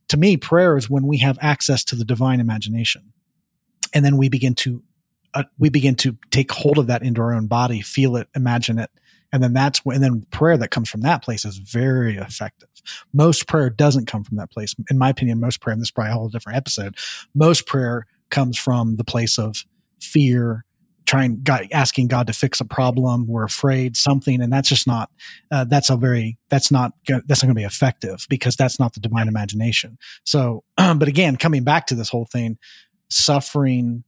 to 0.08 0.16
me, 0.16 0.36
prayer 0.36 0.76
is 0.76 0.90
when 0.90 1.06
we 1.06 1.18
have 1.18 1.38
access 1.40 1.84
to 1.84 1.96
the 1.96 2.04
divine 2.04 2.40
imagination, 2.40 3.12
and 3.92 4.04
then 4.04 4.16
we 4.16 4.28
begin 4.28 4.54
to 4.56 4.82
uh, 5.34 5.44
we 5.58 5.68
begin 5.68 5.96
to 5.96 6.16
take 6.30 6.52
hold 6.52 6.78
of 6.78 6.86
that 6.86 7.02
into 7.02 7.20
our 7.20 7.34
own 7.34 7.48
body, 7.48 7.80
feel 7.80 8.16
it, 8.16 8.28
imagine 8.36 8.78
it, 8.78 8.90
and 9.32 9.42
then 9.42 9.52
that's 9.52 9.84
when 9.84 9.96
and 9.96 10.04
then 10.04 10.26
prayer 10.30 10.56
that 10.56 10.70
comes 10.70 10.88
from 10.88 11.00
that 11.00 11.22
place 11.22 11.44
is 11.44 11.58
very 11.58 12.16
effective. 12.16 12.68
Most 13.12 13.48
prayer 13.48 13.70
doesn't 13.70 14.06
come 14.06 14.24
from 14.24 14.36
that 14.36 14.50
place, 14.50 14.74
in 14.90 14.98
my 14.98 15.08
opinion. 15.08 15.40
Most 15.40 15.60
prayer, 15.60 15.72
and 15.72 15.80
this 15.80 15.88
is 15.88 15.92
probably 15.92 16.12
a 16.12 16.14
whole 16.14 16.28
different 16.28 16.56
episode. 16.56 16.96
Most 17.34 17.66
prayer 17.66 18.06
comes 18.30 18.58
from 18.58 18.96
the 18.96 19.04
place 19.04 19.38
of 19.38 19.64
fear, 20.00 20.64
trying 21.14 21.68
asking 21.72 22.08
God 22.08 22.26
to 22.26 22.32
fix 22.32 22.60
a 22.60 22.64
problem. 22.64 23.26
We're 23.26 23.44
afraid 23.44 23.96
something, 23.96 24.40
and 24.40 24.52
that's 24.52 24.68
just 24.68 24.86
not. 24.86 25.10
Uh, 25.50 25.64
that's 25.64 25.90
a 25.90 25.96
very. 25.96 26.38
That's 26.48 26.70
not. 26.70 26.92
That's 27.06 27.42
not 27.42 27.46
going 27.46 27.54
to 27.54 27.60
be 27.60 27.64
effective 27.64 28.26
because 28.28 28.56
that's 28.56 28.80
not 28.80 28.94
the 28.94 29.00
divine 29.00 29.28
imagination. 29.28 29.98
So, 30.24 30.64
but 30.76 31.08
again, 31.08 31.36
coming 31.36 31.62
back 31.62 31.86
to 31.86 31.94
this 31.94 32.08
whole 32.08 32.26
thing, 32.26 32.58
suffering, 33.08 34.02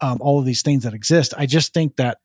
um, 0.00 0.18
all 0.20 0.38
of 0.38 0.44
these 0.44 0.62
things 0.62 0.84
that 0.84 0.94
exist. 0.94 1.34
I 1.36 1.46
just 1.46 1.74
think 1.74 1.96
that 1.96 2.18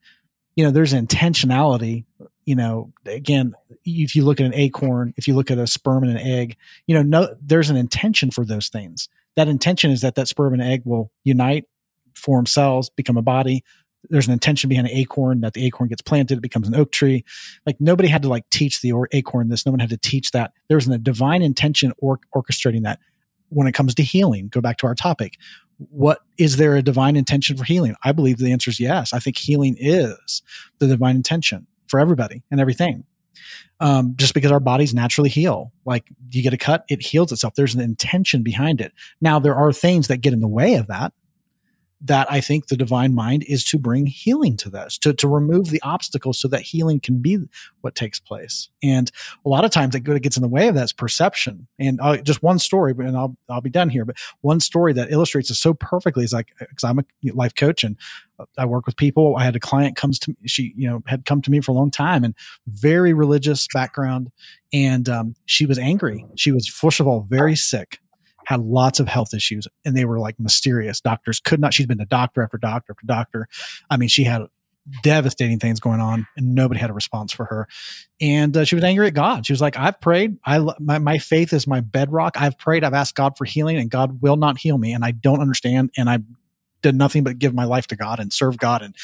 you 0.54 0.64
know 0.64 0.70
there's 0.70 0.94
intentionality. 0.94 2.04
You 2.44 2.54
know, 2.54 2.92
again, 3.04 3.54
if 3.84 4.14
you 4.14 4.24
look 4.24 4.40
at 4.40 4.46
an 4.46 4.54
acorn, 4.54 5.14
if 5.16 5.26
you 5.26 5.34
look 5.34 5.50
at 5.50 5.58
a 5.58 5.66
sperm 5.66 6.04
and 6.04 6.12
an 6.12 6.18
egg, 6.18 6.56
you 6.86 6.94
know, 6.94 7.02
no, 7.02 7.34
there's 7.42 7.70
an 7.70 7.76
intention 7.76 8.30
for 8.30 8.44
those 8.44 8.68
things. 8.68 9.08
That 9.36 9.48
intention 9.48 9.90
is 9.90 10.00
that 10.00 10.14
that 10.14 10.28
sperm 10.28 10.54
and 10.54 10.62
egg 10.62 10.82
will 10.84 11.12
unite, 11.24 11.66
form 12.14 12.46
cells, 12.46 12.88
become 12.88 13.16
a 13.16 13.22
body, 13.22 13.64
there's 14.10 14.26
an 14.26 14.32
intention 14.32 14.68
behind 14.68 14.88
an 14.88 14.94
acorn 14.94 15.40
that 15.40 15.54
the 15.54 15.64
acorn 15.66 15.88
gets 15.88 16.02
planted, 16.02 16.38
it 16.38 16.42
becomes 16.42 16.68
an 16.68 16.74
oak 16.74 16.92
tree. 16.92 17.24
Like 17.66 17.76
nobody 17.80 18.08
had 18.08 18.22
to 18.22 18.28
like 18.28 18.48
teach 18.50 18.80
the 18.80 18.92
or- 18.92 19.08
acorn 19.12 19.48
this. 19.48 19.66
No 19.66 19.72
one 19.72 19.80
had 19.80 19.90
to 19.90 19.96
teach 19.96 20.32
that. 20.32 20.52
There 20.68 20.76
was 20.76 20.88
a 20.88 20.98
divine 20.98 21.42
intention 21.42 21.92
or- 21.98 22.20
orchestrating 22.34 22.82
that. 22.84 23.00
When 23.50 23.66
it 23.66 23.72
comes 23.72 23.94
to 23.94 24.02
healing, 24.02 24.48
go 24.48 24.60
back 24.60 24.76
to 24.78 24.86
our 24.86 24.94
topic. 24.94 25.38
What 25.78 26.18
is 26.36 26.56
there 26.56 26.76
a 26.76 26.82
divine 26.82 27.16
intention 27.16 27.56
for 27.56 27.64
healing? 27.64 27.94
I 28.04 28.12
believe 28.12 28.38
the 28.38 28.52
answer 28.52 28.70
is 28.70 28.78
yes. 28.78 29.12
I 29.12 29.20
think 29.20 29.38
healing 29.38 29.76
is 29.78 30.42
the 30.80 30.86
divine 30.86 31.16
intention 31.16 31.66
for 31.86 31.98
everybody 31.98 32.42
and 32.50 32.60
everything. 32.60 33.04
Um, 33.80 34.14
just 34.16 34.34
because 34.34 34.50
our 34.50 34.60
bodies 34.60 34.92
naturally 34.92 35.30
heal, 35.30 35.72
like 35.84 36.04
you 36.30 36.42
get 36.42 36.52
a 36.52 36.58
cut, 36.58 36.84
it 36.88 37.00
heals 37.00 37.30
itself. 37.30 37.54
There's 37.54 37.76
an 37.76 37.80
intention 37.80 38.42
behind 38.42 38.80
it. 38.80 38.92
Now 39.20 39.38
there 39.38 39.54
are 39.54 39.72
things 39.72 40.08
that 40.08 40.18
get 40.18 40.32
in 40.32 40.40
the 40.40 40.48
way 40.48 40.74
of 40.74 40.88
that 40.88 41.12
that 42.00 42.30
I 42.30 42.40
think 42.40 42.68
the 42.68 42.76
divine 42.76 43.14
mind 43.14 43.44
is 43.48 43.64
to 43.64 43.78
bring 43.78 44.06
healing 44.06 44.56
to 44.58 44.70
this, 44.70 44.98
to, 44.98 45.12
to 45.14 45.26
remove 45.26 45.70
the 45.70 45.82
obstacles 45.82 46.38
so 46.38 46.46
that 46.48 46.62
healing 46.62 47.00
can 47.00 47.18
be 47.18 47.38
what 47.80 47.96
takes 47.96 48.20
place. 48.20 48.68
And 48.82 49.10
a 49.44 49.48
lot 49.48 49.64
of 49.64 49.72
times 49.72 49.94
it 49.94 50.04
gets 50.04 50.36
in 50.36 50.42
the 50.42 50.48
way 50.48 50.68
of 50.68 50.76
that's 50.76 50.92
perception. 50.92 51.66
And 51.78 52.00
uh, 52.00 52.18
just 52.18 52.42
one 52.42 52.60
story, 52.60 52.94
and 52.98 53.16
I'll, 53.16 53.36
I'll 53.48 53.60
be 53.60 53.70
done 53.70 53.88
here, 53.88 54.04
but 54.04 54.16
one 54.42 54.60
story 54.60 54.92
that 54.92 55.10
illustrates 55.10 55.50
it 55.50 55.56
so 55.56 55.74
perfectly 55.74 56.24
is 56.24 56.32
like, 56.32 56.52
cause 56.58 56.84
I'm 56.84 57.00
a 57.00 57.04
life 57.32 57.54
coach 57.54 57.82
and 57.82 57.96
I 58.56 58.64
work 58.64 58.86
with 58.86 58.96
people. 58.96 59.36
I 59.36 59.42
had 59.42 59.56
a 59.56 59.60
client 59.60 59.96
comes 59.96 60.20
to 60.20 60.30
me, 60.30 60.36
she, 60.46 60.72
you 60.76 60.88
know, 60.88 61.02
had 61.06 61.24
come 61.24 61.42
to 61.42 61.50
me 61.50 61.60
for 61.60 61.72
a 61.72 61.74
long 61.74 61.90
time 61.90 62.22
and 62.22 62.34
very 62.68 63.12
religious 63.12 63.66
background. 63.74 64.30
And, 64.72 65.08
um, 65.08 65.34
she 65.46 65.66
was 65.66 65.78
angry. 65.78 66.24
She 66.36 66.52
was, 66.52 66.68
first 66.68 67.00
of 67.00 67.08
all, 67.08 67.26
very 67.28 67.56
sick 67.56 67.98
had 68.48 68.60
lots 68.60 68.98
of 68.98 69.06
health 69.08 69.34
issues 69.34 69.68
and 69.84 69.94
they 69.94 70.06
were 70.06 70.18
like 70.18 70.40
mysterious. 70.40 71.02
Doctors 71.02 71.38
could 71.38 71.60
not, 71.60 71.74
she's 71.74 71.84
been 71.84 71.98
to 71.98 72.06
doctor 72.06 72.42
after 72.42 72.56
doctor 72.56 72.94
after 72.94 73.06
doctor. 73.06 73.48
I 73.90 73.98
mean, 73.98 74.08
she 74.08 74.24
had 74.24 74.46
devastating 75.02 75.58
things 75.58 75.80
going 75.80 76.00
on 76.00 76.26
and 76.34 76.54
nobody 76.54 76.80
had 76.80 76.88
a 76.88 76.94
response 76.94 77.30
for 77.30 77.44
her. 77.44 77.68
And 78.22 78.56
uh, 78.56 78.64
she 78.64 78.74
was 78.74 78.84
angry 78.84 79.06
at 79.06 79.12
God. 79.12 79.44
She 79.44 79.52
was 79.52 79.60
like, 79.60 79.76
I've 79.76 80.00
prayed. 80.00 80.38
I, 80.46 80.60
my, 80.80 80.98
my 80.98 81.18
faith 81.18 81.52
is 81.52 81.66
my 81.66 81.82
bedrock. 81.82 82.40
I've 82.40 82.56
prayed. 82.56 82.84
I've 82.84 82.94
asked 82.94 83.16
God 83.16 83.36
for 83.36 83.44
healing 83.44 83.76
and 83.76 83.90
God 83.90 84.22
will 84.22 84.36
not 84.36 84.56
heal 84.56 84.78
me. 84.78 84.94
And 84.94 85.04
I 85.04 85.10
don't 85.10 85.40
understand. 85.40 85.90
And 85.98 86.08
I 86.08 86.20
did 86.80 86.94
nothing 86.94 87.24
but 87.24 87.38
give 87.38 87.52
my 87.52 87.64
life 87.64 87.86
to 87.88 87.96
God 87.96 88.18
and 88.18 88.32
serve 88.32 88.56
God. 88.56 88.80
And 88.80 88.96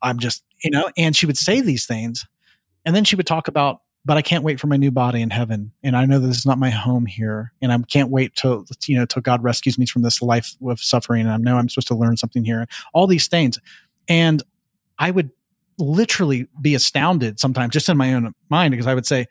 I'm 0.00 0.20
just, 0.20 0.44
you 0.62 0.70
know, 0.70 0.88
and 0.96 1.16
she 1.16 1.26
would 1.26 1.36
say 1.36 1.60
these 1.60 1.84
things 1.84 2.24
And 2.84 2.94
then 2.94 3.02
she 3.02 3.16
would 3.16 3.26
talk 3.26 3.48
about, 3.48 3.80
but 4.04 4.16
I 4.16 4.22
can't 4.22 4.44
wait 4.44 4.60
for 4.60 4.66
my 4.66 4.76
new 4.76 4.90
body 4.90 5.22
in 5.22 5.30
heaven. 5.30 5.72
And 5.82 5.96
I 5.96 6.04
know 6.04 6.18
this 6.18 6.36
is 6.36 6.46
not 6.46 6.58
my 6.58 6.70
home 6.70 7.06
here. 7.06 7.52
And 7.62 7.72
I 7.72 7.78
can't 7.88 8.10
wait 8.10 8.34
till, 8.34 8.66
you 8.86 8.98
know, 8.98 9.06
till 9.06 9.22
God 9.22 9.42
rescues 9.42 9.78
me 9.78 9.86
from 9.86 10.02
this 10.02 10.20
life 10.20 10.54
of 10.66 10.80
suffering. 10.80 11.22
And 11.22 11.30
I 11.30 11.36
know 11.38 11.56
I'm 11.56 11.68
supposed 11.68 11.88
to 11.88 11.94
learn 11.94 12.16
something 12.16 12.44
here. 12.44 12.66
All 12.92 13.06
these 13.06 13.28
things. 13.28 13.58
And 14.06 14.42
I 14.98 15.10
would 15.10 15.30
literally 15.78 16.46
be 16.60 16.74
astounded 16.74 17.40
sometimes 17.40 17.72
just 17.72 17.88
in 17.88 17.96
my 17.96 18.12
own 18.12 18.34
mind 18.50 18.72
because 18.72 18.86
I 18.86 18.94
would 18.94 19.06
say, 19.06 19.26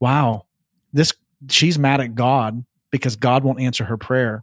wow, 0.00 0.46
this, 0.92 1.12
she's 1.50 1.78
mad 1.78 2.00
at 2.00 2.14
God 2.14 2.64
because 2.90 3.14
God 3.14 3.44
won't 3.44 3.60
answer 3.60 3.84
her 3.84 3.98
prayer. 3.98 4.42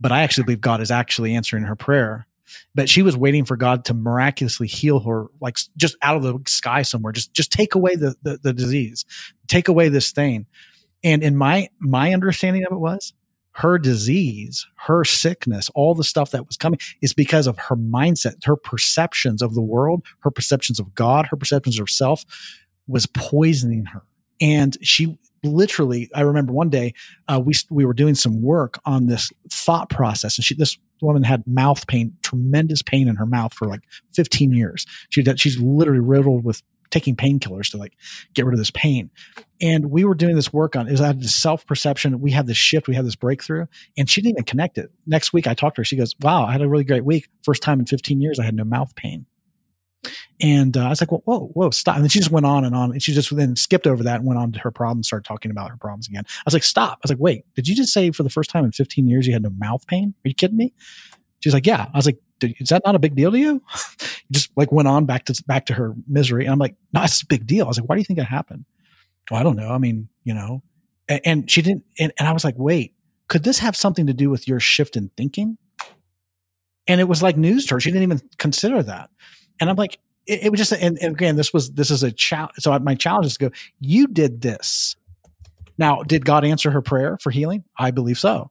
But 0.00 0.12
I 0.12 0.22
actually 0.22 0.44
believe 0.44 0.60
God 0.60 0.80
is 0.80 0.90
actually 0.90 1.34
answering 1.34 1.64
her 1.64 1.76
prayer 1.76 2.26
but 2.74 2.88
she 2.88 3.02
was 3.02 3.16
waiting 3.16 3.44
for 3.44 3.56
God 3.56 3.84
to 3.86 3.94
miraculously 3.94 4.66
heal 4.66 5.00
her, 5.00 5.26
like 5.40 5.56
just 5.76 5.96
out 6.02 6.16
of 6.16 6.22
the 6.22 6.38
sky 6.46 6.82
somewhere. 6.82 7.12
Just 7.12 7.32
just 7.34 7.52
take 7.52 7.74
away 7.74 7.96
the 7.96 8.14
the, 8.22 8.38
the 8.42 8.52
disease, 8.52 9.04
take 9.48 9.68
away 9.68 9.88
this 9.88 10.12
thing. 10.12 10.46
And 11.04 11.22
in 11.22 11.36
my 11.36 11.68
my 11.80 12.12
understanding 12.12 12.64
of 12.64 12.72
it 12.72 12.80
was 12.80 13.12
her 13.54 13.78
disease, 13.78 14.66
her 14.76 15.04
sickness, 15.04 15.70
all 15.74 15.94
the 15.94 16.04
stuff 16.04 16.30
that 16.30 16.46
was 16.46 16.56
coming 16.56 16.78
is 17.02 17.12
because 17.12 17.46
of 17.46 17.58
her 17.58 17.76
mindset, 17.76 18.44
her 18.44 18.56
perceptions 18.56 19.42
of 19.42 19.54
the 19.54 19.60
world, 19.60 20.04
her 20.20 20.30
perceptions 20.30 20.80
of 20.80 20.94
God, 20.94 21.26
her 21.26 21.36
perceptions 21.36 21.78
of 21.78 21.82
herself 21.82 22.24
was 22.86 23.06
poisoning 23.06 23.84
her. 23.86 24.02
And 24.40 24.76
she 24.80 25.18
literally, 25.42 26.10
I 26.14 26.22
remember 26.22 26.52
one 26.52 26.70
day 26.70 26.94
uh, 27.28 27.40
we 27.44 27.54
we 27.70 27.84
were 27.84 27.94
doing 27.94 28.14
some 28.14 28.42
work 28.42 28.80
on 28.84 29.06
this 29.06 29.32
thought 29.50 29.90
process, 29.90 30.38
and 30.38 30.44
she 30.44 30.54
this 30.54 30.78
woman 31.00 31.22
had 31.22 31.46
mouth 31.46 31.86
pain, 31.86 32.16
tremendous 32.22 32.82
pain 32.82 33.08
in 33.08 33.16
her 33.16 33.26
mouth 33.26 33.52
for 33.52 33.66
like 33.66 33.80
15 34.14 34.52
years. 34.52 34.86
She 35.10 35.24
she's 35.36 35.58
literally 35.58 36.00
riddled 36.00 36.44
with 36.44 36.62
taking 36.92 37.16
painkillers 37.16 37.70
to 37.70 37.78
like 37.78 37.96
get 38.34 38.44
rid 38.44 38.52
of 38.52 38.58
this 38.58 38.70
pain. 38.70 39.10
And 39.60 39.90
we 39.90 40.04
were 40.04 40.14
doing 40.14 40.36
this 40.36 40.52
work 40.52 40.76
on 40.76 40.88
out 40.88 41.00
of 41.00 41.22
this 41.22 41.34
self 41.34 41.66
perception. 41.66 42.20
We 42.20 42.30
had 42.30 42.46
this 42.46 42.56
shift, 42.56 42.86
we 42.86 42.94
had 42.94 43.06
this 43.06 43.16
breakthrough, 43.16 43.66
and 43.96 44.08
she 44.08 44.20
didn't 44.20 44.36
even 44.36 44.44
connect 44.44 44.78
it. 44.78 44.90
Next 45.06 45.32
week, 45.32 45.46
I 45.46 45.54
talked 45.54 45.76
to 45.76 45.80
her. 45.80 45.84
She 45.84 45.96
goes, 45.96 46.14
"Wow, 46.20 46.44
I 46.44 46.52
had 46.52 46.62
a 46.62 46.68
really 46.68 46.84
great 46.84 47.04
week. 47.04 47.28
First 47.42 47.62
time 47.62 47.80
in 47.80 47.86
15 47.86 48.20
years 48.20 48.38
I 48.38 48.44
had 48.44 48.54
no 48.54 48.64
mouth 48.64 48.94
pain." 48.94 49.26
And 50.40 50.76
uh, 50.76 50.86
I 50.86 50.88
was 50.88 51.00
like, 51.00 51.12
well, 51.12 51.22
whoa, 51.24 51.46
whoa, 51.54 51.70
stop. 51.70 51.96
And 51.96 52.04
then 52.04 52.10
she 52.10 52.18
just 52.18 52.30
went 52.30 52.46
on 52.46 52.64
and 52.64 52.74
on. 52.74 52.92
And 52.92 53.02
she 53.02 53.12
just 53.12 53.34
then 53.34 53.54
skipped 53.56 53.86
over 53.86 54.02
that 54.02 54.16
and 54.16 54.26
went 54.26 54.38
on 54.38 54.52
to 54.52 54.58
her 54.60 54.70
problems, 54.70 55.06
started 55.06 55.26
talking 55.26 55.50
about 55.50 55.70
her 55.70 55.76
problems 55.76 56.08
again. 56.08 56.24
I 56.26 56.42
was 56.44 56.54
like, 56.54 56.64
stop. 56.64 56.94
I 56.94 57.00
was 57.04 57.10
like, 57.10 57.20
wait, 57.20 57.44
did 57.54 57.68
you 57.68 57.74
just 57.74 57.92
say 57.92 58.10
for 58.10 58.22
the 58.22 58.30
first 58.30 58.50
time 58.50 58.64
in 58.64 58.72
15 58.72 59.06
years 59.06 59.26
you 59.26 59.32
had 59.32 59.42
no 59.42 59.50
mouth 59.50 59.86
pain? 59.86 60.14
Are 60.24 60.28
you 60.28 60.34
kidding 60.34 60.56
me? 60.56 60.72
She's 61.40 61.54
like, 61.54 61.66
yeah. 61.66 61.86
I 61.92 61.96
was 61.96 62.06
like, 62.06 62.18
is 62.42 62.70
that 62.70 62.82
not 62.84 62.96
a 62.96 62.98
big 62.98 63.14
deal 63.14 63.30
to 63.30 63.38
you? 63.38 63.62
just 64.32 64.50
like 64.56 64.72
went 64.72 64.88
on 64.88 65.06
back 65.06 65.26
to 65.26 65.44
back 65.46 65.66
to 65.66 65.74
her 65.74 65.94
misery. 66.08 66.44
And 66.44 66.52
I'm 66.52 66.58
like, 66.58 66.74
no, 66.92 67.02
it's 67.02 67.22
a 67.22 67.26
big 67.26 67.46
deal. 67.46 67.66
I 67.66 67.68
was 67.68 67.78
like, 67.78 67.88
why 67.88 67.94
do 67.94 68.00
you 68.00 68.04
think 68.04 68.18
that 68.18 68.26
happened? 68.26 68.64
Well, 69.30 69.38
I 69.38 69.42
don't 69.42 69.56
know. 69.56 69.70
I 69.70 69.78
mean, 69.78 70.08
you 70.24 70.34
know, 70.34 70.62
and, 71.08 71.20
and 71.24 71.50
she 71.50 71.62
didn't. 71.62 71.84
And, 71.98 72.12
and 72.18 72.28
I 72.28 72.32
was 72.32 72.44
like, 72.44 72.54
wait, 72.56 72.94
could 73.28 73.44
this 73.44 73.60
have 73.60 73.76
something 73.76 74.06
to 74.06 74.12
do 74.12 74.30
with 74.30 74.48
your 74.48 74.60
shift 74.60 74.96
in 74.96 75.10
thinking? 75.16 75.58
And 76.86 77.00
it 77.00 77.04
was 77.04 77.22
like 77.22 77.36
news 77.36 77.66
to 77.66 77.74
her. 77.74 77.80
She 77.80 77.90
didn't 77.90 78.02
even 78.02 78.20
consider 78.38 78.82
that. 78.82 79.10
And 79.60 79.70
I'm 79.70 79.76
like, 79.76 79.98
it, 80.26 80.44
it 80.44 80.50
was 80.50 80.58
just, 80.58 80.72
and, 80.72 80.98
and, 81.00 81.14
again, 81.14 81.36
this 81.36 81.52
was, 81.52 81.72
this 81.72 81.90
is 81.90 82.02
a 82.02 82.12
challenge. 82.12 82.54
So 82.58 82.76
my 82.78 82.94
challenge 82.94 83.26
is 83.26 83.36
to 83.36 83.48
go, 83.48 83.54
you 83.80 84.06
did 84.06 84.40
this. 84.40 84.96
Now, 85.78 86.02
did 86.02 86.24
God 86.24 86.44
answer 86.44 86.70
her 86.70 86.82
prayer 86.82 87.18
for 87.20 87.30
healing? 87.30 87.64
I 87.78 87.90
believe 87.90 88.18
so. 88.18 88.50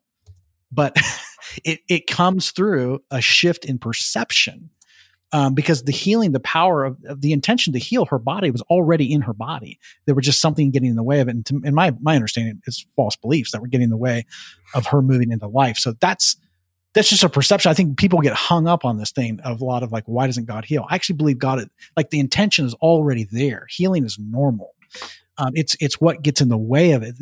But 0.72 0.98
it, 1.64 1.80
it 1.88 2.08
comes 2.08 2.52
through 2.52 3.02
a 3.12 3.22
shift 3.22 3.66
in 3.66 3.78
perception. 3.78 4.70
Um, 5.34 5.54
because 5.54 5.84
the 5.84 5.94
healing, 5.94 6.34
the 6.34 6.42
power 6.42 6.84
of, 6.84 6.98
of, 7.06 7.22
the 7.22 7.32
intention 7.32 7.72
to 7.72 7.80
heal 7.80 8.04
her 8.08 8.20
body 8.20 8.52
was 8.52 8.62
already 8.64 9.14
in 9.14 9.22
her 9.22 9.32
body. 9.32 9.80
There 10.06 10.14
was 10.14 10.26
just 10.26 10.42
something 10.42 10.72
getting 10.72 10.90
in 10.90 10.98
the 10.98 11.04
way 11.04 11.22
of 11.22 11.30
it. 11.30 11.32
And 11.32 11.46
to, 11.46 11.62
in 11.64 11.74
my 11.74 11.94
my 12.02 12.16
understanding, 12.16 12.62
it's 12.68 12.86
false 12.98 13.16
beliefs 13.16 13.54
that 13.54 13.62
were 13.62 13.68
getting 13.68 13.86
in 13.86 13.92
the 13.92 13.98
way 13.98 14.26
of 14.76 14.88
her 14.88 15.02
moving 15.02 15.32
into 15.32 15.48
life. 15.48 15.78
So 15.78 15.94
that's 16.02 16.36
that's 16.94 17.10
just 17.10 17.24
a 17.24 17.30
perception. 17.30 17.72
I 17.72 17.74
think 17.74 17.98
people 17.98 18.20
get 18.20 18.34
hung 18.34 18.68
up 18.68 18.84
on 18.84 18.98
this 18.98 19.12
thing 19.12 19.40
of 19.42 19.62
a 19.62 19.66
lot 19.66 19.84
of 19.84 19.92
like, 19.92 20.04
why 20.06 20.26
doesn't 20.28 20.46
God 20.46 20.66
heal? 20.66 20.86
I 20.90 20.96
actually 20.96 21.16
believe 21.16 21.40
God, 21.40 21.70
like 21.96 22.10
the 22.10 22.20
intention 22.20 22.66
is 22.66 22.74
already 22.76 23.28
there. 23.32 23.66
Healing 23.70 24.06
is 24.06 24.18
normal. 24.20 24.76
Um, 25.38 25.52
it's 25.56 25.76
it's 25.80 26.00
what 26.00 26.22
gets 26.22 26.42
in 26.42 26.50
the 26.50 26.58
way 26.58 26.92
of 26.92 27.02
it. 27.02 27.16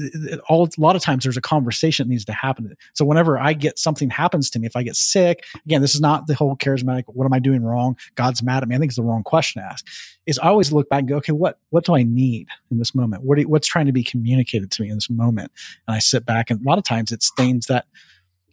All 0.50 0.66
a 0.66 0.82
lot 0.82 0.96
of 0.96 1.02
times 1.02 1.24
there's 1.24 1.38
a 1.38 1.42
conversation 1.42 2.08
that 2.08 2.10
needs 2.10 2.26
to 2.26 2.34
happen. 2.34 2.76
So 2.94 3.06
whenever 3.06 3.38
I 3.38 3.54
get 3.54 3.78
something 3.80 4.10
happens 4.10 4.50
to 4.50 4.60
me, 4.60 4.66
if 4.68 4.76
I 4.76 4.84
get 4.84 4.96
sick, 4.96 5.46
again, 5.66 5.82
this 5.82 5.96
is 5.96 6.02
not 6.02 6.28
the 6.28 6.34
whole 6.34 6.58
charismatic. 6.58 7.04
What 7.08 7.26
am 7.26 7.34
I 7.34 7.40
doing 7.40 7.64
wrong? 7.64 7.96
God's 8.16 8.44
mad 8.44 8.64
at 8.64 8.68
me. 8.68 8.76
I 8.76 8.80
think 8.80 8.90
it's 8.90 8.98
the 8.98 9.04
wrong 9.04 9.24
question 9.24 9.62
to 9.62 9.68
ask. 9.68 9.86
Is 10.26 10.40
I 10.40 10.48
always 10.48 10.74
look 10.74 10.90
back 10.90 11.00
and 11.00 11.08
go, 11.08 11.18
okay, 11.18 11.32
what 11.32 11.60
what 11.70 11.86
do 11.86 11.96
I 11.96 12.04
need 12.04 12.48
in 12.72 12.80
this 12.80 12.94
moment? 12.94 13.24
What 13.24 13.38
you, 13.38 13.48
what's 13.48 13.68
trying 13.68 13.86
to 13.86 13.94
be 13.94 14.04
communicated 14.04 14.72
to 14.72 14.82
me 14.82 14.90
in 14.90 14.96
this 14.96 15.10
moment? 15.10 15.52
And 15.88 15.96
I 15.96 16.00
sit 16.00 16.26
back, 16.26 16.50
and 16.50 16.60
a 16.60 16.68
lot 16.68 16.80
of 16.80 16.84
times 16.84 17.12
it's 17.12 17.32
things 17.38 17.68
that 17.68 17.86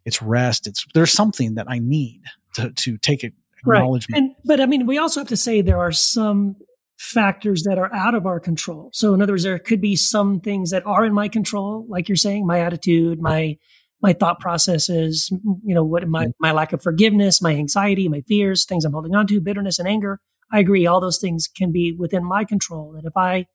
it's 0.06 0.22
rest. 0.22 0.66
It's 0.66 0.86
there's 0.94 1.12
something 1.12 1.56
that 1.56 1.66
I 1.68 1.78
need 1.78 2.22
to 2.54 2.70
to 2.70 2.96
take 2.96 3.22
acknowledgement. 3.24 4.14
Right. 4.14 4.22
And 4.22 4.34
but 4.44 4.60
I 4.60 4.66
mean, 4.66 4.86
we 4.86 4.96
also 4.96 5.20
have 5.20 5.28
to 5.28 5.36
say 5.36 5.60
there 5.60 5.80
are 5.80 5.92
some 5.92 6.56
factors 6.98 7.64
that 7.64 7.76
are 7.76 7.92
out 7.94 8.14
of 8.14 8.24
our 8.24 8.40
control. 8.40 8.90
So 8.94 9.12
in 9.12 9.20
other 9.20 9.34
words, 9.34 9.42
there 9.42 9.58
could 9.58 9.82
be 9.82 9.96
some 9.96 10.40
things 10.40 10.70
that 10.70 10.86
are 10.86 11.04
in 11.04 11.12
my 11.12 11.28
control, 11.28 11.84
like 11.88 12.08
you're 12.08 12.16
saying, 12.16 12.46
my 12.46 12.60
attitude, 12.60 13.20
my 13.20 13.58
my 14.02 14.12
thought 14.12 14.40
processes, 14.40 15.30
you 15.64 15.74
know, 15.74 15.84
what 15.84 16.06
my 16.08 16.28
my 16.38 16.52
lack 16.52 16.72
of 16.72 16.82
forgiveness, 16.82 17.42
my 17.42 17.54
anxiety, 17.54 18.08
my 18.08 18.22
fears, 18.22 18.64
things 18.64 18.84
I'm 18.84 18.92
holding 18.92 19.14
on 19.14 19.26
to, 19.26 19.40
bitterness 19.40 19.78
and 19.78 19.88
anger. 19.88 20.20
I 20.52 20.60
agree, 20.60 20.86
all 20.86 21.00
those 21.00 21.18
things 21.18 21.48
can 21.48 21.72
be 21.72 21.94
within 21.98 22.24
my 22.24 22.44
control. 22.44 22.94
And 22.96 23.06
if 23.06 23.16
I 23.16 23.46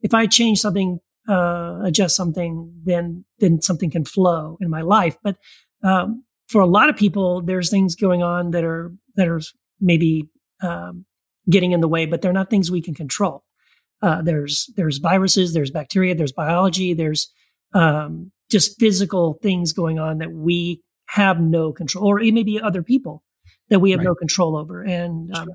if 0.00 0.12
I 0.12 0.26
change 0.26 0.58
something, 0.58 0.98
uh, 1.28 1.80
adjust 1.84 2.16
something, 2.16 2.74
then 2.84 3.24
then 3.38 3.62
something 3.62 3.90
can 3.90 4.04
flow 4.04 4.58
in 4.60 4.68
my 4.68 4.82
life. 4.82 5.16
But 5.22 5.36
um, 5.82 6.24
for 6.48 6.60
a 6.60 6.66
lot 6.66 6.88
of 6.88 6.96
people, 6.96 7.42
there's 7.42 7.70
things 7.70 7.94
going 7.94 8.22
on 8.22 8.50
that 8.50 8.64
are 8.64 8.92
that 9.16 9.28
are 9.28 9.40
maybe 9.80 10.28
um, 10.62 11.04
getting 11.48 11.72
in 11.72 11.80
the 11.80 11.88
way, 11.88 12.06
but 12.06 12.22
they're 12.22 12.32
not 12.32 12.50
things 12.50 12.70
we 12.70 12.82
can 12.82 12.94
control. 12.94 13.44
Uh, 14.02 14.20
there's 14.22 14.70
there's 14.76 14.98
viruses, 14.98 15.54
there's 15.54 15.70
bacteria, 15.70 16.14
there's 16.14 16.32
biology, 16.32 16.94
there's 16.94 17.32
um, 17.74 18.30
just 18.50 18.78
physical 18.78 19.38
things 19.42 19.72
going 19.72 19.98
on 19.98 20.18
that 20.18 20.32
we 20.32 20.82
have 21.06 21.40
no 21.40 21.72
control, 21.72 22.06
or 22.06 22.20
it 22.20 22.34
may 22.34 22.42
be 22.42 22.60
other 22.60 22.82
people 22.82 23.22
that 23.68 23.80
we 23.80 23.90
have 23.90 23.98
right. 23.98 24.06
no 24.06 24.14
control 24.14 24.56
over. 24.56 24.82
And 24.82 25.34
um, 25.36 25.48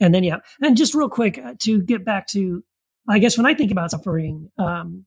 and 0.00 0.14
then 0.14 0.24
yeah, 0.24 0.38
and 0.60 0.76
just 0.76 0.94
real 0.94 1.08
quick 1.08 1.38
uh, 1.38 1.54
to 1.60 1.82
get 1.82 2.04
back 2.04 2.26
to, 2.28 2.64
I 3.08 3.18
guess 3.18 3.36
when 3.36 3.46
I 3.46 3.54
think 3.54 3.70
about 3.70 3.90
suffering, 3.90 4.50
um, 4.58 5.04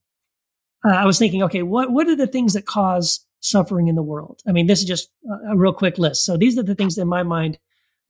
uh, 0.86 0.94
I 0.94 1.06
was 1.06 1.20
thinking, 1.20 1.44
okay, 1.44 1.64
what 1.64 1.92
what 1.92 2.08
are 2.08 2.16
the 2.16 2.28
things 2.28 2.54
that 2.54 2.66
cause 2.66 3.26
suffering 3.50 3.88
in 3.88 3.96
the 3.96 4.04
world. 4.04 4.42
I 4.48 4.52
mean, 4.52 4.68
this 4.68 4.80
is 4.80 4.86
just 4.86 5.10
a, 5.50 5.58
real 5.58 5.74
quick 5.74 5.98
list. 5.98 6.26
So 6.26 6.38
these 6.38 6.58
are 6.58 6.64
the 6.64 6.76
things 6.76 6.96
that 6.96 7.04
in 7.04 7.08
my 7.08 7.24
mind 7.24 7.58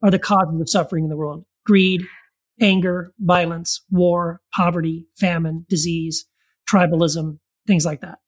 are 0.01 0.11
the 0.11 0.19
causes 0.19 0.59
of 0.59 0.69
suffering 0.69 1.03
in 1.03 1.09
the 1.09 1.17
world. 1.17 1.45
Greed, 1.65 2.03
anger, 2.61 3.13
violence, 3.19 3.83
war, 3.89 4.41
poverty, 4.53 5.07
famine, 5.17 5.65
disease, 5.69 6.25
tribalism, 6.69 7.39
things 7.65 7.85
like 7.85 8.01
that. 8.01 8.19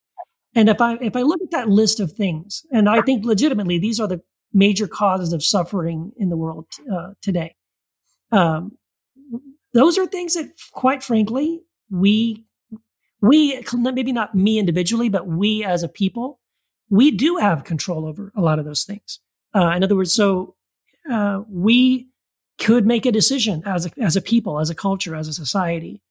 And 0.55 0.69
if 0.69 0.81
I 0.81 0.95
if 0.95 1.15
I 1.15 1.21
look 1.21 1.41
at 1.41 1.51
that 1.51 1.69
list 1.69 1.99
of 1.99 2.13
things, 2.13 2.63
and 2.71 2.89
I 2.89 3.01
think 3.01 3.23
legitimately 3.23 3.79
these 3.79 3.99
are 3.99 4.07
the 4.07 4.21
major 4.51 4.87
causes 4.87 5.31
of 5.31 5.43
suffering 5.43 6.11
in 6.17 6.29
the 6.29 6.37
world 6.37 6.65
uh, 6.91 7.13
today, 7.21 7.55
um, 8.31 8.77
those 9.73 9.97
are 9.97 10.07
things 10.07 10.33
that, 10.33 10.49
quite 10.71 11.03
frankly, 11.03 11.61
we 11.91 12.45
we 13.21 13.63
maybe 13.73 14.11
not 14.11 14.33
me 14.33 14.57
individually, 14.59 15.09
but 15.09 15.27
we 15.27 15.63
as 15.63 15.83
a 15.83 15.89
people 15.89 16.39
we 16.89 17.11
do 17.11 17.37
have 17.37 17.63
control 17.63 18.05
over 18.05 18.31
a 18.35 18.41
lot 18.41 18.59
of 18.59 18.65
those 18.65 18.83
things. 18.83 19.19
Uh, 19.55 19.71
in 19.75 19.83
other 19.83 19.95
words, 19.95 20.13
so 20.13 20.55
uh, 21.09 21.41
we 21.49 22.09
could 22.57 22.85
make 22.85 23.05
a 23.05 23.11
decision 23.11 23.63
as 23.65 23.85
a, 23.85 23.91
as 24.01 24.15
a 24.15 24.21
people, 24.21 24.59
as 24.59 24.69
a 24.69 24.75
culture, 24.75 25.15
as 25.15 25.27
a 25.27 25.33
society, 25.33 26.01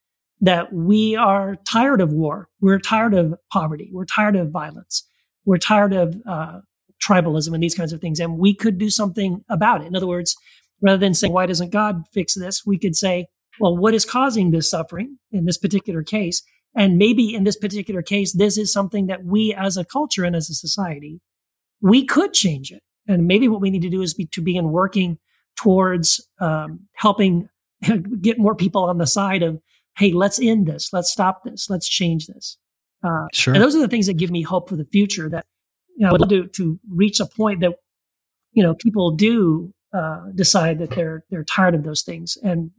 that 0.40 0.72
we 0.72 1.16
are 1.16 1.56
tired 1.56 2.00
of 2.00 2.12
war. 2.12 2.48
We're 2.60 2.78
tired 2.78 3.14
of 3.14 3.34
poverty. 3.52 3.90
We're 3.92 4.04
tired 4.06 4.36
of 4.36 4.50
violence. 4.50 5.06
We're 5.44 5.58
tired 5.58 5.92
of 5.92 6.16
uh, 6.26 6.60
tribalism 7.02 7.54
and 7.54 7.62
these 7.62 7.74
kinds 7.74 7.92
of 7.92 8.00
things. 8.00 8.20
And 8.20 8.38
we 8.38 8.54
could 8.54 8.78
do 8.78 8.90
something 8.90 9.44
about 9.48 9.82
it. 9.82 9.86
In 9.86 9.96
other 9.96 10.06
words, 10.06 10.36
rather 10.80 10.98
than 10.98 11.14
saying, 11.14 11.32
why 11.32 11.46
doesn't 11.46 11.70
God 11.70 12.04
fix 12.12 12.34
this? 12.34 12.64
We 12.64 12.78
could 12.78 12.96
say, 12.96 13.26
well, 13.60 13.76
what 13.76 13.94
is 13.94 14.04
causing 14.04 14.50
this 14.50 14.70
suffering 14.70 15.18
in 15.32 15.44
this 15.44 15.58
particular 15.58 16.02
case? 16.02 16.42
And 16.78 16.96
maybe 16.96 17.34
in 17.34 17.42
this 17.42 17.56
particular 17.56 18.02
case, 18.02 18.32
this 18.32 18.56
is 18.56 18.72
something 18.72 19.08
that 19.08 19.24
we 19.24 19.52
as 19.52 19.76
a 19.76 19.84
culture 19.84 20.22
and 20.24 20.36
as 20.36 20.48
a 20.48 20.54
society, 20.54 21.20
we 21.82 22.04
could 22.06 22.32
change 22.32 22.70
it. 22.70 22.82
And 23.08 23.26
maybe 23.26 23.48
what 23.48 23.60
we 23.60 23.70
need 23.70 23.82
to 23.82 23.90
do 23.90 24.00
is 24.00 24.14
be, 24.14 24.26
to 24.26 24.40
begin 24.40 24.70
working 24.70 25.18
towards 25.56 26.24
um, 26.40 26.86
helping 26.94 27.48
get 28.20 28.38
more 28.38 28.54
people 28.54 28.84
on 28.84 28.98
the 28.98 29.08
side 29.08 29.42
of, 29.42 29.60
hey, 29.96 30.12
let's 30.12 30.40
end 30.40 30.66
this, 30.68 30.92
let's 30.92 31.10
stop 31.10 31.42
this, 31.44 31.68
let's 31.68 31.88
change 31.88 32.28
this. 32.28 32.58
Uh, 33.02 33.26
sure. 33.32 33.54
And 33.54 33.62
those 33.62 33.74
are 33.74 33.80
the 33.80 33.88
things 33.88 34.06
that 34.06 34.16
give 34.16 34.30
me 34.30 34.42
hope 34.42 34.68
for 34.68 34.76
the 34.76 34.84
future. 34.84 35.28
That 35.28 35.46
you 35.96 36.04
know, 36.04 36.10
I 36.10 36.12
would 36.12 36.20
love 36.20 36.30
to, 36.30 36.46
to 36.46 36.78
reach 36.88 37.18
a 37.18 37.26
point 37.26 37.60
that 37.60 37.72
you 38.52 38.62
know 38.62 38.74
people 38.74 39.12
do 39.12 39.72
uh, 39.92 40.26
decide 40.34 40.78
that 40.78 40.90
they're 40.90 41.24
they're 41.30 41.44
tired 41.44 41.74
of 41.74 41.84
those 41.84 42.02
things 42.02 42.36
and 42.42 42.70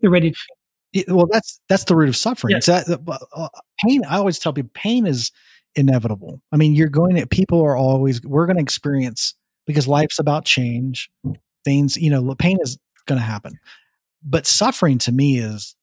they're 0.00 0.10
ready 0.10 0.30
to 0.30 0.36
It- 0.92 1.10
well, 1.10 1.26
that's 1.30 1.60
that's 1.68 1.84
the 1.84 1.96
root 1.96 2.08
of 2.08 2.16
suffering. 2.16 2.52
Yes. 2.52 2.66
That 2.66 3.00
uh, 3.34 3.48
pain. 3.84 4.04
I 4.04 4.16
always 4.18 4.38
tell 4.38 4.52
people 4.52 4.70
pain 4.74 5.06
is 5.06 5.30
inevitable. 5.74 6.40
I 6.52 6.56
mean, 6.56 6.74
you're 6.74 6.88
going 6.88 7.16
to 7.16 7.26
people 7.26 7.62
are 7.62 7.76
always 7.76 8.22
we're 8.22 8.46
going 8.46 8.56
to 8.56 8.62
experience 8.62 9.34
because 9.66 9.88
life's 9.88 10.18
about 10.18 10.44
change. 10.44 11.10
Things, 11.64 11.96
you 11.96 12.10
know, 12.10 12.34
pain 12.34 12.58
is 12.60 12.76
going 13.06 13.20
to 13.20 13.24
happen, 13.24 13.58
but 14.24 14.46
suffering 14.46 14.98
to 14.98 15.12
me 15.12 15.38
is 15.38 15.76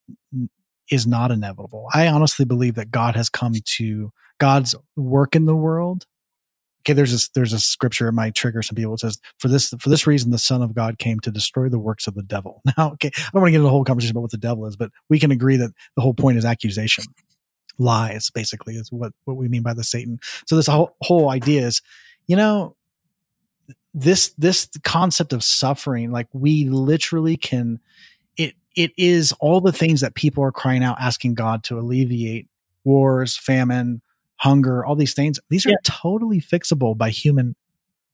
is 0.91 1.07
not 1.07 1.31
inevitable. 1.31 1.87
I 1.93 2.07
honestly 2.07 2.45
believe 2.45 2.75
that 2.75 2.91
God 2.91 3.15
has 3.15 3.29
come 3.29 3.53
to 3.53 4.11
God's 4.39 4.75
work 4.95 5.35
in 5.35 5.45
the 5.45 5.55
world. 5.55 6.05
Okay, 6.81 6.93
there's 6.93 7.11
this 7.11 7.29
there's 7.29 7.53
a 7.53 7.59
scripture 7.59 8.07
it 8.07 8.13
might 8.13 8.35
trigger 8.35 8.61
some 8.61 8.75
people. 8.75 8.93
It 8.93 9.01
says, 9.01 9.19
"For 9.37 9.47
this 9.49 9.73
for 9.79 9.89
this 9.89 10.07
reason, 10.07 10.31
the 10.31 10.37
Son 10.37 10.61
of 10.61 10.73
God 10.73 10.97
came 10.97 11.19
to 11.21 11.31
destroy 11.31 11.67
the 11.67 11.79
works 11.79 12.07
of 12.07 12.15
the 12.15 12.23
devil." 12.23 12.61
Now, 12.77 12.91
okay, 12.93 13.11
I 13.15 13.29
don't 13.33 13.41
want 13.41 13.47
to 13.47 13.51
get 13.51 13.57
into 13.57 13.63
the 13.63 13.69
whole 13.71 13.83
conversation 13.83 14.13
about 14.13 14.21
what 14.21 14.31
the 14.31 14.37
devil 14.37 14.65
is, 14.65 14.75
but 14.75 14.91
we 15.09 15.19
can 15.19 15.31
agree 15.31 15.57
that 15.57 15.71
the 15.95 16.01
whole 16.01 16.13
point 16.13 16.37
is 16.37 16.45
accusation, 16.45 17.03
lies, 17.77 18.29
basically, 18.29 18.75
is 18.75 18.91
what 18.91 19.11
what 19.25 19.35
we 19.35 19.49
mean 19.49 19.63
by 19.63 19.73
the 19.73 19.83
Satan. 19.83 20.19
So 20.47 20.55
this 20.55 20.67
whole 20.67 20.95
whole 21.01 21.29
idea 21.29 21.67
is, 21.67 21.81
you 22.27 22.37
know, 22.37 22.75
this 23.93 24.33
this 24.37 24.69
concept 24.83 25.33
of 25.33 25.43
suffering, 25.43 26.11
like 26.11 26.27
we 26.33 26.69
literally 26.69 27.35
can 27.35 27.79
it 28.37 28.55
it 28.75 28.91
is 28.97 29.33
all 29.39 29.59
the 29.59 29.73
things 29.73 30.01
that 30.01 30.15
people 30.15 30.43
are 30.43 30.51
crying 30.51 30.83
out 30.83 30.97
asking 30.99 31.33
God 31.33 31.63
to 31.65 31.77
alleviate 31.77 32.47
wars, 32.85 33.37
famine, 33.37 34.01
hunger, 34.39 34.85
all 34.85 34.95
these 34.95 35.13
things. 35.13 35.39
These 35.49 35.65
are 35.65 35.71
Yeah. 35.71 35.75
totally 35.83 36.41
fixable 36.41 36.97
by 36.97 37.09
human 37.09 37.55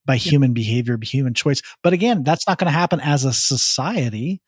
by 0.06 0.18
human 0.18 0.54
behavior, 0.54 0.98
by 0.98 1.06
human 1.06 1.34
choice. 1.34 1.64
But 1.82 1.94
again, 1.94 2.24
that's 2.24 2.48
not 2.48 2.60
going 2.60 2.72
to 2.72 2.78
happen 2.78 3.00
as 3.00 3.26
a 3.26 3.34
society 3.34 4.40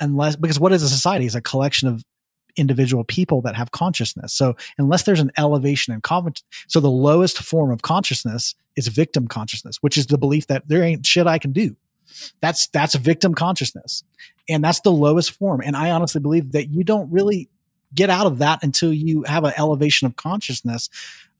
unless 0.00 0.36
because 0.36 0.60
what 0.60 0.72
is 0.72 0.82
a 0.82 0.88
society? 0.88 1.24
It's 1.24 1.34
a 1.34 1.40
collection 1.40 1.88
of 1.88 2.04
individual 2.56 3.02
people 3.04 3.40
that 3.42 3.56
have 3.56 3.70
consciousness. 3.70 4.34
So 4.34 4.54
unless 4.76 5.04
there's 5.04 5.20
an 5.20 5.30
elevation 5.38 5.94
in 5.94 6.02
so 6.68 6.80
the 6.80 6.90
lowest 6.90 7.38
form 7.38 7.70
of 7.70 7.80
consciousness 7.80 8.54
is 8.76 8.88
victim 8.88 9.26
consciousness, 9.26 9.78
which 9.80 9.96
is 9.96 10.06
the 10.06 10.18
belief 10.18 10.46
that 10.48 10.68
there 10.68 10.82
ain't 10.82 11.06
shit 11.06 11.26
I 11.26 11.38
can 11.38 11.52
do. 11.52 11.76
That's 12.40 12.66
that's 12.68 12.94
victim 12.96 13.34
consciousness. 13.34 14.04
And 14.48 14.62
that's 14.62 14.80
the 14.80 14.92
lowest 14.92 15.30
form. 15.32 15.62
And 15.64 15.76
I 15.76 15.90
honestly 15.90 16.20
believe 16.20 16.52
that 16.52 16.68
you 16.68 16.84
don't 16.84 17.10
really 17.10 17.48
get 17.94 18.10
out 18.10 18.26
of 18.26 18.38
that 18.38 18.62
until 18.62 18.92
you 18.92 19.22
have 19.24 19.44
an 19.44 19.52
elevation 19.56 20.06
of 20.06 20.16
consciousness 20.16 20.88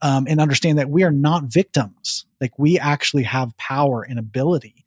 um, 0.01 0.25
and 0.27 0.39
understand 0.39 0.77
that 0.77 0.89
we 0.89 1.03
are 1.03 1.11
not 1.11 1.45
victims. 1.45 2.25
Like 2.41 2.57
we 2.57 2.77
actually 2.77 3.23
have 3.23 3.55
power 3.57 4.03
and 4.03 4.19
ability. 4.19 4.85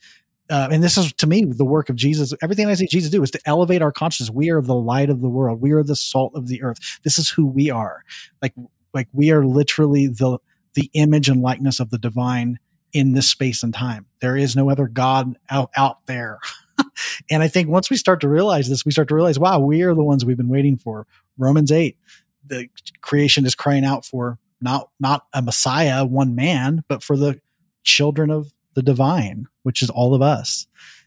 Uh, 0.48 0.68
and 0.70 0.82
this 0.82 0.96
is 0.96 1.12
to 1.14 1.26
me 1.26 1.44
the 1.44 1.64
work 1.64 1.88
of 1.88 1.96
Jesus. 1.96 2.32
Everything 2.42 2.66
I 2.66 2.74
see 2.74 2.86
Jesus 2.86 3.10
do 3.10 3.22
is 3.22 3.32
to 3.32 3.40
elevate 3.46 3.82
our 3.82 3.90
consciousness. 3.90 4.30
We 4.30 4.50
are 4.50 4.60
the 4.60 4.74
light 4.74 5.10
of 5.10 5.20
the 5.20 5.28
world. 5.28 5.60
We 5.60 5.72
are 5.72 5.82
the 5.82 5.96
salt 5.96 6.32
of 6.34 6.46
the 6.46 6.62
earth. 6.62 6.78
This 7.02 7.18
is 7.18 7.28
who 7.28 7.46
we 7.46 7.70
are. 7.70 8.04
Like 8.40 8.54
like 8.94 9.08
we 9.12 9.32
are 9.32 9.44
literally 9.44 10.06
the 10.06 10.38
the 10.74 10.90
image 10.92 11.28
and 11.28 11.42
likeness 11.42 11.80
of 11.80 11.90
the 11.90 11.98
divine 11.98 12.58
in 12.92 13.12
this 13.12 13.28
space 13.28 13.62
and 13.62 13.74
time. 13.74 14.06
There 14.20 14.36
is 14.36 14.54
no 14.54 14.70
other 14.70 14.86
God 14.86 15.36
out 15.50 15.70
out 15.76 16.06
there. 16.06 16.38
and 17.30 17.42
I 17.42 17.48
think 17.48 17.68
once 17.68 17.90
we 17.90 17.96
start 17.96 18.20
to 18.20 18.28
realize 18.28 18.68
this, 18.68 18.84
we 18.84 18.92
start 18.92 19.08
to 19.08 19.14
realize, 19.14 19.38
wow, 19.38 19.58
we 19.60 19.82
are 19.82 19.94
the 19.94 20.04
ones 20.04 20.24
we've 20.24 20.36
been 20.36 20.48
waiting 20.48 20.76
for. 20.76 21.06
Romans 21.38 21.72
eight, 21.72 21.98
the 22.46 22.68
creation 23.00 23.44
is 23.46 23.54
crying 23.54 23.84
out 23.84 24.04
for 24.04 24.38
not 24.60 24.90
not 25.00 25.26
a 25.32 25.42
Messiah, 25.42 26.04
one 26.04 26.34
man, 26.34 26.84
but 26.88 27.02
for 27.02 27.16
the 27.16 27.40
children 27.82 28.30
of 28.30 28.52
the 28.74 28.82
divine, 28.82 29.46
which 29.62 29.82
is 29.82 29.90
all 29.90 30.14
of 30.14 30.22
us. 30.22 30.66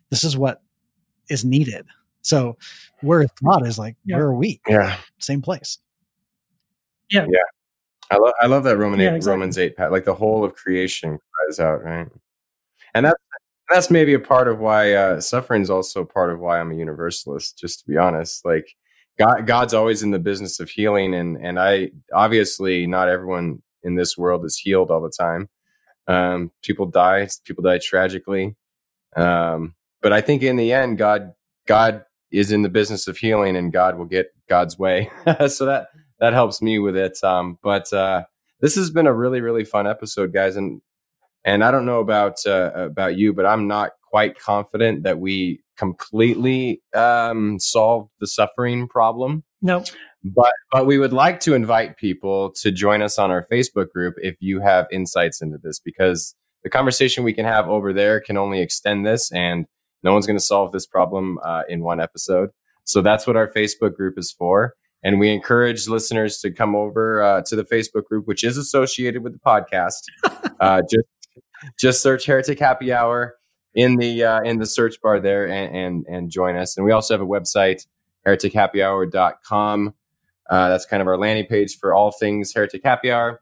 This 0.10 0.24
is 0.24 0.38
what 0.38 0.62
is 1.30 1.46
needed. 1.46 1.86
So 2.22 2.58
where 3.02 3.26
God 3.44 3.66
is 3.66 3.78
like, 3.80 3.96
Yeah. 4.06 4.18
where 4.18 4.26
are 4.28 4.36
we? 4.36 4.62
Yeah. 4.68 4.98
Same 5.20 5.42
place. 5.42 5.78
Yeah. 7.10 7.26
Yeah. 7.30 7.40
I 8.12 8.18
love 8.18 8.34
I 8.42 8.48
love 8.48 8.64
that 8.64 8.78
Roman 8.78 9.00
Yeah, 9.00 9.12
eight, 9.12 9.16
exactly. 9.18 9.32
Romans 9.32 9.58
eight 9.58 9.78
pat 9.78 9.92
like 9.92 10.06
the 10.06 10.16
whole 10.16 10.44
of 10.44 10.56
creation 10.56 11.20
cries 11.32 11.60
out 11.60 11.84
right, 11.84 12.08
and 12.96 13.06
that's 13.06 13.22
that's 13.70 13.92
maybe 13.92 14.14
a 14.14 14.20
part 14.20 14.48
of 14.48 14.60
why 14.60 14.94
uh, 14.94 15.22
suffering 15.22 15.62
is 15.62 15.70
also 15.70 16.04
part 16.04 16.32
of 16.32 16.40
why 16.40 16.60
I'm 16.60 16.72
a 16.72 16.76
universalist. 16.76 17.58
Just 17.58 17.80
to 17.80 17.88
be 17.88 17.98
honest, 17.98 18.46
like 18.46 18.76
God 19.18 19.46
God's 19.46 19.74
always 19.74 20.02
in 20.02 20.12
the 20.12 20.20
business 20.20 20.60
of 20.60 20.70
healing, 20.70 21.14
and 21.14 21.38
and 21.38 21.60
I 21.60 21.92
obviously 22.14 22.88
not 22.88 23.10
everyone 23.10 23.62
in 23.84 23.96
this 23.96 24.18
world 24.18 24.46
is 24.46 24.58
healed 24.58 24.92
all 24.92 25.02
the 25.02 25.12
time. 25.12 25.50
Um, 26.08 26.52
people 26.64 26.88
die, 26.88 27.28
people 27.46 27.64
die 27.64 27.80
tragically, 27.84 28.56
um, 29.16 29.76
but 30.02 30.14
I 30.14 30.22
think 30.22 30.42
in 30.42 30.56
the 30.56 30.74
end, 30.74 30.98
God 30.98 31.34
God 31.68 32.06
is 32.32 32.52
in 32.52 32.62
the 32.62 32.70
business 32.70 33.08
of 33.08 33.18
healing, 33.18 33.56
and 33.56 33.72
God 33.72 33.98
will 33.98 34.06
get 34.06 34.34
God's 34.48 34.80
way. 34.80 35.12
so 35.48 35.66
that 35.66 35.90
that 36.20 36.34
helps 36.34 36.62
me 36.62 36.80
with 36.80 36.96
it. 36.96 37.24
Um, 37.24 37.60
but 37.62 37.92
uh, 37.94 38.24
this 38.62 38.76
has 38.76 38.90
been 38.90 39.08
a 39.08 39.14
really 39.14 39.42
really 39.42 39.66
fun 39.66 39.86
episode, 39.86 40.34
guys, 40.34 40.56
and 40.56 40.82
and 41.46 41.64
I 41.64 41.72
don't 41.72 41.86
know 41.86 42.00
about 42.00 42.36
uh, 42.46 42.72
about 42.76 43.18
you, 43.18 43.34
but 43.34 43.46
I'm 43.46 43.68
not 43.68 43.92
quite 44.10 44.40
confident 44.40 45.04
that 45.04 45.20
we 45.20 45.62
completely 45.78 46.82
um, 46.96 47.60
solved 47.60 48.12
the 48.20 48.28
suffering 48.28 48.88
problem. 48.88 49.44
No, 49.62 49.84
But 50.24 50.54
but 50.72 50.86
we 50.86 50.98
would 50.98 51.14
like 51.14 51.40
to 51.42 51.54
invite 51.54 51.98
people 51.98 52.52
to 52.62 52.72
join 52.72 53.02
us 53.02 53.18
on 53.18 53.32
our 53.32 53.46
Facebook 53.52 53.90
group 53.90 54.16
if 54.18 54.36
you 54.40 54.60
have 54.62 54.88
insights 54.92 55.42
into 55.42 55.58
this, 55.58 55.80
because 55.80 56.36
the 56.64 56.70
conversation 56.70 57.24
we 57.24 57.34
can 57.34 57.46
have 57.46 57.70
over 57.70 57.94
there 57.94 58.20
can 58.20 58.38
only 58.38 58.62
extend 58.62 59.06
this, 59.06 59.32
and 59.32 59.66
no 60.04 60.14
one's 60.14 60.28
going 60.28 60.38
to 60.38 60.44
solve 60.44 60.72
this 60.72 60.86
problem 60.86 61.40
uh, 61.44 61.64
in 61.70 61.82
one 61.82 62.00
episode. 62.00 62.50
So 62.84 63.02
that's 63.02 63.28
what 63.28 63.36
our 63.36 63.52
Facebook 63.52 63.96
group 63.96 64.18
is 64.18 64.32
for. 64.32 64.74
And 65.04 65.20
we 65.20 65.30
encourage 65.30 65.88
listeners 65.88 66.40
to 66.40 66.52
come 66.52 66.76
over 66.76 67.22
uh, 67.22 67.42
to 67.44 67.56
the 67.56 67.64
Facebook 67.64 68.04
group, 68.06 68.28
which 68.28 68.44
is 68.44 68.58
associated 68.58 69.24
with 69.24 69.34
the 69.34 69.40
podcast. 69.40 70.02
uh, 70.60 70.82
just 70.90 71.08
just 71.80 72.02
search 72.02 72.26
Heretic 72.26 72.60
Happy 72.60 72.92
Hour 72.92 73.36
in 73.74 73.98
the 73.98 74.24
uh, 74.24 74.42
in 74.42 74.60
the 74.60 74.66
search 74.66 75.02
bar 75.02 75.20
there 75.20 75.48
and, 75.48 75.76
and 75.76 76.06
and 76.08 76.32
join 76.32 76.56
us. 76.56 76.78
And 76.78 76.86
we 76.86 76.92
also 76.92 77.14
have 77.14 77.22
a 77.22 77.28
website, 77.28 77.86
heretichappyhour.com. 78.26 79.94
Uh, 80.50 80.70
that's 80.70 80.86
kind 80.86 81.02
of 81.02 81.08
our 81.08 81.18
landing 81.18 81.46
page 81.46 81.78
for 81.78 81.94
all 81.94 82.12
things 82.12 82.54
Heretic 82.54 82.82
Happy 82.84 83.12
Hour. 83.12 83.42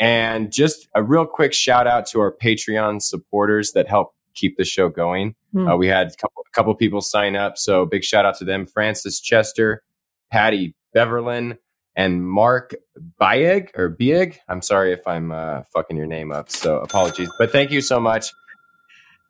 And 0.00 0.52
just 0.52 0.88
a 0.94 1.02
real 1.02 1.26
quick 1.26 1.52
shout 1.52 1.86
out 1.86 2.06
to 2.08 2.20
our 2.20 2.32
Patreon 2.32 3.02
supporters 3.02 3.72
that 3.72 3.88
help 3.88 4.14
keep 4.34 4.56
the 4.56 4.64
show 4.64 4.88
going. 4.88 5.34
Hmm. 5.52 5.68
Uh, 5.68 5.76
we 5.76 5.88
had 5.88 6.08
a 6.08 6.16
couple, 6.16 6.44
a 6.46 6.50
couple 6.54 6.74
people 6.74 7.00
sign 7.00 7.34
up, 7.36 7.58
so 7.58 7.84
big 7.84 8.04
shout 8.04 8.24
out 8.24 8.36
to 8.38 8.44
them: 8.44 8.66
Francis 8.66 9.20
Chester, 9.20 9.82
Patty 10.30 10.74
Beverlin, 10.94 11.58
and 11.98 12.24
Mark 12.24 12.76
Bieg 13.20 13.72
or 13.76 13.88
Bieg. 13.88 14.38
I'm 14.48 14.62
sorry 14.62 14.92
if 14.92 15.06
I'm 15.06 15.32
uh, 15.32 15.64
fucking 15.74 15.96
your 15.96 16.06
name 16.06 16.30
up, 16.30 16.48
so 16.48 16.78
apologies. 16.78 17.28
But 17.40 17.50
thank 17.50 17.72
you 17.72 17.80
so 17.80 17.98
much 17.98 18.32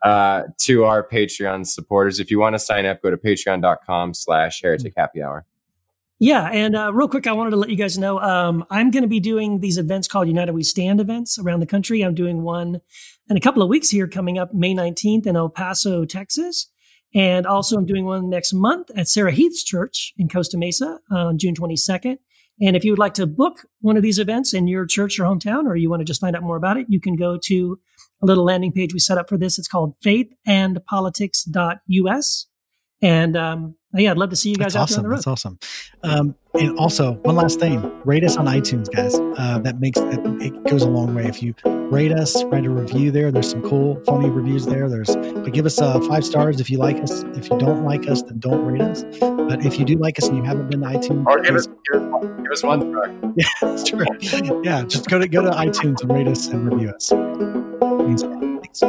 uh, 0.05 0.43
to 0.59 0.85
our 0.85 1.09
Patreon 1.09 1.67
supporters. 1.67 2.21
If 2.21 2.31
you 2.31 2.39
want 2.39 2.55
to 2.55 2.59
sign 2.59 2.85
up, 2.85 3.03
go 3.03 3.11
to 3.11 3.17
patreon.com 3.17 4.13
slash 4.13 4.61
heretic 4.63 4.93
happy 4.99 5.23
hour. 5.23 5.47
Yeah, 6.21 6.51
and 6.53 6.77
uh, 6.77 6.93
real 6.93 7.09
quick, 7.09 7.27
I 7.27 7.33
wanted 7.33 7.51
to 7.51 7.57
let 7.57 7.71
you 7.71 7.77
guys 7.77 7.97
know 7.97 8.21
um, 8.21 8.67
I'm 8.71 8.91
going 8.91 9.03
to 9.03 9.09
be 9.09 9.21
doing 9.21 9.61
these 9.61 9.79
events 9.79 10.07
called 10.07 10.29
United 10.29 10.53
We 10.53 10.63
Stand 10.63 11.01
events 11.01 11.39
around 11.39 11.61
the 11.61 11.67
country. 11.67 12.03
I'm 12.03 12.15
doing 12.15 12.43
one 12.43 12.83
in 13.31 13.37
a 13.37 13.41
couple 13.41 13.63
of 13.63 13.71
weeks 13.71 13.89
here 13.89 14.07
coming 14.07 14.37
up 14.37 14.53
May 14.53 14.75
19th 14.75 15.27
in 15.27 15.37
El 15.37 15.49
Paso, 15.49 16.05
Texas. 16.05 16.69
And 17.15 17.47
also, 17.47 17.77
I'm 17.77 17.87
doing 17.87 18.05
one 18.05 18.29
next 18.29 18.53
month 18.53 18.91
at 18.95 19.09
Sarah 19.09 19.33
Heath's 19.33 19.65
church 19.65 20.13
in 20.19 20.29
Costa 20.29 20.59
Mesa 20.59 20.99
on 21.11 21.39
June 21.39 21.55
22nd. 21.55 22.19
And 22.61 22.77
if 22.77 22.85
you 22.85 22.93
would 22.93 22.99
like 22.99 23.15
to 23.15 23.27
book 23.27 23.61
one 23.81 23.97
of 23.97 24.03
these 24.03 24.19
events 24.19 24.53
in 24.53 24.67
your 24.67 24.85
church 24.85 25.19
or 25.19 25.25
hometown, 25.25 25.65
or 25.65 25.77
you 25.77 25.89
want 25.89 26.01
to 26.01 26.05
just 26.05 26.21
find 26.21 26.35
out 26.35 26.43
more 26.43 26.57
about 26.57 26.77
it, 26.77 26.87
you 26.89 27.01
can 27.01 27.15
go 27.15 27.39
to 27.45 27.79
a 28.21 28.27
little 28.27 28.45
landing 28.45 28.73
page 28.73 28.93
we 28.93 28.99
set 28.99 29.17
up 29.17 29.29
for 29.29 29.39
this. 29.39 29.59
It's 29.59 29.69
called 29.69 29.95
faithandpolitics.us. 30.01 32.47
And 33.01 33.37
um, 33.37 33.75
yeah, 33.95 34.11
I'd 34.11 34.19
love 34.19 34.31
to 34.31 34.37
see 34.37 34.51
you 34.51 34.57
guys 34.57 34.75
That's 34.75 34.93
out 34.97 35.03
there 35.03 35.11
on 35.11 35.15
awesome. 35.15 35.59
the 35.59 36.09
road. 36.09 36.09
That's 36.09 36.15
awesome. 36.15 36.29
Um, 36.29 36.35
and 36.55 36.79
also, 36.79 37.13
one 37.23 37.37
last 37.37 37.61
thing: 37.61 37.81
rate 38.05 38.25
us 38.25 38.37
on 38.37 38.47
iTunes, 38.47 38.93
guys. 38.93 39.15
Uh, 39.15 39.61
that 39.61 39.79
makes 39.81 39.99
it, 40.01 40.21
it 40.43 40.65
goes 40.65 40.83
a 40.83 40.89
long 40.89 41.15
way. 41.15 41.27
If 41.27 41.43
you 41.43 41.55
rate 41.65 42.11
us, 42.13 42.43
write 42.45 42.67
a 42.67 42.71
review 42.71 43.11
there. 43.13 43.31
There's 43.31 43.49
some 43.51 43.63
cool, 43.63 44.03
funny 44.05 44.29
reviews 44.29 44.67
there. 44.67 44.89
There's, 44.89 45.15
but 45.15 45.53
give 45.53 45.65
us 45.67 45.81
uh, 45.81 46.01
five 46.01 46.25
stars 46.25 46.61
if 46.61 46.69
you 46.71 46.79
like 46.79 46.97
us. 47.01 47.23
If 47.37 47.49
you 47.51 47.59
don't 47.59 47.85
like 47.85 48.09
us, 48.09 48.23
then 48.23 48.41
don't 48.41 48.65
rate 48.65 48.81
us. 48.83 49.05
But 49.21 49.65
if 49.65 49.79
you 49.79 49.85
do 49.85 49.95
like 49.97 50.19
us 50.19 50.27
and 50.29 50.37
you 50.37 50.43
haven't 50.43 50.69
been 50.71 50.81
to 50.81 50.87
iTunes, 50.89 51.25
Or 51.27 51.41
give 51.41 51.55
us, 51.55 51.67
give 51.67 52.03
us, 52.03 52.11
one- 52.11 52.43
give 52.43 52.53
us 52.53 52.63
one 52.63 52.81
star. 52.81 53.15
yeah, 53.37 53.49
that's 53.61 53.85
true. 53.89 54.05
Yeah, 54.65 54.83
just 54.85 55.09
go 55.09 55.19
to 55.21 55.29
go 55.29 55.43
to 55.43 55.51
iTunes 55.51 56.01
and 56.03 56.13
rate 56.13 56.27
us 56.29 56.49
and 56.49 56.71
review 56.71 56.91
us. 56.91 57.13
Means. 57.13 58.23
Thanks. 58.23 58.83